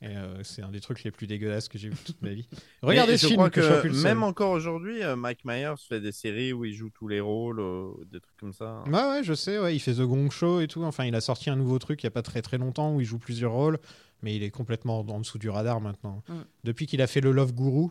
Et 0.00 0.16
euh, 0.16 0.44
c'est 0.44 0.62
un 0.62 0.70
des 0.70 0.80
trucs 0.80 1.02
les 1.02 1.10
plus 1.10 1.26
dégueulasses 1.26 1.66
que 1.68 1.76
j'ai 1.76 1.88
vu 1.88 1.96
toute 2.04 2.22
ma 2.22 2.30
vie. 2.30 2.46
Regardez 2.82 3.12
Mais 3.12 3.18
ce 3.18 3.22
je 3.22 3.26
film 3.28 3.38
crois 3.38 3.50
que, 3.50 3.60
je 3.60 4.02
même 4.04 4.22
encore 4.22 4.52
aujourd'hui, 4.52 5.02
euh, 5.02 5.16
Mike 5.16 5.44
Myers 5.44 5.74
fait 5.88 6.00
des 6.00 6.12
séries 6.12 6.52
où 6.52 6.64
il 6.64 6.72
joue 6.72 6.88
tous 6.90 7.08
les 7.08 7.18
rôles, 7.18 7.58
euh, 7.58 7.90
des 8.10 8.20
trucs 8.20 8.36
comme 8.36 8.52
ça. 8.52 8.84
Ouais, 8.86 8.92
ouais, 8.92 9.24
je 9.24 9.34
sais, 9.34 9.58
ouais, 9.58 9.74
il 9.74 9.80
fait 9.80 9.94
The 9.94 10.02
Gong 10.02 10.30
Show 10.30 10.60
et 10.60 10.68
tout. 10.68 10.84
Enfin, 10.84 11.04
il 11.04 11.14
a 11.16 11.20
sorti 11.20 11.50
un 11.50 11.56
nouveau 11.56 11.80
truc 11.80 12.00
il 12.02 12.06
n'y 12.06 12.08
a 12.08 12.12
pas 12.12 12.22
très 12.22 12.42
très 12.42 12.58
longtemps 12.58 12.94
où 12.94 13.00
il 13.00 13.06
joue 13.06 13.18
plusieurs 13.18 13.50
rôles, 13.52 13.78
mais 14.22 14.36
il 14.36 14.44
est 14.44 14.50
complètement 14.50 15.00
en 15.00 15.18
dessous 15.20 15.38
du 15.38 15.50
radar 15.50 15.80
maintenant. 15.80 16.22
Mm. 16.28 16.34
Depuis 16.62 16.86
qu'il 16.86 17.02
a 17.02 17.08
fait 17.08 17.20
le 17.20 17.32
Love 17.32 17.52
Guru, 17.52 17.88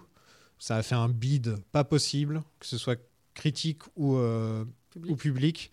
ça 0.59 0.77
a 0.77 0.83
fait 0.83 0.95
un 0.95 1.09
bid 1.09 1.57
pas 1.73 1.83
possible, 1.83 2.41
que 2.61 2.67
ce 2.67 2.77
soit 2.77 2.99
critique 3.33 3.81
ou, 3.97 4.15
euh, 4.15 4.63
Public. 4.91 5.11
ou 5.11 5.15
public. 5.17 5.71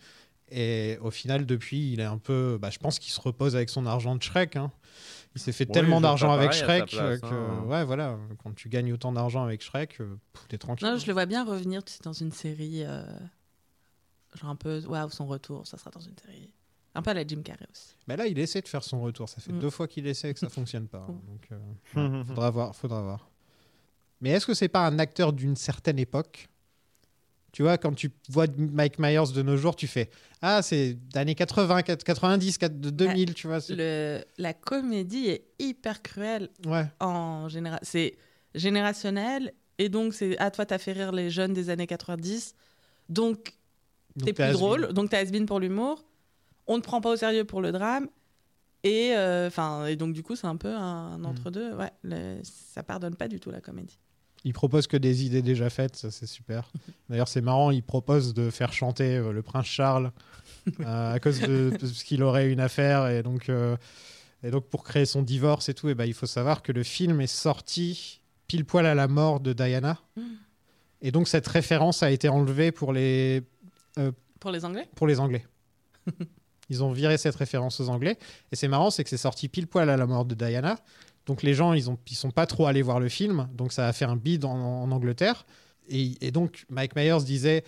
Et 0.51 0.97
au 1.01 1.09
final, 1.11 1.45
depuis, 1.45 1.93
il 1.93 1.99
est 2.01 2.03
un 2.03 2.17
peu. 2.19 2.59
Bah, 2.61 2.69
je 2.69 2.77
pense 2.77 2.99
qu'il 2.99 3.11
se 3.11 3.19
repose 3.19 3.55
avec 3.55 3.69
son 3.69 3.85
argent 3.87 4.15
de 4.15 4.21
Shrek. 4.21 4.57
hein. 4.57 4.71
Il 5.35 5.41
s'est 5.41 5.51
fait 5.51 5.65
tellement 5.65 5.99
d'argent 5.99 6.31
avec 6.31 6.53
Shrek 6.53 6.89
sa 6.89 6.97
place, 6.97 7.19
que. 7.21 7.25
hein. 7.35 7.63
Ouais, 7.65 7.83
voilà. 7.83 8.17
Quand 8.41 8.55
tu 8.55 8.69
gagnes 8.69 8.93
autant 8.93 9.11
d'argent 9.11 9.43
avec 9.43 9.61
Shrek, 9.61 9.99
euh, 9.99 10.15
t'es 10.47 10.57
tranquille. 10.57 10.87
Non, 10.87 10.97
je 10.97 11.05
le 11.07 11.13
vois 11.13 11.25
bien 11.25 11.43
revenir 11.43 11.83
tu 11.83 11.91
sais, 11.93 11.99
dans 12.03 12.13
une 12.13 12.31
série, 12.31 12.83
euh, 12.85 13.03
genre 14.35 14.49
un 14.49 14.55
peu, 14.55 14.81
waouh, 14.85 15.09
son 15.09 15.27
retour, 15.27 15.67
ça 15.67 15.77
sera 15.77 15.89
dans 15.91 15.99
une 15.99 16.17
série. 16.25 16.49
Un 16.93 17.01
peu 17.01 17.11
à 17.11 17.13
la 17.13 17.27
Jim 17.27 17.41
Carrey 17.43 17.67
aussi. 17.69 17.95
Mais 18.07 18.15
là, 18.15 18.27
il 18.27 18.39
essaie 18.39 18.61
de 18.61 18.67
faire 18.69 18.83
son 18.83 19.01
retour. 19.01 19.27
Ça 19.27 19.41
fait 19.41 19.51
Mm. 19.51 19.59
deux 19.59 19.69
fois 19.69 19.87
qu'il 19.89 20.07
essaie 20.07 20.29
et 20.29 20.33
que 20.33 20.39
ça 20.39 20.47
fonctionne 20.49 20.87
pas. 20.87 21.05
hein. 21.09 21.19
Donc, 21.27 21.47
euh, 21.51 22.23
faudra 22.23 22.49
voir, 22.51 22.73
faudra 22.75 23.01
voir. 23.01 23.29
Mais 24.21 24.29
est-ce 24.29 24.45
que 24.45 24.53
c'est 24.53 24.69
pas 24.69 24.87
un 24.87 24.97
acteur 24.99 25.33
d'une 25.33 25.57
certaine 25.57 25.99
époque? 25.99 26.47
Tu 27.55 27.61
vois, 27.63 27.77
quand 27.77 27.93
tu 27.95 28.11
vois 28.27 28.47
Mike 28.57 28.99
Myers 28.99 29.31
de 29.33 29.41
nos 29.41 29.55
jours, 29.55 29.77
tu 29.77 29.87
fais 29.87 30.09
Ah, 30.41 30.61
c'est 30.61 30.93
d'années 31.13 31.35
80, 31.35 31.83
90, 31.83 32.59
2000, 32.59 33.33
tu 33.33 33.47
vois. 33.47 33.59
Le, 33.69 34.21
la 34.37 34.53
comédie 34.53 35.27
est 35.29 35.45
hyper 35.57 36.01
cruelle 36.01 36.49
Ouais. 36.65 36.83
en 36.99 37.47
général. 37.47 37.79
C'est 37.81 38.17
générationnel 38.55 39.53
et 39.77 39.87
donc 39.87 40.13
c'est 40.13 40.37
à 40.37 40.51
toi 40.51 40.65
t'as 40.65 40.77
fait 40.79 40.91
rire 40.91 41.13
les 41.13 41.29
jeunes 41.29 41.53
des 41.53 41.69
années 41.69 41.87
90. 41.87 42.55
Donc 43.07 43.53
t'es 44.21 44.33
plus 44.33 44.51
drôle, 44.51 44.91
donc 44.91 45.09
t'es 45.11 45.15
has 45.17 45.45
pour 45.47 45.61
l'humour. 45.61 46.03
On 46.67 46.75
ne 46.75 46.81
prend 46.81 46.99
pas 46.99 47.11
au 47.11 47.15
sérieux 47.15 47.45
pour 47.45 47.61
le 47.61 47.71
drame. 47.71 48.09
Et, 48.83 49.13
euh, 49.15 49.49
et 49.87 49.95
donc, 49.95 50.13
du 50.13 50.21
coup, 50.23 50.35
c'est 50.35 50.45
un 50.45 50.57
peu 50.57 50.75
un, 50.75 51.17
Mm. 51.17 51.25
entre-deux. 51.25 51.73
Ouais, 51.73 51.91
le- 52.03 52.39
ça 52.43 52.83
pardonne 52.83 53.15
pas 53.15 53.27
du 53.29 53.39
tout 53.39 53.49
la 53.49 53.61
comédie. 53.61 53.97
Il 54.45 54.53
propose 54.53 54.85
que 54.85 54.95
des 54.95 55.25
idées 55.25 55.41
déjà 55.41 55.71
faites, 55.71 55.95
ça 55.95 56.11
c'est 56.11 56.27
super. 56.27 56.71
D'ailleurs, 57.09 57.27
c'est 57.27 57.41
marrant, 57.41 57.71
il 57.71 57.81
propose 57.81 58.35
de 58.35 58.51
faire 58.51 58.71
chanter 58.71 59.17
euh, 59.17 59.33
le 59.33 59.41
prince 59.41 59.65
Charles 59.65 60.11
euh, 60.79 61.13
à 61.13 61.19
cause 61.19 61.41
de 61.41 61.75
parce 61.79 62.03
qu'il 62.03 62.21
aurait 62.21 62.51
une 62.51 62.59
affaire 62.59 63.07
et 63.07 63.23
donc 63.23 63.49
euh, 63.49 63.75
et 64.43 64.51
donc 64.51 64.65
pour 64.69 64.83
créer 64.83 65.05
son 65.05 65.23
divorce 65.23 65.67
et 65.67 65.73
tout, 65.73 65.89
et 65.89 65.95
ben 65.95 66.05
il 66.05 66.13
faut 66.13 66.27
savoir 66.27 66.61
que 66.61 66.71
le 66.71 66.83
film 66.83 67.21
est 67.21 67.27
sorti 67.27 68.21
pile 68.47 68.65
poil 68.65 68.85
à 68.85 68.93
la 68.93 69.07
mort 69.07 69.39
de 69.39 69.51
Diana. 69.51 69.99
Et 71.01 71.11
donc 71.11 71.27
cette 71.27 71.47
référence 71.47 72.03
a 72.03 72.11
été 72.11 72.29
enlevée 72.29 72.71
pour 72.71 72.93
les 72.93 73.41
Pour 74.39 74.51
les 74.51 74.63
Anglais? 74.63 74.87
pour 74.95 75.07
les 75.07 75.19
Anglais. 75.19 75.45
Ils 76.69 76.83
ont 76.83 76.91
viré 76.91 77.17
cette 77.17 77.35
référence 77.35 77.79
aux 77.79 77.89
Anglais. 77.89 78.17
Et 78.51 78.55
c'est 78.55 78.67
marrant, 78.67 78.89
c'est 78.89 79.03
que 79.03 79.09
c'est 79.09 79.17
sorti 79.17 79.49
pile 79.49 79.67
poil 79.67 79.89
à 79.89 79.97
la 79.97 80.05
mort 80.05 80.25
de 80.25 80.35
Diana. 80.35 80.79
Donc 81.25 81.41
les 81.43 81.53
gens, 81.53 81.73
ils 81.73 81.85
ils 82.09 82.15
sont 82.15 82.31
pas 82.31 82.45
trop 82.45 82.65
allés 82.67 82.81
voir 82.81 82.99
le 82.99 83.09
film. 83.09 83.47
Donc 83.53 83.71
ça 83.73 83.87
a 83.87 83.93
fait 83.93 84.05
un 84.05 84.15
bid 84.15 84.45
en, 84.45 84.51
en 84.83 84.91
Angleterre. 84.91 85.45
Et, 85.87 86.13
et 86.21 86.31
donc 86.31 86.65
Mike 86.69 86.95
Myers 86.95 87.23
disait, 87.25 87.63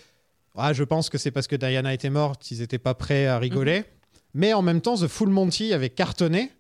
ah, 0.56 0.74
je 0.74 0.84
pense 0.84 1.10
que 1.10 1.18
c'est 1.18 1.32
parce 1.32 1.48
que 1.48 1.56
Diana 1.56 1.94
était 1.94 2.10
morte, 2.10 2.50
ils 2.52 2.62
étaient 2.62 2.80
pas 2.80 2.94
prêts 2.96 3.28
à 3.28 3.38
rigoler. 3.40 3.84
Mais 4.34 4.54
en 4.54 4.62
même 4.62 4.82
temps, 4.82 4.96
The 4.96 5.08
Full 5.08 5.30
Monty 5.30 5.74
avait 5.74 5.90
cartonné 5.90 6.52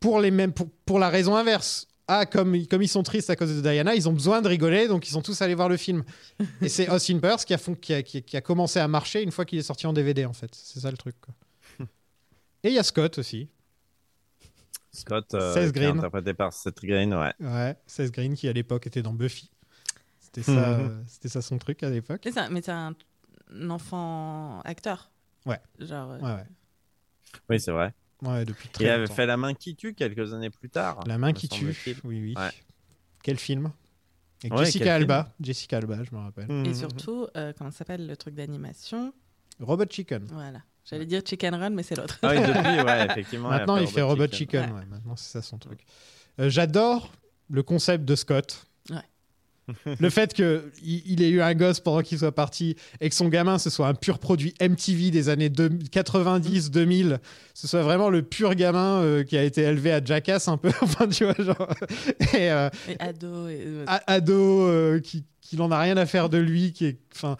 pour 0.00 0.20
les 0.20 0.30
mêmes, 0.30 0.52
pour, 0.52 0.68
pour 0.84 0.98
la 0.98 1.08
raison 1.08 1.34
inverse. 1.36 1.86
Ah, 2.08 2.24
comme, 2.24 2.66
comme 2.68 2.82
ils 2.82 2.88
sont 2.88 3.02
tristes 3.02 3.30
à 3.30 3.36
cause 3.36 3.54
de 3.56 3.60
Diana, 3.60 3.94
ils 3.96 4.08
ont 4.08 4.12
besoin 4.12 4.40
de 4.40 4.48
rigoler, 4.48 4.86
donc 4.86 5.08
ils 5.08 5.10
sont 5.10 5.22
tous 5.22 5.42
allés 5.42 5.54
voir 5.56 5.68
le 5.68 5.76
film. 5.76 6.04
Et 6.62 6.68
c'est 6.68 6.88
Austin 6.88 7.18
Powers 7.18 7.44
qui 7.44 7.52
a, 7.54 7.58
qui, 7.58 7.92
a, 7.94 8.02
qui 8.02 8.18
a- 8.18 8.20
qui 8.20 8.36
a 8.36 8.40
commencé 8.40 8.78
à 8.78 8.86
marcher 8.86 9.22
une 9.22 9.32
fois 9.32 9.44
qu'il 9.44 9.58
est 9.58 9.62
sorti 9.62 9.86
en 9.86 9.92
DVD, 9.92 10.24
en 10.24 10.32
fait. 10.32 10.50
C'est 10.54 10.78
ça 10.80 10.90
le 10.90 10.96
truc. 10.96 11.16
quoi. 11.20 11.34
Et 12.62 12.68
il 12.68 12.74
y 12.74 12.78
a 12.78 12.82
Scott 12.84 13.18
aussi. 13.18 13.48
Scott, 14.96 15.34
euh, 15.34 15.54
16 15.54 15.72
qui 15.72 15.78
est 15.78 15.82
Green. 15.82 15.98
interprété 15.98 16.34
par 16.34 16.52
Seth 16.52 16.82
Green, 16.84 17.14
ouais. 17.14 17.32
Ouais, 17.40 17.76
Seth 17.86 18.10
Green 18.12 18.34
qui 18.34 18.48
à 18.48 18.52
l'époque 18.52 18.86
était 18.86 19.02
dans 19.02 19.12
Buffy. 19.12 19.50
C'était 20.20 20.42
ça, 20.42 20.78
euh, 20.80 21.02
c'était 21.06 21.28
ça 21.28 21.40
son 21.42 21.58
truc 21.58 21.82
à 21.82 21.90
l'époque. 21.90 22.20
Mais 22.24 22.32
c'est 22.32 22.40
un, 22.40 22.48
mais 22.50 22.62
c'est 22.62 22.72
un, 22.72 22.94
un 23.52 23.70
enfant 23.70 24.60
acteur. 24.62 25.10
Ouais. 25.46 25.60
Genre. 25.78 26.10
euh, 26.12 26.18
Ouais, 26.18 26.34
ouais. 26.34 26.46
Oui, 27.50 27.60
c'est 27.60 27.70
vrai. 27.72 27.94
Ouais, 28.22 28.44
depuis 28.44 28.68
très 28.68 28.84
Il 28.84 28.88
avait 28.90 29.06
fait 29.06 29.26
La 29.26 29.36
main 29.36 29.54
qui 29.54 29.76
tue 29.76 29.94
quelques 29.94 30.32
années 30.32 30.50
plus 30.50 30.70
tard. 30.70 31.00
La 31.06 31.18
main 31.18 31.32
qui 31.32 31.48
tue. 31.48 31.76
Oui, 32.04 32.20
oui. 32.22 32.34
Ouais. 32.36 32.50
Quel 33.22 33.38
film? 33.38 33.72
Avec 34.42 34.52
Ouais, 34.58 34.64
Jessica 34.66 34.84
quel 34.84 34.92
Alba. 34.94 35.34
Jessica 35.40 35.76
Alba, 35.78 36.02
je 36.04 36.14
me 36.14 36.20
rappelle. 36.20 36.50
Mhm. 36.50 36.66
Et 36.66 36.74
surtout, 36.74 37.26
euh, 37.36 37.52
comment 37.56 37.70
ça 37.70 37.78
s'appelle 37.78 38.06
le 38.06 38.16
truc 38.16 38.34
d'animation? 38.34 39.12
Robot 39.60 39.84
Chicken. 39.88 40.24
Voilà. 40.32 40.62
J'allais 40.88 41.06
dire 41.06 41.22
Chicken 41.24 41.54
Run, 41.54 41.70
mais 41.70 41.82
c'est 41.82 41.96
l'autre. 41.96 42.18
Ah 42.22 42.30
oui, 42.30 42.38
depuis, 42.38 42.84
ouais, 42.84 43.06
effectivement. 43.10 43.48
Maintenant, 43.48 43.76
il 43.76 43.88
fait 43.88 44.02
Robot 44.02 44.26
Chicken. 44.26 44.62
Chicken. 44.62 44.76
ouais, 44.76 44.86
maintenant, 44.88 45.16
c'est 45.16 45.32
ça 45.32 45.42
son 45.42 45.58
truc. 45.58 45.80
Euh, 46.38 46.48
J'adore 46.48 47.12
le 47.50 47.62
concept 47.62 48.04
de 48.04 48.14
Scott. 48.14 48.66
Ouais. 48.90 48.96
Le 49.98 50.10
fait 50.10 50.32
qu'il 50.32 50.62
il 50.84 51.22
ait 51.22 51.28
eu 51.28 51.40
un 51.40 51.54
gosse 51.54 51.80
pendant 51.80 52.02
qu'il 52.02 52.18
soit 52.18 52.34
parti 52.34 52.76
et 53.00 53.08
que 53.08 53.14
son 53.14 53.28
gamin 53.28 53.58
ce 53.58 53.68
soit 53.68 53.88
un 53.88 53.94
pur 53.94 54.20
produit 54.20 54.54
MTV 54.60 55.10
des 55.10 55.28
années 55.28 55.48
90-2000, 55.48 57.18
ce 57.52 57.66
soit 57.66 57.82
vraiment 57.82 58.08
le 58.08 58.22
pur 58.22 58.54
gamin 58.54 59.00
euh, 59.00 59.24
qui 59.24 59.36
a 59.36 59.42
été 59.42 59.62
élevé 59.62 59.92
à 59.92 60.04
Jackass 60.04 60.46
un 60.46 60.56
peu, 60.56 60.70
enfin 60.82 61.08
tu 61.08 61.24
vois, 61.24 61.34
genre, 61.38 61.68
et, 62.34 62.50
euh, 62.50 62.70
Et 62.88 63.00
ado. 63.00 63.48
Et, 63.48 63.66
ado 64.06 64.68
euh, 64.68 65.00
qui, 65.00 65.24
qui 65.40 65.56
n'en 65.56 65.70
a 65.72 65.80
rien 65.80 65.96
à 65.96 66.06
faire 66.06 66.28
de 66.28 66.38
lui, 66.38 66.72
qui 66.72 66.86
est, 66.86 66.98
enfin, 67.14 67.36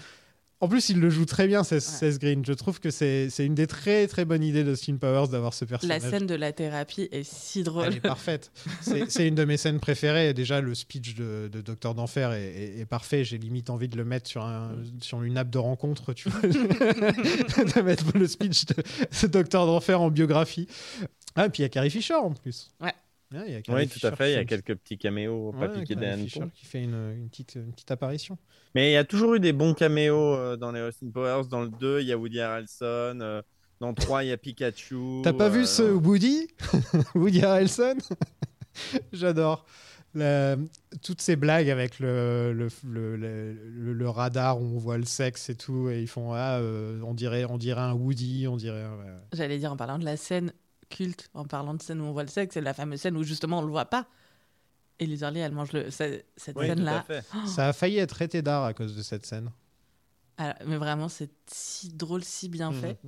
en 0.60 0.68
plus 0.68 0.88
il 0.88 1.00
le 1.00 1.10
joue 1.10 1.24
très 1.26 1.46
bien, 1.46 1.62
Seth 1.64 2.18
Green. 2.18 2.44
Je 2.46 2.52
trouve 2.52 2.80
que 2.80 2.90
c'est 2.90 3.28
une 3.40 3.54
des 3.54 3.66
très 3.66 4.06
très 4.06 4.24
bonnes 4.24 4.42
idées 4.42 4.64
d'Austin 4.64 4.96
Powers 4.96 5.28
d'avoir 5.28 5.52
ce 5.54 5.64
la 5.64 5.68
personnage. 5.68 6.02
scène 6.02 6.26
de 6.26 6.34
la 6.34 6.52
thérapie 6.52 7.08
est 7.12 7.24
si 7.24 7.62
drôle. 7.62 7.84
Elle 7.86 7.96
est 7.96 8.00
parfaite. 8.00 8.50
C'est 8.80 9.10
c'est 9.10 9.28
une 9.28 9.34
de 9.34 9.44
mes 9.44 9.56
scènes 9.56 9.80
préférées. 9.80 10.32
Déjà, 10.34 10.60
le 10.60 10.74
speech 10.74 11.14
de, 11.14 11.48
de 11.52 11.60
Docteur 11.60 11.94
d'Enfer 11.94 12.32
est, 12.32 12.42
est- 12.44 12.78
est 12.80 12.86
parfait. 12.86 13.24
J'ai 13.24 13.38
limite 13.38 13.68
envie 13.70 13.88
de 13.88 13.96
le 13.96 14.04
mettre 14.04 14.28
sur, 14.28 14.42
un, 14.44 14.70
sur 15.00 15.22
une 15.22 15.36
app 15.36 15.50
de 15.50 15.58
rencontre, 15.58 16.12
tu 16.14 16.28
vois. 16.30 16.40
de 16.48 17.80
mettre 17.82 18.16
le 18.16 18.26
speech 18.26 18.66
de, 18.66 18.74
de 19.22 19.26
Docteur 19.26 19.66
d'Enfer 19.66 20.00
en 20.00 20.10
biographie. 20.10 20.66
Ah, 21.34 21.46
et 21.46 21.48
puis 21.50 21.60
il 21.60 21.64
y 21.64 21.66
a 21.66 21.68
Carrie 21.68 21.90
Fisher 21.90 22.14
en 22.14 22.32
plus. 22.32 22.70
Ouais. 22.80 22.92
Ouais, 23.32 23.42
il 23.48 23.52
y 23.52 23.56
a 23.56 23.62
Carrie 23.62 23.84
Oui, 23.84 23.88
tout 23.88 24.06
à 24.06 24.14
fait. 24.14 24.32
Il 24.32 24.34
y 24.34 24.38
a 24.38 24.44
quelques 24.44 24.74
petits 24.76 24.98
caméos 24.98 25.52
pas 25.52 25.66
Ouais, 25.68 25.80
piqués 25.80 25.96
des 25.96 26.12
Fisher 26.16 26.38
hannetons. 26.40 26.50
qui 26.54 26.64
fait 26.66 26.82
une, 26.84 26.94
une 27.16 27.28
petite, 27.28 27.56
une 27.56 27.72
petite 27.72 27.90
apparition. 27.90 28.38
Mais 28.74 28.90
il 28.90 28.92
y 28.94 28.96
a 28.96 29.04
toujours 29.04 29.34
eu 29.34 29.40
des 29.40 29.52
bons 29.52 29.74
caméos 29.74 30.34
euh, 30.36 30.56
dans 30.56 30.70
les 30.72 30.80
Austin 30.80 31.10
Powers. 31.10 31.46
Dans 31.48 31.62
le 31.62 31.68
2, 31.70 32.00
il 32.02 32.06
y 32.06 32.12
a 32.12 32.18
Woody 32.18 32.40
Harrelson. 32.40 33.18
euh, 33.20 33.42
dans 33.80 33.88
le 33.88 33.94
3, 33.94 34.24
il 34.24 34.28
y 34.28 34.32
a 34.32 34.36
Pikachu. 34.36 35.22
T'as 35.24 35.32
pas 35.32 35.46
euh, 35.46 35.50
vu 35.50 35.66
ce 35.66 35.82
Woody? 35.82 36.48
Woody 37.14 37.42
Harrelson? 37.44 37.96
J'adore. 39.12 39.64
La- 40.14 40.56
toutes 41.02 41.20
ces 41.20 41.36
blagues 41.36 41.68
avec 41.68 41.98
le, 42.00 42.52
le, 42.54 42.68
le, 42.84 43.16
le- 43.16 43.52
le- 43.52 43.92
le 43.92 44.08
radar 44.08 44.60
où 44.62 44.64
on 44.64 44.78
voit 44.78 44.96
le 44.96 45.04
sexe 45.04 45.50
et 45.50 45.54
tout, 45.56 45.90
et 45.90 46.00
ils 46.00 46.08
font 46.08 46.32
ah, 46.32 46.58
euh, 46.58 47.00
on 47.02 47.12
dirait 47.12 47.44
on 47.44 47.58
dirait 47.58 47.82
un 47.82 47.92
Woody, 47.92 48.46
on 48.48 48.56
dirait. 48.56 48.84
ouais. 48.84 49.12
J'allais 49.34 49.58
dire 49.58 49.72
en 49.72 49.76
parlant 49.76 49.98
de 49.98 50.06
la 50.06 50.16
scène 50.16 50.52
culte, 50.88 51.28
en 51.34 51.44
parlant 51.44 51.74
de 51.74 51.82
scène 51.82 52.00
où 52.00 52.04
on 52.04 52.12
voit 52.12 52.22
le 52.22 52.28
sexe, 52.28 52.54
c'est 52.54 52.60
la 52.60 52.74
fameuse 52.74 53.00
scène 53.00 53.16
où 53.16 53.22
justement 53.22 53.58
on 53.58 53.62
le 53.62 53.70
voit 53.70 53.86
pas. 53.86 54.06
Et 54.98 55.06
Liz 55.06 55.20
Hurley, 55.22 55.40
elle 55.40 55.52
mange 55.52 55.72
le. 55.72 55.90
ce- 55.90 56.20
Cette 56.36 56.56
Oui, 56.56 56.66
scène-là. 56.68 57.04
Ça 57.46 57.68
a 57.68 57.72
failli 57.72 57.98
être 57.98 58.10
traité 58.14 58.40
d'art 58.42 58.64
à 58.64 58.72
cause 58.72 58.96
de 58.96 59.02
cette 59.02 59.26
scène. 59.26 59.50
Alors, 60.38 60.54
mais 60.66 60.76
vraiment, 60.76 61.08
c'est 61.08 61.30
si 61.46 61.90
drôle, 61.92 62.22
si 62.24 62.48
bien 62.48 62.72
fait. 62.72 62.98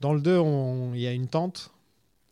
Dans 0.00 0.14
le 0.14 0.20
2, 0.20 0.38
on- 0.38 0.94
il 0.94 1.00
y 1.00 1.06
a 1.06 1.12
une 1.12 1.28
tente, 1.28 1.72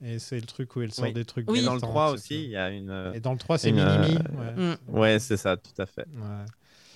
et 0.03 0.19
c'est 0.19 0.37
le 0.41 0.47
truc 0.47 0.75
où 0.77 0.81
elle 0.83 0.93
sort 0.93 1.05
Oui. 1.05 1.13
des 1.13 1.25
trucs. 1.25 1.49
Oui. 1.51 1.61
Et 1.61 1.63
dans 1.65 1.75
le 1.75 1.79
glissants, 1.81 1.91
3 1.93 2.09
c'est 2.09 2.15
aussi, 2.15 2.45
il 2.45 2.51
y 2.51 2.57
a 2.57 2.71
une. 2.71 2.91
euh, 2.91 3.13
Et 3.13 3.21
dans 3.21 3.33
le 3.33 3.39
3, 3.39 3.59
c'est 3.59 3.69
une, 3.71 3.77
Minimi. 3.85 4.17
euh, 4.17 4.57
ouais. 4.67 4.77
Mm. 4.89 4.99
Ouais, 4.99 5.19
c'est 5.19 5.37
ça, 5.37 5.57
tout 5.57 5.81
à 5.81 5.87
fait. 5.87 6.07
Ouais. 6.15 6.45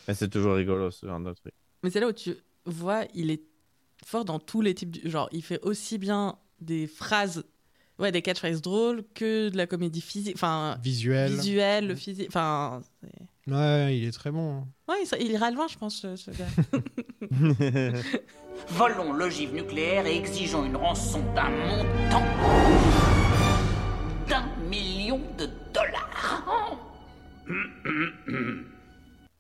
Mais 0.09 0.14
c'est 0.14 0.28
toujours 0.28 0.55
rigolo 0.57 0.90
ce 0.90 1.07
genre 1.07 1.20
de 1.20 1.32
truc. 1.34 1.53
Mais 1.84 1.90
c'est 1.90 2.01
là 2.01 2.09
où 2.09 2.12
tu 2.12 2.34
vois, 2.64 3.05
il 3.14 3.30
est 3.30 3.43
fort 4.05 4.24
dans 4.24 4.38
tous 4.40 4.61
les 4.61 4.74
types. 4.74 4.90
Du... 4.90 5.09
Genre, 5.09 5.28
il 5.32 5.43
fait 5.43 5.61
aussi 5.62 5.99
bien 5.99 6.36
des 6.61 6.86
phrases, 6.86 7.45
ouais, 8.03 8.13
des 8.13 8.21
catchphrases 8.21 8.61
drôles 8.61 9.03
que 9.15 9.49
de 9.49 9.57
la 9.57 9.67
comédie 9.67 10.01
physique. 10.03 10.35
Enfin, 10.37 10.77
Visuel. 10.83 11.31
visuel, 11.33 11.87
le 11.89 11.95
physique. 11.95 12.27
Enfin, 12.29 12.83
Ouais, 13.49 13.97
il 13.99 14.05
est 14.07 14.13
très 14.13 14.31
bon. 14.31 14.59
hein. 14.59 14.67
ouais, 14.89 14.97
il, 15.21 15.27
il 15.27 15.33
ira 15.33 15.51
loin, 15.51 15.67
je 15.69 15.77
pense, 15.79 15.97
ce, 15.97 16.15
ce 16.17 16.31
gars. 16.31 16.47
Volons 18.69 19.13
l'ogive 19.13 19.53
nucléaire 19.55 20.07
et 20.07 20.17
exigeons 20.17 20.65
une 20.65 20.77
rançon 20.77 21.21
d'un 21.35 21.51
montant 21.51 22.23
d'un 24.29 24.45
million 24.71 25.21
de 25.39 25.49
dollars. 25.75 26.79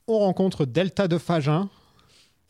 On 0.08 0.18
rencontre 0.18 0.64
Delta 0.64 1.06
de 1.06 1.16
Fagin, 1.18 1.70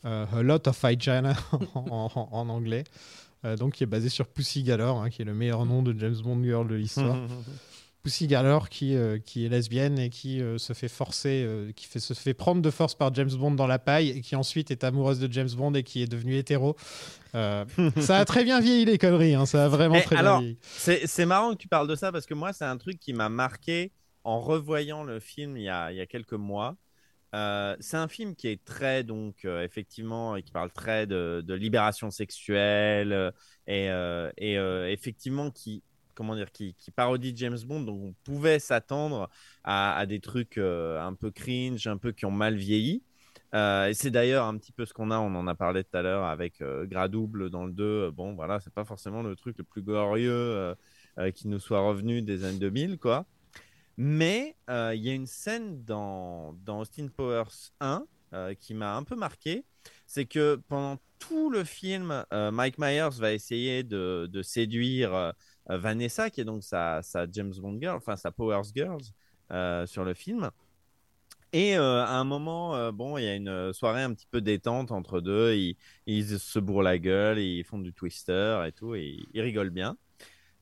euh, 0.05 0.25
A 0.35 0.41
Lot 0.41 0.67
of 0.67 0.75
Fagin 0.75 1.33
en, 1.75 2.09
en- 2.15 2.29
en 2.31 2.49
anglais, 2.49 2.83
euh, 2.83 3.22
donc 3.57 3.73
qui 3.73 3.83
est 3.83 3.87
basé 3.87 4.09
sur 4.09 4.27
Pussy 4.27 4.63
Galore, 4.63 5.01
hein, 5.01 5.09
qui 5.09 5.21
est 5.21 5.25
le 5.25 5.33
meilleur 5.33 5.65
nom 5.65 5.83
de 5.83 5.97
James 5.97 6.15
Bond 6.23 6.43
girl 6.43 6.67
de 6.67 6.75
l'histoire. 6.75 7.17
Pussy 8.03 8.27
Galore 8.27 8.67
qui, 8.67 8.95
euh, 8.95 9.17
qui 9.17 9.45
est 9.45 9.49
lesbienne 9.49 9.97
et 9.97 10.09
qui 10.09 10.41
euh, 10.41 10.57
se 10.57 10.73
fait 10.73 10.89
forcer, 10.89 11.43
euh, 11.45 11.71
qui 11.71 11.87
fait, 11.87 12.01
se 12.01 12.13
fait 12.13 12.33
prendre 12.33 12.61
de 12.61 12.69
force 12.69 12.95
par 12.95 13.13
James 13.13 13.31
Bond 13.31 13.51
dans 13.51 13.65
la 13.65 13.79
paille 13.79 14.09
et 14.09 14.21
qui 14.21 14.35
ensuite 14.35 14.71
est 14.71 14.83
amoureuse 14.83 15.19
de 15.19 15.31
James 15.31 15.49
Bond 15.55 15.73
et 15.73 15.83
qui 15.83 16.03
est 16.03 16.07
devenue 16.07 16.35
hétéro. 16.35 16.75
Euh, 17.33 17.63
ça 18.01 18.17
a 18.17 18.25
très 18.25 18.43
bien 18.43 18.59
vieilli 18.59 18.83
les 18.83 18.97
conneries, 18.97 19.35
hein, 19.35 19.45
ça 19.45 19.65
a 19.65 19.67
vraiment 19.69 20.01
très 20.01 20.17
alors, 20.17 20.39
bien 20.39 20.47
vieilli. 20.47 20.59
C'est 20.63 21.07
c'est 21.07 21.25
marrant 21.25 21.51
que 21.51 21.57
tu 21.57 21.69
parles 21.69 21.87
de 21.87 21.95
ça 21.95 22.11
parce 22.11 22.25
que 22.25 22.33
moi, 22.33 22.51
c'est 22.51 22.65
un 22.65 22.77
truc 22.77 22.99
qui 22.99 23.13
m'a 23.13 23.29
marqué 23.29 23.93
en 24.25 24.41
revoyant 24.41 25.03
le 25.03 25.21
film 25.21 25.55
il 25.55 25.63
y 25.63 25.69
a, 25.69 25.91
il 25.91 25.97
y 25.97 26.01
a 26.01 26.05
quelques 26.05 26.33
mois. 26.33 26.75
Euh, 27.33 27.75
c'est 27.79 27.97
un 27.97 28.07
film 28.07 28.35
qui 28.35 28.47
est 28.47 28.63
très, 28.63 29.03
donc, 29.03 29.45
euh, 29.45 29.63
effectivement, 29.63 30.35
et 30.35 30.43
qui 30.43 30.51
parle 30.51 30.71
très 30.71 31.07
de, 31.07 31.43
libération 31.53 32.11
sexuelle 32.11 33.11
euh, 33.13 33.31
et, 33.67 33.89
euh, 33.89 34.31
euh, 34.41 34.87
effectivement 34.87 35.49
qui, 35.49 35.83
comment 36.13 36.35
dire, 36.35 36.51
qui, 36.51 36.75
parodie 36.95 37.33
James 37.35 37.57
Bond. 37.65 37.81
Donc, 37.81 38.01
on 38.01 38.13
pouvait 38.23 38.59
s'attendre 38.59 39.29
à, 39.63 40.05
des 40.05 40.19
trucs 40.19 40.57
euh, 40.57 40.99
un 41.01 41.13
peu 41.13 41.31
cringe, 41.31 41.87
un 41.87 41.97
peu 41.97 42.11
qui 42.11 42.25
ont 42.25 42.31
mal 42.31 42.55
vieilli. 42.55 43.03
Euh, 43.53 43.87
et 43.89 43.93
c'est 43.93 44.09
d'ailleurs 44.09 44.45
un 44.45 44.57
petit 44.57 44.71
peu 44.71 44.85
ce 44.85 44.93
qu'on 44.93 45.11
a, 45.11 45.19
on 45.19 45.35
en 45.35 45.45
a 45.47 45.53
parlé 45.55 45.83
tout 45.83 45.95
à 45.95 46.01
l'heure 46.01 46.25
avec 46.25 46.61
euh, 46.61 46.85
Gras 46.87 47.07
Double 47.07 47.49
dans 47.49 47.65
le 47.65 47.71
2. 47.71 48.11
Bon, 48.11 48.33
voilà, 48.33 48.59
c'est 48.59 48.73
pas 48.73 48.85
forcément 48.85 49.21
le 49.21 49.35
truc 49.35 49.57
le 49.59 49.63
plus 49.63 49.83
glorieux 49.83 50.31
euh, 50.31 50.75
euh, 51.19 51.31
qui 51.31 51.47
nous 51.47 51.59
soit 51.59 51.81
revenu 51.81 52.21
des 52.23 52.45
années 52.45 52.57
2000, 52.57 52.97
quoi. 52.97 53.25
Mais 53.97 54.55
euh, 54.69 54.93
il 54.95 55.03
y 55.03 55.09
a 55.09 55.13
une 55.13 55.27
scène 55.27 55.83
dans, 55.83 56.53
dans 56.65 56.81
Austin 56.81 57.07
Powers 57.07 57.71
1 57.79 58.05
euh, 58.33 58.53
qui 58.55 58.73
m'a 58.73 58.95
un 58.95 59.03
peu 59.03 59.15
marqué. 59.15 59.65
C'est 60.07 60.25
que 60.25 60.55
pendant 60.67 60.97
tout 61.19 61.49
le 61.49 61.63
film, 61.63 62.25
euh, 62.33 62.51
Mike 62.51 62.79
Myers 62.79 63.19
va 63.19 63.33
essayer 63.33 63.83
de, 63.83 64.27
de 64.31 64.41
séduire 64.41 65.33
Vanessa, 65.67 66.29
qui 66.29 66.41
est 66.41 66.45
donc 66.45 66.63
sa, 66.63 67.01
sa 67.03 67.25
James 67.31 67.53
Bond 67.57 67.77
girl, 67.79 67.95
enfin 67.97 68.15
sa 68.15 68.31
Powers 68.31 68.63
Girls 68.73 69.03
sur 69.87 70.03
le 70.03 70.13
film. 70.13 70.49
Et 71.53 71.75
à 71.75 72.17
un 72.17 72.23
moment, 72.23 72.91
bon, 72.91 73.17
il 73.17 73.23
y 73.23 73.27
a 73.27 73.35
une 73.35 73.71
soirée 73.73 74.01
un 74.01 74.13
petit 74.13 74.25
peu 74.29 74.41
détente 74.41 74.91
entre 74.91 75.21
deux. 75.21 75.53
Ils, 75.53 75.77
ils 76.07 76.39
se 76.39 76.59
bourrent 76.59 76.81
la 76.81 76.97
gueule, 76.97 77.39
ils 77.39 77.63
font 77.63 77.77
du 77.77 77.93
twister 77.93 78.63
et 78.67 78.71
tout, 78.71 78.95
et 78.95 79.17
ils 79.33 79.41
rigolent 79.41 79.69
bien. 79.69 79.95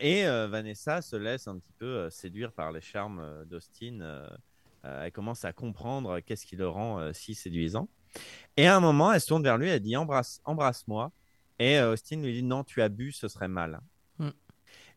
Et 0.02 0.26
euh, 0.26 0.48
Vanessa 0.48 1.02
se 1.02 1.16
laisse 1.16 1.48
un 1.48 1.58
petit 1.60 1.74
peu 1.74 1.86
euh, 1.86 2.10
séduire 2.10 2.52
par 2.52 2.72
les 2.72 2.82
charmes 2.82 3.20
euh, 3.20 3.46
d'Austin. 3.46 4.00
elle 4.84 5.12
commence 5.12 5.46
à 5.46 5.54
comprendre 5.54 6.20
qu'est-ce 6.20 6.46
qui 6.46 6.56
le 6.56 6.68
rend 6.68 7.14
si 7.14 7.36
séduisant. 7.36 7.88
Et 8.58 8.68
à 8.68 8.76
un 8.76 8.80
moment, 8.80 9.14
elle 9.14 9.22
se 9.22 9.28
tourne 9.28 9.44
vers 9.44 9.60
lui, 9.60 9.70
elle 9.70 9.80
dit 9.80 9.96
embrasse, 9.96 10.42
embrasse-moi. 10.44 11.12
Et 11.60 11.80
Austin 11.80 12.22
lui 12.24 12.34
dit 12.34 12.44
non, 12.44 12.64
tu 12.64 12.82
as 12.82 12.90
bu, 12.90 13.12
ce 13.12 13.28
serait 13.28 13.48
mal. 13.48 13.80
Mm. 14.18 14.30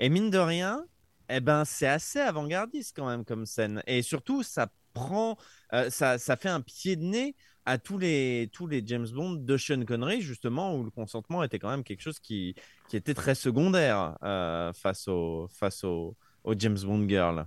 Et 0.01 0.09
mine 0.09 0.31
de 0.31 0.39
rien, 0.39 0.87
eh 1.29 1.41
ben, 1.41 1.67
c'est 1.67 1.87
assez 1.87 2.19
avant-gardiste 2.19 2.97
quand 2.97 3.07
même 3.07 3.27
comme 3.27 3.45
scène. 3.45 3.83
Et 3.87 4.01
surtout, 4.01 4.43
ça 4.43 4.69
prend, 4.95 5.37
euh, 5.75 5.91
ça, 5.91 6.19
ça 6.19 6.37
fait 6.37 6.49
un 6.49 6.63
pied 6.63 6.97
de 6.97 7.03
nez 7.03 7.37
à 7.67 7.79
tous 7.79 7.99
les, 7.99 8.51
tous 8.53 8.67
les 8.67 8.83
James 8.87 9.07
Bond 9.15 9.33
de 9.35 9.57
Sean 9.57 9.85
Connery, 9.85 10.21
justement, 10.21 10.77
où 10.77 10.85
le 10.85 10.91
consentement 10.91 11.43
était 11.43 11.59
quand 11.59 11.71
même 11.71 11.85
quelque 11.85 12.01
chose 12.03 12.19
qui, 12.21 12.55
qui 12.89 12.97
était 12.97 13.15
très 13.15 13.35
secondaire 13.35 14.17
euh, 14.23 14.73
face, 14.73 15.09
au, 15.09 15.49
face 15.51 15.83
au, 15.85 16.15
au 16.45 16.55
James 16.59 16.79
Bond 16.85 17.09
Girl. 17.09 17.47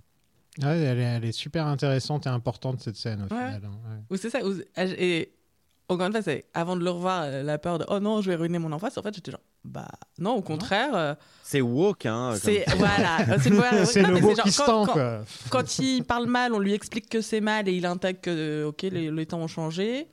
Ouais, 0.61 0.79
elle, 0.79 0.97
est, 0.99 1.03
elle 1.03 1.25
est 1.25 1.31
super 1.31 1.67
intéressante 1.67 2.25
et 2.25 2.29
importante 2.29 2.79
cette 2.81 2.95
scène 2.95 3.19
au 3.19 3.23
Ouais. 3.33 3.45
final. 3.45 3.61
hein, 3.65 3.79
ouais. 3.91 3.97
Ou 4.09 4.17
c'est 4.17 4.31
ça. 4.31 4.39
ou- 4.43 4.59
et 4.75 5.31
encore 5.89 6.07
une 6.07 6.11
fois, 6.11 6.21
c'est 6.21 6.45
avant 6.53 6.75
de 6.75 6.83
le 6.83 6.89
revoir, 6.89 7.23
euh, 7.23 7.43
la 7.43 7.57
peur 7.57 7.79
de 7.79 7.85
oh 7.89 7.99
non, 7.99 8.21
je 8.21 8.29
vais 8.29 8.35
ruiner 8.35 8.59
mon 8.59 8.71
enfance. 8.71 8.97
En 8.97 9.01
fait, 9.01 9.13
j'étais 9.15 9.31
genre 9.31 9.39
bah 9.63 9.87
non, 10.19 10.35
au 10.35 10.41
contraire. 10.41 10.95
euh, 10.95 11.15
C'est 11.43 11.61
woke, 11.61 12.05
hein. 12.05 12.33
c'est 12.41 12.65
voilà, 12.75 13.39
c'est 13.85 14.01
le 14.01 14.41
qui 14.43 14.51
se 14.51 14.61
quand- 14.63 14.85
quoi. 14.85 15.21
Quand 15.49 15.79
il 15.79 16.03
parle 16.03 16.25
mal, 16.27 16.53
on 16.53 16.59
lui 16.59 16.73
explique 16.73 17.09
que 17.09 17.21
c'est 17.21 17.41
mal 17.41 17.67
et 17.69 17.73
il 17.73 17.85
intègre 17.85 18.21
que 18.21 18.29
euh, 18.29 18.67
ok, 18.67 18.81
les, 18.83 19.11
les 19.11 19.25
temps 19.25 19.39
ont 19.39 19.47
changé. 19.47 20.07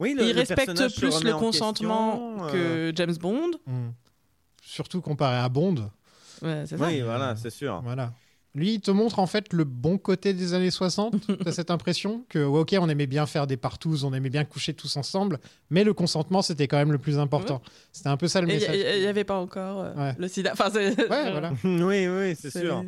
Oui, 0.00 0.16
il 0.18 0.26
le 0.32 0.40
respecte 0.40 0.66
personnage 0.66 0.90
se 0.92 1.00
plus 1.00 1.22
le 1.22 1.34
en 1.34 1.38
consentement 1.38 2.36
question, 2.42 2.52
que 2.52 2.92
James 2.96 3.14
Bond. 3.20 3.50
Mm. 3.66 3.88
Surtout 4.62 5.00
comparé 5.00 5.36
à 5.36 5.48
Bond. 5.48 5.90
Ouais, 6.42 6.64
c'est 6.66 6.76
ça. 6.76 6.84
Oui, 6.86 7.00
voilà, 7.00 7.36
c'est 7.36 7.50
sûr. 7.50 7.80
Voilà. 7.84 8.12
Lui, 8.56 8.74
il 8.74 8.80
te 8.80 8.90
montre 8.92 9.18
en 9.18 9.26
fait 9.26 9.52
le 9.52 9.64
bon 9.64 9.98
côté 9.98 10.32
des 10.32 10.54
années 10.54 10.70
60. 10.70 11.16
T'as 11.44 11.50
cette 11.52 11.70
impression 11.72 12.24
que, 12.28 12.38
ouais, 12.44 12.60
ok, 12.60 12.76
on 12.80 12.88
aimait 12.88 13.06
bien 13.08 13.26
faire 13.26 13.46
des 13.48 13.56
partous, 13.56 14.04
on 14.04 14.14
aimait 14.14 14.30
bien 14.30 14.44
coucher 14.44 14.74
tous 14.74 14.96
ensemble, 14.96 15.40
mais 15.70 15.82
le 15.82 15.92
consentement, 15.92 16.40
c'était 16.40 16.68
quand 16.68 16.76
même 16.76 16.92
le 16.92 16.98
plus 16.98 17.18
important. 17.18 17.60
C'était 17.92 18.10
un 18.10 18.16
peu 18.16 18.28
ça 18.28 18.40
le 18.40 18.48
Et 18.50 18.54
message. 18.54 18.76
il 18.76 19.00
n'y 19.00 19.06
avait 19.06 19.24
pas 19.24 19.38
encore 19.40 19.80
euh, 19.82 19.94
Ouais. 19.94 20.14
le 20.18 20.28
sida. 20.28 20.52
Enfin, 20.52 20.70
Ouais, 20.72 20.94
voilà. 21.06 21.52
oui, 21.64 22.06
oui, 22.06 22.36
c'est 22.38 22.50
sûr. 22.56 22.84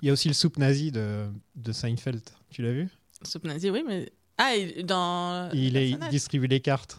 Il 0.00 0.06
y 0.06 0.10
a 0.10 0.12
aussi 0.12 0.28
le 0.28 0.34
soupe 0.34 0.58
nazi 0.58 0.92
de, 0.92 1.26
de 1.56 1.72
Seinfeld. 1.72 2.22
Tu 2.50 2.62
l'as 2.62 2.72
vu? 2.72 2.88
Soupe 3.24 3.44
nazi, 3.44 3.70
oui, 3.70 3.82
mais. 3.86 4.12
Ah, 4.38 4.54
il- 4.56 4.86
dans. 4.86 5.50
il, 5.52 5.76
est, 5.76 5.96
distribue 6.10 6.46
les 6.46 6.60
cartes. 6.60 6.98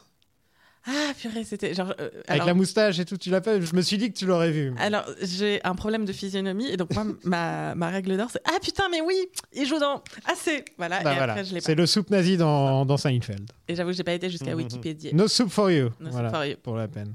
Ah, 0.87 1.13
purée, 1.19 1.43
c'était. 1.43 1.73
Genre, 1.73 1.93
euh, 1.99 2.09
Avec 2.27 2.29
alors- 2.29 2.47
la 2.47 2.53
moustache 2.53 2.99
et 2.99 3.05
tout, 3.05 3.17
tu 3.17 3.29
l'as 3.31 3.41
pas 3.41 3.59
Je 3.59 3.75
me 3.75 3.81
suis 3.81 3.97
dit 3.97 4.11
que 4.13 4.17
tu 4.17 4.25
l'aurais 4.25 4.51
vu. 4.51 4.71
Alors, 4.77 5.03
j'ai 5.21 5.59
un 5.63 5.73
problème 5.73 6.05
de 6.05 6.13
physionomie 6.13 6.67
et 6.69 6.77
donc 6.77 6.93
moi, 6.93 7.05
ma, 7.23 7.73
ma 7.75 7.89
règle 7.89 8.15
d'or, 8.17 8.29
c'est 8.31 8.41
Ah 8.45 8.59
putain, 8.61 8.83
mais 8.91 9.01
oui, 9.01 9.15
il 9.53 9.65
joue 9.65 9.79
dans. 9.79 10.03
Ah, 10.25 10.33
c'est. 10.35 10.63
Voilà, 10.77 11.01
Bah 11.01 11.13
et 11.13 11.15
voilà. 11.17 11.33
après, 11.33 11.45
je 11.45 11.53
l'ai 11.53 11.59
pas. 11.61 11.65
C'est 11.65 11.75
le 11.75 11.85
soupe 11.85 12.09
nazi 12.11 12.37
dans, 12.37 12.85
dans 12.85 12.97
Seinfeld. 12.97 13.49
Et 13.67 13.75
j'avoue 13.75 13.91
que 13.91 13.97
j'ai 13.97 14.03
pas 14.03 14.13
été 14.13 14.29
jusqu'à 14.29 14.55
Wikipédia. 14.55 15.11
No 15.13 15.27
soup 15.27 15.49
for 15.49 15.71
you. 15.71 15.85
No 15.99 16.05
soup 16.05 16.11
voilà, 16.11 16.29
for 16.29 16.45
you. 16.45 16.55
pour 16.61 16.75
la 16.75 16.87
peine. 16.87 17.13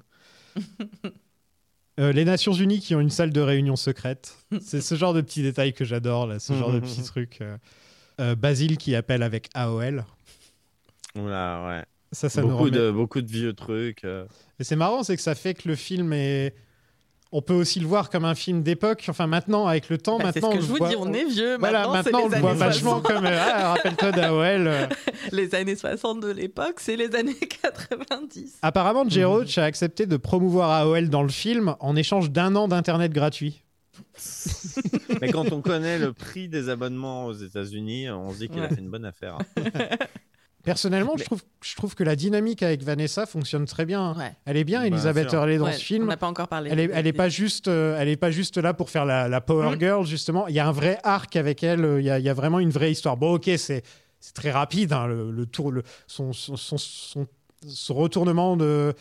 Euh, 1.99 2.13
les 2.13 2.25
Nations 2.25 2.55
Unies 2.55 2.81
qui 2.81 2.95
ont 2.95 3.01
une 3.01 3.11
salle 3.11 3.31
de 3.31 3.41
réunion 3.43 3.77
secrète. 3.77 4.35
C'est 4.63 4.81
ce 4.81 4.95
genre 4.95 5.13
de 5.13 5.21
petits 5.21 5.43
détails 5.43 5.75
que 5.75 5.85
j'adore, 5.85 6.27
là, 6.27 6.39
ce 6.39 6.55
genre 6.55 6.73
de 6.73 6.81
petits 6.81 7.03
trucs. 7.03 7.43
euh. 7.43 7.59
Euh, 8.21 8.35
Basile 8.35 8.79
qui 8.79 8.95
appelle 8.95 9.23
avec 9.23 9.51
AOL. 9.55 10.05
Oula, 11.17 11.67
ouais. 11.67 11.85
Ça, 12.13 12.29
ça 12.29 12.43
nous 12.43 12.49
beaucoup, 12.49 12.65
remet- 12.67 12.71
de, 12.73 12.91
beaucoup 12.91 13.21
de 13.23 13.31
vieux 13.31 13.53
trucs. 13.53 14.05
euh. 14.05 14.27
Et 14.59 14.65
c'est 14.65 14.77
marrant, 14.77 15.03
c'est 15.05 15.17
que 15.17 15.23
ça 15.23 15.35
fait 15.35 15.55
que 15.55 15.69
le 15.69 15.77
film 15.77 16.13
est. 16.13 16.55
On 17.33 17.43
peut 17.43 17.55
aussi 17.55 17.79
le 17.79 17.87
voir 17.87 18.11
comme 18.11 18.25
un 18.25 18.35
film 18.35 18.65
d'époque. 18.65 19.05
Enfin, 19.09 19.29
maintenant, 19.29 19.69
avec 19.69 19.89
le 19.89 19.99
temps, 19.99 20.19
Bah, 20.19 20.33
c'est 20.35 20.41
ce 20.41 20.47
maintenant. 20.47 20.59
que 20.59 20.65
on 20.65 20.67
je 20.67 20.67
vous 20.73 20.77
voit- 20.79 20.89
dis, 20.89 20.97
on 20.99 21.13
est 21.13 21.25
vieux. 21.27 21.57
Voilà, 21.59 21.87
maintenant, 21.87 21.93
maintenant, 21.93 22.21
on 22.25 22.29
le 22.29 22.37
voit 22.39 22.51
années 22.51 22.59
vachement 22.59 23.01
60. 23.01 23.07
comme. 23.07 23.27
Ah, 23.27 23.75
rappelle-toi 23.75 24.11
d'AOL. 24.11 24.67
euh. 24.67 24.87
Les 25.33 25.55
années 25.55 25.77
60 25.77 26.19
de 26.21 26.33
l'époque, 26.33 26.81
c'est 26.81 26.97
les 26.97 27.15
années 27.15 27.37
90. 27.63 28.59
Apparemment, 28.63 29.09
Jay 29.09 29.23
Roach 29.23 29.57
a 29.59 29.65
accepté 29.65 30.07
de 30.07 30.17
promouvoir 30.17 30.71
AOL 30.73 31.09
dans 31.09 31.23
le 31.23 31.29
film 31.29 31.77
en 31.79 31.95
échange 31.95 32.33
d'un 32.33 32.57
an 32.57 32.67
d'internet 32.67 33.13
gratuit. 33.13 33.63
Mais 35.21 35.31
quand 35.31 35.53
on 35.53 35.61
connaît 35.61 36.01
le 36.01 36.13
prix 36.13 36.49
des 36.49 36.69
abonnements 36.69 37.27
aux 37.27 37.35
États-Unis, 37.35 38.11
on 38.11 38.33
se 38.33 38.39
dit 38.39 38.49
qu'il 38.49 38.63
a 38.63 38.69
fait 38.69 38.81
une 38.81 38.91
bonne 38.91 39.05
affaire. 39.05 39.39
Personnellement, 40.63 41.13
Mais- 41.17 41.21
je, 41.21 41.25
trouve, 41.25 41.43
je 41.63 41.75
trouve 41.75 41.95
que 41.95 42.05
la 42.05 42.17
dynamique 42.17 42.63
avec 42.63 42.83
Vanessa 42.83 43.25
fonctionne 43.27 43.65
très 43.65 43.87
bien. 43.87 44.15
Ouais. 44.17 44.33
Elle 44.45 44.57
est 44.59 44.65
bien, 44.65 44.81
Bah, 44.81 44.87
Elisabeth. 44.89 45.33
Hurley, 45.33 45.57
dans 45.59 45.65
Ouais, 45.65 45.73
ce 45.73 45.79
On 45.79 45.81
film. 45.81 46.07
n'a 46.07 46.17
pas 46.17 46.27
encore 46.29 46.49
parlé. 46.49 46.71
Elle 46.73 46.81
est, 46.81 46.91
elle 46.93 47.07
est 47.07 47.13
pas 47.15 47.29
juste, 47.31 47.69
euh, 47.69 47.97
elle 47.99 48.09
est 48.09 48.17
pas 48.17 48.31
juste 48.31 48.59
là 48.59 48.75
pour 48.75 48.91
faire 48.91 49.05
la, 49.07 49.27
la 49.29 49.41
power 49.41 49.75
Mm. 49.77 49.81
girl 49.81 50.05
justement. 50.07 50.47
Il 50.49 50.55
y 50.55 50.59
a 50.61 50.67
un 50.69 50.73
vrai 50.73 50.99
arc 51.03 51.35
avec 51.37 51.63
elle. 51.63 51.85
euh, 51.85 52.01
Il 52.01 52.05
y 52.07 52.11
a, 52.11 52.19
il 52.19 52.25
y 52.25 52.29
a 52.29 52.35
vraiment 52.35 52.59
une 52.59 52.71
vraie 52.71 52.93
histoire. 52.93 53.17
Bon, 53.17 53.35
ok, 53.35 53.51
c'est 53.57 53.83
c'est 54.23 54.35
très 54.35 54.51
rapide 54.51 54.93
hein, 54.93 55.07
le, 55.07 55.31
le 55.31 55.47
tour, 55.47 55.73
le, 55.73 55.83
son, 56.07 56.35
son, 56.35 56.55
son, 56.57 56.77
son- 56.77 57.27
son 57.67 57.95
retournement 57.95 58.57
de 58.57 58.93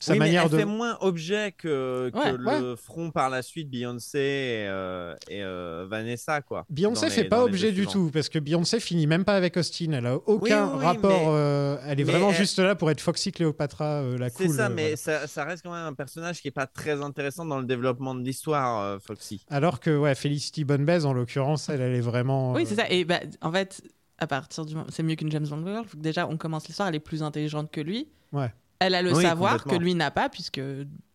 sa 0.00 0.12
Oui, 0.12 0.18
mais 0.18 0.26
manière 0.26 0.44
elle 0.44 0.50
de. 0.50 0.56
fait 0.58 0.64
moins 0.64 0.96
objet 1.00 1.52
que, 1.52 2.10
que 2.12 2.18
Ouais, 2.18 2.60
le 2.60 2.76
front 2.76 3.10
par 3.10 3.30
la 3.30 3.42
suite 3.42 3.68
Beyoncé 3.70 4.18
et, 4.18 4.66
euh, 4.68 5.14
et, 5.28 5.42
euh, 5.42 5.86
Vanessa 5.88 6.40
quoi. 6.42 6.64
Beyoncé 6.70 7.06
dans 7.06 7.12
fait 7.12 7.22
les- 7.24 7.28
pas 7.28 7.38
les 7.38 7.42
objet 7.44 7.72
du 7.72 7.86
tout 7.86 8.10
parce 8.12 8.28
que 8.28 8.38
Beyoncé 8.38 8.80
finit 8.80 9.06
même 9.06 9.24
pas 9.24 9.34
avec 9.36 9.56
Austin. 9.56 9.92
Elle 9.92 10.06
a 10.06 10.16
aucun 10.16 10.64
Oui, 10.66 10.70
oui, 10.72 10.78
oui, 10.78 10.84
rapport. 10.84 11.10
mais- 11.10 11.26
euh, 11.28 11.76
elle 11.86 12.00
est 12.00 12.04
mais 12.04 12.12
vraiment 12.12 12.30
elle- 12.30 12.36
juste 12.36 12.58
là 12.58 12.74
pour 12.74 12.90
être 12.90 13.00
Foxy 13.00 13.32
Cléopatra, 13.32 14.02
euh, 14.02 14.18
la 14.18 14.30
C'est 14.30 14.46
cool. 14.46 14.54
ça, 14.56 14.66
euh, 14.66 14.68
mais 14.74 14.94
voilà. 14.94 14.96
ça, 14.96 15.26
ça 15.26 15.44
reste 15.44 15.62
quand 15.64 15.72
même 15.72 15.86
un 15.86 15.94
personnage 15.94 16.40
qui 16.42 16.48
est 16.48 16.52
pas 16.52 16.66
très 16.66 17.02
intéressant 17.02 17.44
dans 17.44 17.58
le 17.58 17.64
développement 17.66 18.14
de 18.14 18.22
l'histoire, 18.22 18.80
euh, 18.82 18.98
Foxy. 18.98 19.44
Alors 19.50 19.80
que 19.80 19.96
ouais, 19.96 20.14
Felicity 20.14 20.64
Bonebez 20.64 21.04
en 21.04 21.12
l'occurrence, 21.12 21.68
elle, 21.68 21.80
elle 21.80 21.94
est 21.94 22.00
vraiment. 22.00 22.52
Oui, 22.52 22.64
c'est 22.66 22.74
ça. 22.76 22.88
Et 22.90 23.04
bah, 23.04 23.20
en 23.40 23.52
fait, 23.52 23.80
à 24.18 24.26
partir 24.26 24.64
du 24.66 24.74
moment, 24.74 24.86
c'est 24.90 25.02
mieux 25.02 25.14
qu'une 25.14 25.30
James 25.30 25.46
Bond 25.46 25.64
girl. 25.64 25.84
faut 25.86 25.96
que 25.96 26.02
Déjà, 26.02 26.26
on 26.26 26.36
commence 26.36 26.66
l'histoire, 26.66 26.88
elle 26.88 26.94
est 26.96 27.00
plus 27.00 27.22
intelligente 27.22 27.70
que 27.70 27.80
lui. 27.80 28.08
Ouais. 28.32 28.52
Elle 28.80 28.94
a 28.94 29.02
le 29.02 29.12
Oui, 29.12 29.22
savoir 29.22 29.64
que 29.64 29.74
lui 29.74 29.94
n'a 29.94 30.10
pas, 30.10 30.28
puisque 30.28 30.60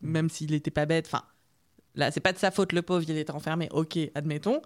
même 0.01 0.29
s'il 0.29 0.53
était 0.53 0.71
pas 0.71 0.85
bête, 0.85 1.05
enfin, 1.07 1.23
là, 1.95 2.11
c'est 2.11 2.19
pas 2.19 2.33
de 2.33 2.37
sa 2.37 2.51
faute, 2.51 2.73
le 2.73 2.81
pauvre, 2.81 3.03
il 3.07 3.17
était 3.17 3.31
enfermé. 3.31 3.69
Ok, 3.71 3.97
admettons. 4.15 4.61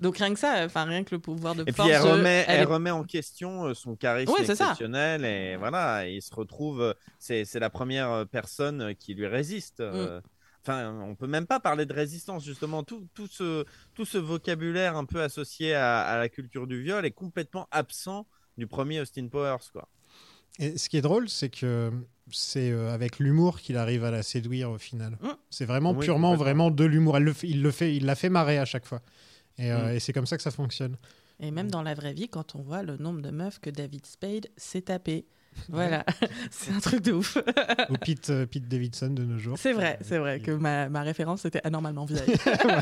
Donc 0.00 0.18
rien 0.18 0.32
que 0.34 0.40
ça, 0.40 0.64
enfin 0.64 0.84
rien 0.84 1.04
que 1.04 1.14
le 1.14 1.20
pouvoir 1.20 1.54
de 1.54 1.62
Et 1.62 1.66
puis 1.66 1.74
force. 1.74 1.88
elle 1.90 2.02
de- 2.02 2.08
remet, 2.08 2.44
elle 2.48 2.56
elle 2.56 2.60
est- 2.62 2.64
remet 2.64 2.90
en 2.90 3.04
question 3.04 3.66
euh, 3.66 3.74
son 3.74 3.94
charisme 3.94 4.32
ça. 4.44 4.52
exceptionnel 4.52 5.24
et 5.24 5.56
voilà, 5.56 6.06
il 6.08 6.20
se 6.20 6.34
retrouve, 6.34 6.82
euh, 6.82 6.94
c'est 7.20 7.44
c'est 7.44 7.60
la 7.60 7.70
première 7.70 8.10
euh, 8.10 8.24
personne 8.24 8.80
euh, 8.82 8.92
qui 8.94 9.14
lui 9.14 9.26
résiste. 9.28 9.78
Mm. 9.78 9.82
euh. 9.84 10.20
Enfin, 10.62 10.92
on 11.00 11.14
peut 11.14 11.28
même 11.28 11.46
pas 11.46 11.60
parler 11.60 11.86
de 11.86 11.92
résistance 11.92 12.44
justement. 12.44 12.82
Tout, 12.82 13.06
tout 13.14 13.28
ce 13.28 13.64
tout 13.94 14.04
ce 14.04 14.18
vocabulaire 14.18 14.96
un 14.96 15.04
peu 15.04 15.22
associé 15.22 15.74
à, 15.74 16.00
à 16.00 16.18
la 16.18 16.28
culture 16.28 16.66
du 16.66 16.82
viol 16.82 17.06
est 17.06 17.10
complètement 17.12 17.68
absent 17.70 18.26
du 18.58 18.66
premier 18.66 19.00
Austin 19.00 19.28
Powers 19.28 19.58
quoi. 19.72 19.88
Et 20.58 20.76
ce 20.76 20.88
qui 20.88 20.96
est 20.96 21.02
drôle, 21.02 21.28
c'est 21.28 21.50
que 21.50 21.92
c'est 22.30 22.70
euh, 22.70 22.92
avec 22.94 23.18
l'humour 23.18 23.60
qu'il 23.60 23.76
arrive 23.76 24.04
à 24.04 24.10
la 24.10 24.22
séduire 24.22 24.70
au 24.70 24.78
final. 24.78 25.18
Mm. 25.22 25.28
C'est 25.50 25.64
vraiment 25.66 25.92
Oui, 25.92 26.04
purement, 26.04 26.34
vraiment 26.36 26.70
de 26.70 26.84
l'humour. 26.84 27.16
Elle 27.16 27.24
le 27.24 27.32
fait- 27.32 27.48
Il 27.48 27.62
le 27.62 27.70
fait, 27.70 27.94
il 27.96 28.04
la 28.06 28.14
fait 28.14 28.28
marrer 28.30 28.58
à 28.58 28.64
chaque 28.64 28.86
fois. 28.86 29.02
Et, 29.58 29.70
euh, 29.72 29.92
Mm. 29.92 29.96
et 29.96 30.00
c'est 30.00 30.12
comme 30.12 30.26
ça 30.26 30.36
que 30.36 30.42
ça 30.42 30.50
fonctionne. 30.50 30.96
Et 31.40 31.50
même 31.50 31.70
dans 31.70 31.82
la 31.82 31.94
vraie 31.94 32.12
vie, 32.14 32.28
quand 32.28 32.54
on 32.54 32.62
voit 32.62 32.82
le 32.82 32.96
nombre 32.96 33.20
de 33.20 33.30
meufs 33.30 33.58
que 33.60 33.68
David 33.70 34.06
Spade 34.06 34.46
s'est 34.56 34.82
tapé. 34.82 35.26
Voilà, 35.68 36.04
c'est 36.50 36.72
un 36.72 36.80
truc 36.80 37.00
de 37.02 37.12
ouf. 37.12 37.36
Ou 37.90 37.94
Pete, 37.94 38.30
euh, 38.30 38.46
Pete 38.46 38.68
Davidson 38.68 39.10
de 39.10 39.24
nos 39.24 39.38
jours. 39.38 39.56
C'est 39.58 39.72
vrai, 39.72 39.98
c'est 40.02 40.18
vrai 40.18 40.40
que 40.40 40.50
ma, 40.50 40.88
ma 40.88 41.02
référence 41.02 41.44
était 41.44 41.60
anormalement 41.64 42.04
vieille. 42.04 42.34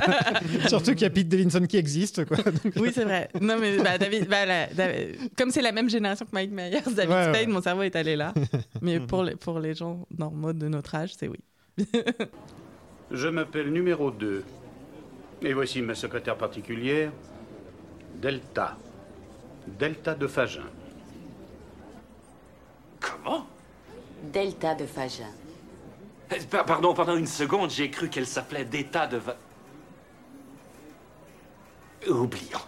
Surtout 0.69 0.93
qu'il 0.93 1.03
y 1.03 1.05
a 1.07 1.11
Pete 1.11 1.29
Davidson 1.29 1.65
qui 1.67 1.77
existe. 1.77 2.25
Quoi. 2.25 2.37
Donc, 2.39 2.73
oui, 2.77 2.91
c'est 2.95 3.05
vrai. 3.05 3.29
Non, 3.41 3.57
mais 3.61 3.79
bah, 3.79 3.99
David, 3.99 4.29
bah, 4.29 4.45
là, 4.47 4.67
David- 4.75 5.17
comme 5.37 5.51
c'est 5.51 5.63
la 5.63 5.73
même 5.73 5.89
génération 5.91 6.25
que 6.27 6.31
Mike 6.33 6.51
Myers, 6.51 6.71
David 6.95 7.11
Ouais, 7.13 7.23
Spade, 7.25 7.35
ouais. 7.35 7.47
mon 7.47 7.63
cerveau 7.63 7.83
est 7.83 7.95
allé 7.97 8.17
là. 8.17 8.33
Mais 8.81 8.99
pour 9.01 9.23
les, 9.25 9.37
pour 9.37 9.61
les 9.61 9.75
gens 9.75 10.07
normaux 10.19 10.53
de 10.53 10.69
notre 10.69 10.95
âge, 10.95 11.13
c'est 11.19 11.29
oui. 11.29 11.39
Je 13.11 13.29
m'appelle 13.29 13.71
numéro 13.73 14.11
2. 14.11 14.43
Et 15.43 15.53
voici 15.53 15.83
ma 15.83 15.95
secrétaire 15.95 16.37
particulière, 16.37 17.11
Delta. 18.21 18.77
Delta 19.79 20.15
de 20.15 20.27
Fagin. 20.27 20.63
Comment 23.25 23.47
Delta 24.33 24.75
de 24.75 24.87
Fagin. 24.87 25.25
Eh, 26.35 26.41
pa- 26.45 26.65
Pardon, 26.65 26.95
pendant 26.95 27.17
une 27.17 27.27
seconde, 27.27 27.71
j'ai 27.71 27.91
cru 27.91 28.09
qu'elle 28.09 28.27
s'appelait 28.27 28.65
D'état 28.65 29.07
de 29.07 29.17
va... 29.19 29.37
Oublions. 32.09 32.59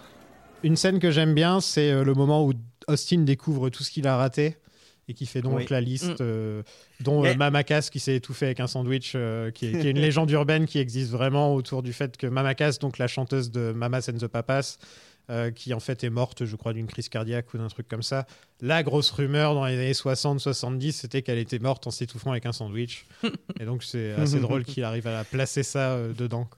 Une 0.63 0.77
scène 0.77 0.99
que 0.99 1.11
j'aime 1.11 1.35
bien, 1.35 1.61
c'est 1.61 1.91
euh, 1.91 2.05
le 2.05 2.15
moment 2.15 2.45
où 2.47 2.53
Austin 2.89 3.21
découvre 3.23 3.69
tout 3.71 3.83
ce 3.83 3.91
qu'il 3.91 4.07
a 4.07 4.17
raté 4.17 4.57
et 5.09 5.13
qui 5.15 5.27
fait 5.27 5.43
donc 5.43 5.57
Oui. 5.57 5.67
la 5.71 5.81
liste, 5.81 6.13
Mm. 6.21 6.23
euh, 6.23 6.63
dont 7.01 7.21
euh, 7.21 7.23
Mais- 7.25 7.37
Mama 7.37 7.63
Cass 7.65 7.91
qui 7.91 8.01
s'est 8.01 8.15
étouffée 8.17 8.47
avec 8.47 8.61
un 8.61 8.67
sandwich, 8.67 9.13
euh, 9.17 9.51
qui, 9.51 9.67
est, 9.67 9.73
qui 9.81 9.87
est 9.89 9.91
une 9.91 9.99
légende 10.01 10.31
urbaine 10.31 10.67
qui 10.67 10.79
existe 10.79 11.11
vraiment 11.11 11.55
autour 11.55 11.83
du 11.83 11.93
fait 11.93 12.17
que 12.17 12.27
Mama 12.27 12.55
Cass, 12.55 12.79
donc 12.79 12.99
la 12.99 13.07
chanteuse 13.07 13.51
de 13.51 13.73
Mamas 13.73 14.09
and 14.09 14.19
the 14.19 14.29
Papas, 14.29 14.79
euh, 15.31 15.51
qui 15.51 15.73
en 15.75 15.81
fait 15.81 16.05
est 16.05 16.11
morte, 16.11 16.45
je 16.45 16.57
crois, 16.57 16.73
d'une 16.73 16.87
crise 16.87 17.09
cardiaque 17.09 17.53
ou 17.55 17.59
d'un 17.59 17.69
truc 17.69 17.89
comme 17.89 18.03
ça. 18.03 18.27
La 18.61 18.83
grosse 18.83 19.11
rumeur 19.11 19.55
dans 19.55 19.65
les 19.67 19.75
années 19.75 19.93
60-70, 19.93 20.93
c'était 20.93 21.23
qu'elle 21.23 21.39
était 21.39 21.59
morte 21.59 21.87
en 21.87 21.91
s'étouffant 21.91 22.31
avec 22.31 22.47
un 22.47 22.53
sandwich. 22.53 23.07
et 23.61 23.65
donc 23.65 23.83
c'est 23.83 24.13
assez 24.13 24.41
drôle 24.41 24.65
qu'il 24.65 24.85
arrive 24.85 25.07
à 25.07 25.25
placer 25.25 25.63
ça 25.63 25.93
euh, 25.93 26.13
dedans. 26.13 26.49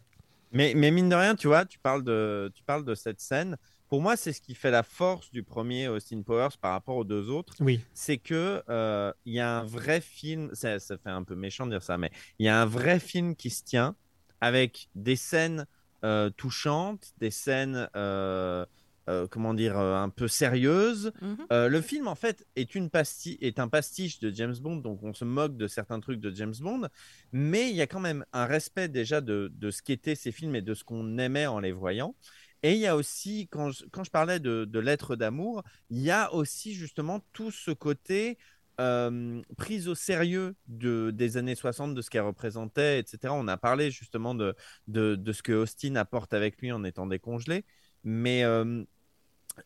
mais 0.52 0.74
mine 0.74 1.08
de 1.08 1.14
rien, 1.14 1.34
tu 1.34 1.46
vois, 1.46 1.64
tu 1.64 1.78
parles 1.78 2.02
de, 2.02 2.50
tu 2.54 2.62
parles 2.62 2.84
de 2.84 2.94
cette 2.94 3.20
scène. 3.20 3.56
Pour 3.88 4.02
moi, 4.02 4.16
c'est 4.16 4.32
ce 4.32 4.40
qui 4.40 4.54
fait 4.54 4.70
la 4.70 4.82
force 4.82 5.30
du 5.30 5.44
premier 5.44 5.86
Austin 5.88 6.22
Powers 6.22 6.58
par 6.60 6.72
rapport 6.72 6.96
aux 6.96 7.04
deux 7.04 7.30
autres. 7.30 7.54
Oui. 7.60 7.80
C'est 7.94 8.18
que 8.18 8.62
euh, 8.68 9.12
il 9.24 9.34
y 9.34 9.40
a 9.40 9.58
un 9.58 9.64
vrai 9.64 10.00
film. 10.00 10.50
Ça, 10.54 10.80
ça 10.80 10.98
fait 10.98 11.10
un 11.10 11.22
peu 11.22 11.36
méchant 11.36 11.66
de 11.66 11.70
dire 11.70 11.82
ça, 11.82 11.96
mais 11.96 12.10
il 12.38 12.46
y 12.46 12.48
a 12.48 12.60
un 12.60 12.66
vrai 12.66 12.98
film 12.98 13.36
qui 13.36 13.50
se 13.50 13.62
tient 13.62 13.94
avec 14.40 14.88
des 14.94 15.16
scènes 15.16 15.66
euh, 16.04 16.30
touchantes, 16.30 17.12
des 17.18 17.30
scènes, 17.30 17.88
euh, 17.96 18.64
euh, 19.08 19.26
comment 19.30 19.54
dire, 19.54 19.78
un 19.78 20.08
peu 20.08 20.28
sérieuses. 20.28 21.12
Mhm. 21.22 21.46
Le 21.50 21.80
film, 21.80 22.08
en 22.08 22.14
fait, 22.14 22.46
est, 22.56 22.74
une 22.74 22.90
pastille, 22.90 23.38
est 23.40 23.58
un 23.58 23.68
pastiche 23.68 24.18
de 24.20 24.30
James 24.30 24.56
Bond, 24.60 24.76
donc 24.76 25.02
on 25.02 25.14
se 25.14 25.24
moque 25.24 25.56
de 25.56 25.66
certains 25.66 26.00
trucs 26.00 26.20
de 26.20 26.34
James 26.34 26.54
Bond, 26.60 26.88
mais 27.32 27.70
il 27.70 27.76
y 27.76 27.82
a 27.82 27.86
quand 27.86 28.00
même 28.00 28.24
un 28.32 28.46
respect 28.46 28.88
déjà 28.88 29.20
de, 29.20 29.52
de 29.54 29.70
ce 29.70 29.82
qu'étaient 29.82 30.16
ces 30.16 30.32
films 30.32 30.54
et 30.56 30.62
de 30.62 30.74
ce 30.74 30.84
qu'on 30.84 31.18
aimait 31.18 31.46
en 31.46 31.60
les 31.60 31.72
voyant. 31.72 32.14
Et 32.62 32.72
il 32.72 32.78
y 32.78 32.86
a 32.86 32.96
aussi, 32.96 33.48
quand 33.48 33.70
je, 33.70 33.84
quand 33.92 34.02
je 34.02 34.10
parlais 34.10 34.40
de, 34.40 34.64
de 34.64 34.78
lettres 34.80 35.14
d'amour, 35.14 35.62
il 35.90 36.00
y 36.00 36.10
a 36.10 36.32
aussi 36.34 36.74
justement 36.74 37.20
tout 37.32 37.50
ce 37.50 37.70
côté 37.70 38.38
euh, 38.78 39.40
prise 39.56 39.88
au 39.88 39.94
sérieux 39.94 40.54
de, 40.68 41.10
des 41.10 41.38
années 41.38 41.54
60, 41.54 41.94
de 41.94 42.02
ce 42.02 42.10
qu'elle 42.10 42.22
représentait, 42.22 42.98
etc. 42.98 43.32
On 43.34 43.48
a 43.48 43.56
parlé 43.56 43.90
justement 43.90 44.34
de, 44.34 44.54
ce 44.92 45.42
que 45.42 45.52
Austin 45.52 45.96
apporte 45.96 46.34
avec 46.34 46.60
lui 46.60 46.72
en 46.72 46.84
étant 46.84 47.06
décongelé. 47.06 47.64
Mais 48.04 48.44
euh, 48.44 48.84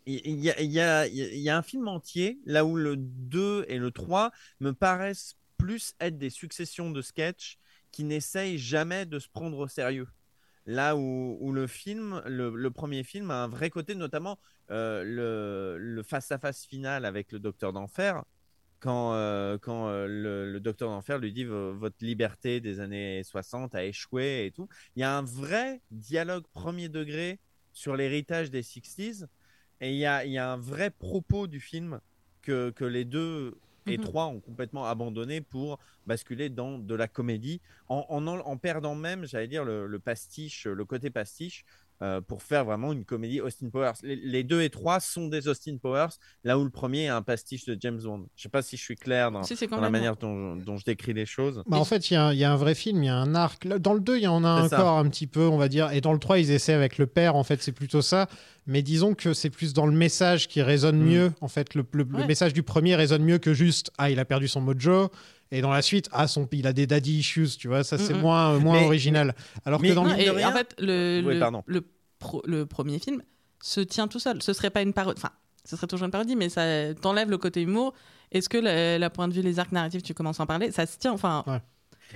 il 0.07 0.39
y, 0.39 0.81
a, 0.81 1.57
un 1.57 1.63
film 1.63 1.89
entier, 1.89 2.39
là 2.47 2.65
où 2.65 2.77
le 2.77 2.97
2 2.97 3.65
et 3.69 3.79
le 3.79 3.91
3 3.91 4.31
me 4.61 4.73
paraissent 4.73 5.37
plus 5.59 5.95
être 6.01 6.17
des 6.17 6.31
successions 6.31 6.91
de 6.91 7.03
sketchs 7.03 7.59
qui 7.91 8.05
n'essayent 8.05 8.59
jamais 8.59 9.07
de 9.07 9.19
se 9.19 9.29
prendre 9.29 9.59
au 9.59 9.67
sérieux. 9.67 10.07
Là 10.67 10.95
où, 10.95 11.51
le 11.53 11.67
film, 11.67 12.23
le, 12.27 12.71
premier 12.71 13.03
film 13.03 13.33
a 13.33 13.43
un 13.43 13.49
vrai 13.49 13.71
côté, 13.71 13.97
notamment 13.97 14.39
euh, 14.71 15.03
le 15.77 16.03
face-à-face 16.05 16.65
final 16.65 17.05
avec 17.05 17.33
le 17.33 17.41
Docteur 17.41 17.73
d'Enfer, 17.73 18.23
quand, 18.81 19.15
euh, 19.15 19.59
quand 19.59 19.89
euh, 19.89 20.07
le, 20.07 20.51
le 20.53 20.61
Docteur 20.61 20.91
d'Enfer 20.91 21.19
lui 21.19 21.33
dit 21.33 21.45
"V- 21.45 21.73
votre 21.75 22.05
liberté 22.05 22.61
des 22.61 22.81
années 22.81 23.23
60 23.25 23.75
a 23.75 23.85
échoué 23.85 24.47
et 24.47 24.53
tout. 24.53 24.69
Il 24.97 25.01
y 25.01 25.05
a 25.05 25.17
un 25.17 25.23
vrai 25.23 25.83
dialogue 25.91 26.45
premier 26.53 26.89
degré 26.89 27.39
sur 27.73 27.97
l'héritage 27.97 28.51
des 28.51 28.63
60s 28.63 29.29
et 29.81 29.91
il 29.93 29.99
y 29.99 30.07
a, 30.07 30.25
il 30.25 30.33
y 30.33 30.39
a 30.39 30.51
un 30.53 30.57
vrai 30.59 30.91
propos 30.91 31.47
du 31.47 31.61
film 31.61 32.01
que, 32.43 32.71
que 32.71 32.85
les 32.85 33.05
deux 33.05 33.61
et 33.87 33.97
Mhm. 33.97 34.05
trois 34.05 34.27
ont 34.27 34.41
complètement 34.41 34.87
abandonné 34.87 35.41
pour 35.41 35.79
basculer 36.07 36.49
dans 36.49 36.79
de 36.79 36.95
la 36.95 37.09
comédie, 37.09 37.61
en, 37.89 38.05
en, 38.09 38.27
en- 38.27 38.39
en 38.41 38.57
perdant 38.57 38.95
même, 38.95 39.25
j'allais 39.27 39.49
dire, 39.49 39.65
le, 39.65 39.87
le 39.87 39.99
pastiche, 39.99 40.67
le 40.67 40.85
côté 40.85 41.11
pastiche, 41.11 41.65
euh, 42.03 42.21
pour 42.21 42.43
faire 42.43 42.65
vraiment 42.65 42.93
une 42.93 43.05
comédie 43.05 43.41
Austin 43.41 43.69
Powers. 43.71 43.93
Les, 44.03 44.17
les 44.17 44.43
deux 44.45 44.63
et 44.63 44.71
trois 44.71 45.01
sont 45.01 45.29
des 45.29 45.49
Austin 45.49 45.77
Powers, 45.77 46.09
là 46.45 46.59
où 46.59 46.65
le 46.65 46.71
premier 46.71 47.05
est 47.05 47.09
un 47.09 47.23
pastiche 47.23 47.65
de 47.67 47.77
James 47.81 48.01
Bond. 48.03 48.27
Je 48.37 48.43
sais 48.43 48.49
pas 48.49 48.63
si 48.63 48.77
je 48.77 48.83
suis 48.83 48.97
clair 48.97 49.31
dans, 49.31 49.43
Si, 49.43 49.55
dans 49.67 49.81
la 49.81 49.91
manière 49.91 50.17
dont, 50.17 50.57
dont 50.57 50.77
je 50.77 50.85
décris 50.85 51.13
les 51.13 51.27
choses. 51.27 51.63
Bah, 51.67 51.77
en 51.79 51.85
fait, 51.85 52.11
il 52.11 52.15
y, 52.15 52.17
a 52.17 52.25
un- 52.27 52.33
il 52.33 52.39
y 52.39 52.45
a 52.45 52.53
un 52.53 52.57
vrai 52.57 52.75
film, 52.75 53.03
il 53.03 53.07
y 53.07 53.11
a 53.11 53.17
un 53.17 53.35
arc. 53.35 53.67
Dans 53.67 53.95
le 53.95 54.01
2, 54.01 54.17
il 54.17 54.23
y 54.23 54.27
en 54.27 54.45
a 54.45 54.69
ça. 54.69 54.79
encore 54.81 54.99
un 54.99 55.09
petit 55.09 55.27
peu, 55.27 55.47
on 55.47 55.59
va 55.59 55.69
dire. 55.69 55.93
Et 55.93 56.01
dans 56.01 56.13
le 56.13 56.19
3, 56.19 56.39
ils 56.39 56.51
essaient 56.51 56.73
avec 56.73 56.97
le 56.99 57.07
père, 57.07 57.37
en 57.37 57.45
fait, 57.45 57.63
c'est 57.63 57.73
plutôt 57.73 58.03
ça. 58.03 58.29
Mais 58.67 58.83
disons 58.83 59.15
que 59.15 59.33
c'est 59.35 59.51
plus 59.51 59.73
dans 59.73 59.87
le 59.87 59.93
message 59.93 60.47
qui 60.49 60.63
résonne 60.63 60.99
Mm. 61.01 61.05
mieux. 61.09 61.33
En 61.41 61.49
fait, 61.49 61.75
le, 61.75 61.85
le- 61.93 62.05
message 62.27 62.53
du 62.53 62.63
premier 62.63 62.95
résonne 62.95 63.23
mieux 63.25 63.39
que 63.39 63.53
juste 63.55 63.91
Ah, 63.99 64.11
il 64.11 64.19
a 64.21 64.25
perdu 64.25 64.49
son 64.49 64.61
mojo. 64.61 65.11
Et 65.53 65.63
dans 65.63 65.71
la 65.71 65.83
suite, 65.83 66.09
ah, 66.13 66.29
son, 66.29 66.49
il 66.53 66.67
a 66.67 66.73
des 66.73 66.87
daddy 66.87 67.19
issues, 67.19 67.49
tu 67.59 67.69
vois. 67.69 67.83
Ça, 67.83 67.99
c'est 67.99 68.15
Mm, 68.15 68.21
moins, 68.21 68.59
moins 68.61 68.81
Mais- 68.81 68.87
original. 68.87 69.35
Alors 69.65 69.81
mais- 69.81 69.89
que 69.91 69.95
dans 69.95 70.05
Non, 70.05 70.11
le. 70.11 70.15
mine 70.17 70.23
et 70.23 70.27
de 70.27 70.31
rien- 70.31 70.49
en 70.51 70.53
fait, 70.53 70.75
le, 70.79 71.23
Oui, 71.27 71.35
le, 71.35 71.41
pardon. 71.41 71.63
le, 71.67 71.83
pro- 72.19 72.43
le 72.47 72.67
premier 72.67 72.99
film 72.99 73.23
se 73.61 73.81
tient 73.81 74.07
tout 74.09 74.21
seul. 74.21 74.41
Ce 74.43 74.53
serait 74.53 74.71
pas 74.71 74.83
une 74.83 74.93
parodie. 74.93 75.19
Enfin, 75.21 75.33
ce 75.65 75.77
serait 75.77 75.87
toujours 75.89 76.05
une 76.07 76.13
parodie, 76.13 76.37
mais 76.37 76.49
ça 76.49 76.95
t'enlève 76.95 77.29
le 77.31 77.39
côté 77.39 77.63
humour. 77.63 77.95
Est-ce 78.31 78.49
que 78.49 78.59
la, 78.59 78.99
la 78.99 79.11
point 79.11 79.27
de 79.27 79.35
vue, 79.35 79.43
les 79.43 79.59
arcs 79.59 79.73
narratifs, 79.73 80.03
tu 80.05 80.15
commences 80.15 80.39
à 80.41 80.45
en 80.45 80.47
parler, 80.47 80.71
ça 80.71 80.87
se 80.87 80.97
tient. 80.99 81.13
Enfin, 81.13 81.43
Ouais. 81.47 81.61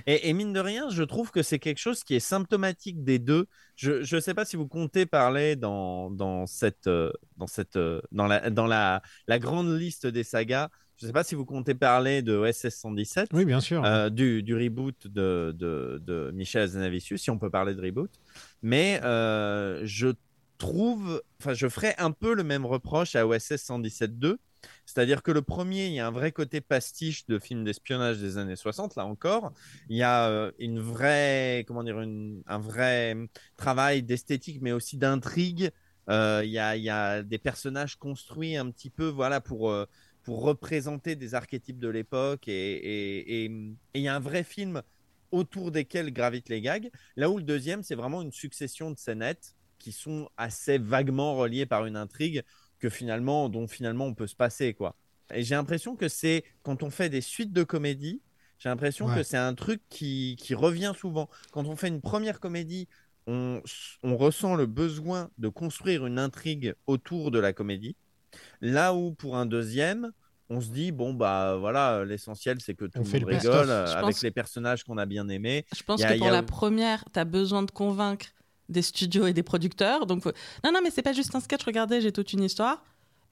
Et, 0.07 0.29
et 0.29 0.33
mine 0.33 0.51
de 0.51 0.59
rien, 0.59 0.89
je 0.89 1.03
trouve 1.03 1.31
que 1.31 1.41
c'est 1.41 1.57
quelque 1.59 1.77
chose 1.77 2.03
qui 2.03 2.15
est 2.15 2.19
symptomatique 2.19 3.03
des 3.05 3.17
deux. 3.17 3.47
Je 3.77 4.15
ne 4.15 4.19
sais 4.21 4.33
pas 4.33 4.43
si 4.43 4.57
vous 4.57 4.67
comptez 4.67 5.05
parler 5.05 5.55
dans, 5.55 6.09
dans, 6.11 6.45
cette, 6.47 6.87
euh, 6.87 7.11
dans, 7.37 7.47
cette, 7.47 7.77
euh, 7.77 8.01
dans, 8.11 8.27
la, 8.27 8.49
dans 8.49 8.65
la, 8.67 9.01
la 9.27 9.39
grande 9.39 9.71
liste 9.77 10.05
des 10.05 10.23
sagas. 10.25 10.69
Je 10.97 11.05
ne 11.05 11.09
sais 11.09 11.13
pas 11.13 11.23
si 11.23 11.35
vous 11.35 11.45
comptez 11.45 11.73
parler 11.75 12.21
de 12.21 12.35
OSS 12.35 12.69
117. 12.69 13.29
Oui, 13.33 13.45
bien 13.45 13.59
sûr. 13.59 13.83
euh, 13.83 14.09
du, 14.09 14.43
du 14.43 14.55
reboot 14.55 15.07
de, 15.07 15.53
de, 15.57 16.01
de 16.05 16.31
Michel 16.33 16.61
Azanavicius, 16.63 17.21
si 17.21 17.29
on 17.29 17.37
peut 17.37 17.49
parler 17.49 17.75
de 17.75 17.81
reboot. 17.81 18.11
Mais 18.61 19.01
euh, 19.03 19.81
je 19.83 20.07
trouve, 20.57 21.21
enfin, 21.41 21.53
je 21.53 21.67
ferais 21.67 21.95
un 21.97 22.11
peu 22.11 22.33
le 22.33 22.43
même 22.43 22.65
reproche 22.65 23.15
à 23.15 23.27
OSS 23.27 23.55
117-2. 23.57 24.37
C'est-à-dire 24.85 25.21
que 25.21 25.31
le 25.31 25.41
premier, 25.43 25.87
il 25.87 25.93
y 25.93 25.99
a 25.99 26.07
un 26.07 26.11
vrai 26.11 26.31
côté 26.31 26.59
pastiche 26.61 27.27
de 27.27 27.37
film 27.39 27.63
d'espionnage 27.63 28.17
des 28.17 28.37
années 28.37 28.55
60, 28.55 28.95
là 28.95 29.05
encore. 29.05 29.51
Il 29.89 29.97
y 29.97 30.01
a 30.01 30.27
euh, 30.29 30.51
une 30.59 30.79
vraie, 30.79 31.65
comment 31.67 31.83
dire, 31.83 31.99
une- 32.01 32.41
un 32.47 32.57
vrai 32.57 33.15
travail 33.57 34.01
d'esthétique, 34.01 34.59
mais 34.61 34.71
aussi 34.71 34.97
d'intrigue. 34.97 35.69
Euh, 36.09 36.41
il, 36.43 36.51
y 36.51 36.57
a, 36.59 36.75
il 36.77 36.83
y 36.83 36.89
a 36.89 37.21
des 37.21 37.37
personnages 37.37 37.95
construits 37.97 38.55
un 38.57 38.69
petit 38.71 38.89
peu, 38.89 39.07
voilà, 39.07 39.41
pour, 39.41 39.69
euh, 39.71 39.85
pour 40.25 40.41
représenter 40.41 41.15
des 41.15 41.35
archétypes 41.35 41.79
de 41.79 41.87
l'époque. 41.87 42.47
Et, 42.47 43.45
il 43.45 44.01
y 44.01 44.07
a 44.07 44.15
un 44.15 44.19
vrai 44.19 44.43
film 44.43 44.81
autour 45.31 45.71
desquels 45.71 46.11
gravitent 46.11 46.49
les 46.49 46.61
gags. 46.61 46.89
Là 47.15 47.29
où 47.29 47.37
le 47.37 47.43
deuxième, 47.43 47.83
c'est 47.83 47.95
vraiment 47.95 48.21
une 48.23 48.31
succession 48.31 48.89
de 48.89 48.97
scénettes 48.97 49.55
qui 49.77 49.91
sont 49.91 50.27
assez 50.35 50.79
vaguement 50.79 51.35
reliées 51.35 51.67
par 51.67 51.85
une 51.85 51.95
intrigue 51.95 52.43
que 52.79 52.89
finalement, 52.89 53.49
dont 53.49 53.67
finalement 53.67 54.05
on 54.05 54.15
peut 54.15 54.27
se 54.27 54.35
passer, 54.35 54.73
quoi. 54.73 54.95
Et 55.33 55.43
j'ai 55.43 55.55
l'impression 55.55 55.95
que 55.95 56.07
c'est 56.07 56.43
quand 56.63 56.81
on 56.81 56.89
fait 56.89 57.09
des 57.09 57.21
suites 57.21 57.53
de 57.53 57.63
comédies, 57.63 58.21
j'ai 58.57 58.69
l'impression 58.69 59.07
Ouais. 59.07 59.15
que 59.15 59.23
c'est 59.23 59.37
un 59.37 59.53
truc 59.53 59.81
qui, 59.89 60.37
qui 60.39 60.55
revient 60.55 60.93
souvent. 60.97 61.29
Quand 61.51 61.67
on 61.67 61.75
fait 61.75 61.87
une 61.87 62.01
première 62.01 62.39
comédie, 62.39 62.87
on, 63.27 63.61
on 64.01 64.17
ressent 64.17 64.55
le 64.55 64.65
besoin 64.65 65.29
de 65.37 65.49
construire 65.49 66.05
une 66.07 66.17
intrigue 66.17 66.73
autour 66.87 67.29
de 67.31 67.39
la 67.39 67.53
comédie. 67.53 67.95
Là 68.61 68.93
où 68.93 69.11
pour 69.11 69.35
un 69.37 69.45
deuxième, 69.45 70.11
on 70.49 70.61
se 70.61 70.69
dit 70.69 70.91
bon 70.91 71.13
bah 71.13 71.55
voilà, 71.59 72.05
l'essentiel 72.05 72.57
c'est 72.61 72.75
que 72.75 72.85
tout 72.85 72.91
On 72.97 72.99
le 72.99 73.05
fait 73.05 73.19
monde 73.19 73.29
le 73.31 73.37
rigole 73.37 73.69
euh, 73.69 73.85
avec 73.93 74.01
pense- 74.15 74.23
les 74.23 74.31
personnages 74.31 74.83
qu'on 74.83 74.97
a 74.97 75.05
bien 75.05 75.27
aimés. 75.29 75.65
Je 75.75 75.81
pense 75.83 75.99
Il 75.99 76.03
y 76.03 76.05
a- 76.05 76.13
que 76.13 76.19
pour 76.19 76.27
a- 76.27 76.31
la 76.31 76.43
première, 76.43 77.03
tu 77.11 77.19
as 77.19 77.25
besoin 77.25 77.63
de 77.63 77.71
convaincre 77.71 78.27
des 78.69 78.81
studios 78.81 79.27
et 79.27 79.33
des 79.33 79.43
producteurs. 79.43 80.05
Donc, 80.07 80.23
faut- 80.23 80.31
non, 80.63 80.71
non, 80.71 80.79
mais 80.83 80.89
c'est 80.91 81.01
pas 81.03 81.13
juste 81.13 81.33
un 81.35 81.39
sketch. 81.39 81.63
Regardez, 81.63 82.01
j'ai 82.01 82.11
toute 82.11 82.33
une 82.33 82.43
histoire. 82.43 82.83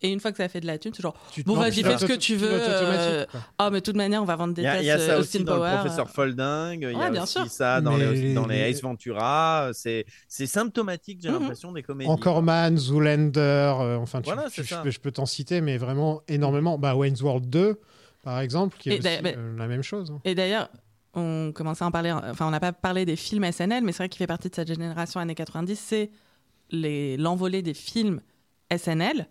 Et 0.05 0.11
une 0.11 0.19
fois 0.19 0.31
que 0.31 0.37
ça 0.37 0.43
a 0.43 0.49
fait 0.49 0.59
de 0.59 0.67
la 0.67 0.77
thune, 0.77 0.91
c'est 0.93 1.01
genre, 1.01 1.15
Tu 1.31 1.43
te 1.43 1.47
bon, 1.47 1.55
vas-y, 1.55 1.81
fais 1.81 1.97
ce 1.97 2.05
que 2.05 2.13
tu 2.17 2.35
veux. 2.35 2.49
euh. 2.51 3.25
Ah, 3.57 3.69
mais 3.71 3.79
de 3.79 3.83
toute 3.85 3.95
manière, 3.95 4.21
on 4.21 4.25
va 4.25 4.35
vendre 4.35 4.53
des 4.53 4.61
tasses 4.61 4.81
il 4.81 4.85
y 4.87 4.91
a 4.91 4.99
ça 4.99 5.13
euh, 5.13 5.19
aussi 5.21 5.41
dans 5.43 5.55
Power. 5.55 5.71
le 5.71 5.77
professeur 5.77 6.09
Folding, 6.09 6.81
il 6.91 6.97
y 6.97 7.01
a 7.01 7.09
bien 7.09 7.23
aussi 7.23 7.31
sûr. 7.33 7.47
ça 7.49 7.79
dans, 7.79 7.93
Mais 7.97 8.11
les, 8.11 8.33
dans 8.33 8.45
les 8.45 8.65
les- 8.65 8.69
Ace 8.71 8.81
Ventura. 8.81 9.71
C'est 9.73 10.05
symptomatique, 10.45 11.19
j'ai 11.23 11.29
Mhm. 11.29 11.39
l'impression, 11.39 11.71
des 11.71 11.83
comédies. 11.83 12.09
Encore 12.11 12.43
Man, 12.43 12.77
Zoolander, 12.77 13.39
euh, 13.39 13.97
enfin, 13.97 14.21
tu- 14.21 14.25
Voilà, 14.31 14.49
tu- 14.49 14.55
c'est 14.55 14.63
je, 14.63 14.69
ça. 14.75 14.81
peux- 14.81 14.91
je 14.91 14.99
peux 14.99 15.11
t'en 15.11 15.25
citer, 15.25 15.61
mais 15.61 15.77
vraiment 15.77 16.21
énormément. 16.27 16.77
Bah, 16.77 16.95
Wayne's 16.95 17.21
World 17.21 17.49
2, 17.49 17.79
par 18.23 18.39
exemple, 18.41 18.75
qui 18.77 18.89
est 18.89 19.01
la 19.01 19.67
même 19.67 19.83
chose. 19.83 20.11
hein. 20.11 20.19
Et 20.25 20.35
d'ailleurs, 20.35 20.69
on 21.13 21.51
commençait 21.55 21.83
à 21.85 21.87
en 21.87 21.91
parler, 21.91 22.11
enfin, 22.11 22.45
on 22.47 22.51
n'a 22.51 22.59
pas 22.59 22.73
parlé 22.73 23.05
des 23.05 23.15
films 23.15 23.45
SNL, 23.45 23.83
mais 23.83 23.91
c'est 23.93 23.99
vrai 23.99 24.09
qu'il 24.09 24.17
fait 24.17 24.27
partie 24.27 24.49
de 24.49 24.55
cette 24.55 24.67
génération 24.67 25.19
années 25.21 25.35
90, 25.35 25.79
c'est 25.79 26.11
les- 26.71 27.15
l'envolée 27.17 27.61
des 27.61 27.73
films 27.73 28.19
SNL. 28.69 29.27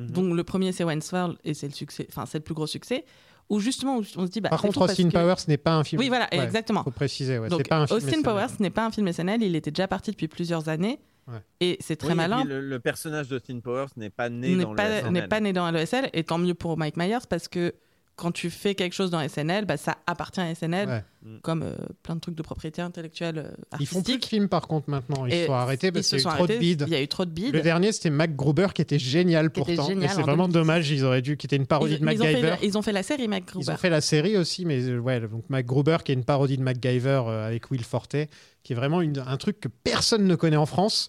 Mhm. 0.00 0.10
dont 0.10 0.34
le 0.34 0.44
premier 0.44 0.72
c'est 0.72 0.84
World 0.84 1.36
et 1.44 1.54
c'est 1.54 1.66
le 1.68 1.72
succès, 1.74 2.06
enfin 2.08 2.26
c'est 2.26 2.38
le 2.38 2.44
plus 2.44 2.54
gros 2.54 2.66
succès. 2.66 3.04
Où 3.48 3.58
justement 3.58 3.96
on 3.98 4.02
se 4.04 4.30
dit 4.30 4.40
bah, 4.40 4.48
Par 4.48 4.62
contre, 4.62 4.80
Austin 4.82 5.08
que- 5.08 5.12
Powers 5.12 5.34
n'est 5.48 5.58
pas 5.58 5.72
un 5.74 5.82
film. 5.82 5.98
Oui, 6.00 6.08
voilà, 6.08 6.28
Ouais, 6.32 6.38
exactement. 6.38 6.84
Faut 6.84 6.92
préciser, 6.92 7.36
ouais, 7.40 7.48
Donc, 7.48 7.66
pas 7.68 7.78
un 7.78 7.86
film. 7.88 7.96
Austin 7.96 8.10
SNL. 8.12 8.22
Powers 8.22 8.46
n'est 8.60 8.70
pas 8.70 8.86
un 8.86 8.92
film 8.92 9.08
SNL, 9.12 9.42
il 9.42 9.56
était 9.56 9.72
déjà 9.72 9.88
parti 9.88 10.12
depuis 10.12 10.28
plusieurs 10.28 10.68
années. 10.68 11.00
Ouais. 11.26 11.38
Et 11.60 11.76
c'est 11.80 11.96
très 11.96 12.10
Oui, 12.10 12.14
malin. 12.14 12.44
Le, 12.44 12.60
le 12.60 12.78
personnage 12.78 13.26
d'Austin 13.28 13.58
Powers 13.58 13.88
n'est 13.96 14.08
pas 14.10 14.28
né 14.28 14.54
dans 14.56 14.74
pas, 14.76 14.88
le 14.88 14.94
SNL. 15.00 15.12
n'est 15.12 15.26
pas 15.26 15.40
né 15.40 15.52
dans 15.52 15.68
l'ESL, 15.70 16.10
et 16.12 16.22
tant 16.22 16.38
mieux 16.38 16.54
pour 16.54 16.78
Mike 16.78 16.96
Myers 16.96 17.26
parce 17.28 17.48
que 17.48 17.74
quand 18.20 18.32
tu 18.32 18.50
fais 18.50 18.74
quelque 18.74 18.92
chose 18.92 19.10
dans 19.10 19.26
SNL, 19.26 19.64
bah, 19.64 19.76
ça 19.76 19.96
appartient 20.06 20.40
à 20.40 20.54
SNL, 20.54 20.88
Ouais. 20.88 21.02
comme 21.42 21.62
euh, 21.62 21.74
plein 22.02 22.14
de 22.16 22.20
trucs 22.20 22.34
de 22.34 22.42
propriété 22.42 22.82
intellectuelle 22.82 23.38
euh, 23.38 23.50
Ils 23.80 23.86
font 23.86 24.02
plus 24.02 24.12
de 24.12 24.12
artistique. 24.12 24.26
films 24.26 24.48
par 24.48 24.68
contre 24.68 24.90
maintenant. 24.90 25.24
Ils 25.26 25.32
Et 25.34 25.40
se 25.40 25.46
sont 25.46 25.52
arrêtés 25.54 25.86
ils 25.88 25.92
parce 25.92 26.06
se 26.06 26.16
qu'il 26.16 26.18
y 26.24 26.26
a 26.26 26.28
eu 26.28 26.30
sont 26.30 26.36
trop 26.36 26.46
de 26.46 26.52
arrêtés, 26.52 26.58
bides. 26.60 26.84
Il 26.86 26.92
y 26.92 26.96
a 26.96 27.02
eu 27.02 27.08
trop 27.08 27.24
de 27.24 27.30
bides. 27.30 27.54
Le 27.54 27.62
dernier, 27.62 27.92
c'était 27.92 28.10
Mac 28.10 28.36
Gruber 28.36 28.68
qui 28.74 28.82
était 28.82 28.98
génial 28.98 29.50
Qui 29.50 29.60
était 29.60 29.74
pourtant. 29.74 29.88
génial 29.90 30.04
et 30.04 30.08
c'est 30.08 30.20
en 30.20 30.26
vraiment 30.26 30.48
2010. 30.48 30.52
dommage. 30.54 30.90
Ils 30.90 31.04
auraient 31.04 31.22
dû 31.22 31.36
quitter 31.36 31.56
une 31.56 31.66
parodie 31.66 31.94
ils, 31.94 32.00
de 32.00 32.04
mais 32.04 32.14
ils 32.14 32.20
ont 32.22 32.24
fait, 32.26 32.32
MacGyver. 32.42 32.66
ils 32.66 32.78
ont 32.78 32.82
fait 32.82 32.92
la 32.92 33.02
série 33.02 33.26
Mac 33.28 33.42
Ils 33.46 33.52
Gruber. 33.52 33.72
ont 33.72 33.76
fait 33.76 33.90
la 33.90 34.00
série 34.00 34.36
aussi, 34.36 34.64
mais 34.66 34.82
euh, 34.82 34.98
ouais, 34.98 35.20
donc 35.20 35.44
Mac 35.48 35.64
Gruber 35.66 35.96
qui 36.04 36.12
est 36.12 36.14
une 36.14 36.24
parodie 36.24 36.56
de 36.58 36.62
MacGyver 36.62 37.22
euh, 37.26 37.46
avec 37.48 37.70
Will 37.70 37.84
Forte, 37.84 38.16
qui 38.62 38.72
est 38.74 38.76
vraiment 38.76 39.00
une- 39.00 39.18
un 39.26 39.36
truc 39.38 39.60
que 39.60 39.68
personne 39.68 40.24
ne 40.26 40.34
connaît 40.34 40.56
en 40.56 40.66
France. 40.66 41.08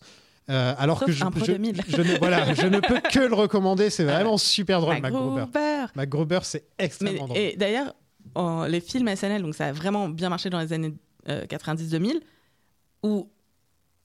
Euh, 0.51 0.73
alors 0.77 0.99
Sauf 0.99 1.07
que 1.07 1.11
je, 1.13 1.23
un 1.23 1.31
Pro 1.31 1.45
je, 1.45 1.51
2000. 1.53 1.81
je 1.87 2.01
ne, 2.01 2.17
voilà, 2.19 2.53
je 2.53 2.67
ne 2.67 2.79
peux 2.79 2.99
que 2.99 3.19
le 3.19 3.33
recommander. 3.33 3.89
C'est 3.89 4.03
vraiment 4.03 4.37
super 4.37 4.81
drôle, 4.81 4.95
Mac 4.95 5.03
Mac 5.03 5.13
Gruber. 5.13 5.41
Gruber. 5.41 5.85
Mac 5.95 6.09
Gruber, 6.09 6.39
c'est 6.43 6.65
Mais- 6.79 6.85
extrêmement 6.85 7.25
drôle. 7.27 7.37
et 7.37 7.55
d'ailleurs, 7.55 7.95
en- 8.35 8.65
les 8.65 8.81
films 8.81 9.07
SNL, 9.07 9.41
donc 9.41 9.55
ça 9.55 9.67
a 9.67 9.71
vraiment 9.71 10.09
bien 10.09 10.29
marché 10.29 10.49
dans 10.49 10.59
les 10.59 10.73
années 10.73 10.93
euh, 11.29 11.45
90-2000, 11.45 12.19
où 13.03 13.29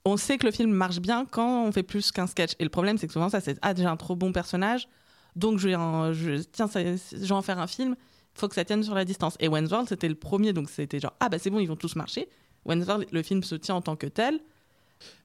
on 0.05 0.17
sait 0.17 0.37
que 0.37 0.45
le 0.45 0.51
film 0.51 0.71
marche 0.71 0.99
bien 0.99 1.25
quand 1.29 1.65
on 1.65 1.71
fait 1.71 1.83
plus 1.83 2.11
qu'un 2.11 2.27
sketch. 2.27 2.53
Et 2.59 2.63
le 2.63 2.69
problème, 2.69 2.97
c'est 2.97 3.07
que 3.07 3.13
souvent, 3.13 3.29
ça, 3.29 3.41
c'est 3.41 3.57
Ah, 3.61 3.73
j'ai 3.75 3.85
un 3.85 3.97
trop 3.97 4.15
bon 4.15 4.31
personnage, 4.31 4.87
donc 5.35 5.59
je 5.59 5.67
vais 5.69 5.75
en, 5.75 6.13
je, 6.13 6.41
tiens, 6.51 6.67
ça- 6.67 6.81
je 6.83 7.17
vais 7.25 7.31
en 7.31 7.41
faire 7.41 7.59
un 7.59 7.67
film, 7.67 7.95
faut 8.33 8.47
que 8.47 8.55
ça 8.55 8.63
tienne 8.63 8.83
sur 8.83 8.93
la 8.95 9.03
distance. 9.05 9.35
Et 9.39 9.47
Wayne's 9.47 9.71
World, 9.71 9.89
c'était 9.89 10.07
le 10.07 10.15
premier, 10.15 10.53
donc 10.53 10.69
c'était 10.69 10.99
genre 10.99 11.13
Ah, 11.19 11.27
bah 11.29 11.39
c'est 11.39 11.49
bon, 11.49 11.59
ils 11.59 11.67
vont 11.67 11.75
tous 11.75 11.95
marcher. 11.95 12.29
Wayne's 12.65 12.87
World, 12.87 13.07
le 13.11 13.23
film 13.23 13.43
se 13.43 13.55
tient 13.55 13.75
en 13.75 13.81
tant 13.81 13.95
que 13.95 14.07
tel. 14.07 14.39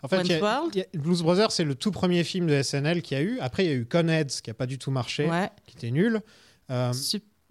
En 0.03 0.09
fait, 0.09 0.23
y 0.27 0.33
a- 0.35 0.63
y 0.75 0.81
a- 0.81 0.85
Blues 0.95 1.23
Brothers, 1.23 1.53
c'est 1.53 1.65
le 1.65 1.75
tout 1.75 1.91
premier 1.91 2.25
film 2.25 2.47
de 2.47 2.55
SNL 2.63 3.03
qu'il 3.03 3.17
y 3.17 3.21
a 3.21 3.25
eu. 3.25 3.39
Après, 3.41 3.65
il 3.65 3.69
y 3.71 3.73
a 3.73 3.77
eu 3.77 3.85
Conheads, 3.87 4.41
qui 4.43 4.51
n'a 4.51 4.55
pas 4.55 4.67
du 4.67 4.79
tout 4.79 4.91
marché, 4.91 5.27
Ouais. 5.29 5.49
qui 5.67 5.77
était 5.77 5.91
nul. 5.91 6.21
Euh, 6.71 6.93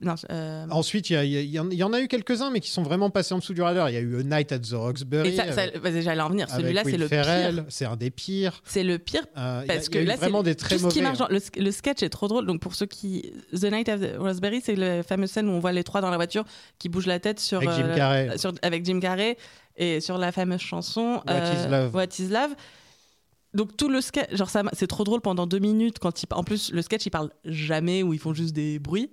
non, 0.03 0.15
euh, 0.31 0.65
Ensuite, 0.71 1.11
il 1.11 1.15
y, 1.27 1.59
en- 1.59 1.93
a 1.93 2.01
eu 2.01 2.07
quelques-uns, 2.07 2.49
mais 2.49 2.59
qui 2.59 2.71
sont 2.71 2.81
vraiment 2.81 3.11
passés 3.11 3.35
en 3.35 3.37
dessous 3.37 3.53
du 3.53 3.61
radar. 3.61 3.87
Il 3.91 3.93
y 3.93 3.97
a 3.97 3.99
eu 3.99 4.19
A 4.19 4.23
Night 4.23 4.51
at 4.51 4.57
the 4.57 4.71
Roxbury. 4.73 5.35
vas-y, 5.35 6.01
j'allais 6.01 6.21
en 6.21 6.29
venir. 6.29 6.49
Celui-là, 6.49 6.81
c'est 6.83 6.97
le 6.97 7.07
Ferrell. 7.07 7.53
pire. 7.57 7.65
C'est 7.69 7.85
un 7.85 7.95
des 7.97 8.09
pires. 8.09 8.63
C'est 8.65 8.83
le 8.83 8.97
pire 8.97 9.21
Euh, 9.37 9.61
a- 9.61 9.63
Parce 9.67 9.89
que 9.89 9.99
a 9.99 10.01
eu 10.01 10.05
là, 10.05 10.13
c'est 10.15 10.21
vraiment 10.21 10.41
des 10.41 10.55
très 10.55 10.77
tout 10.77 10.89
ce 10.89 10.93
qui 10.93 11.01
mauvais. 11.03 11.15
marche. 11.19 11.21
hein. 11.21 11.27
le, 11.29 11.63
le 11.63 11.71
sketch 11.71 12.01
est 12.01 12.09
trop 12.09 12.27
drôle. 12.27 12.47
Donc 12.47 12.61
pour 12.61 12.73
ceux 12.73 12.87
qui, 12.87 13.31
The 13.53 13.65
Night 13.65 13.89
of 13.89 14.01
the 14.01 14.17
Raspberry, 14.17 14.61
c'est 14.65 14.75
la 14.75 15.03
fameuse 15.03 15.29
scène 15.29 15.47
où 15.47 15.51
on 15.51 15.59
voit 15.59 15.71
les 15.71 15.83
trois 15.83 16.01
dans 16.01 16.09
la 16.09 16.17
voiture 16.17 16.45
qui 16.79 16.89
bougent 16.89 17.05
la 17.05 17.19
tête 17.19 17.39
sur 17.39 17.59
Avec 17.59 17.69
Jim 17.69 17.85
euh, 17.89 17.95
Carrey. 17.95 18.37
sur- 18.39 18.53
avec 18.63 18.83
Jim 18.83 18.99
Carrey 18.99 19.37
et 19.81 19.99
sur 19.99 20.17
la 20.17 20.31
fameuse 20.31 20.61
chanson 20.61 21.21
What 21.27 21.33
is 21.33 21.65
euh, 21.65 21.67
Love? 21.67 21.95
What 21.95 22.05
is 22.19 22.27
Love? 22.27 22.55
Donc 23.53 23.75
tout 23.75 23.89
le 23.89 23.99
sketch, 23.99 24.33
genre 24.35 24.49
ça, 24.49 24.63
c'est 24.73 24.87
trop 24.87 25.03
drôle 25.03 25.19
pendant 25.21 25.45
deux 25.47 25.59
minutes 25.59 25.99
quand 25.99 26.23
il, 26.23 26.27
en 26.31 26.43
plus 26.43 26.71
le 26.71 26.81
sketch 26.81 27.05
ils 27.05 27.09
parlent 27.09 27.31
jamais 27.43 28.01
ou 28.03 28.13
ils 28.13 28.19
font 28.19 28.33
juste 28.33 28.53
des 28.53 28.79
bruits. 28.79 29.11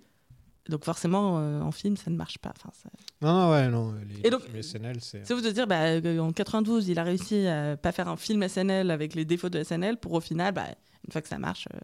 Donc 0.68 0.84
forcément 0.84 1.38
euh, 1.38 1.60
en 1.62 1.72
film 1.72 1.96
ça 1.96 2.10
ne 2.10 2.16
marche 2.16 2.38
pas. 2.38 2.52
Enfin, 2.56 2.70
ça- 2.74 2.90
Non, 3.22 3.32
non, 3.32 3.50
ouais, 3.50 3.68
non. 3.68 3.94
Les, 4.06 4.26
Et 4.26 4.30
donc, 4.30 4.42
les 4.52 4.62
SNL, 4.62 4.98
c'est. 5.00 5.26
C'est 5.26 5.32
vous 5.34 5.40
de 5.40 5.50
dire, 5.50 5.66
bah, 5.66 5.80
euh, 5.84 6.18
en 6.18 6.30
92, 6.32 6.88
il 6.88 6.98
a 6.98 7.02
réussi 7.04 7.46
à 7.46 7.76
pas 7.78 7.90
faire 7.90 8.06
un 8.08 8.16
film 8.18 8.46
SNL 8.46 8.90
avec 8.90 9.14
les 9.14 9.24
défauts 9.24 9.48
de 9.48 9.62
SNL 9.64 9.96
pour 9.96 10.12
au 10.12 10.20
final, 10.20 10.52
bah, 10.52 10.66
une 11.06 11.10
fois 11.12 11.22
que 11.22 11.28
ça 11.28 11.38
marche, 11.38 11.66
euh, 11.74 11.78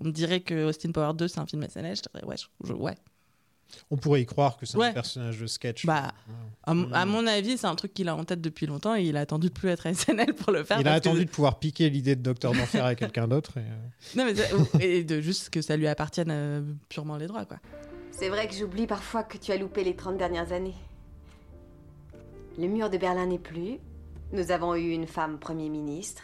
on 0.00 0.06
me 0.06 0.10
dirait 0.12 0.40
que 0.40 0.64
Austin 0.64 0.90
Power 0.92 1.12
2 1.14 1.28
c'est 1.28 1.38
un 1.40 1.46
film 1.46 1.62
SNL. 1.68 1.94
Je 1.96 2.02
dirais, 2.02 2.24
ouais, 2.26 2.36
je- 2.38 2.66
je- 2.66 2.72
ouais. 2.72 2.96
On 3.90 3.96
pourrait 3.96 4.22
y 4.22 4.26
croire 4.26 4.56
que 4.56 4.66
c'est 4.66 4.76
Ouais. 4.78 4.88
un 4.88 4.92
personnage 4.92 5.38
de 5.40 5.46
sketch. 5.46 5.86
Bah, 5.86 6.12
à, 6.64 6.74
mon 6.74 7.26
avis, 7.26 7.58
c'est 7.58 7.66
un 7.66 7.74
truc 7.74 7.92
qu'il 7.94 8.08
a 8.08 8.16
en 8.16 8.24
tête 8.24 8.40
depuis 8.40 8.66
longtemps 8.66 8.94
et 8.96 9.02
il 9.04 9.16
a 9.16 9.20
attendu 9.20 9.48
de 9.48 9.52
plus 9.52 9.68
être 9.68 9.86
SNL 9.86 10.34
pour 10.34 10.52
le 10.52 10.64
faire. 10.64 10.80
il 10.80 10.86
a 10.88 10.92
que- 10.92 10.96
attendu 10.96 11.24
de 11.24 11.30
pouvoir 11.30 11.58
piquer 11.58 11.90
l'idée 11.90 12.16
de 12.16 12.22
Docteur 12.22 12.52
d'Enfer 12.52 12.84
à 12.84 12.94
quelqu'un 12.94 13.28
d'autre. 13.28 13.56
et, 13.58 13.60
euh, 13.60 14.16
Non, 14.16 14.24
mais 14.26 14.84
et 14.84 15.04
de 15.04 15.20
juste 15.20 15.50
que 15.50 15.60
ça 15.62 15.76
lui 15.76 15.86
appartienne 15.88 16.30
euh, 16.30 16.62
purement 16.88 17.16
les 17.16 17.26
droits, 17.26 17.44
quoi. 17.46 17.58
C'est 18.12 18.28
vrai 18.28 18.46
que 18.48 18.54
j'oublie 18.54 18.86
parfois 18.86 19.22
que 19.22 19.38
tu 19.38 19.50
as 19.52 19.56
loupé 19.56 19.82
les 19.84 19.96
30 19.96 20.18
dernières 20.18 20.52
années. 20.52 20.74
Le 22.58 22.66
mur 22.66 22.90
de 22.90 22.98
Berlin 22.98 23.26
n'est 23.26 23.38
plus. 23.38 23.78
Nous 24.32 24.50
avons 24.50 24.74
eu 24.74 24.90
une 24.90 25.06
femme 25.06 25.38
Premier 25.38 25.68
ministre. 25.68 26.22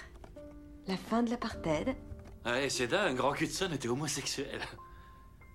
La 0.87 0.97
fin 0.97 1.23
de 1.23 1.31
l'apartheid. 1.31 1.95
Ouais, 2.45 2.69
c'est 2.69 2.87
dingue, 2.87 3.17
Grand 3.17 3.35
Hudson 3.41 3.71
était 3.73 3.89
homosexuel. 3.89 4.61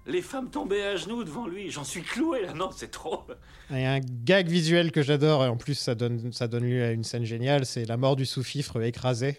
Les 0.08 0.22
femmes 0.22 0.50
tombaient 0.50 0.84
à 0.84 0.96
genoux 0.96 1.24
devant 1.24 1.46
lui, 1.48 1.70
j'en 1.70 1.84
suis 1.84 2.02
cloué 2.02 2.42
là, 2.42 2.54
non, 2.54 2.70
c'est 2.76 2.90
trop. 2.92 3.22
Il 3.70 3.80
y 3.80 3.86
a 3.86 3.94
un 3.94 4.00
gag 4.00 4.48
visuel 4.48 4.92
que 4.92 5.02
j'adore 5.04 5.46
et 5.46 5.48
en 5.48 5.58
plus 5.58 5.76
ça 5.76 5.94
donne, 5.96 6.32
ça 6.34 6.48
donne 6.48 6.64
lieu 6.66 6.84
à 6.84 6.92
une 6.92 7.04
scène 7.04 7.24
géniale, 7.24 7.66
c'est 7.66 7.86
la 7.86 7.98
mort 7.98 8.16
du 8.16 8.26
sous-fifre 8.26 8.82
écrasé. 8.82 9.38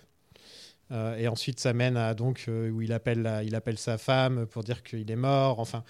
Euh, 0.93 1.16
et 1.16 1.26
ensuite 1.26 1.59
ça 1.59 1.72
mène 1.72 1.97
à 1.97 2.14
donc 2.14 2.44
euh, 2.48 2.70
où 2.70 2.82
il 2.82 2.93
appelle, 2.93 3.22
la- 3.22 3.43
il 3.43 3.55
appelle 3.55 3.78
sa 3.78 3.98
femme 3.98 4.47
pour 4.47 4.62
dire 4.62 4.82
qu'il 4.82 5.10
est 5.10 5.16
mort. 5.16 5.59
Enfin, 5.59 5.84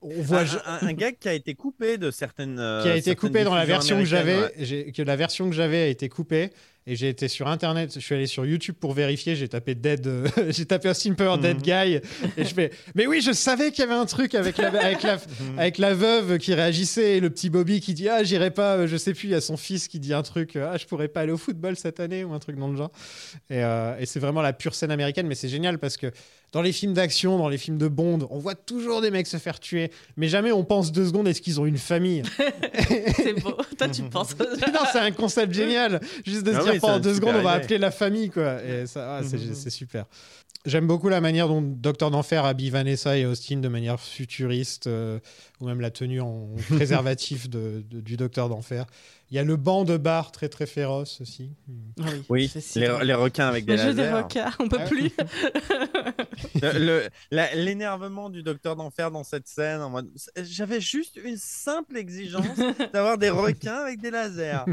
on 0.00 0.22
voit 0.22 0.40
un, 0.40 0.44
je- 0.44 0.58
un- 0.64 0.86
un 0.86 0.92
gag 0.92 1.18
qui 1.18 1.28
a 1.28 1.34
été 1.34 1.54
coupé 1.54 1.98
de 1.98 2.10
certaines. 2.10 2.58
euh, 2.58 2.82
qui 2.82 2.88
a 2.88 2.92
été 2.96 3.10
certaines 3.10 3.28
coupé 3.30 3.44
dans 3.44 3.54
la 3.54 3.64
version 3.64 3.98
que 3.98 4.04
j'avais, 4.04 4.38
ouais. 4.58 4.92
que 4.92 5.02
la 5.02 5.16
version 5.16 5.48
que 5.50 5.54
j'avais 5.56 5.82
a 5.82 5.86
été 5.88 6.08
coupée. 6.08 6.50
Et 6.86 6.96
j'ai 6.96 7.08
été 7.08 7.28
sur 7.28 7.48
internet, 7.48 7.92
je 7.94 8.00
suis 8.00 8.14
allé 8.14 8.26
sur 8.26 8.44
YouTube 8.44 8.74
pour 8.78 8.92
vérifier, 8.92 9.36
j'ai 9.36 9.48
tapé 9.48 9.74
Dead, 9.74 10.06
euh, 10.06 10.28
j'ai 10.50 10.66
tapé 10.66 10.90
Austin 10.90 11.14
Power 11.14 11.38
Dead 11.38 11.62
Guy, 11.62 11.94
et 12.36 12.44
je 12.44 12.54
fais, 12.54 12.72
mais 12.94 13.06
oui, 13.06 13.22
je 13.22 13.32
savais 13.32 13.70
qu'il 13.70 13.80
y 13.80 13.86
avait 13.86 13.98
un 13.98 14.04
truc 14.04 14.34
avec 14.34 14.58
la, 14.58 14.68
avec 14.68 15.02
la, 15.02 15.18
avec 15.56 15.78
la 15.78 15.94
veuve 15.94 16.36
qui 16.36 16.52
réagissait, 16.52 17.16
et 17.16 17.20
le 17.20 17.30
petit 17.30 17.48
Bobby 17.48 17.80
qui 17.80 17.94
dit, 17.94 18.10
ah, 18.10 18.22
j'irai 18.22 18.50
pas, 18.50 18.76
euh, 18.76 18.86
je 18.86 18.98
sais 18.98 19.14
plus, 19.14 19.28
il 19.28 19.30
y 19.30 19.34
a 19.34 19.40
son 19.40 19.56
fils 19.56 19.88
qui 19.88 19.98
dit 19.98 20.12
un 20.12 20.22
truc, 20.22 20.56
euh, 20.56 20.72
ah, 20.74 20.76
je 20.76 20.84
pourrais 20.84 21.08
pas 21.08 21.20
aller 21.22 21.32
au 21.32 21.38
football 21.38 21.74
cette 21.76 22.00
année, 22.00 22.22
ou 22.22 22.34
un 22.34 22.38
truc 22.38 22.58
dans 22.58 22.68
le 22.68 22.76
genre. 22.76 22.92
Et, 23.48 23.64
euh, 23.64 23.96
et 23.98 24.04
c'est 24.04 24.20
vraiment 24.20 24.42
la 24.42 24.52
pure 24.52 24.74
scène 24.74 24.90
américaine, 24.90 25.26
mais 25.26 25.34
c'est 25.36 25.48
génial 25.48 25.78
parce 25.78 25.96
que 25.96 26.12
dans 26.54 26.62
les 26.62 26.70
films 26.70 26.92
d'action, 26.92 27.36
dans 27.36 27.48
les 27.48 27.58
films 27.58 27.78
de 27.78 27.88
Bond, 27.88 28.28
on 28.30 28.38
voit 28.38 28.54
toujours 28.54 29.00
des 29.00 29.10
mecs 29.10 29.26
se 29.26 29.38
faire 29.38 29.58
tuer, 29.58 29.90
mais 30.16 30.28
jamais 30.28 30.52
on 30.52 30.62
pense 30.62 30.92
deux 30.92 31.06
secondes 31.06 31.26
est-ce 31.26 31.42
qu'ils 31.42 31.60
ont 31.60 31.66
une 31.66 31.78
famille? 31.78 32.22
C'est 33.16 33.32
beau. 33.40 33.56
Toi, 33.76 33.88
tu 33.88 34.02
penses. 34.02 34.36
non, 34.38 34.80
c'est 34.92 35.00
un 35.00 35.10
concept 35.10 35.52
génial. 35.52 36.00
Juste 36.24 36.44
de 36.44 36.52
se 36.52 36.58
Ah 36.58 36.62
dire 36.62 36.73
oui, 36.74 36.80
pendant 36.80 37.00
deux 37.00 37.14
secondes, 37.14 37.36
on 37.36 37.42
va 37.42 37.52
appeler 37.52 37.78
la 37.78 37.90
famille, 37.90 38.30
quoi. 38.30 38.62
Et 38.62 38.86
ça, 38.86 39.16
ah, 39.18 39.22
c'est 39.22 39.36
Mhm. 39.38 39.54
c'est 39.54 39.70
super. 39.70 40.04
J'aime 40.66 40.86
beaucoup 40.86 41.10
la 41.10 41.20
manière 41.20 41.46
dont 41.46 41.60
Docteur 41.60 42.10
d'Enfer 42.10 42.46
habille 42.46 42.70
Vanessa 42.70 43.18
et 43.18 43.26
Austin 43.26 43.58
de 43.58 43.68
manière 43.68 44.00
futuriste, 44.00 44.86
euh, 44.86 45.18
ou 45.60 45.66
même 45.66 45.82
la 45.82 45.90
tenue 45.90 46.22
en 46.22 46.48
préservatif 46.70 47.50
de, 47.50 47.84
de- 47.90 48.00
du 48.00 48.16
Docteur 48.16 48.48
d'Enfer. 48.48 48.86
Il 49.30 49.36
y 49.36 49.38
a 49.38 49.42
le 49.44 49.56
banc 49.56 49.84
de 49.84 49.98
bar 49.98 50.32
très 50.32 50.48
très 50.48 50.64
féroce 50.64 51.20
aussi. 51.20 51.50
Oui, 52.30 52.48
c'est 52.48 52.62
si 52.62 52.78
les, 52.80 52.88
les 53.04 53.12
requins 53.14 53.46
avec 53.48 53.66
des 53.66 53.76
Le 53.76 53.82
jeu 53.82 53.92
des 53.94 54.02
lasers. 54.04 54.22
requins, 54.22 54.50
on 54.58 54.68
peut 54.68 54.78
Ah. 54.80 54.86
plus. 54.86 55.10
L'énervement 57.54 58.30
du 58.30 58.42
docteur 58.42 58.74
d'enfer 58.76 59.10
dans 59.10 59.24
cette 59.24 59.48
scène, 59.48 59.82
j'avais 60.36 60.80
juste 60.80 61.18
une 61.22 61.36
simple 61.36 61.98
exigence 61.98 62.46
d'avoir 62.94 63.18
des 63.18 63.30
requins 63.30 63.76
avec 63.80 64.00
des 64.00 64.10
lasers. 64.10 64.64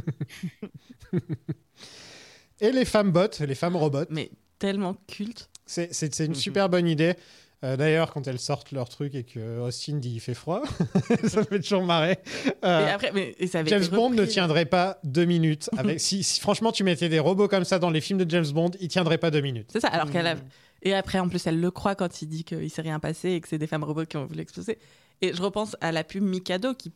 Et 2.62 2.72
les 2.72 2.86
femmes 2.86 3.12
bots, 3.12 3.28
les 3.46 3.56
femmes 3.56 3.76
robots. 3.76 4.06
Mais 4.10 4.32
tellement 4.60 4.96
culte. 5.08 5.50
C'est 5.66 5.94
c'est- 5.94 6.14
c'est 6.14 6.26
une 6.26 6.32
Mhm. 6.32 6.36
super 6.38 6.70
bonne 6.70 6.88
idée. 6.88 7.16
Euh, 7.64 7.78
D'ailleurs, 7.78 8.12
quand 8.12 8.26
elles 8.28 8.40
sortent 8.40 8.72
leur 8.72 8.90
truc 8.90 9.14
et 9.14 9.24
que 9.24 9.60
Austin 9.60 9.98
dit 9.98 10.14
il 10.16 10.20
fait 10.20 10.34
froid, 10.34 10.64
ça 11.28 11.42
me 11.42 11.46
fait 11.46 11.60
toujours 11.60 11.84
marrer. 11.84 12.18
Euh, 12.66 12.88
Et 12.88 12.90
après, 12.90 13.12
mais, 13.14 13.36
et 13.38 13.46
ça 13.46 13.60
avait 13.60 13.70
James 13.70 13.86
Bond 13.92 14.10
ne 14.10 14.22
repris. 14.22 14.32
tiendrait 14.34 14.66
pas 14.66 15.00
deux 15.04 15.26
minutes. 15.26 15.70
Avec, 15.78 16.00
si, 16.00 16.24
si 16.24 16.40
franchement 16.42 16.72
tu 16.72 16.84
mettais 16.84 17.08
des 17.10 17.20
robots 17.20 17.48
comme 17.48 17.64
ça 17.64 17.78
dans 17.78 17.92
les 17.92 18.02
films 18.02 18.18
de 18.24 18.30
James 18.30 18.48
Bond, 18.52 18.72
ils 18.80 18.88
tiendraient 18.88 19.20
pas 19.20 19.30
deux 19.30 19.42
minutes. 19.42 19.70
C'est 19.72 19.80
ça, 19.80 19.90
alors 19.90 20.10
qu'elle 20.10 20.26
a... 20.26 20.36
Mm. 20.36 20.42
Et 20.84 20.96
après, 20.96 21.20
en 21.20 21.30
plus, 21.30 21.46
elle 21.46 21.60
le 21.62 21.70
croit 21.70 21.94
quand 21.94 22.24
il 22.24 22.28
dit 22.28 22.44
qu'il 22.44 22.68
s'est 22.72 22.82
rien 22.82 23.00
passé 23.00 23.30
et 23.34 23.42
que 23.42 23.48
c'est 23.48 23.60
des 23.60 23.68
femmes 23.68 23.84
robots 23.84 24.06
qui 24.08 24.18
ont 24.18 24.26
voulu 24.26 24.42
exploser. 24.42 24.80
Et 25.22 25.32
je 25.32 25.42
repense 25.44 25.76
à 25.82 25.92
la 25.92 26.04
pub 26.04 26.24
Mikado, 26.24 26.74
qui... 26.74 26.92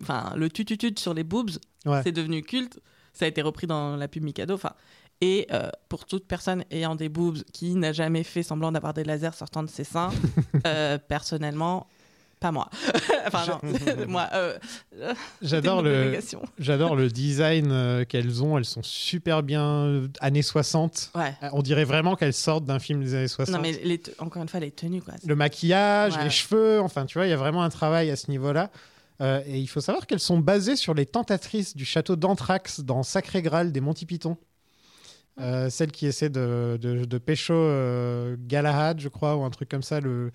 Enfin, 0.00 0.32
le 0.36 0.48
tututut 0.48 0.94
sur 0.98 1.12
les 1.12 1.24
boobs, 1.24 1.50
Ouais. 1.84 2.00
c'est 2.02 2.12
devenu 2.12 2.42
culte. 2.42 2.80
Ça 3.12 3.24
a 3.26 3.28
été 3.28 3.42
repris 3.42 3.66
dans 3.66 3.96
la 3.96 4.08
pub 4.08 4.22
Mikado. 4.24 4.54
Enfin, 4.54 4.72
et 5.20 5.46
euh, 5.52 5.68
pour 5.88 6.04
toute 6.06 6.26
personne 6.26 6.64
ayant 6.70 6.94
des 6.96 7.08
boobs 7.08 7.42
qui 7.52 7.74
n'a 7.74 7.92
jamais 7.92 8.24
fait 8.24 8.42
semblant 8.42 8.72
d'avoir 8.72 8.92
des 8.94 9.04
lasers 9.04 9.34
sortant 9.34 9.62
de 9.62 9.68
ses 9.68 9.84
seins, 9.84 10.10
euh, 10.66 10.98
personnellement, 10.98 11.86
pas 12.40 12.50
moi. 12.50 12.68
enfin, 13.28 13.44
non, 13.62 14.06
moi. 14.08 14.28
euh, 14.32 14.58
J'adore 15.42 15.80
le, 15.82 16.18
j'adore 16.58 16.96
le 16.96 17.08
design 17.08 18.04
qu'elles 18.06 18.42
ont. 18.42 18.58
Elles 18.58 18.64
sont 18.64 18.82
super 18.82 19.44
bien 19.44 20.08
années 20.20 20.42
60. 20.42 21.12
Ouais. 21.14 21.34
On 21.52 21.62
dirait 21.62 21.84
vraiment 21.84 22.16
qu'elles 22.16 22.32
sortent 22.32 22.64
d'un 22.64 22.80
film 22.80 23.00
des 23.04 23.14
années 23.14 23.28
60. 23.28 23.54
Non, 23.54 23.60
mais 23.62 23.72
les 23.84 24.02
encore 24.18 24.42
une 24.42 24.48
fois, 24.48 24.58
les 24.58 24.72
tenues, 24.72 25.02
quoi. 25.02 25.14
Le 25.24 25.36
maquillage, 25.36 26.16
Ouais. 26.16 26.24
les 26.24 26.30
cheveux, 26.30 26.80
enfin 26.80 27.06
tu 27.06 27.16
vois, 27.18 27.26
il 27.26 27.30
y 27.30 27.34
a 27.34 27.36
vraiment 27.36 27.62
un 27.62 27.70
travail 27.70 28.10
à 28.10 28.16
ce 28.16 28.28
niveau-là. 28.28 28.70
Euh, 29.20 29.42
et 29.46 29.58
il 29.58 29.66
faut 29.66 29.80
savoir 29.80 30.06
qu'elles 30.06 30.20
sont 30.20 30.38
basées 30.38 30.76
sur 30.76 30.94
les 30.94 31.06
tentatrices 31.06 31.76
du 31.76 31.84
château 31.84 32.16
d'Anthrax 32.16 32.80
dans 32.80 33.02
Sacré 33.02 33.42
Graal 33.42 33.72
des 33.72 33.80
Monty 33.80 34.06
Python. 34.06 34.36
Euh, 35.40 35.70
celle 35.70 35.92
qui 35.92 36.06
essaie 36.06 36.28
de, 36.28 36.78
de, 36.80 37.18
pécho 37.18 37.54
euh, 37.54 38.36
Galahad, 38.38 39.00
je 39.00 39.08
crois, 39.08 39.36
ou 39.36 39.44
un 39.44 39.50
truc 39.50 39.68
comme 39.68 39.82
ça, 39.82 40.00
le, 40.00 40.30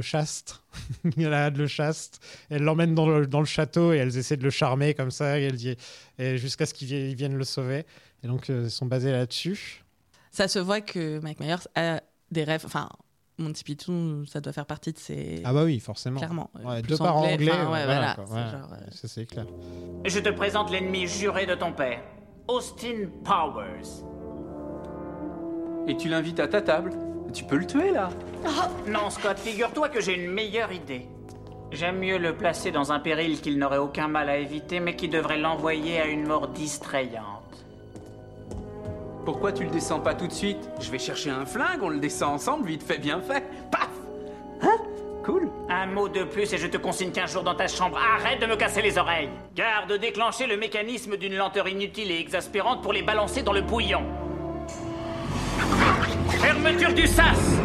chaste. 0.00 0.62
Galahad 1.04 1.56
le 1.56 1.66
chaste. 1.66 2.20
Elle 2.50 2.62
l'emmène 2.62 2.94
dans 2.94 3.06
le, 3.06 3.44
château 3.44 3.92
et 3.92 3.96
elles 3.96 4.16
essaient 4.18 4.36
de 4.36 4.44
le 4.44 4.50
charmer 4.50 4.94
comme 4.94 5.10
ça, 5.10 5.38
et 5.38 6.36
jusqu'à 6.36 6.66
ce 6.66 6.74
qu'ils 6.74 6.88
vi- 6.88 7.10
ils 7.10 7.14
viennent 7.14 7.36
le 7.36 7.44
sauver. 7.44 7.86
Et 8.22 8.26
donc, 8.26 8.50
euh, 8.50 8.64
elles 8.64 8.70
sont 8.70 8.86
basées 8.86 9.12
là-dessus. 9.12 9.84
Ça 10.30 10.48
se 10.48 10.58
voit 10.58 10.80
que 10.80 11.18
Mike 11.20 11.40
Myers 11.40 11.56
a 11.74 12.02
des 12.30 12.44
rêves. 12.44 12.62
Enfin, 12.64 12.88
Monty 13.38 13.64
Python, 13.64 14.24
ça 14.26 14.40
doit 14.40 14.52
faire 14.52 14.66
partie 14.66 14.92
de 14.92 14.98
ses. 14.98 15.40
Ah 15.44 15.52
bah 15.52 15.64
oui, 15.64 15.80
forcément. 15.80 16.18
Clairement. 16.18 16.50
Ouais, 16.64 16.82
Plus 16.82 16.90
deux 16.90 16.98
parents 16.98 17.24
anglais. 17.26 17.50
enfin, 17.50 17.72
ouais, 17.72 17.80
euh, 17.80 17.84
voilà. 17.84 18.16
Ouais, 18.20 18.50
genre, 18.50 18.72
euh, 18.72 18.90
ça, 18.90 19.08
c'est 19.08 19.24
clair. 19.26 19.46
Je 20.04 20.18
te 20.18 20.28
présente 20.28 20.70
l'ennemi 20.70 21.06
juré 21.06 21.46
de 21.46 21.54
ton 21.54 21.72
père, 21.72 22.02
Austin 22.48 23.08
Powers. 23.24 24.04
Et 25.88 25.96
tu 25.96 26.08
l'invites 26.08 26.38
à 26.40 26.46
ta 26.46 26.62
table 26.62 26.92
Tu 27.32 27.44
peux 27.44 27.56
le 27.56 27.66
tuer 27.66 27.90
là 27.90 28.10
Non, 28.86 29.10
Scott, 29.10 29.38
figure-toi 29.38 29.88
que 29.88 30.00
j'ai 30.00 30.14
une 30.14 30.30
meilleure 30.30 30.70
idée. 30.72 31.06
J'aime 31.72 31.98
mieux 31.98 32.18
le 32.18 32.36
placer 32.36 32.70
dans 32.70 32.92
un 32.92 33.00
péril 33.00 33.40
qu'il 33.40 33.58
n'aurait 33.58 33.78
aucun 33.78 34.06
mal 34.06 34.28
à 34.28 34.36
éviter, 34.36 34.78
mais 34.78 34.94
qui 34.94 35.08
devrait 35.08 35.38
l'envoyer 35.38 36.00
à 36.00 36.06
une 36.06 36.26
mort 36.26 36.48
distrayante. 36.48 37.41
Pourquoi 39.24 39.52
tu 39.52 39.64
le 39.64 39.70
descends 39.70 40.00
pas 40.00 40.14
tout 40.14 40.26
de 40.26 40.32
suite? 40.32 40.68
Je 40.80 40.90
vais 40.90 40.98
chercher 40.98 41.30
un 41.30 41.46
flingue, 41.46 41.80
on 41.82 41.88
le 41.88 41.98
descend 41.98 42.34
ensemble, 42.34 42.66
vite 42.66 42.82
fait, 42.82 42.98
bien 42.98 43.20
fait. 43.20 43.44
Paf 43.70 43.88
Hein? 44.62 44.78
Cool. 45.24 45.48
Un 45.68 45.86
mot 45.86 46.08
de 46.08 46.24
plus 46.24 46.52
et 46.52 46.58
je 46.58 46.66
te 46.66 46.76
consigne 46.76 47.12
qu'un 47.12 47.26
jour 47.26 47.42
dans 47.44 47.54
ta 47.54 47.68
chambre, 47.68 47.96
arrête 47.96 48.40
de 48.40 48.46
me 48.46 48.56
casser 48.56 48.82
les 48.82 48.98
oreilles. 48.98 49.28
Garde 49.54 49.88
de 49.90 49.96
déclencher 49.96 50.46
le 50.46 50.56
mécanisme 50.56 51.16
d'une 51.16 51.36
lenteur 51.36 51.68
inutile 51.68 52.10
et 52.10 52.18
exaspérante 52.18 52.82
pour 52.82 52.92
les 52.92 53.02
balancer 53.02 53.42
dans 53.42 53.52
le 53.52 53.60
bouillon. 53.60 54.02
Fermeture 56.40 56.92
du 56.92 57.06
sas 57.06 57.60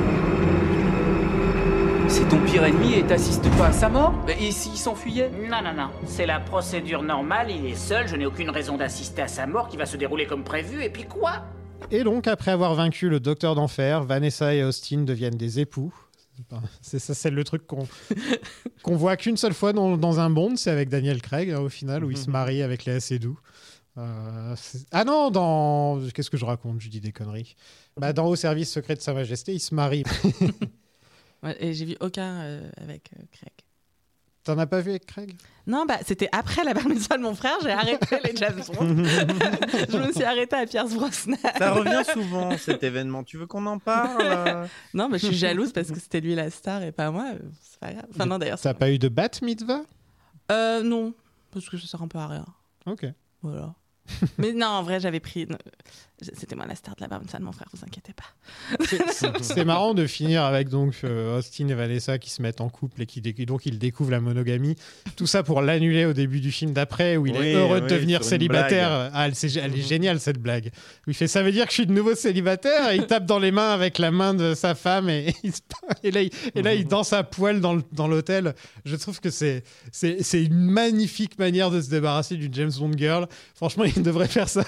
C'est 2.10 2.28
ton 2.30 2.40
pire 2.46 2.64
ennemi 2.64 2.94
et 2.94 3.04
t'assistes 3.06 3.50
pas 3.58 3.68
à 3.68 3.72
sa 3.74 3.90
mort 3.90 4.14
Et 4.40 4.52
s'il 4.52 4.78
s'enfuyait 4.78 5.30
Non, 5.30 5.62
non, 5.62 5.74
non. 5.76 5.90
C'est 6.06 6.26
la 6.26 6.40
procédure 6.40 7.04
normale, 7.04 7.52
il 7.52 7.66
est 7.66 7.76
seul, 7.76 8.08
je 8.08 8.16
n'ai 8.16 8.26
aucune 8.26 8.50
raison 8.50 8.78
d'assister 8.78 9.24
à 9.24 9.28
sa 9.28 9.46
mort 9.46 9.68
qui 9.68 9.76
va 9.76 9.86
se 9.86 9.98
dérouler 9.98 10.26
comme 10.26 10.44
prévu, 10.44 10.84
et 10.84 10.90
puis 10.90 11.04
quoi 11.04 11.44
Et 11.92 12.04
donc, 12.04 12.28
après 12.28 12.52
avoir 12.52 12.76
vaincu 12.76 13.10
le 13.10 13.20
docteur 13.20 13.56
d'enfer, 13.56 14.04
Vanessa 14.04 14.56
et 14.56 14.64
Austin 14.64 15.02
deviennent 15.02 15.38
des 15.38 15.60
époux. 15.60 15.94
C'est 16.82 17.00
ça, 17.00 17.14
c'est 17.14 17.32
le 17.32 17.44
truc 17.44 17.68
qu'on 17.68 17.88
qu'on 18.84 18.96
voit 18.96 19.18
qu'une 19.18 19.38
seule 19.38 19.54
fois 19.54 19.74
dans, 19.74 19.98
dans 19.98 20.20
un 20.20 20.30
Bond, 20.30 20.56
c'est 20.56 20.72
avec 20.72 20.88
Daniel 20.88 21.22
Craig 21.22 21.52
hein, 21.52 21.60
au 21.60 21.70
final, 21.70 22.06
où 22.06 22.12
il 22.12 22.18
se 22.18 22.30
marie 22.30 22.62
avec 22.62 22.86
Léa 22.86 23.00
Seydoux. 23.00 23.38
Euh, 23.98 24.56
ah 24.92 25.04
non, 25.04 25.32
dans 25.32 26.00
qu'est-ce 26.14 26.30
que 26.30 26.38
je 26.38 26.46
raconte? 26.46 26.80
Je 26.80 26.90
dis 26.90 27.02
des 27.02 27.12
conneries. 27.12 27.56
Bah, 28.00 28.14
dans 28.14 28.28
Au 28.28 28.36
service 28.36 28.72
secret 28.72 28.96
de 28.96 29.02
Sa 29.02 29.14
Majesté, 29.14 29.54
il 29.54 29.60
se 29.60 29.74
marie. 29.74 30.04
ouais, 31.44 31.58
et 31.60 31.74
j'ai 31.74 31.86
vu 31.86 31.96
aucun 32.00 32.42
euh, 32.42 32.70
avec 32.82 33.12
euh, 33.18 33.24
Craig. 33.32 33.52
T'en 34.44 34.58
as 34.60 34.66
pas 34.66 34.80
vu 34.80 34.92
avec 34.92 35.06
Craig? 35.06 35.36
Non, 35.66 35.86
bah, 35.86 35.98
c'était 36.06 36.30
après 36.32 36.64
la 36.64 36.74
bar 36.74 36.88
mitzvah 36.88 37.18
de 37.18 37.22
mon 37.24 37.36
frère, 37.36 37.58
j'ai 37.62 37.72
arrêté 37.72 38.18
les 38.24 38.34
James 38.38 38.62
Bond. 38.74 39.04
je 39.90 39.98
me 39.98 40.14
suis 40.14 40.24
arrêtée 40.24 40.56
à 40.56 40.66
Pierce 40.66 40.94
Brosnan. 40.94 41.36
Ça 41.58 41.72
revient 41.74 42.02
souvent 42.14 42.58
cet 42.58 42.82
événement. 42.82 43.26
Tu 43.26 43.38
veux 43.38 43.46
qu'on 43.46 43.66
en 43.66 43.78
parle? 43.78 44.22
Euh 44.22 44.66
Non, 44.94 45.10
mais 45.10 45.20
je 45.20 45.26
suis 45.26 45.36
jalouse 45.36 45.74
parce 45.74 45.92
que 45.92 46.00
c'était 46.00 46.22
lui 46.22 46.34
la 46.34 46.50
star 46.50 46.82
et 46.84 46.94
pas 46.94 47.12
moi. 47.12 47.34
C'est 47.62 47.80
pas 47.80 47.92
grave. 47.92 48.06
Enfin, 48.10 48.26
non, 48.26 48.38
d'ailleurs. 48.38 48.60
T'as 48.60 48.74
pas 48.74 48.90
eu 48.90 48.98
de 48.98 49.10
bat 49.10 49.30
mitzvah? 49.42 49.82
Euh, 50.50 50.82
non, 50.82 51.14
parce 51.52 51.68
que 51.68 51.78
ça 51.78 51.86
sert 51.86 52.02
un 52.02 52.08
peu 52.08 52.18
à 52.20 52.28
rien. 52.28 52.46
Ok. 52.86 53.06
Voilà. 53.42 53.76
mais 54.38 54.54
non, 54.54 54.68
en 54.68 54.84
vrai, 54.84 55.02
j'avais 55.02 55.20
pris. 55.20 55.46
C'était 56.20 56.56
moi 56.56 56.66
la 56.66 56.74
star 56.74 56.96
de 56.96 57.02
la 57.02 57.08
bar 57.08 57.20
mitzvah 57.22 57.38
de 57.38 57.44
mon 57.44 57.52
frère, 57.52 57.68
vous 57.74 57.84
inquiétez 57.86 58.14
pas. 58.14 58.24
C'est 59.42 59.66
marrant 59.66 59.94
de 59.94 60.08
finir 60.08 60.44
avec 60.44 60.68
donc 60.70 60.96
euh, 61.04 61.38
Austin 61.38 61.68
et 61.68 61.76
Vanessa 61.76 62.18
qui 62.18 62.32
se 62.32 62.42
mettent 62.42 62.60
en 62.60 62.70
couple 62.70 63.04
et 63.04 63.06
qui 63.06 63.22
donc 63.46 63.68
ils 63.68 63.78
découvrent 63.78 64.10
la 64.10 64.20
monogamie. 64.20 64.76
Tout 65.16 65.28
ça 65.28 65.44
pour 65.44 65.62
l'annuler 65.62 66.06
au 66.06 66.14
début 66.14 66.40
du 66.40 66.52
film 66.52 66.72
d'après 66.74 67.18
où 67.18 67.28
il 67.28 67.38
Oui, 67.38 67.46
est 67.48 67.54
heureux 67.54 67.82
de 67.82 67.88
devenir 67.88 68.24
célibataire. 68.24 69.12
Ah, 69.14 69.28
elle, 69.28 69.36
c'est- 69.36 69.56
elle 69.58 69.76
est 69.78 69.88
géniale 69.88 70.20
cette 70.20 70.40
blague. 70.40 70.72
Où 71.06 71.12
il 71.12 71.14
fait 71.14 71.28
ça 71.28 71.44
veut 71.44 71.52
dire 71.52 71.66
que 71.66 71.72
je 71.72 71.76
suis 71.76 71.86
de 71.86 71.94
nouveau 71.94 72.16
célibataire? 72.16 72.90
Et 72.92 72.96
il 72.96 73.06
tape 73.06 73.26
dans 73.28 73.38
les 73.40 73.52
mains 73.52 73.70
avec 73.70 74.00
la 74.00 74.10
main 74.10 74.34
de 74.34 74.56
sa 74.56 74.74
femme 74.74 75.10
et, 75.10 75.36
il 75.44 75.54
se- 75.54 75.62
et 76.04 76.10
là, 76.10 76.22
il, 76.24 76.32
et 76.56 76.62
là 76.64 76.74
il 76.74 76.88
danse 76.88 77.14
à 77.14 77.24
poil 77.24 77.62
dans 77.62 78.08
l'hôtel. 78.08 78.56
Je 78.86 78.96
trouve 78.96 79.20
que 79.20 79.30
c'est 79.30 79.64
c'est 79.92 80.24
c'est 80.24 80.44
une 80.44 80.56
magnifique 80.56 81.38
manière 81.38 81.70
de 81.70 81.80
se 81.80 81.92
débarrasser 81.92 82.38
d'une 82.38 82.54
James 82.56 82.72
Bond 82.80 82.94
girl. 82.98 83.28
Franchement, 83.54 83.84
il 83.84 84.02
devrait 84.02 84.28
faire 84.28 84.50
ça. 84.50 84.64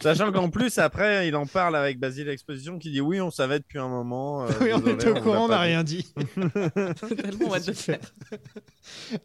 Sachant 0.00 0.30
qu'en 0.30 0.50
plus, 0.50 0.78
après, 0.84 1.26
il 1.28 1.34
en 1.36 1.46
parle 1.46 1.74
avec 1.76 1.98
Basile 1.98 2.28
Exposition 2.28 2.78
qui 2.78 2.90
dit 2.92 3.00
Oui, 3.00 3.20
on 3.20 3.30
savait 3.30 3.58
depuis 3.58 3.78
un 3.78 3.88
moment. 3.88 4.44
euh, 4.44 4.50
Oui, 4.60 4.70
on 4.72 4.78
désolé, 4.78 4.92
était 4.94 5.08
au 5.10 5.20
courant, 5.20 5.46
on 5.46 5.48
n'a 5.48 5.60
rien 5.60 5.82
dit. 5.82 6.12
The 6.14 7.74
Super. 7.74 7.98
fuck. 8.28 8.40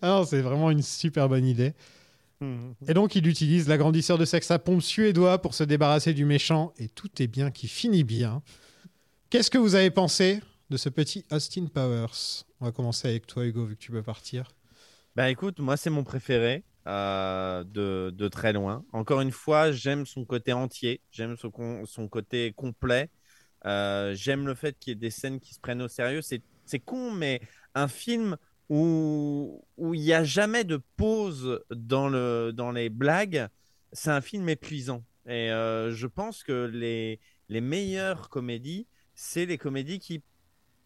Ah 0.02 0.24
c'est 0.26 0.42
vraiment 0.42 0.72
une 0.72 0.82
super 0.82 1.30
bonne 1.30 1.46
idée. 1.46 1.74
Et 2.88 2.94
donc, 2.94 3.16
il 3.16 3.28
utilise 3.28 3.68
l'agrandisseur 3.68 4.18
de 4.18 4.24
sexe 4.24 4.50
à 4.50 4.60
pompe 4.60 4.82
suédois 4.82 5.42
pour 5.42 5.54
se 5.54 5.64
débarrasser 5.66 6.14
du 6.14 6.24
méchant, 6.24 6.74
et 6.78 6.88
tout 6.88 7.10
est 7.22 7.28
bien 7.28 7.52
qui 7.52 7.68
finit 7.68 8.06
bien. 8.06 8.42
Qu'est-ce 9.30 9.52
que 9.52 9.58
vous 9.58 9.76
avez 9.76 9.90
pensé 9.92 10.40
de 10.70 10.78
ce 10.78 10.88
petit 10.88 11.26
Austin 11.32 11.66
Powers? 11.66 12.46
On 12.62 12.66
va 12.66 12.72
commencer 12.72 13.10
avec 13.10 13.28
toi, 13.28 13.46
Hugo, 13.46 13.66
vu 13.66 13.76
que 13.76 13.82
tu 13.82 13.92
peux 13.92 14.02
partir. 14.04 14.52
Bah 15.18 15.30
écoute, 15.30 15.60
moi 15.60 15.76
c'est 15.76 15.90
mon 15.90 16.06
préféré. 16.06 16.64
Euh, 16.88 17.64
de, 17.64 18.12
de 18.16 18.28
très 18.28 18.54
loin. 18.54 18.86
Encore 18.94 19.22
une 19.22 19.32
fois, 19.32 19.72
j'aime 19.72 20.06
son 20.06 20.26
côté 20.26 20.54
entier, 20.54 21.02
j'aime 21.12 21.38
son, 21.38 21.52
son 21.86 22.08
côté 22.08 22.54
complet. 22.54 23.10
Euh, 23.66 24.14
j'aime 24.16 24.48
le 24.48 24.56
fait 24.56 24.78
qu'il 24.80 24.92
y 24.92 24.94
ait 24.94 24.96
des 24.96 25.10
scènes 25.12 25.40
qui 25.40 25.54
se 25.54 25.60
prennent 25.60 25.82
au 25.82 25.88
sérieux. 25.88 26.22
C'est 26.22 26.80
con, 26.80 27.12
mais 27.12 27.42
un 27.76 27.88
film 27.88 28.38
où 28.70 29.66
où 29.78 29.94
il 29.94 30.02
n'y 30.02 30.14
a 30.14 30.24
jamais 30.24 30.64
de 30.64 30.80
pause 30.98 31.60
dans, 31.72 32.08
le, 32.10 32.52
dans 32.54 32.72
les 32.72 32.90
blagues, 32.90 33.48
c'est 33.92 34.12
un 34.12 34.22
film 34.22 34.48
épuisant. 34.50 35.04
Et 35.26 35.52
euh, 35.52 35.92
je 35.92 36.08
pense 36.08 36.44
que 36.44 36.66
les, 36.66 37.20
les 37.50 37.62
meilleures 37.62 38.30
comédies, 38.30 38.88
c'est 39.16 39.46
les 39.46 39.58
comédies 39.58 40.00
qui 40.00 40.24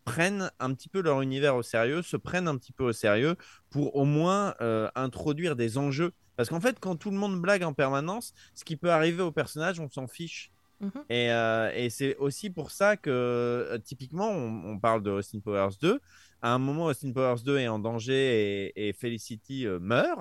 prennent 0.06 0.52
un 0.60 0.74
petit 0.74 0.90
peu 0.90 1.02
leur 1.02 1.22
univers 1.22 1.56
au 1.56 1.64
sérieux, 1.64 2.02
se 2.02 2.18
prennent 2.18 2.48
un 2.48 2.58
petit 2.58 2.72
peu 2.72 2.84
au 2.84 2.94
sérieux 2.94 3.36
pour 3.70 3.96
au 3.96 4.06
moins 4.06 4.56
euh, 4.62 4.90
introduire 4.96 5.56
des 5.56 5.78
enjeux. 5.78 6.14
Parce 6.36 6.50
qu'en 6.50 6.60
fait, 6.60 6.80
quand 6.80 6.96
tout 6.96 7.12
le 7.12 7.18
monde 7.18 7.40
blague 7.42 7.64
en 7.64 7.74
permanence, 7.74 8.34
ce 8.56 8.64
qui 8.64 8.76
peut 8.76 8.92
arriver 8.92 9.22
au 9.22 9.32
personnage, 9.32 9.80
on 9.80 9.90
s'en 9.90 10.08
fiche. 10.08 10.52
Mhm. 10.80 10.92
Et, 11.10 11.32
euh, 11.32 11.72
et 11.74 11.90
c'est 11.90 12.16
aussi 12.18 12.50
pour 12.50 12.72
ça 12.72 12.98
que, 12.98 13.10
euh, 13.10 13.78
typiquement, 13.78 14.30
on, 14.30 14.74
on 14.74 14.80
parle 14.80 15.04
de 15.04 15.12
Austin 15.12 15.40
Powers 15.40 15.78
2. 15.82 16.00
À 16.42 16.54
un 16.54 16.58
moment, 16.58 16.86
Austin 16.86 17.14
Powers 17.14 17.42
2 17.44 17.58
est 17.60 17.68
en 17.68 17.80
danger 17.80 18.72
et, 18.76 18.90
et 18.90 18.94
Felicity 18.94 19.66
euh, 19.66 19.80
meurt. 19.80 20.20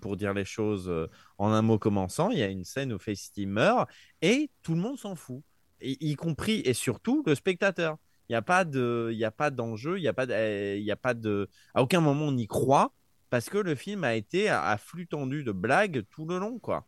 pour 0.00 0.16
dire 0.16 0.32
les 0.32 0.44
choses 0.46 0.90
en 1.38 1.52
un 1.52 1.62
mot 1.62 1.78
commençant, 1.78 2.30
il 2.30 2.38
y 2.38 2.42
a 2.42 2.48
une 2.48 2.64
scène 2.64 2.92
où 2.92 2.98
Felicity 2.98 3.46
meurt 3.46 3.88
et 4.22 4.50
tout 4.62 4.74
le 4.74 4.80
monde 4.80 4.98
s'en 4.98 5.16
fout, 5.16 5.42
y, 5.82 5.96
y 6.00 6.14
compris 6.14 6.62
et 6.64 6.72
surtout 6.72 7.22
le 7.26 7.34
spectateur. 7.34 7.98
Il 8.28 8.32
n'y 8.32 8.36
a 8.36 8.42
pas 8.42 8.64
de, 8.64 9.10
il 9.12 9.30
pas 9.36 9.50
d'enjeu, 9.50 9.98
il 9.98 10.02
y 10.02 10.08
a 10.08 10.12
pas, 10.12 10.26
euh, 10.28 10.76
il 10.78 10.84
y 10.84 10.90
a 10.90 10.96
pas 10.96 11.14
de, 11.14 11.48
à 11.74 11.82
aucun 11.82 12.00
moment 12.00 12.26
on 12.26 12.36
y 12.36 12.46
croit 12.46 12.92
parce 13.30 13.50
que 13.50 13.58
le 13.58 13.74
film 13.74 14.04
a 14.04 14.14
été 14.14 14.48
à, 14.48 14.64
à 14.66 14.78
flux 14.78 15.06
tendu 15.06 15.44
de 15.44 15.52
blagues 15.52 16.04
tout 16.10 16.26
le 16.26 16.38
long, 16.38 16.58
quoi. 16.58 16.86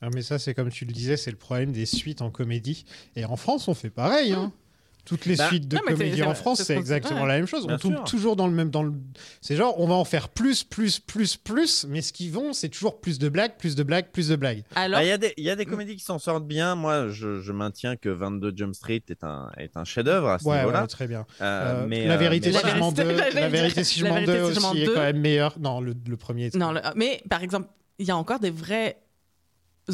Ah, 0.00 0.08
mais 0.14 0.22
ça, 0.22 0.38
c'est 0.38 0.54
comme 0.54 0.70
tu 0.70 0.84
le 0.84 0.92
disais, 0.92 1.16
c'est 1.16 1.30
le 1.30 1.36
problème 1.36 1.72
des 1.72 1.86
suites 1.86 2.22
en 2.22 2.30
comédie. 2.30 2.84
Et 3.16 3.24
en 3.24 3.36
France, 3.36 3.68
on 3.68 3.74
fait 3.74 3.90
pareil. 3.90 4.32
hein. 4.32 4.52
Toutes 5.10 5.26
les 5.26 5.34
Bah, 5.34 5.48
suites 5.48 5.66
de 5.66 5.76
comédie 5.76 6.22
en 6.22 6.34
France, 6.34 6.62
c'est 6.62 6.76
exactement 6.76 7.22
ouais. 7.22 7.26
la 7.28 7.34
même 7.34 7.46
chose. 7.46 7.66
Bien 7.66 7.74
on 7.74 7.78
tombe 7.78 7.94
sûr. 7.96 8.04
toujours 8.04 8.36
dans 8.36 8.46
le 8.46 8.52
même. 8.52 8.70
Dans 8.70 8.84
le... 8.84 8.92
C'est 9.40 9.56
genre, 9.56 9.74
on 9.80 9.88
va 9.88 9.94
en 9.94 10.04
faire 10.04 10.28
plus, 10.28 10.62
plus, 10.62 11.00
plus, 11.00 11.36
plus, 11.36 11.84
mais 11.88 12.00
ce 12.00 12.12
qu'ils 12.12 12.30
vont, 12.30 12.52
c'est 12.52 12.68
toujours 12.68 13.00
plus 13.00 13.18
de 13.18 13.28
blagues, 13.28 13.56
plus 13.58 13.74
de 13.74 13.82
blagues, 13.82 14.06
plus 14.12 14.28
de 14.28 14.36
blagues. 14.36 14.62
Alors, 14.76 15.00
Bah, 15.00 15.04
Il 15.04 15.08
y 15.08 15.10
a 15.10 15.18
des, 15.18 15.34
il 15.36 15.42
y 15.42 15.50
a 15.50 15.56
des 15.56 15.66
comédies 15.66 15.96
qui 15.96 16.04
s'en 16.04 16.20
sortent 16.20 16.46
bien. 16.46 16.76
Moi, 16.76 17.08
je, 17.08 17.40
je 17.40 17.50
maintiens 17.52 17.96
que 17.96 18.08
22 18.08 18.52
Jump 18.54 18.72
Street 18.76 19.02
est 19.08 19.24
un, 19.24 19.50
est 19.56 19.76
un 19.76 19.82
chef-d'œuvre 19.84 20.28
à 20.28 20.38
ce 20.38 20.44
Ouais, 20.44 20.58
niveau-là. 20.58 20.82
ouais, 20.82 20.86
très 20.86 21.08
bien. 21.08 21.26
Euh, 21.40 21.82
Euh, 21.82 21.86
mais, 21.88 22.06
la 22.06 22.16
vérité, 22.16 22.52
mais 22.52 22.58
si 22.58 22.68
je 22.70 22.76
m'en 22.78 22.92
deux, 22.92 23.02
la 23.34 23.48
vérité, 23.48 23.82
si 23.84 23.98
je 23.98 24.06
m'en 24.06 24.22
deux 24.22 24.42
aussi 24.42 24.82
est 24.82 24.86
quand 24.86 25.00
même 25.00 25.18
meilleur. 25.18 25.58
Non, 25.58 25.80
le, 25.80 25.92
le 26.08 26.16
premier. 26.16 26.46
est- 26.46 26.54
non, 26.56 26.70
le- 26.70 26.80
mais 26.94 27.20
par 27.28 27.42
exemple, 27.42 27.68
il 27.98 28.06
y 28.06 28.12
a 28.12 28.16
encore 28.16 28.38
des 28.38 28.50
vrais 28.50 28.96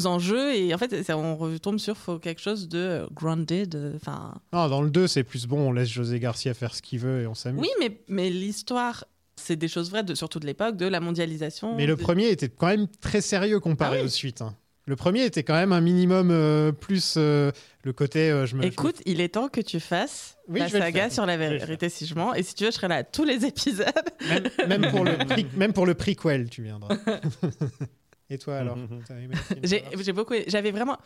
enjeux 0.05 0.53
et 0.55 0.73
en 0.73 0.77
fait, 0.77 1.09
on 1.11 1.35
retombe 1.35 1.79
sur 1.79 1.97
faut 1.97 2.19
quelque 2.19 2.41
chose 2.41 2.67
de 2.69 2.77
euh, 2.77 3.07
grounded. 3.11 3.75
euh, 3.75 3.93
Enfin, 3.95 4.35
Non, 4.53 4.67
dans 4.69 4.81
le 4.81 4.89
2, 4.91 5.07
c'est 5.07 5.23
plus 5.23 5.47
bon. 5.47 5.69
On 5.69 5.71
laisse 5.71 5.89
José 5.89 6.19
Garcia 6.19 6.53
faire 6.53 6.75
ce 6.75 6.81
qu'il 6.81 6.99
veut 6.99 7.21
et 7.23 7.27
on 7.27 7.33
s'amuse. 7.35 7.61
oui, 7.61 7.69
mais 7.79 7.97
mais 8.07 8.29
l'histoire, 8.29 9.05
c'est 9.35 9.55
des 9.55 9.67
choses 9.67 9.89
vraies, 9.89 10.03
de, 10.03 10.13
surtout 10.15 10.39
de 10.39 10.45
l'époque, 10.45 10.77
de 10.77 10.85
la 10.85 10.99
mondialisation. 10.99 11.75
Mais 11.75 11.85
le 11.87 11.95
de- 11.95 12.01
premier 12.01 12.29
était 12.29 12.49
quand 12.49 12.67
même 12.67 12.87
très 13.01 13.21
sérieux 13.21 13.59
comparé 13.59 13.97
Ah 13.97 14.01
oui. 14.01 14.05
aux 14.05 14.09
suites. 14.09 14.41
hein. 14.41 14.55
Le 14.85 14.95
premier 14.95 15.25
était 15.25 15.43
quand 15.43 15.53
même 15.55 15.73
un 15.73 15.81
minimum 15.81 16.29
euh, 16.31 16.71
plus 16.71 17.15
euh, 17.17 17.51
le 17.83 17.91
côté. 17.91 18.31
euh, 18.31 18.45
je 18.45 18.55
me, 18.55 18.61
je 18.61 18.67
me- 18.67 18.71
Écoute, 18.71 18.95
il 19.05 19.19
est 19.19 19.33
temps 19.33 19.49
que 19.49 19.59
tu 19.59 19.81
fasses 19.81 20.37
Oui, 20.47 20.61
la 20.61 20.69
saga 20.69 21.09
sur 21.09 21.25
la 21.25 21.35
vérité 21.35 21.89
si 21.89 22.05
je 22.05 22.15
mens. 22.15 22.33
Et 22.35 22.41
si 22.41 22.55
tu 22.55 22.63
veux, 22.63 22.71
je 22.71 22.75
serai 22.77 22.87
là 22.87 22.95
à 22.95 23.03
tous 23.03 23.25
les 23.25 23.43
épisodes. 23.45 23.85
même, 24.29 24.47
même 24.81 24.89
pour 24.91 25.03
le 25.03 25.11
même 25.57 25.73
pour 25.73 25.85
le 25.85 25.93
prequel, 25.93 26.49
tu 26.49 26.63
viendras. 26.63 26.95
Et 28.29 28.37
toi 28.37 28.57
alors 28.57 28.75
le 28.75 28.87
film, 28.87 29.31
J'ai 29.63 29.83
alors 29.85 30.01
j'ai 30.01 30.11
beaucoup, 30.13 30.33
j'avais 30.47 30.71
vraiment 30.71 30.97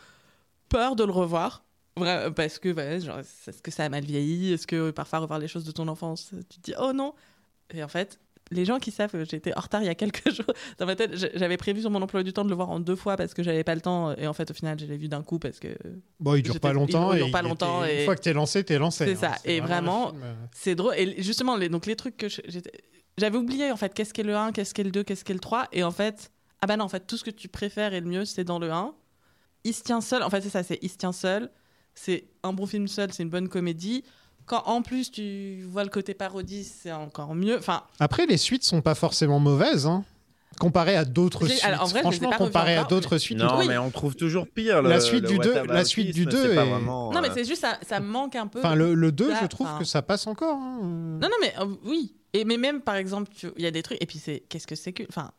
peur 0.68 0.96
de 0.96 1.04
le 1.04 1.12
revoir. 1.12 1.64
vra- 1.96 2.32
Parce 2.32 2.58
que, 2.58 2.72
ouais, 2.72 2.96
est-ce 2.96 3.62
que 3.62 3.70
ça 3.70 3.84
a 3.84 3.88
mal 3.88 4.04
vieilli? 4.04 4.52
Est-ce 4.52 4.66
que 4.66 4.76
euh, 4.76 4.92
parfois 4.92 5.20
revoir 5.20 5.38
les 5.38 5.48
choses 5.48 5.64
de 5.64 5.70
ton 5.72 5.86
enfance, 5.88 6.30
tu 6.50 6.58
te 6.58 6.70
dis 6.70 6.74
oh 6.80 6.92
non 6.92 7.14
Et 7.74 7.82
en 7.84 7.88
fait, 7.88 8.18
les 8.50 8.64
gens 8.64 8.78
qui 8.80 8.90
savent 8.90 9.12
que 9.12 9.24
j'étais 9.24 9.56
en 9.56 9.60
retard 9.60 9.82
il 9.82 9.86
y 9.86 9.88
a 9.88 9.94
quelques 9.94 10.30
jours, 10.34 10.52
dans 10.78 10.86
ma 10.86 10.96
tête, 10.96 11.12
j'avais 11.36 11.56
prévu 11.56 11.80
sur 11.82 11.90
mon 11.90 12.02
emploi 12.02 12.22
du 12.24 12.32
temps 12.32 12.44
de 12.44 12.50
le 12.50 12.56
voir 12.56 12.70
en 12.70 12.80
deux 12.80 12.96
fois 12.96 13.16
parce 13.16 13.34
que 13.34 13.42
j'avais 13.44 13.62
pas 13.64 13.74
le 13.76 13.80
temps. 13.80 14.16
Et 14.16 14.26
en 14.26 14.32
fait, 14.32 14.50
au 14.50 14.54
final, 14.54 14.78
je 14.80 14.86
l'ai 14.86 14.96
vu 14.96 15.06
d'un 15.08 15.22
coup 15.22 15.38
parce 15.38 15.60
que 15.60 15.68
Bon, 16.18 16.34
il 16.34 16.42
dure 16.42 16.58
pas 16.58 16.72
longtemps. 16.72 17.12
il 17.12 17.18
dure 17.18 17.30
pas 17.30 17.38
était- 17.40 17.48
longtemps 17.48 17.84
et- 17.84 18.00
Une 18.00 18.04
fois 18.06 18.16
que 18.16 18.22
t'es 18.22 18.32
lancé, 18.32 18.64
t'es 18.64 18.78
lancé. 18.78 19.04
C'est 19.14 19.24
hein. 19.24 19.34
ça. 19.34 19.38
Et 19.44 19.60
vraiment, 19.60 20.08
euh, 20.22 20.34
c'est 20.52 20.74
drôle. 20.74 20.94
Et 20.96 21.22
justement, 21.22 21.56
les, 21.56 21.68
donc 21.68 21.86
les 21.86 21.94
trucs 21.96 22.16
que 22.16 22.26
j'avais 23.18 23.36
oublié, 23.38 23.70
en 23.70 23.76
fait, 23.76 23.94
qu'est-ce 23.94 24.12
qu'est 24.12 24.22
le 24.24 24.34
1, 24.36 24.52
qu'est-ce 24.52 24.74
qu'est 24.74 24.82
le 24.84 24.90
2, 24.90 25.04
qu'est-ce 25.04 25.24
qu'est 25.24 25.34
le 25.34 25.38
3. 25.40 25.68
Et 25.72 25.84
en 25.84 25.90
fait, 25.92 26.30
ah 26.62 26.66
bah 26.66 26.76
non, 26.76 26.84
en 26.84 26.88
fait, 26.88 27.06
tout 27.06 27.16
ce 27.16 27.24
que 27.24 27.30
tu 27.30 27.48
préfères 27.48 27.92
et 27.92 28.00
le 28.00 28.06
mieux, 28.06 28.24
c'est 28.24 28.44
dans 28.44 28.58
le 28.58 28.70
1. 28.72 28.94
Il 29.64 29.74
se 29.74 29.82
tient 29.82 30.00
seul. 30.00 30.22
En 30.22 30.30
fait, 30.30 30.40
c'est 30.40 30.48
ça, 30.50 30.62
c'est 30.62 30.78
il 30.82 30.88
se 30.88 30.96
tient 30.96 31.12
seul. 31.12 31.50
C'est 31.94 32.24
un 32.42 32.52
bon 32.52 32.66
film 32.66 32.88
seul, 32.88 33.12
c'est 33.12 33.22
une 33.22 33.28
bonne 33.30 33.48
comédie. 33.48 34.02
Quand 34.46 34.62
en 34.66 34.82
plus 34.82 35.10
tu 35.12 35.62
vois 35.68 35.84
le 35.84 35.90
côté 35.90 36.14
parodie, 36.14 36.64
c'est 36.64 36.90
encore 36.92 37.34
mieux. 37.34 37.58
Enfin, 37.58 37.82
Après, 38.00 38.26
les 38.26 38.36
suites 38.38 38.64
sont 38.64 38.80
pas 38.80 38.94
forcément 38.94 39.38
mauvaises. 39.38 39.86
Hein. 39.86 40.04
Comparé 40.58 40.96
à 40.96 41.04
d'autres 41.04 41.46
suites. 41.46 41.64
alors, 41.64 41.82
en 41.82 41.86
vrai, 41.86 42.00
Franchement, 42.00 42.30
comparé 42.36 42.76
à 42.76 42.84
d'autres 42.84 43.12
mais- 43.14 43.18
suites. 43.18 43.38
Non, 43.38 43.56
Oui. 43.58 43.68
mais 43.68 43.78
on 43.78 43.90
trouve 43.90 44.14
toujours 44.16 44.46
pire. 44.46 44.82
La 44.82 45.00
suite 45.00 45.22
le 45.22 45.28
du 45.28 45.38
deux- 45.38 45.54
la 45.54 45.60
whataboutisme, 45.62 45.88
suite 45.88 46.14
du 46.14 46.24
c'est 46.24 46.30
deux 46.30 46.54
pas 46.54 46.62
est- 46.64 46.68
vraiment, 46.70 47.10
non, 47.12 47.20
mais 47.22 47.30
euh, 47.30 47.34
c'est 47.34 47.44
juste 47.44 47.62
ça, 47.62 47.78
ça 47.88 48.00
manque 48.00 48.36
un 48.36 48.46
peu. 48.48 48.58
Enfin, 48.58 48.74
le, 48.74 48.94
le 48.94 49.12
2, 49.12 49.30
Là, 49.30 49.38
je 49.42 49.46
trouve 49.46 49.66
enfin- 49.66 49.78
que 49.78 49.84
ça 49.84 50.02
passe 50.02 50.26
encore. 50.26 50.58
hein. 50.58 50.78
Non, 50.82 51.28
non, 51.28 51.36
mais 51.40 51.54
euh, 51.58 51.66
oui. 51.84 52.14
Et, 52.34 52.44
mais 52.44 52.56
même, 52.58 52.80
par 52.82 52.96
exemple, 52.96 53.30
tu- 53.34 53.50
il 53.56 53.62
y 53.62 53.66
a 53.66 53.70
des 53.70 53.82
trucs. 53.82 54.02
Et 54.02 54.06
puis, 54.06 54.18
c'est 54.18 54.40
qu'est-ce 54.48 54.66
que 54.66 54.74
c'est 54.74 54.92
que. 54.92 55.04
Enfin, 55.08 55.30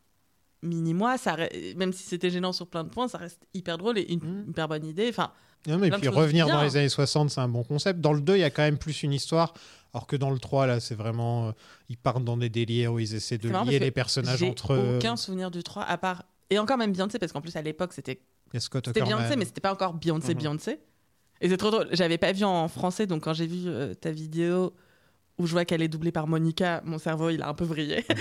mini-moi, 0.63 1.17
ça, 1.17 1.35
re- 1.35 1.75
même 1.77 1.93
si 1.93 2.03
c'était 2.03 2.29
gênant 2.29 2.53
sur 2.53 2.67
plein 2.67 2.83
de 2.83 2.89
points, 2.89 3.07
ça 3.07 3.17
reste 3.17 3.45
hyper 3.53 3.77
drôle 3.77 3.97
et 3.99 4.11
une 4.11 4.19
Mm. 4.19 4.49
hyper 4.49 4.67
bonne 4.67 4.85
idée. 4.85 5.07
Enfin, 5.09 5.31
Non, 5.67 5.77
mais 5.77 5.89
puis 5.91 6.07
revenir 6.07 6.47
dans 6.47 6.61
les 6.63 6.75
années 6.77 6.89
60, 6.89 7.29
c'est 7.29 7.39
un 7.41 7.47
bon 7.47 7.63
concept. 7.63 8.01
Dans 8.01 8.13
le 8.13 8.21
2, 8.21 8.35
il 8.35 8.39
y 8.39 8.43
a 8.43 8.49
quand 8.49 8.63
même 8.63 8.77
plus 8.77 9.03
une 9.03 9.13
histoire. 9.13 9.53
Alors 9.93 10.07
que 10.07 10.15
dans 10.15 10.31
le 10.31 10.39
3, 10.39 10.65
là, 10.67 10.79
c'est 10.79 10.95
vraiment. 10.95 11.49
euh, 11.49 11.51
ils 11.89 11.97
partent 11.97 12.23
dans 12.25 12.35
des 12.37 12.49
délires 12.49 12.93
où 12.93 12.99
ils 12.99 13.13
essaient 13.13 13.37
de 13.37 13.49
lier 13.49 13.77
les 13.79 13.91
personnages 13.91 14.41
entre 14.43 14.73
eux. 14.73 14.95
aucun 14.97 15.15
souvenir 15.15 15.51
du 15.51 15.61
3, 15.63 15.83
à 15.83 15.97
part. 15.97 16.23
Et 16.49 16.57
encore 16.59 16.77
même 16.77 16.91
Beyoncé, 16.91 17.19
parce 17.19 17.31
qu'en 17.31 17.41
plus, 17.41 17.55
à 17.55 17.61
l'époque, 17.61 17.93
c'était 17.93 18.19
c'était. 18.51 19.01
Beyoncé, 19.01 19.35
mais 19.37 19.45
c'était 19.45 19.61
pas 19.61 19.71
encore 19.71 19.93
Beyoncé, 19.93 20.33
Mhm. 20.33 20.39
Beyoncé. 20.41 20.79
Et 21.41 21.49
c'est 21.49 21.57
trop 21.57 21.71
drôle. 21.71 21.87
J'avais 21.91 22.17
pas 22.17 22.31
vu 22.31 22.43
en 22.43 22.67
français, 22.67 23.05
donc 23.07 23.23
quand 23.23 23.33
j'ai 23.33 23.47
vu 23.47 23.67
euh, 23.67 23.93
ta 23.93 24.11
vidéo 24.11 24.73
où 25.37 25.47
je 25.47 25.51
vois 25.51 25.65
qu'elle 25.65 25.81
est 25.81 25.87
doublée 25.87 26.11
par 26.11 26.27
Monica, 26.27 26.81
mon 26.85 26.97
cerveau, 26.97 27.29
il 27.29 27.41
a 27.41 27.49
un 27.49 27.53
peu 27.53 27.65
vrillé. 27.65 28.05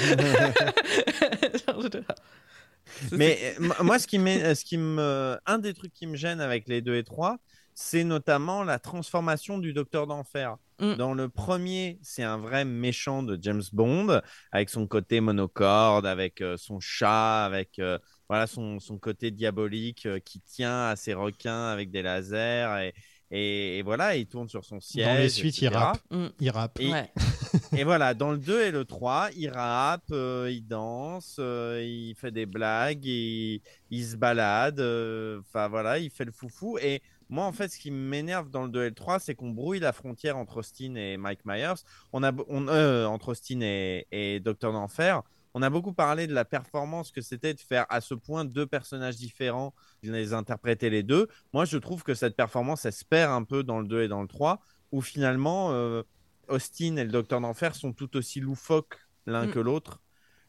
Mais 3.12 3.54
euh, 3.60 3.68
moi- 3.82 3.98
ce 3.98 4.06
qui, 4.06 4.18
m'est- 4.18 4.54
ce 4.54 4.64
qui 4.64 4.78
me, 4.78 5.38
un 5.46 5.58
des 5.58 5.74
trucs 5.74 5.92
qui 5.92 6.06
me 6.06 6.16
gêne 6.16 6.40
avec 6.40 6.68
les 6.68 6.82
2 6.82 6.96
et 6.96 7.04
3, 7.04 7.38
c'est 7.74 8.04
notamment 8.04 8.64
la 8.64 8.78
transformation 8.78 9.58
du 9.58 9.72
Docteur 9.72 10.06
d'Enfer. 10.06 10.56
Mm. 10.78 10.94
Dans 10.94 11.14
le 11.14 11.28
premier, 11.28 11.98
c'est 12.02 12.22
un 12.24 12.38
vrai 12.38 12.64
méchant 12.64 13.22
de 13.22 13.38
James 13.40 13.62
Bond, 13.72 14.20
avec 14.50 14.68
son 14.68 14.86
côté 14.86 15.20
monocorde, 15.20 16.06
avec 16.06 16.40
euh, 16.40 16.56
son 16.56 16.80
chat, 16.80 17.44
avec 17.44 17.78
euh, 17.78 17.98
voilà 18.28 18.46
son, 18.46 18.80
son 18.80 18.98
côté 18.98 19.30
diabolique 19.30 20.06
euh, 20.06 20.18
qui 20.18 20.40
tient 20.40 20.88
à 20.88 20.96
ses 20.96 21.14
requins 21.14 21.68
avec 21.68 21.90
des 21.90 22.02
lasers. 22.02 22.88
Et, 22.88 22.94
et, 23.34 23.78
et 23.78 23.82
voilà, 23.82 24.14
il 24.14 24.26
tourne 24.26 24.48
sur 24.50 24.62
son 24.62 24.78
siège. 24.78 25.06
Dans 25.06 25.14
les 25.14 25.30
suites, 25.30 25.58
il 25.62 25.68
rappe. 25.68 25.98
Mm. 26.10 26.26
Il 26.38 26.50
rappe. 26.50 26.78
Et, 26.78 26.92
Ouais. 26.92 27.10
et 27.76 27.82
voilà, 27.82 28.12
dans 28.12 28.30
le 28.30 28.36
2 28.36 28.60
et 28.60 28.70
le 28.70 28.84
3, 28.84 29.30
il 29.34 29.48
rappe, 29.48 30.04
euh, 30.12 30.50
il 30.52 30.66
danse, 30.66 31.36
euh, 31.38 31.82
il 31.82 32.14
fait 32.14 32.30
des 32.30 32.44
blagues, 32.44 33.06
il, 33.06 33.62
il 33.90 34.04
se 34.04 34.16
balade, 34.16 34.80
euh, 34.80 35.40
enfin 35.40 35.68
voilà, 35.68 35.98
il 35.98 36.10
fait 36.10 36.26
le 36.26 36.32
foufou. 36.32 36.76
Et 36.76 37.00
moi, 37.30 37.46
en 37.46 37.52
fait, 37.52 37.68
ce 37.68 37.78
qui 37.78 37.90
m'énerve 37.90 38.50
dans 38.50 38.64
le 38.64 38.68
2 38.68 38.82
et 38.82 38.88
le 38.90 38.94
3, 38.94 39.18
c'est 39.18 39.34
qu'on 39.34 39.48
brouille 39.48 39.80
la 39.80 39.94
frontière 39.94 40.36
entre 40.36 40.58
Austin 40.58 40.94
et 40.96 41.16
Mike 41.16 41.46
Myers, 41.46 41.80
on 42.12 42.22
a, 42.22 42.32
on, 42.48 42.68
euh, 42.68 43.06
entre 43.06 43.30
Austin 43.30 43.62
et, 43.62 44.06
et 44.12 44.40
Docteur 44.40 44.72
d'Enfer. 44.74 45.22
On 45.54 45.62
a 45.62 45.70
beaucoup 45.70 45.92
parlé 45.92 46.26
de 46.26 46.32
la 46.34 46.44
performance 46.44 47.10
que 47.10 47.20
c'était 47.20 47.52
de 47.54 47.60
faire 47.60 47.84
à 47.90 48.00
ce 48.00 48.14
point 48.14 48.44
deux 48.44 48.66
personnages 48.66 49.16
différents, 49.16 49.74
de 50.02 50.10
les 50.10 50.32
interpréter 50.32 50.88
les 50.90 51.02
deux. 51.02 51.28
Moi, 51.52 51.64
je 51.66 51.76
trouve 51.78 52.02
que 52.02 52.14
cette 52.14 52.36
performance, 52.36 52.84
elle 52.86 52.92
se 52.92 53.04
perd 53.04 53.32
un 53.32 53.44
peu 53.44 53.62
dans 53.62 53.80
le 53.80 53.86
2 53.86 54.02
et 54.02 54.08
dans 54.08 54.22
le 54.22 54.28
3, 54.28 54.60
où 54.92 55.02
finalement, 55.02 55.72
euh, 55.72 56.02
Austin 56.48 56.96
et 56.96 57.04
le 57.04 57.10
Docteur 57.10 57.40
d'Enfer 57.40 57.74
sont 57.74 57.92
tout 57.92 58.16
aussi 58.16 58.40
loufoques 58.40 58.98
l'un 59.26 59.46
Mm. 59.46 59.50
que 59.52 59.58
l'autre. 59.58 60.00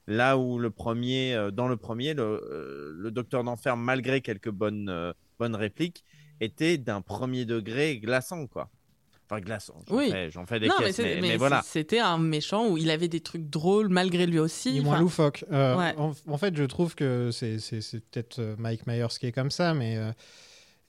Là 0.08 0.38
où 0.38 0.58
le 0.60 0.70
premier, 0.72 1.34
euh, 1.36 1.52
dans 1.52 1.68
le 1.68 1.78
premier, 1.78 2.14
le, 2.14 2.24
euh, 2.24 2.94
le 2.96 3.12
Docteur 3.12 3.44
d'Enfer, 3.44 3.78
malgré 3.78 4.22
quelques 4.22 4.50
bonnes, 4.52 5.14
bonnes 5.40 5.56
répliques, 5.56 6.04
était 6.40 6.78
d'un 6.78 7.02
premier 7.02 7.46
degré 7.46 8.00
glaçant, 8.00 8.48
quoi. 8.48 8.70
Glaçant. 9.42 9.80
J'en 9.88 9.96
Oui. 9.98 10.12
fais, 10.12 10.30
j'en 10.32 10.46
fais 10.46 10.60
des 10.60 10.68
non, 10.68 10.74
caisses, 10.80 10.98
mais, 11.00 11.04
mais, 11.06 11.10
c'est- 11.16 11.22
mais 11.22 11.28
mais 11.30 11.38
voilà. 11.38 11.62
c'était 11.66 12.00
un 12.00 12.18
méchant 12.18 12.68
où 12.70 12.78
il 12.78 12.90
avait 12.92 13.08
des 13.08 13.20
trucs 13.22 13.50
drôles 13.50 13.90
malgré 13.90 14.26
lui 14.26 14.40
aussi. 14.40 14.70
Il 14.72 14.78
est 14.78 14.82
moins 14.82 15.00
loufoque. 15.00 15.46
Euh, 15.52 15.78
Ouais. 15.78 15.94
en, 15.98 16.12
en 16.28 16.38
fait, 16.38 16.56
je 16.56 16.64
trouve 16.64 16.96
que 16.96 17.30
c'est 17.32 17.60
c'est- 17.60 17.82
c'est 17.82 18.00
peut-être 18.00 18.40
euh, 18.40 18.56
Mike 18.58 18.88
Myers 18.88 19.08
qui 19.20 19.26
est 19.28 19.32
comme 19.32 19.52
ça, 19.52 19.74
mais 19.74 19.98
euh, 19.98 20.12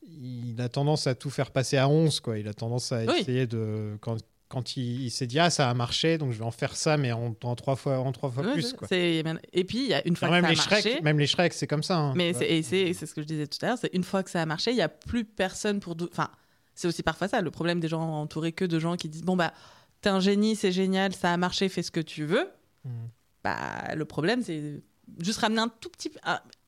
il 0.02 0.60
a 0.60 0.68
tendance 0.68 1.06
à 1.06 1.14
tout 1.14 1.30
faire 1.30 1.50
passer 1.50 1.76
à 1.76 1.88
11. 1.88 2.20
Quoi. 2.20 2.38
Il 2.38 2.48
a 2.48 2.54
tendance 2.54 2.92
à 2.92 3.04
Oui. 3.04 3.14
essayer 3.20 3.46
de. 3.46 3.96
Quand, 4.00 4.16
quand 4.48 4.76
il, 4.76 5.02
il 5.04 5.10
s'est 5.10 5.26
dit 5.26 5.38
ah 5.40 5.50
ça 5.50 5.68
a 5.70 5.74
marché 5.74 6.16
donc 6.18 6.30
je 6.32 6.38
vais 6.38 6.44
en 6.44 6.50
faire 6.52 6.76
ça 6.76 6.96
mais 6.96 7.10
en, 7.12 7.34
en 7.42 7.54
trois 7.56 7.74
fois 7.74 7.98
en 7.98 8.12
trois 8.12 8.30
fois 8.30 8.44
Ouais, 8.44 8.52
plus 8.52 8.72
quoi. 8.74 8.86
c'est- 8.86 9.24
Et 9.52 9.64
puis, 9.64 9.78
il 9.78 9.88
y 9.88 9.94
a 9.94 10.06
une 10.06 10.14
fois 10.14 10.28
que 10.28 10.32
même 10.34 10.44
ça 10.44 10.50
les 10.50 10.58
a 10.60 10.62
marché. 10.70 10.90
Shrek, 10.90 11.02
même 11.02 11.18
les 11.18 11.26
Shrek 11.26 11.52
c'est 11.54 11.66
comme 11.66 11.82
ça. 11.82 11.96
hein, 11.96 12.12
Mais 12.14 12.32
c'est, 12.34 12.38
vois. 12.40 12.46
et 12.48 12.62
c'est, 12.62 12.92
c'est 12.92 13.06
ce 13.06 13.14
que 13.14 13.22
je 13.22 13.26
disais 13.26 13.46
tout 13.46 13.58
à 13.62 13.68
l'heure, 13.68 13.78
c'est 13.80 13.92
une 13.94 14.04
fois 14.04 14.22
que 14.22 14.30
ça 14.30 14.42
a 14.42 14.46
marché, 14.46 14.70
il 14.70 14.74
n'y 14.76 14.82
a 14.82 14.88
plus 14.88 15.24
personne 15.24 15.80
pour... 15.80 15.96
dou- 15.96 16.08
Enfin, 16.12 16.28
c'est 16.74 16.88
aussi 16.88 17.02
parfois 17.02 17.28
ça, 17.28 17.40
le 17.40 17.50
problème 17.50 17.80
des 17.80 17.88
gens 17.88 18.02
entourés 18.02 18.52
que 18.52 18.64
de 18.64 18.78
gens 18.78 18.96
qui 18.96 19.08
disent, 19.08 19.22
bon, 19.22 19.36
bah, 19.36 19.52
t'es 20.00 20.08
un 20.08 20.20
génie, 20.20 20.56
c'est 20.56 20.72
génial, 20.72 21.14
ça 21.14 21.32
a 21.32 21.36
marché, 21.36 21.68
fais 21.68 21.82
ce 21.82 21.90
que 21.90 22.00
tu 22.00 22.24
veux. 22.24 22.48
Mm. 22.84 22.90
Bah, 23.42 23.94
le 23.94 24.04
problème, 24.04 24.42
c'est 24.42 24.82
juste 25.18 25.38
ramener 25.40 25.60
un 25.60 25.68
tout 25.68 25.90
petit... 25.90 26.10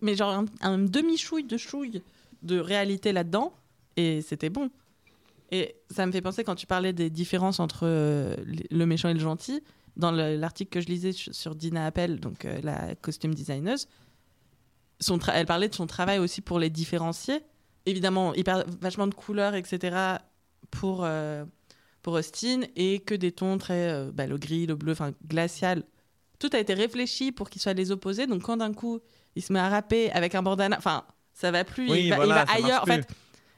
mais 0.00 0.14
genre 0.14 0.32
un, 0.32 0.44
un 0.60 0.78
demi-chouille 0.78 1.44
de 1.44 1.56
chouille 1.56 2.02
de 2.42 2.58
réalité 2.58 3.12
là-dedans, 3.12 3.52
et 3.96 4.22
c'était 4.22 4.50
bon. 4.50 4.70
Et 5.52 5.76
ça 5.90 6.04
me 6.06 6.12
fait 6.12 6.20
penser, 6.20 6.44
quand 6.44 6.54
tu 6.56 6.66
parlais 6.66 6.92
des 6.92 7.08
différences 7.08 7.60
entre 7.60 7.80
euh, 7.84 8.36
le 8.70 8.84
méchant 8.84 9.08
et 9.08 9.14
le 9.14 9.20
gentil, 9.20 9.62
dans 9.96 10.10
le- 10.12 10.36
l'article 10.36 10.70
que 10.70 10.80
je 10.80 10.86
lisais 10.86 11.12
sur 11.12 11.54
Dina 11.54 11.86
Appel, 11.86 12.20
donc 12.20 12.44
euh, 12.44 12.60
la 12.62 12.94
costume 12.96 13.34
designer, 13.34 13.76
son 15.00 15.18
elle 15.32 15.46
parlait 15.46 15.68
de 15.68 15.74
son 15.74 15.86
travail 15.86 16.18
aussi 16.18 16.40
pour 16.40 16.58
les 16.58 16.70
différencier. 16.70 17.40
Évidemment, 17.86 18.34
hyper, 18.34 18.64
vachement 18.80 19.06
de 19.06 19.14
couleurs, 19.14 19.54
etc. 19.54 19.96
pour, 20.70 21.02
euh, 21.04 21.44
pour 22.02 22.14
Austin 22.14 22.62
et 22.74 22.98
que 22.98 23.14
des 23.14 23.32
tons 23.32 23.58
très. 23.58 23.90
euh, 23.92 24.10
bah, 24.12 24.26
le 24.26 24.36
gris, 24.38 24.66
le 24.66 24.74
bleu, 24.74 24.92
enfin 24.92 25.12
glacial. 25.26 25.84
Tout 26.38 26.50
a 26.52 26.58
été 26.58 26.74
réfléchi 26.74 27.32
pour 27.32 27.48
qu'ils 27.48 27.62
soient 27.62 27.72
les 27.72 27.90
opposés. 27.92 28.26
Donc 28.26 28.42
quand 28.42 28.56
d'un 28.58 28.74
coup, 28.74 29.00
il 29.36 29.42
se 29.42 29.52
met 29.52 29.60
à 29.60 29.68
rapper 29.68 30.10
avec 30.12 30.34
un 30.34 30.42
bandana, 30.42 30.76
enfin, 30.76 31.04
ça 31.32 31.50
va 31.50 31.64
plus. 31.64 31.90
Oui, 31.90 32.04
il 32.04 32.10
va, 32.10 32.26
il 32.26 32.64
ailleurs. 32.64 32.82
En 32.82 32.86
fait, 32.86 33.08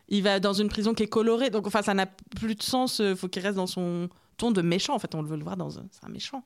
il 0.08 0.22
va 0.22 0.40
dans 0.40 0.52
une 0.52 0.68
prison 0.68 0.94
qui 0.94 1.02
est 1.02 1.08
colorée. 1.08 1.50
Donc 1.50 1.66
enfin, 1.66 1.82
ça 1.82 1.94
n'a 1.94 2.06
plus 2.06 2.54
de 2.54 2.62
sens. 2.62 3.00
Il 3.00 3.16
faut 3.16 3.28
qu'il 3.28 3.42
reste 3.42 3.56
dans 3.56 3.66
son 3.66 4.08
ton 4.36 4.50
de 4.52 4.62
méchant. 4.62 4.94
En 4.94 4.98
fait, 4.98 5.14
on 5.14 5.22
veut 5.22 5.36
le 5.36 5.42
voir 5.42 5.56
dans 5.56 5.78
un. 5.78 5.86
C'est 5.90 6.04
un 6.04 6.10
méchant. 6.10 6.44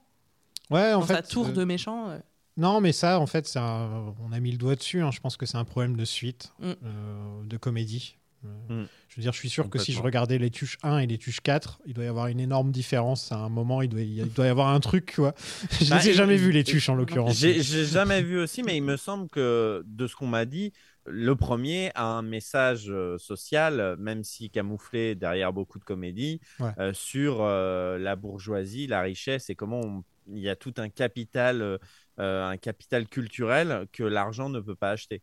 Ouais, 0.70 0.94
en 0.94 1.00
dans 1.00 1.06
fait. 1.06 1.14
sa 1.14 1.22
tour 1.22 1.48
euh, 1.48 1.52
de 1.52 1.64
méchant. 1.64 2.08
Non, 2.56 2.80
mais 2.80 2.92
ça, 2.92 3.18
en 3.18 3.26
fait, 3.26 3.50
un- 3.56 4.14
on 4.22 4.32
a 4.32 4.40
mis 4.40 4.52
le 4.52 4.58
doigt 4.58 4.74
dessus. 4.76 5.00
hein. 5.02 5.10
Je 5.10 5.20
pense 5.20 5.36
que 5.36 5.46
c'est 5.46 5.56
un 5.58 5.64
problème 5.64 5.96
de 5.96 6.04
suite, 6.04 6.52
Mm. 6.58 6.70
euh, 6.84 7.44
de 7.44 7.56
comédie. 7.56 8.16
Euh, 8.44 8.82
Mm. 8.82 8.88
Je 9.08 9.16
veux 9.16 9.22
dire, 9.22 9.32
je 9.32 9.38
suis 9.38 9.48
sûr 9.50 9.70
que 9.70 9.78
si 9.78 9.92
je 9.92 10.00
regardais 10.02 10.36
les 10.38 10.50
tuches 10.50 10.76
1 10.82 10.98
et 10.98 11.06
les 11.06 11.16
tuches 11.18 11.40
4, 11.42 11.80
il 11.86 11.94
doit 11.94 12.04
y 12.04 12.08
avoir 12.08 12.26
une 12.26 12.40
énorme 12.40 12.72
différence. 12.72 13.30
À 13.30 13.36
un 13.36 13.48
moment, 13.48 13.82
il 13.82 13.88
doit, 13.88 14.00
il 14.00 14.26
doit 14.32 14.46
y 14.46 14.48
avoir 14.48 14.68
un 14.68 14.80
truc, 14.80 15.12
quoi. 15.14 15.34
Je 15.80 15.88
Bah, 15.90 15.98
les 15.98 16.08
ai 16.10 16.12
jamais 16.14 16.36
vus, 16.36 16.50
les 16.50 16.64
tuches, 16.64 16.88
en 16.88 16.94
l'occurrence. 16.94 17.36
J'ai 17.38 17.62
jamais 17.62 18.20
vu 18.22 18.38
aussi, 18.40 18.62
mais 18.62 18.76
il 18.76 18.82
me 18.82 18.96
semble 18.96 19.28
que 19.28 19.82
de 19.86 20.06
ce 20.06 20.16
qu'on 20.16 20.26
m'a 20.26 20.44
dit, 20.44 20.72
le 21.06 21.34
premier 21.36 21.90
a 21.94 22.04
un 22.04 22.22
message 22.22 22.86
euh, 22.90 23.16
social, 23.18 23.96
même 23.98 24.24
si 24.24 24.50
camouflé 24.50 25.14
derrière 25.14 25.52
beaucoup 25.52 25.78
de 25.78 25.84
comédies, 25.84 26.40
Ouais. 26.58 26.70
euh, 26.78 26.92
sur 26.94 27.38
euh, 27.42 27.98
la 27.98 28.16
bourgeoisie, 28.16 28.86
la 28.88 29.02
richesse 29.02 29.50
et 29.50 29.54
comment 29.54 29.80
on- 29.80 30.04
il 30.32 30.38
y 30.38 30.48
a 30.48 30.54
tout 30.56 30.74
un 30.78 30.88
capital, 30.88 31.78
euh, 32.18 32.44
un 32.48 32.56
capital 32.56 33.06
culturel 33.08 33.86
que 33.92 34.02
l'argent 34.04 34.48
ne 34.48 34.60
peut 34.60 34.76
pas 34.76 34.90
acheter. 34.90 35.22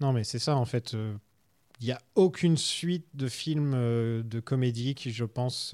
Non, 0.00 0.12
mais 0.12 0.24
c'est 0.24 0.38
ça, 0.38 0.56
en 0.56 0.64
fait. 0.64 0.94
euh, 0.94 1.14
Il 1.80 1.86
n'y 1.86 1.92
a 1.92 2.00
aucune 2.16 2.56
suite 2.56 3.06
de 3.14 3.28
films 3.28 3.74
euh, 3.74 4.22
de 4.24 4.40
comédie 4.40 4.94
qui, 4.94 5.12
je 5.12 5.24
pense, 5.24 5.72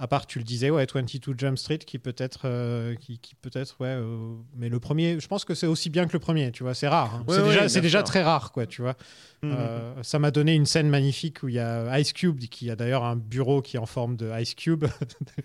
à 0.00 0.08
part, 0.08 0.26
tu 0.26 0.38
le 0.38 0.44
disais, 0.44 0.70
ouais, 0.70 0.86
22 0.92 1.34
Jump 1.36 1.58
Street, 1.58 1.78
qui 1.78 1.98
peut-être, 1.98 2.40
euh, 2.46 2.94
qui, 2.96 3.18
qui 3.18 3.34
peut-être, 3.34 3.76
ouais, 3.80 3.88
euh, 3.88 4.34
mais 4.56 4.68
le 4.70 4.80
premier, 4.80 5.20
je 5.20 5.28
pense 5.28 5.44
que 5.44 5.54
c'est 5.54 5.66
aussi 5.66 5.90
bien 5.90 6.06
que 6.06 6.14
le 6.14 6.18
premier, 6.18 6.50
tu 6.52 6.62
vois, 6.62 6.74
c'est 6.74 6.88
rare. 6.88 7.14
hein. 7.16 7.24
Ouais, 7.28 7.36
c'est 7.36 7.42
ouais, 7.42 7.48
déjà, 7.82 7.98
c'est 7.98 8.02
très 8.04 8.22
rare, 8.22 8.50
quoi, 8.50 8.66
tu 8.66 8.80
vois. 8.80 8.96
Mhm. 9.42 9.52
Euh, 9.54 10.02
ça 10.02 10.18
m'a 10.18 10.30
donné 10.30 10.54
une 10.54 10.66
scène 10.66 10.88
magnifique 10.88 11.42
où 11.42 11.48
il 11.48 11.54
y 11.54 11.58
a 11.58 11.98
Ice 12.00 12.12
Cube, 12.12 12.38
qui 12.40 12.70
a 12.70 12.76
d'ailleurs 12.76 13.04
un 13.04 13.16
bureau 13.16 13.62
qui 13.62 13.76
est 13.76 13.80
en 13.80 13.86
forme 13.86 14.16
de 14.16 14.30
Ice 14.40 14.54
Cube, 14.54 14.84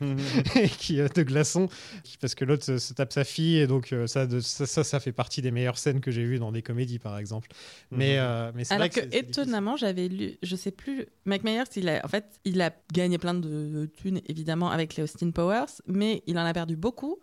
et 0.56 0.69
qui 0.69 0.95
de 0.98 1.23
glaçon, 1.23 1.68
qui- 2.03 2.18
parce 2.18 2.36
que 2.36 2.45
l'autre 2.45 2.64
se, 2.64 2.77
se 2.77 2.94
tape 2.94 3.11
sa 3.14 3.23
fille, 3.23 3.57
et 3.57 3.68
donc 3.68 3.94
ça, 4.07 4.26
de- 4.26 4.40
ça, 4.40 4.65
ça, 4.65 4.84
ça 4.84 4.99
fait 4.99 5.11
partie 5.11 5.41
des 5.41 5.52
meilleures 5.52 5.77
scènes 5.77 5.99
que 6.02 6.11
j'ai 6.11 6.23
vues 6.23 6.40
dans 6.40 6.52
des 6.52 6.61
comédies, 6.61 6.99
par 6.99 7.18
exemple. 7.18 7.49
Mais, 7.91 8.18
mais 8.53 8.64
c'est 8.64 8.73
Alors 8.73 8.88
vrai 8.88 8.90
que, 8.90 8.95
que, 9.02 9.11
c'est- 9.11 9.11
c'est 9.11 9.30
étonnamment, 9.30 9.76
j'avais 9.77 10.07
lu, 10.07 10.38
je 10.41 10.56
sais 10.56 10.72
plus, 10.72 11.06
Mike 11.26 11.44
Myers, 11.44 11.64
il 11.76 11.90
a, 11.90 12.02
en 12.06 12.07
fait, 12.07 12.26
il 12.45 12.61
a 12.61 12.72
gagné 12.94 13.18
plein 13.18 13.34
de, 13.34 13.41
de 13.41 13.86
thunes, 13.86 14.22
évidemment, 14.27 14.45
avec 14.50 14.96
les 14.96 15.04
Austin 15.04 15.32
Powers, 15.32 15.82
mais 15.88 16.24
il 16.28 16.38
en 16.38 16.46
a 16.46 16.54
perdu 16.54 16.76
beaucoup, 16.76 17.20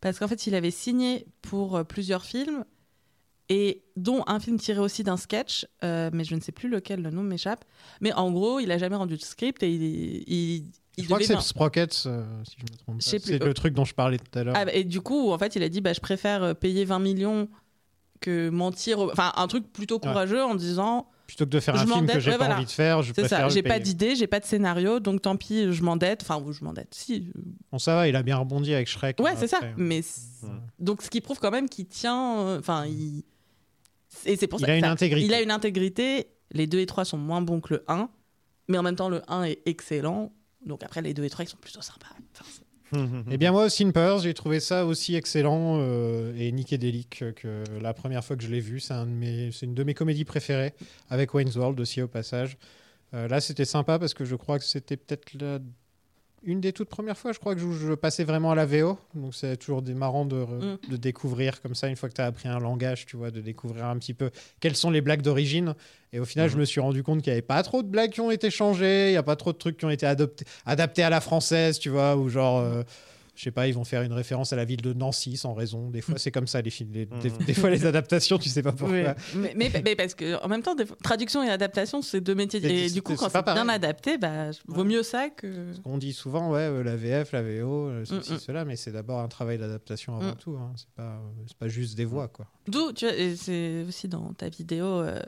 parce 0.00 0.18
qu'en 0.18 0.28
fait, 0.28 0.46
il 0.46 0.54
avait 0.54 0.70
signé 0.70 1.26
pour 1.42 1.76
euh, 1.76 1.84
plusieurs 1.84 2.24
films, 2.24 2.64
et 3.48 3.84
dont 3.96 4.24
un 4.26 4.40
film 4.40 4.58
tiré 4.58 4.80
aussi 4.80 5.04
d'un 5.04 5.16
sketch, 5.16 5.66
euh, 5.84 6.10
mais 6.12 6.24
je 6.24 6.34
ne 6.34 6.40
sais 6.40 6.52
plus 6.52 6.68
lequel, 6.68 7.02
le 7.02 7.10
nom 7.10 7.22
m'échappe. 7.22 7.64
Mais 8.00 8.12
en 8.12 8.32
gros, 8.32 8.58
il 8.58 8.72
a 8.72 8.78
jamais 8.78 8.96
rendu 8.96 9.16
de 9.16 9.22
script, 9.22 9.62
et 9.62 9.72
il, 9.72 9.82
il, 9.82 10.64
il 10.96 11.04
je 11.04 11.04
crois 11.04 11.18
que 11.18 11.24
c'est 11.24 11.40
Sprockets, 11.40 12.06
euh, 12.06 12.24
si 12.44 12.56
je 12.58 12.62
me 12.62 12.78
trompe 12.78 12.96
pas. 12.96 13.02
C'est 13.02 13.44
le 13.44 13.54
truc 13.54 13.74
dont 13.74 13.84
je 13.84 13.94
parlais 13.94 14.18
tout 14.18 14.38
à 14.38 14.44
l'heure. 14.44 14.54
Ah, 14.56 14.64
bah, 14.64 14.72
et 14.72 14.84
du 14.84 15.00
coup, 15.00 15.30
en 15.30 15.38
fait, 15.38 15.54
il 15.54 15.62
a 15.62 15.68
dit 15.68 15.80
bah, 15.80 15.92
je 15.92 16.00
préfère 16.00 16.42
euh, 16.42 16.54
payer 16.54 16.84
20 16.84 16.98
millions 16.98 17.48
que 18.20 18.48
mentir. 18.48 19.00
Enfin, 19.00 19.32
un 19.36 19.46
truc 19.46 19.70
plutôt 19.72 19.98
courageux 19.98 20.42
en 20.42 20.54
disant 20.54 21.08
Plutôt 21.26 21.44
que 21.44 21.50
de 21.50 21.58
faire 21.60 21.76
je 21.76 21.82
un 21.82 21.86
film 21.86 22.06
que 22.06 22.20
j'ai 22.20 22.30
Ouais, 22.30 22.36
pas 22.38 22.44
voilà. 22.44 22.56
envie 22.58 22.66
de 22.66 22.70
faire, 22.70 23.02
je 23.02 23.12
C'est 23.12 23.22
préfère 23.22 23.50
j'ai 23.50 23.62
pas 23.62 23.78
d'idée, 23.80 24.14
j'ai 24.14 24.26
pas 24.28 24.38
de 24.40 24.44
scénario, 24.44 25.00
donc 25.00 25.22
tant 25.22 25.36
pis, 25.36 25.72
je 25.72 25.82
m'endette. 25.82 26.22
Enfin, 26.22 26.42
je 26.52 26.64
m'endette. 26.64 26.94
Si. 26.94 27.32
Bon, 27.72 27.78
ça 27.78 27.96
va, 27.96 28.08
il 28.08 28.14
a 28.14 28.22
bien 28.22 28.36
rebondi 28.36 28.72
avec 28.72 28.86
Shrek. 28.86 29.18
Ouais, 29.20 29.30
hein, 29.30 29.34
c'est 29.38 29.48
ça. 29.48 29.58
Mais 29.76 30.02
donc, 30.78 31.02
ce 31.02 31.10
qui 31.10 31.20
prouve 31.20 31.38
quand 31.40 31.50
même 31.50 31.68
qu'il 31.68 31.86
tient. 31.86 32.38
euh, 32.40 32.58
Enfin, 32.60 32.86
il. 32.86 33.24
Et 34.24 34.36
c'est 34.36 34.46
pour 34.46 34.60
Il 34.60 34.66
ça. 34.66 34.72
a 34.72 34.76
une 34.76 34.84
intégrité. 34.84 35.26
Il 35.26 35.34
a 35.34 35.42
une 35.42 35.50
intégrité. 35.50 36.28
Les 36.52 36.66
2 36.68 36.78
et 36.78 36.86
3 36.86 37.04
sont 37.04 37.18
moins 37.18 37.42
bons 37.42 37.60
que 37.60 37.74
le 37.74 37.84
1, 37.88 38.08
mais 38.68 38.78
en 38.78 38.82
même 38.84 38.94
temps, 38.96 39.08
le 39.08 39.20
1 39.28 39.42
est 39.44 39.58
excellent. 39.66 40.32
Donc 40.64 40.82
après, 40.84 41.02
les 41.02 41.12
2 41.12 41.24
et 41.24 41.30
3, 41.30 41.44
ils 41.44 41.48
sont 41.48 41.56
plutôt 41.56 41.82
sympas. 41.82 42.06
Enfin, 42.34 42.44
Eh 43.30 43.36
bien, 43.36 43.52
moi, 43.52 43.66
Powers, 43.92 44.20
j'ai 44.22 44.34
trouvé 44.34 44.60
ça 44.60 44.86
aussi 44.86 45.14
excellent 45.16 45.78
euh, 45.80 46.32
et 46.38 46.52
nickédélique 46.52 47.24
que 47.34 47.64
la 47.80 47.92
première 47.94 48.24
fois 48.24 48.36
que 48.36 48.42
je 48.42 48.48
l'ai 48.48 48.60
vu. 48.60 48.80
C'est 48.80 48.94
une 49.62 49.74
de 49.74 49.84
mes 49.84 49.94
comédies 49.94 50.24
préférées, 50.24 50.72
avec 51.10 51.34
Wayne's 51.34 51.56
World 51.56 51.78
aussi 51.80 52.00
au 52.02 52.08
passage. 52.08 52.56
Euh, 53.14 53.28
là, 53.28 53.40
c'était 53.40 53.64
sympa 53.64 53.98
parce 53.98 54.14
que 54.14 54.24
je 54.24 54.36
crois 54.36 54.58
que 54.58 54.64
c'était 54.64 54.96
peut-être 54.96 55.34
la- 55.40 55.58
une 56.46 56.60
des 56.60 56.72
toutes 56.72 56.88
premières 56.88 57.18
fois, 57.18 57.32
je 57.32 57.38
crois 57.38 57.54
que 57.54 57.60
je, 57.60 57.70
je 57.70 57.92
passais 57.92 58.24
vraiment 58.24 58.52
à 58.52 58.54
la 58.54 58.64
VO. 58.64 58.98
Donc, 59.14 59.34
c'est 59.34 59.56
toujours 59.58 59.82
des 59.82 59.92
marrant 59.94 60.24
de, 60.24 60.36
Mm. 60.36 60.78
de 60.90 60.96
découvrir 60.96 61.60
comme 61.60 61.74
ça, 61.74 61.88
une 61.88 61.96
fois 61.96 62.08
que 62.08 62.14
tu 62.14 62.20
as 62.22 62.26
appris 62.26 62.48
un 62.48 62.58
langage, 62.60 63.04
tu 63.04 63.16
vois, 63.16 63.30
de 63.30 63.40
découvrir 63.40 63.84
un 63.86 63.98
petit 63.98 64.14
peu 64.14 64.30
quelles 64.60 64.76
sont 64.76 64.90
les 64.90 65.00
blagues 65.00 65.22
d'origine. 65.22 65.74
Et 66.12 66.20
au 66.20 66.24
final, 66.24 66.48
je 66.48 66.56
me 66.56 66.64
suis 66.64 66.80
rendu 66.80 67.02
compte 67.02 67.20
qu'il 67.22 67.32
n'y 67.32 67.38
avait 67.38 67.42
pas 67.42 67.62
trop 67.62 67.82
de 67.82 67.88
blagues 67.88 68.12
qui 68.12 68.20
ont 68.22 68.30
été 68.30 68.50
changées, 68.50 69.08
il 69.08 69.12
n'y 69.12 69.16
a 69.18 69.22
pas 69.22 69.36
trop 69.36 69.52
de 69.52 69.58
trucs 69.58 69.76
qui 69.76 69.84
ont 69.84 69.90
été 69.90 70.06
adoptés, 70.06 70.44
adaptés 70.64 71.02
à 71.02 71.10
la 71.10 71.20
française, 71.20 71.78
tu 71.78 71.90
vois, 71.90 72.16
ou 72.16 72.28
genre. 72.28 72.60
euh, 72.60 72.82
je 73.36 73.42
sais 73.44 73.50
pas, 73.50 73.68
ils 73.68 73.74
vont 73.74 73.84
faire 73.84 74.02
une 74.02 74.12
référence 74.14 74.52
à 74.52 74.56
la 74.56 74.64
ville 74.64 74.80
de 74.82 74.92
Nancy 74.94 75.36
sans 75.36 75.52
raison. 75.54 75.90
Des 75.90 76.00
fois, 76.00 76.16
c'est 76.18 76.30
comme 76.32 76.46
ça, 76.46 76.60
les 76.62 76.70
films. 76.70 76.90
les- 76.92 77.06
des, 77.06 77.30
des 77.30 77.54
fois, 77.54 77.68
les 77.70 77.84
adaptations, 77.86 78.38
tu 78.38 78.48
sais 78.48 78.62
pas 78.62 78.72
pourquoi. 78.72 78.96
Oui. 78.96 79.04
Mais, 79.36 79.52
mais, 79.54 79.70
mais 79.84 79.94
parce 79.94 80.14
que 80.14 80.42
en 80.42 80.48
même 80.48 80.62
temps, 80.62 80.74
des 80.74 80.86
traduction 81.02 81.42
et 81.42 81.50
adaptation, 81.50 82.00
c'est 82.02 82.20
deux 82.20 82.34
métiers. 82.34 82.64
Et 82.64 82.88
c'est- 82.88 82.94
du 82.94 83.02
coup, 83.02 83.14
quand 83.14 83.28
c'est 83.28 83.44
bien 83.44 83.68
adapté, 83.68 84.16
bah, 84.18 84.50
vaut 84.66 84.84
mieux 84.84 85.02
ça 85.02 85.28
que. 85.28 85.72
On 85.84 85.98
dit 85.98 86.12
souvent, 86.14 86.50
ouais, 86.50 86.60
euh, 86.60 86.82
la 86.82 86.96
VF, 86.96 87.32
la 87.32 87.42
VO, 87.42 87.88
euh, 87.88 88.04
ceci, 88.06 88.32
Mm, 88.32 88.34
mm. 88.36 88.38
cela, 88.38 88.64
mais 88.64 88.76
c'est 88.76 88.92
d'abord 88.92 89.20
un 89.20 89.28
travail 89.28 89.58
d'adaptation 89.58 90.16
avant 90.16 90.32
Mm. 90.32 90.36
tout. 90.36 90.56
hein. 90.58 90.72
C'est 90.76 90.88
pas, 90.96 91.02
euh, 91.02 91.44
pas 91.58 91.68
juste 91.68 91.94
des 91.96 92.06
voix, 92.06 92.28
quoi. 92.28 92.46
D'où, 92.66 92.92
tu 92.92 93.04
vois, 93.06 93.14
et 93.14 93.36
c'est 93.36 93.84
aussi 93.86 94.08
dans 94.08 94.32
ta 94.32 94.48
vidéo, 94.48 94.86
euh, 94.86 95.20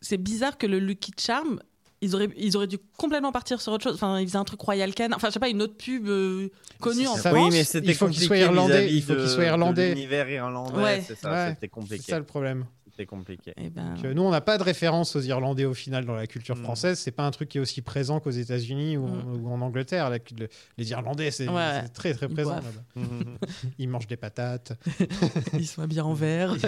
c'est 0.00 0.18
bizarre 0.18 0.56
que 0.58 0.66
le 0.66 0.78
Lucky 0.78 1.12
Charm, 1.18 1.60
ils 2.02 2.14
auraient, 2.14 2.28
ils 2.36 2.56
auraient 2.56 2.66
dû 2.66 2.78
complètement 2.96 3.32
partir 3.32 3.60
sur 3.60 3.72
autre 3.72 3.84
chose. 3.84 3.94
Enfin, 3.94 4.20
ils 4.20 4.26
faisaient 4.26 4.38
un 4.38 4.44
truc 4.44 4.60
Royal 4.60 4.94
Canin. 4.94 5.16
Enfin, 5.16 5.28
je 5.28 5.32
sais 5.34 5.40
pas, 5.40 5.48
une 5.48 5.62
autre 5.62 5.76
pub 5.76 6.06
euh, 6.08 6.48
connue 6.80 7.06
en 7.06 7.16
ça, 7.16 7.30
France. 7.30 7.44
oui, 7.50 7.50
mais 7.52 7.64
c'était 7.64 7.86
il 7.88 7.94
faut 7.94 8.06
qu'il 8.06 8.14
compliqué 8.14 8.26
soit 8.26 8.36
irlandais, 8.38 8.92
il 8.92 9.02
faut 9.02 9.14
qu'il 9.14 9.28
soit 9.28 9.44
irlandais. 9.44 9.88
L'univers 9.94 10.28
irlandais, 10.28 10.76
Ouais. 10.82 11.04
c'est 11.06 11.16
ça, 11.16 11.30
Ouais, 11.32 11.48
c'était 11.48 11.58
C'est 11.62 11.68
compliqué. 11.68 12.02
ça 12.12 12.18
le 12.18 12.24
problème. 12.24 12.66
C'était 12.90 13.06
compliqué. 13.06 13.52
Eh 13.58 13.68
ben, 13.68 13.94
nous, 14.14 14.22
on 14.22 14.30
n'a 14.30 14.40
pas 14.40 14.56
de 14.56 14.62
référence 14.62 15.16
aux 15.16 15.20
Irlandais 15.20 15.66
au 15.66 15.74
final 15.74 16.06
dans 16.06 16.14
la 16.14 16.26
culture 16.26 16.56
française. 16.56 16.98
C'est 16.98 17.10
pas 17.10 17.24
un 17.24 17.30
truc 17.30 17.50
qui 17.50 17.58
est 17.58 17.60
aussi 17.60 17.82
présent 17.82 18.20
qu'aux 18.20 18.30
États-unis 18.30 18.96
ou, 18.96 19.04
en- 19.06 19.34
ou 19.38 19.52
en 19.52 19.60
Angleterre. 19.60 20.08
La- 20.08 20.16
le- 20.16 20.48
les 20.78 20.90
Irlandais, 20.92 21.30
c'est. 21.30 21.46
Ouais. 21.46 21.82
c'est 21.82 21.92
très 21.92 22.14
très 22.14 22.24
Ils 22.24 22.32
présent. 22.32 22.54
là-bas. 22.54 22.70
Ils 23.78 23.88
mangent 23.90 24.06
des 24.06 24.16
patates. 24.16 24.72
ils 25.52 25.66
sont 25.66 25.84
bien 25.86 26.04
en 26.06 26.14
vert. 26.14 26.54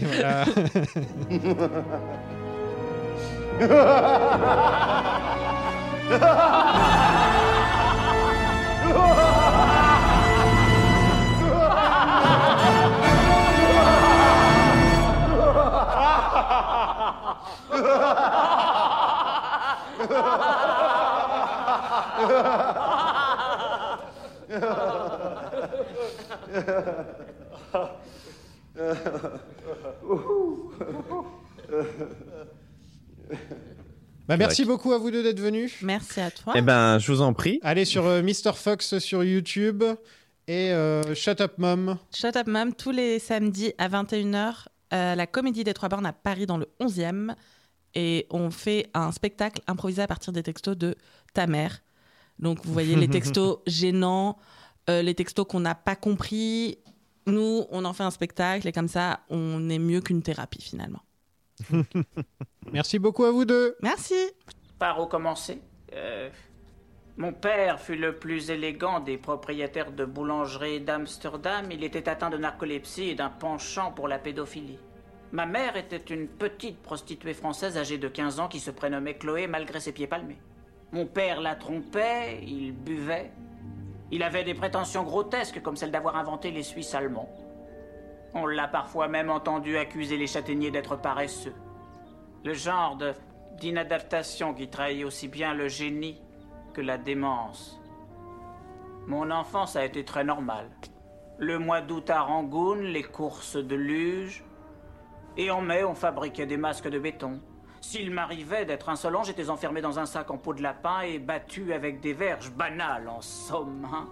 Uh-huh. 3.60 3.98
Bah, 34.28 34.36
merci 34.36 34.66
beaucoup 34.66 34.92
à 34.92 34.98
vous 34.98 35.10
deux 35.10 35.22
d'être 35.22 35.40
venus. 35.40 35.76
Merci 35.80 36.20
à 36.20 36.30
toi. 36.30 36.52
Eh 36.54 36.60
ben, 36.60 36.98
je 36.98 37.10
vous 37.10 37.22
en 37.22 37.32
prie. 37.32 37.60
Allez 37.62 37.86
sur 37.86 38.04
euh, 38.04 38.20
Mr. 38.20 38.52
Fox 38.54 38.98
sur 38.98 39.24
YouTube 39.24 39.82
et 40.46 40.70
euh, 40.70 41.14
Shut 41.14 41.40
Up 41.40 41.54
Mom. 41.56 41.96
Shut 42.14 42.36
Up 42.36 42.46
Mom, 42.46 42.74
tous 42.74 42.90
les 42.90 43.18
samedis 43.20 43.72
à 43.78 43.88
21h, 43.88 44.66
à 44.90 45.16
la 45.16 45.26
Comédie 45.26 45.64
des 45.64 45.72
Trois 45.72 45.88
Bornes 45.88 46.04
à 46.04 46.12
Paris 46.12 46.44
dans 46.44 46.58
le 46.58 46.68
11e. 46.78 47.34
Et 47.94 48.26
on 48.28 48.50
fait 48.50 48.90
un 48.92 49.12
spectacle 49.12 49.62
improvisé 49.66 50.02
à 50.02 50.06
partir 50.06 50.34
des 50.34 50.42
textos 50.42 50.76
de 50.76 50.94
ta 51.32 51.46
mère. 51.46 51.80
Donc 52.38 52.66
vous 52.66 52.72
voyez 52.74 52.96
les 52.96 53.08
textos 53.08 53.60
gênants, 53.66 54.36
euh, 54.90 55.00
les 55.00 55.14
textos 55.14 55.46
qu'on 55.48 55.60
n'a 55.60 55.74
pas 55.74 55.96
compris. 55.96 56.76
Nous, 57.26 57.64
on 57.70 57.82
en 57.86 57.94
fait 57.94 58.04
un 58.04 58.10
spectacle 58.10 58.68
et 58.68 58.72
comme 58.72 58.88
ça, 58.88 59.20
on 59.30 59.70
est 59.70 59.78
mieux 59.78 60.02
qu'une 60.02 60.20
thérapie 60.20 60.60
finalement. 60.60 61.00
Merci 62.72 62.98
beaucoup 62.98 63.24
à 63.24 63.30
vous 63.30 63.44
deux. 63.44 63.76
Merci. 63.82 64.14
Par 64.78 65.00
où 65.00 65.06
commencer? 65.06 65.60
Euh, 65.94 66.30
Mon 67.16 67.32
père 67.32 67.80
fut 67.80 67.96
le 67.96 68.16
plus 68.16 68.50
élégant 68.50 69.00
des 69.00 69.18
propriétaires 69.18 69.92
de 69.92 70.04
boulangeries 70.04 70.80
d'Amsterdam. 70.80 71.70
Il 71.70 71.82
était 71.82 72.08
atteint 72.08 72.30
de 72.30 72.36
narcolepsie 72.36 73.10
et 73.10 73.14
d'un 73.14 73.30
penchant 73.30 73.90
pour 73.92 74.06
la 74.08 74.18
pédophilie. 74.18 74.78
Ma 75.32 75.44
mère 75.44 75.76
était 75.76 75.96
une 75.96 76.28
petite 76.28 76.80
prostituée 76.80 77.34
française 77.34 77.76
âgée 77.76 77.98
de 77.98 78.08
15 78.08 78.40
ans 78.40 78.48
qui 78.48 78.60
se 78.60 78.70
prénommait 78.70 79.18
Chloé 79.18 79.46
malgré 79.46 79.80
ses 79.80 79.92
pieds 79.92 80.06
palmés. 80.06 80.38
Mon 80.92 81.06
père 81.06 81.40
la 81.40 81.54
trompait, 81.54 82.40
il 82.46 82.72
buvait. 82.72 83.30
Il 84.10 84.22
avait 84.22 84.44
des 84.44 84.54
prétentions 84.54 85.02
grotesques 85.02 85.60
comme 85.60 85.76
celle 85.76 85.90
d'avoir 85.90 86.16
inventé 86.16 86.50
les 86.50 86.62
Suisses 86.62 86.94
allemands. 86.94 87.28
On 88.34 88.46
l'a 88.46 88.68
parfois 88.68 89.08
même 89.08 89.30
entendu 89.30 89.76
accuser 89.76 90.16
les 90.16 90.26
châtaigniers 90.26 90.70
d'être 90.70 90.96
paresseux. 90.96 91.54
Le 92.44 92.52
genre 92.52 92.98
d'inadaptation 93.58 94.54
qui 94.54 94.68
trahit 94.68 95.04
aussi 95.04 95.28
bien 95.28 95.54
le 95.54 95.68
génie 95.68 96.20
que 96.74 96.80
la 96.80 96.98
démence. 96.98 97.80
Mon 99.06 99.30
enfance 99.30 99.74
a 99.76 99.84
été 99.84 100.04
très 100.04 100.24
normale. 100.24 100.70
Le 101.38 101.58
mois 101.58 101.80
d'août 101.80 102.10
à 102.10 102.20
Rangoon, 102.20 102.74
les 102.74 103.02
courses 103.02 103.56
de 103.56 103.74
luge. 103.74 104.44
Et 105.36 105.50
en 105.50 105.60
mai, 105.60 105.84
on 105.84 105.94
fabriquait 105.94 106.46
des 106.46 106.56
masques 106.56 106.88
de 106.88 106.98
béton. 106.98 107.40
S'il 107.80 108.10
m'arrivait 108.10 108.64
d'être 108.64 108.88
insolent, 108.88 109.22
j'étais 109.22 109.50
enfermé 109.50 109.80
dans 109.80 109.98
un 109.98 110.06
sac 110.06 110.30
en 110.30 110.36
peau 110.36 110.52
de 110.52 110.62
lapin 110.62 111.00
et 111.02 111.18
battu 111.18 111.72
avec 111.72 112.00
des 112.00 112.12
verges 112.12 112.50
banales, 112.50 113.08
en 113.08 113.20
somme. 113.20 113.88
hein. 113.92 114.08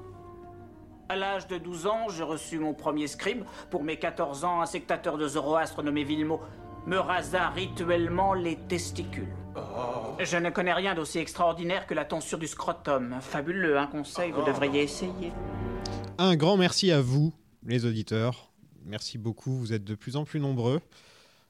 À 1.08 1.14
l'âge 1.14 1.46
de 1.46 1.56
12 1.56 1.86
ans, 1.86 2.08
j'ai 2.08 2.24
reçu 2.24 2.58
mon 2.58 2.74
premier 2.74 3.06
scribe. 3.06 3.44
Pour 3.70 3.84
mes 3.84 3.96
14 3.96 4.44
ans, 4.44 4.60
un 4.60 4.66
sectateur 4.66 5.16
de 5.18 5.28
Zoroastre 5.28 5.84
nommé 5.84 6.02
Villemot 6.02 6.40
me 6.84 6.98
rasa 6.98 7.50
rituellement 7.50 8.34
les 8.34 8.56
testicules. 8.56 9.32
Je 10.18 10.36
ne 10.36 10.50
connais 10.50 10.72
rien 10.72 10.96
d'aussi 10.96 11.20
extraordinaire 11.20 11.86
que 11.86 11.94
la 11.94 12.04
tonsure 12.04 12.38
du 12.38 12.48
scrotum. 12.48 13.18
Fabuleux, 13.20 13.78
un 13.78 13.86
conseil, 13.86 14.32
vous 14.32 14.42
devriez 14.42 14.82
essayer. 14.82 15.32
Un 16.18 16.34
grand 16.34 16.56
merci 16.56 16.90
à 16.90 17.00
vous, 17.00 17.32
les 17.64 17.84
auditeurs. 17.84 18.50
Merci 18.84 19.16
beaucoup, 19.16 19.56
vous 19.56 19.72
êtes 19.72 19.84
de 19.84 19.94
plus 19.94 20.16
en 20.16 20.24
plus 20.24 20.40
nombreux. 20.40 20.80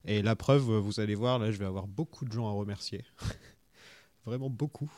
Et 0.04 0.20
la 0.20 0.36
preuve, 0.36 0.70
vous 0.70 1.00
allez 1.00 1.14
voir, 1.14 1.38
là, 1.38 1.50
je 1.50 1.56
vais 1.56 1.64
avoir 1.64 1.86
beaucoup 1.86 2.26
de 2.26 2.32
gens 2.32 2.46
à 2.46 2.52
remercier. 2.52 3.04
vraiment 4.26 4.50
beaucoup. 4.50 4.90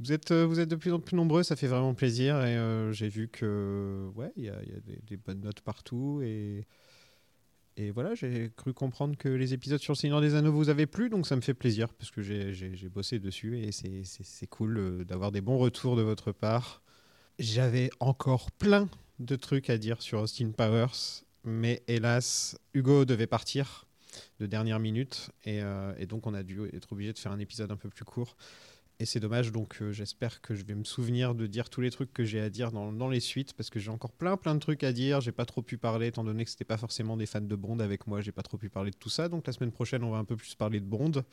Vous 0.00 0.12
êtes, 0.12 0.30
euh, 0.30 0.46
vous 0.46 0.60
êtes 0.60 0.68
de 0.68 0.76
plus 0.76 0.92
en 0.94 0.98
plus 0.98 1.14
nombreux, 1.14 1.42
ça 1.42 1.56
fait 1.56 1.66
vraiment 1.66 1.92
plaisir. 1.92 2.36
Et 2.36 2.56
euh, 2.56 2.90
j'ai 2.90 3.08
vu 3.08 3.28
que, 3.28 4.08
ouais, 4.14 4.32
il 4.36 4.44
y 4.44 4.48
a, 4.48 4.56
des, 5.06 5.16
bonnes 5.18 5.42
notes 5.42 5.60
partout. 5.60 6.22
Et, 6.24 6.66
et 7.76 7.90
voilà, 7.90 8.14
j'ai 8.14 8.50
cru 8.56 8.72
comprendre 8.72 9.16
que 9.18 9.28
les 9.28 9.52
épisodes 9.52 9.80
sur 9.80 9.92
le 9.92 9.98
Seigneur 9.98 10.22
des 10.22 10.34
Anneaux 10.34 10.52
vous 10.52 10.70
avaient 10.70 10.86
plu, 10.86 11.10
donc 11.10 11.26
ça 11.26 11.36
me 11.36 11.42
fait 11.42 11.52
plaisir 11.52 11.92
parce 11.92 12.10
que 12.10 12.22
j'ai- 12.22 12.88
bossé 12.88 13.18
dessus 13.18 13.58
et 13.58 13.72
c'est- 13.72 14.46
cool 14.46 14.78
euh, 14.78 15.04
d'avoir 15.04 15.32
des 15.32 15.42
bons 15.42 15.58
retours 15.58 15.96
de 15.96 16.02
votre 16.02 16.32
part. 16.32 16.82
J'avais 17.38 17.90
encore 18.00 18.50
plein 18.52 18.88
de 19.18 19.36
trucs 19.36 19.68
à 19.68 19.76
dire 19.76 20.00
sur 20.00 20.20
Austin 20.20 20.52
Powers, 20.52 21.24
mais 21.44 21.82
hélas, 21.88 22.58
Hugo 22.72 23.04
devait 23.04 23.26
partir 23.26 23.86
de 24.40 24.46
dernière 24.46 24.80
minute 24.80 25.30
et 25.44 25.62
donc 26.06 26.26
on 26.26 26.34
a 26.34 26.42
dû 26.42 26.66
être 26.74 26.92
obligé 26.92 27.12
de 27.12 27.18
faire 27.18 27.32
un 27.32 27.38
épisode 27.38 27.70
un 27.70 27.76
peu 27.76 27.88
plus 27.88 28.04
court. 28.04 28.36
Et 29.00 29.06
c'est 29.06 29.18
dommage, 29.18 29.50
donc 29.50 29.78
euh, 29.80 29.92
j'espère 29.92 30.42
que 30.42 30.54
je 30.54 30.62
vais 30.62 30.74
me 30.74 30.84
souvenir 30.84 31.34
de 31.34 31.46
dire 31.46 31.70
tous 31.70 31.80
les 31.80 31.90
trucs 31.90 32.12
que 32.12 32.22
j'ai 32.22 32.38
à 32.38 32.50
dire 32.50 32.70
dans, 32.70 33.08
les 33.08 33.20
suites, 33.20 33.54
parce 33.54 33.70
que 33.70 33.80
j'ai 33.80 33.90
encore 33.90 34.12
plein 34.12 34.36
plein 34.36 34.54
de 34.54 34.60
trucs 34.60 34.84
à 34.84 34.92
dire. 34.92 35.22
J'ai 35.22 35.32
pas 35.32 35.46
trop 35.46 35.62
pu 35.62 35.78
parler, 35.78 36.08
étant 36.08 36.22
donné 36.22 36.44
que 36.44 36.50
c'était 36.50 36.66
pas 36.66 36.76
forcément 36.76 37.16
des 37.16 37.24
fans 37.24 37.40
de 37.40 37.56
Bond 37.56 37.78
avec 37.78 38.06
moi, 38.06 38.20
j'ai 38.20 38.30
pas 38.30 38.42
trop 38.42 38.58
pu 38.58 38.68
parler 38.68 38.90
de 38.90 38.96
tout 38.96 39.08
ça. 39.08 39.30
Donc 39.30 39.46
la 39.46 39.54
semaine 39.54 39.72
prochaine, 39.72 40.04
on 40.04 40.10
va 40.10 40.18
un 40.18 40.26
peu 40.26 40.36
plus 40.36 40.54
parler 40.54 40.80
de 40.80 40.84
Bond. 40.84 41.24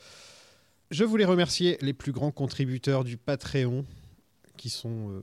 Je 0.90 1.04
voulais 1.04 1.26
remercier 1.26 1.76
les 1.82 1.92
plus 1.92 2.10
grands 2.10 2.30
contributeurs 2.30 3.04
du 3.04 3.18
Patreon, 3.18 3.84
qui 4.56 4.70
sont 4.70 5.10
euh, 5.10 5.22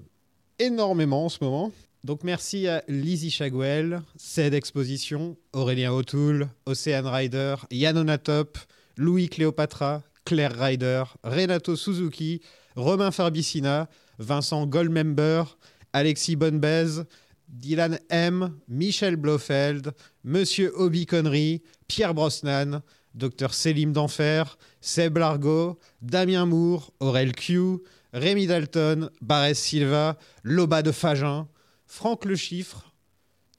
énormément 0.59 1.25
en 1.25 1.29
ce 1.29 1.43
moment. 1.43 1.71
Donc 2.03 2.23
merci 2.23 2.67
à 2.67 2.83
Lizzie 2.87 3.31
Chagwell, 3.31 4.03
Ced 4.17 4.53
Exposition, 4.53 5.35
Aurélien 5.51 5.91
O'Toole, 5.91 6.49
Océane 6.67 7.07
Rider, 7.07 7.55
Yann 7.71 7.97
Onatop, 7.97 8.59
Louis 8.97 9.29
Cléopatra, 9.29 10.03
Claire 10.25 10.57
Ryder, 10.57 11.03
Renato 11.23 11.75
Suzuki, 11.75 12.41
Romain 12.75 13.11
Farbicina, 13.11 13.87
Vincent 14.19 14.65
Goldmember, 14.67 15.57
Alexis 15.93 16.35
Bonbez, 16.35 17.05
Dylan 17.47 17.99
M, 18.09 18.59
Michel 18.67 19.15
Blofeld, 19.15 19.93
Monsieur 20.23 20.73
Obi 20.75 21.05
Connery, 21.05 21.61
Pierre 21.87 22.13
Brosnan, 22.13 22.81
Dr 23.13 23.53
Selim 23.53 23.93
d'Enfer, 23.93 24.57
Seb 24.81 25.17
Largo, 25.17 25.79
Damien 26.01 26.45
Moore, 26.45 26.91
Aurel 26.99 27.31
Q, 27.33 27.79
Rémi 28.11 28.47
Dalton, 28.47 29.09
Barès 29.21 29.53
Silva, 29.53 30.17
Loba 30.43 30.81
de 30.81 30.91
Fagin, 30.91 31.47
Franck 31.85 32.25
Le 32.25 32.35
Chiffre, 32.35 32.91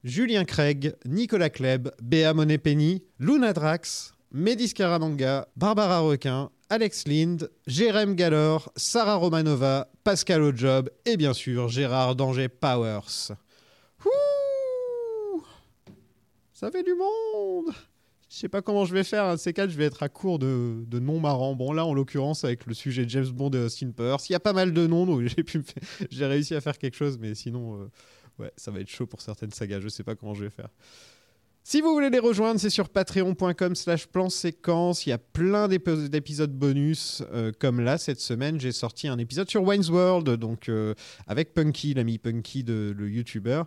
Julien 0.05 0.45
Craig, 0.45 0.95
Nicolas 1.05 1.51
Kleb, 1.51 1.91
Béa 2.03 2.35
Monet-Penny, 2.35 3.03
Luna 3.19 3.53
Drax, 3.53 4.13
Médis 4.33 4.75
Caramanga, 4.75 5.49
Barbara 5.57 6.01
Requin, 6.01 6.51
Alex 6.69 7.07
Lind, 7.07 7.49
Jérém 7.69 8.17
Gallor, 8.17 8.73
Sarah 8.75 9.15
Romanova, 9.15 9.89
Pascal 10.03 10.43
Ojob 10.43 10.91
et 11.05 11.17
bien 11.17 11.33
sûr 11.33 11.69
Gérard 11.69 12.17
Danger 12.17 12.49
Powers. 12.49 13.31
Ouh 14.05 15.43
Ça 16.53 16.73
fait 16.73 16.83
du 16.83 16.95
monde 16.95 17.73
Je 18.29 18.37
sais 18.37 18.49
pas 18.49 18.63
comment 18.63 18.85
je 18.85 18.95
vais 18.95 19.05
faire, 19.05 19.27
un 19.27 19.35
de 19.35 19.39
ces 19.39 19.53
quatre, 19.53 19.71
je 19.71 19.77
vais 19.77 19.85
être 19.85 20.03
à 20.03 20.09
court 20.09 20.41
de, 20.41 20.83
de 20.89 20.99
noms 20.99 21.21
marrants. 21.21 21.55
Bon 21.55 21.73
là, 21.73 21.87
en 21.87 21.95
l'occurrence, 21.95 22.43
avec 22.43 22.67
le 22.67 22.75
sujet 22.75 23.05
de 23.05 23.11
James 23.11 23.29
Bond 23.29 23.51
et 23.53 23.59
Austin 23.59 23.93
Powers, 23.93 24.17
il 24.29 24.33
y 24.33 24.37
a 24.37 24.41
pas 24.41 24.53
mal 24.53 24.73
de 24.73 24.87
noms, 24.89 25.07
donc 25.07 25.23
j'ai 26.11 26.27
réussi 26.27 26.57
à 26.57 26.61
faire 26.61 26.79
quelque 26.79 26.97
chose, 26.97 27.17
mais 27.17 27.37
sinon, 27.37 27.81
euh, 27.81 27.91
ouais, 28.41 28.53
ça 28.57 28.73
va 28.73 28.81
être 28.81 28.91
chaud 28.91 29.07
pour 29.07 29.21
certaines 29.21 29.53
sagas, 29.53 29.79
je 29.79 29.89
sais 29.89 30.03
pas 30.03 30.17
comment 30.17 30.35
je 30.35 30.43
vais 30.43 30.51
faire. 30.51 30.71
Si 31.69 31.81
vous 31.81 31.93
voulez 31.93 32.11
les 32.11 32.21
rejoindre, 32.21 32.61
c'est 32.61 32.71
sur 32.71 32.89
patreon.com 32.89 33.75
slash 33.75 34.07
plan 34.07 34.31
séquence. 34.31 35.05
Il 35.05 35.11
y 35.11 35.13
a 35.13 35.19
plein 35.19 35.67
d'épi- 35.67 36.09
d'épisodes 36.09 36.53
bonus. 36.53 37.25
euh, 37.33 37.51
comme 37.59 37.81
là, 37.81 37.99
cette 37.99 38.21
semaine, 38.21 38.61
j'ai 38.61 38.71
sorti 38.71 39.09
un 39.09 39.19
épisode 39.19 39.51
sur 39.51 39.65
Wayne's 39.65 39.91
World, 39.91 40.31
donc 40.37 40.69
euh, 40.69 40.95
avec 41.27 41.55
Punky, 41.55 41.93
l'ami 41.95 42.19
Punky 42.19 42.63
de 42.63 42.95
le 42.97 43.11
YouTuber. 43.11 43.65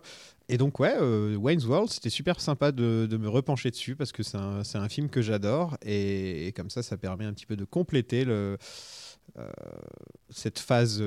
Et 0.48 0.56
donc, 0.56 0.80
ouais, 0.80 0.94
euh, 0.98 1.36
Wayne's 1.36 1.66
World, 1.66 1.90
c'était 1.90 2.08
super 2.08 2.40
sympa 2.40 2.72
de, 2.72 3.06
me 3.20 3.28
repencher 3.28 3.70
dessus 3.70 3.96
parce 3.96 4.12
que 4.12 4.22
c'est 4.22 4.38
un, 4.38 4.88
film 4.88 5.10
que 5.10 5.20
j'adore. 5.20 5.76
Et, 5.84 6.54
comme 6.56 6.70
ça, 6.70 6.82
ça 6.82 6.96
permet 6.96 7.26
un 7.26 7.34
petit 7.34 7.44
peu 7.44 7.56
de 7.56 7.66
compléter 7.66 8.24
euh, 8.26 8.56
cette 10.30 10.58
phase 10.58 11.04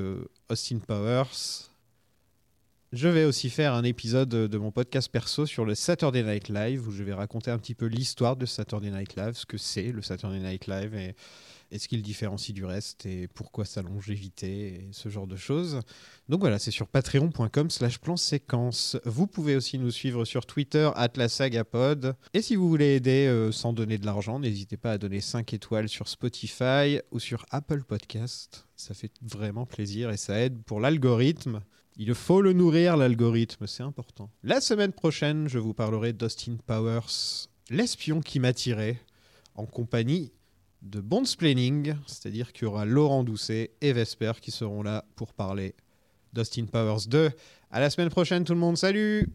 Austin 0.48 0.78
Powers. 0.78 1.73
Je 2.94 3.08
vais 3.08 3.24
aussi 3.24 3.50
faire 3.50 3.74
un 3.74 3.82
épisode 3.82 4.28
de 4.28 4.56
mon 4.56 4.70
podcast 4.70 5.10
perso 5.10 5.46
sur 5.46 5.64
le 5.64 5.74
Saturday 5.74 6.22
Night 6.22 6.48
Live 6.48 6.86
où 6.86 6.92
je 6.92 7.02
vais 7.02 7.12
raconter 7.12 7.50
un 7.50 7.58
petit 7.58 7.74
peu 7.74 7.86
l'histoire 7.86 8.36
de 8.36 8.46
Saturday 8.46 8.92
Night 8.92 9.16
Live, 9.16 9.32
ce 9.32 9.46
que 9.46 9.58
c'est 9.58 9.90
le 9.90 10.00
Saturday 10.00 10.38
Night 10.38 10.68
Live 10.68 10.94
et, 10.94 11.16
et 11.72 11.80
ce 11.80 11.88
qui 11.88 11.96
le 11.96 12.02
différencie 12.02 12.54
du 12.54 12.64
reste 12.64 13.04
et 13.04 13.26
pourquoi 13.26 13.64
sa 13.64 13.82
longévité 13.82 14.66
et 14.74 14.88
ce 14.92 15.08
genre 15.08 15.26
de 15.26 15.34
choses. 15.34 15.80
Donc 16.28 16.38
voilà, 16.38 16.60
c'est 16.60 16.70
sur 16.70 16.86
patreon.com 16.86 17.68
slash 17.68 17.98
plan 17.98 18.16
séquence. 18.16 18.96
Vous 19.04 19.26
pouvez 19.26 19.56
aussi 19.56 19.76
nous 19.80 19.90
suivre 19.90 20.24
sur 20.24 20.46
Twitter, 20.46 20.88
Atlasagapod. 20.94 22.14
Et 22.32 22.42
si 22.42 22.54
vous 22.54 22.68
voulez 22.68 22.94
aider 22.94 23.26
euh, 23.26 23.50
sans 23.50 23.72
donner 23.72 23.98
de 23.98 24.06
l'argent, 24.06 24.38
n'hésitez 24.38 24.76
pas 24.76 24.92
à 24.92 24.98
donner 24.98 25.20
5 25.20 25.52
étoiles 25.52 25.88
sur 25.88 26.06
Spotify 26.06 27.00
ou 27.10 27.18
sur 27.18 27.44
Apple 27.50 27.82
Podcast. 27.82 28.68
Ça 28.76 28.94
fait 28.94 29.10
vraiment 29.20 29.66
plaisir 29.66 30.10
et 30.10 30.16
ça 30.16 30.38
aide 30.38 30.62
pour 30.62 30.78
l'algorithme. 30.78 31.60
Il 31.96 32.12
faut 32.14 32.42
le 32.42 32.52
nourrir, 32.52 32.96
l'algorithme, 32.96 33.68
c'est 33.68 33.84
important. 33.84 34.28
La 34.42 34.60
semaine 34.60 34.92
prochaine, 34.92 35.48
je 35.48 35.60
vous 35.60 35.74
parlerai 35.74 36.12
d'Austin 36.12 36.56
Powers, 36.66 37.46
l'espion 37.70 38.20
qui 38.20 38.40
m'attirait, 38.40 38.98
en 39.54 39.64
compagnie 39.64 40.32
de 40.82 41.00
Bond 41.00 41.22
Planning, 41.38 41.94
c'est-à-dire 42.06 42.52
qu'il 42.52 42.64
y 42.64 42.66
aura 42.66 42.84
Laurent 42.84 43.22
Doucet 43.22 43.70
et 43.80 43.92
Vesper 43.92 44.32
qui 44.40 44.50
seront 44.50 44.82
là 44.82 45.04
pour 45.14 45.32
parler 45.32 45.76
d'Austin 46.32 46.66
Powers 46.66 47.06
2. 47.06 47.30
À 47.70 47.80
la 47.80 47.90
semaine 47.90 48.10
prochaine 48.10 48.42
tout 48.42 48.54
le 48.54 48.58
monde, 48.58 48.76
salut 48.76 49.28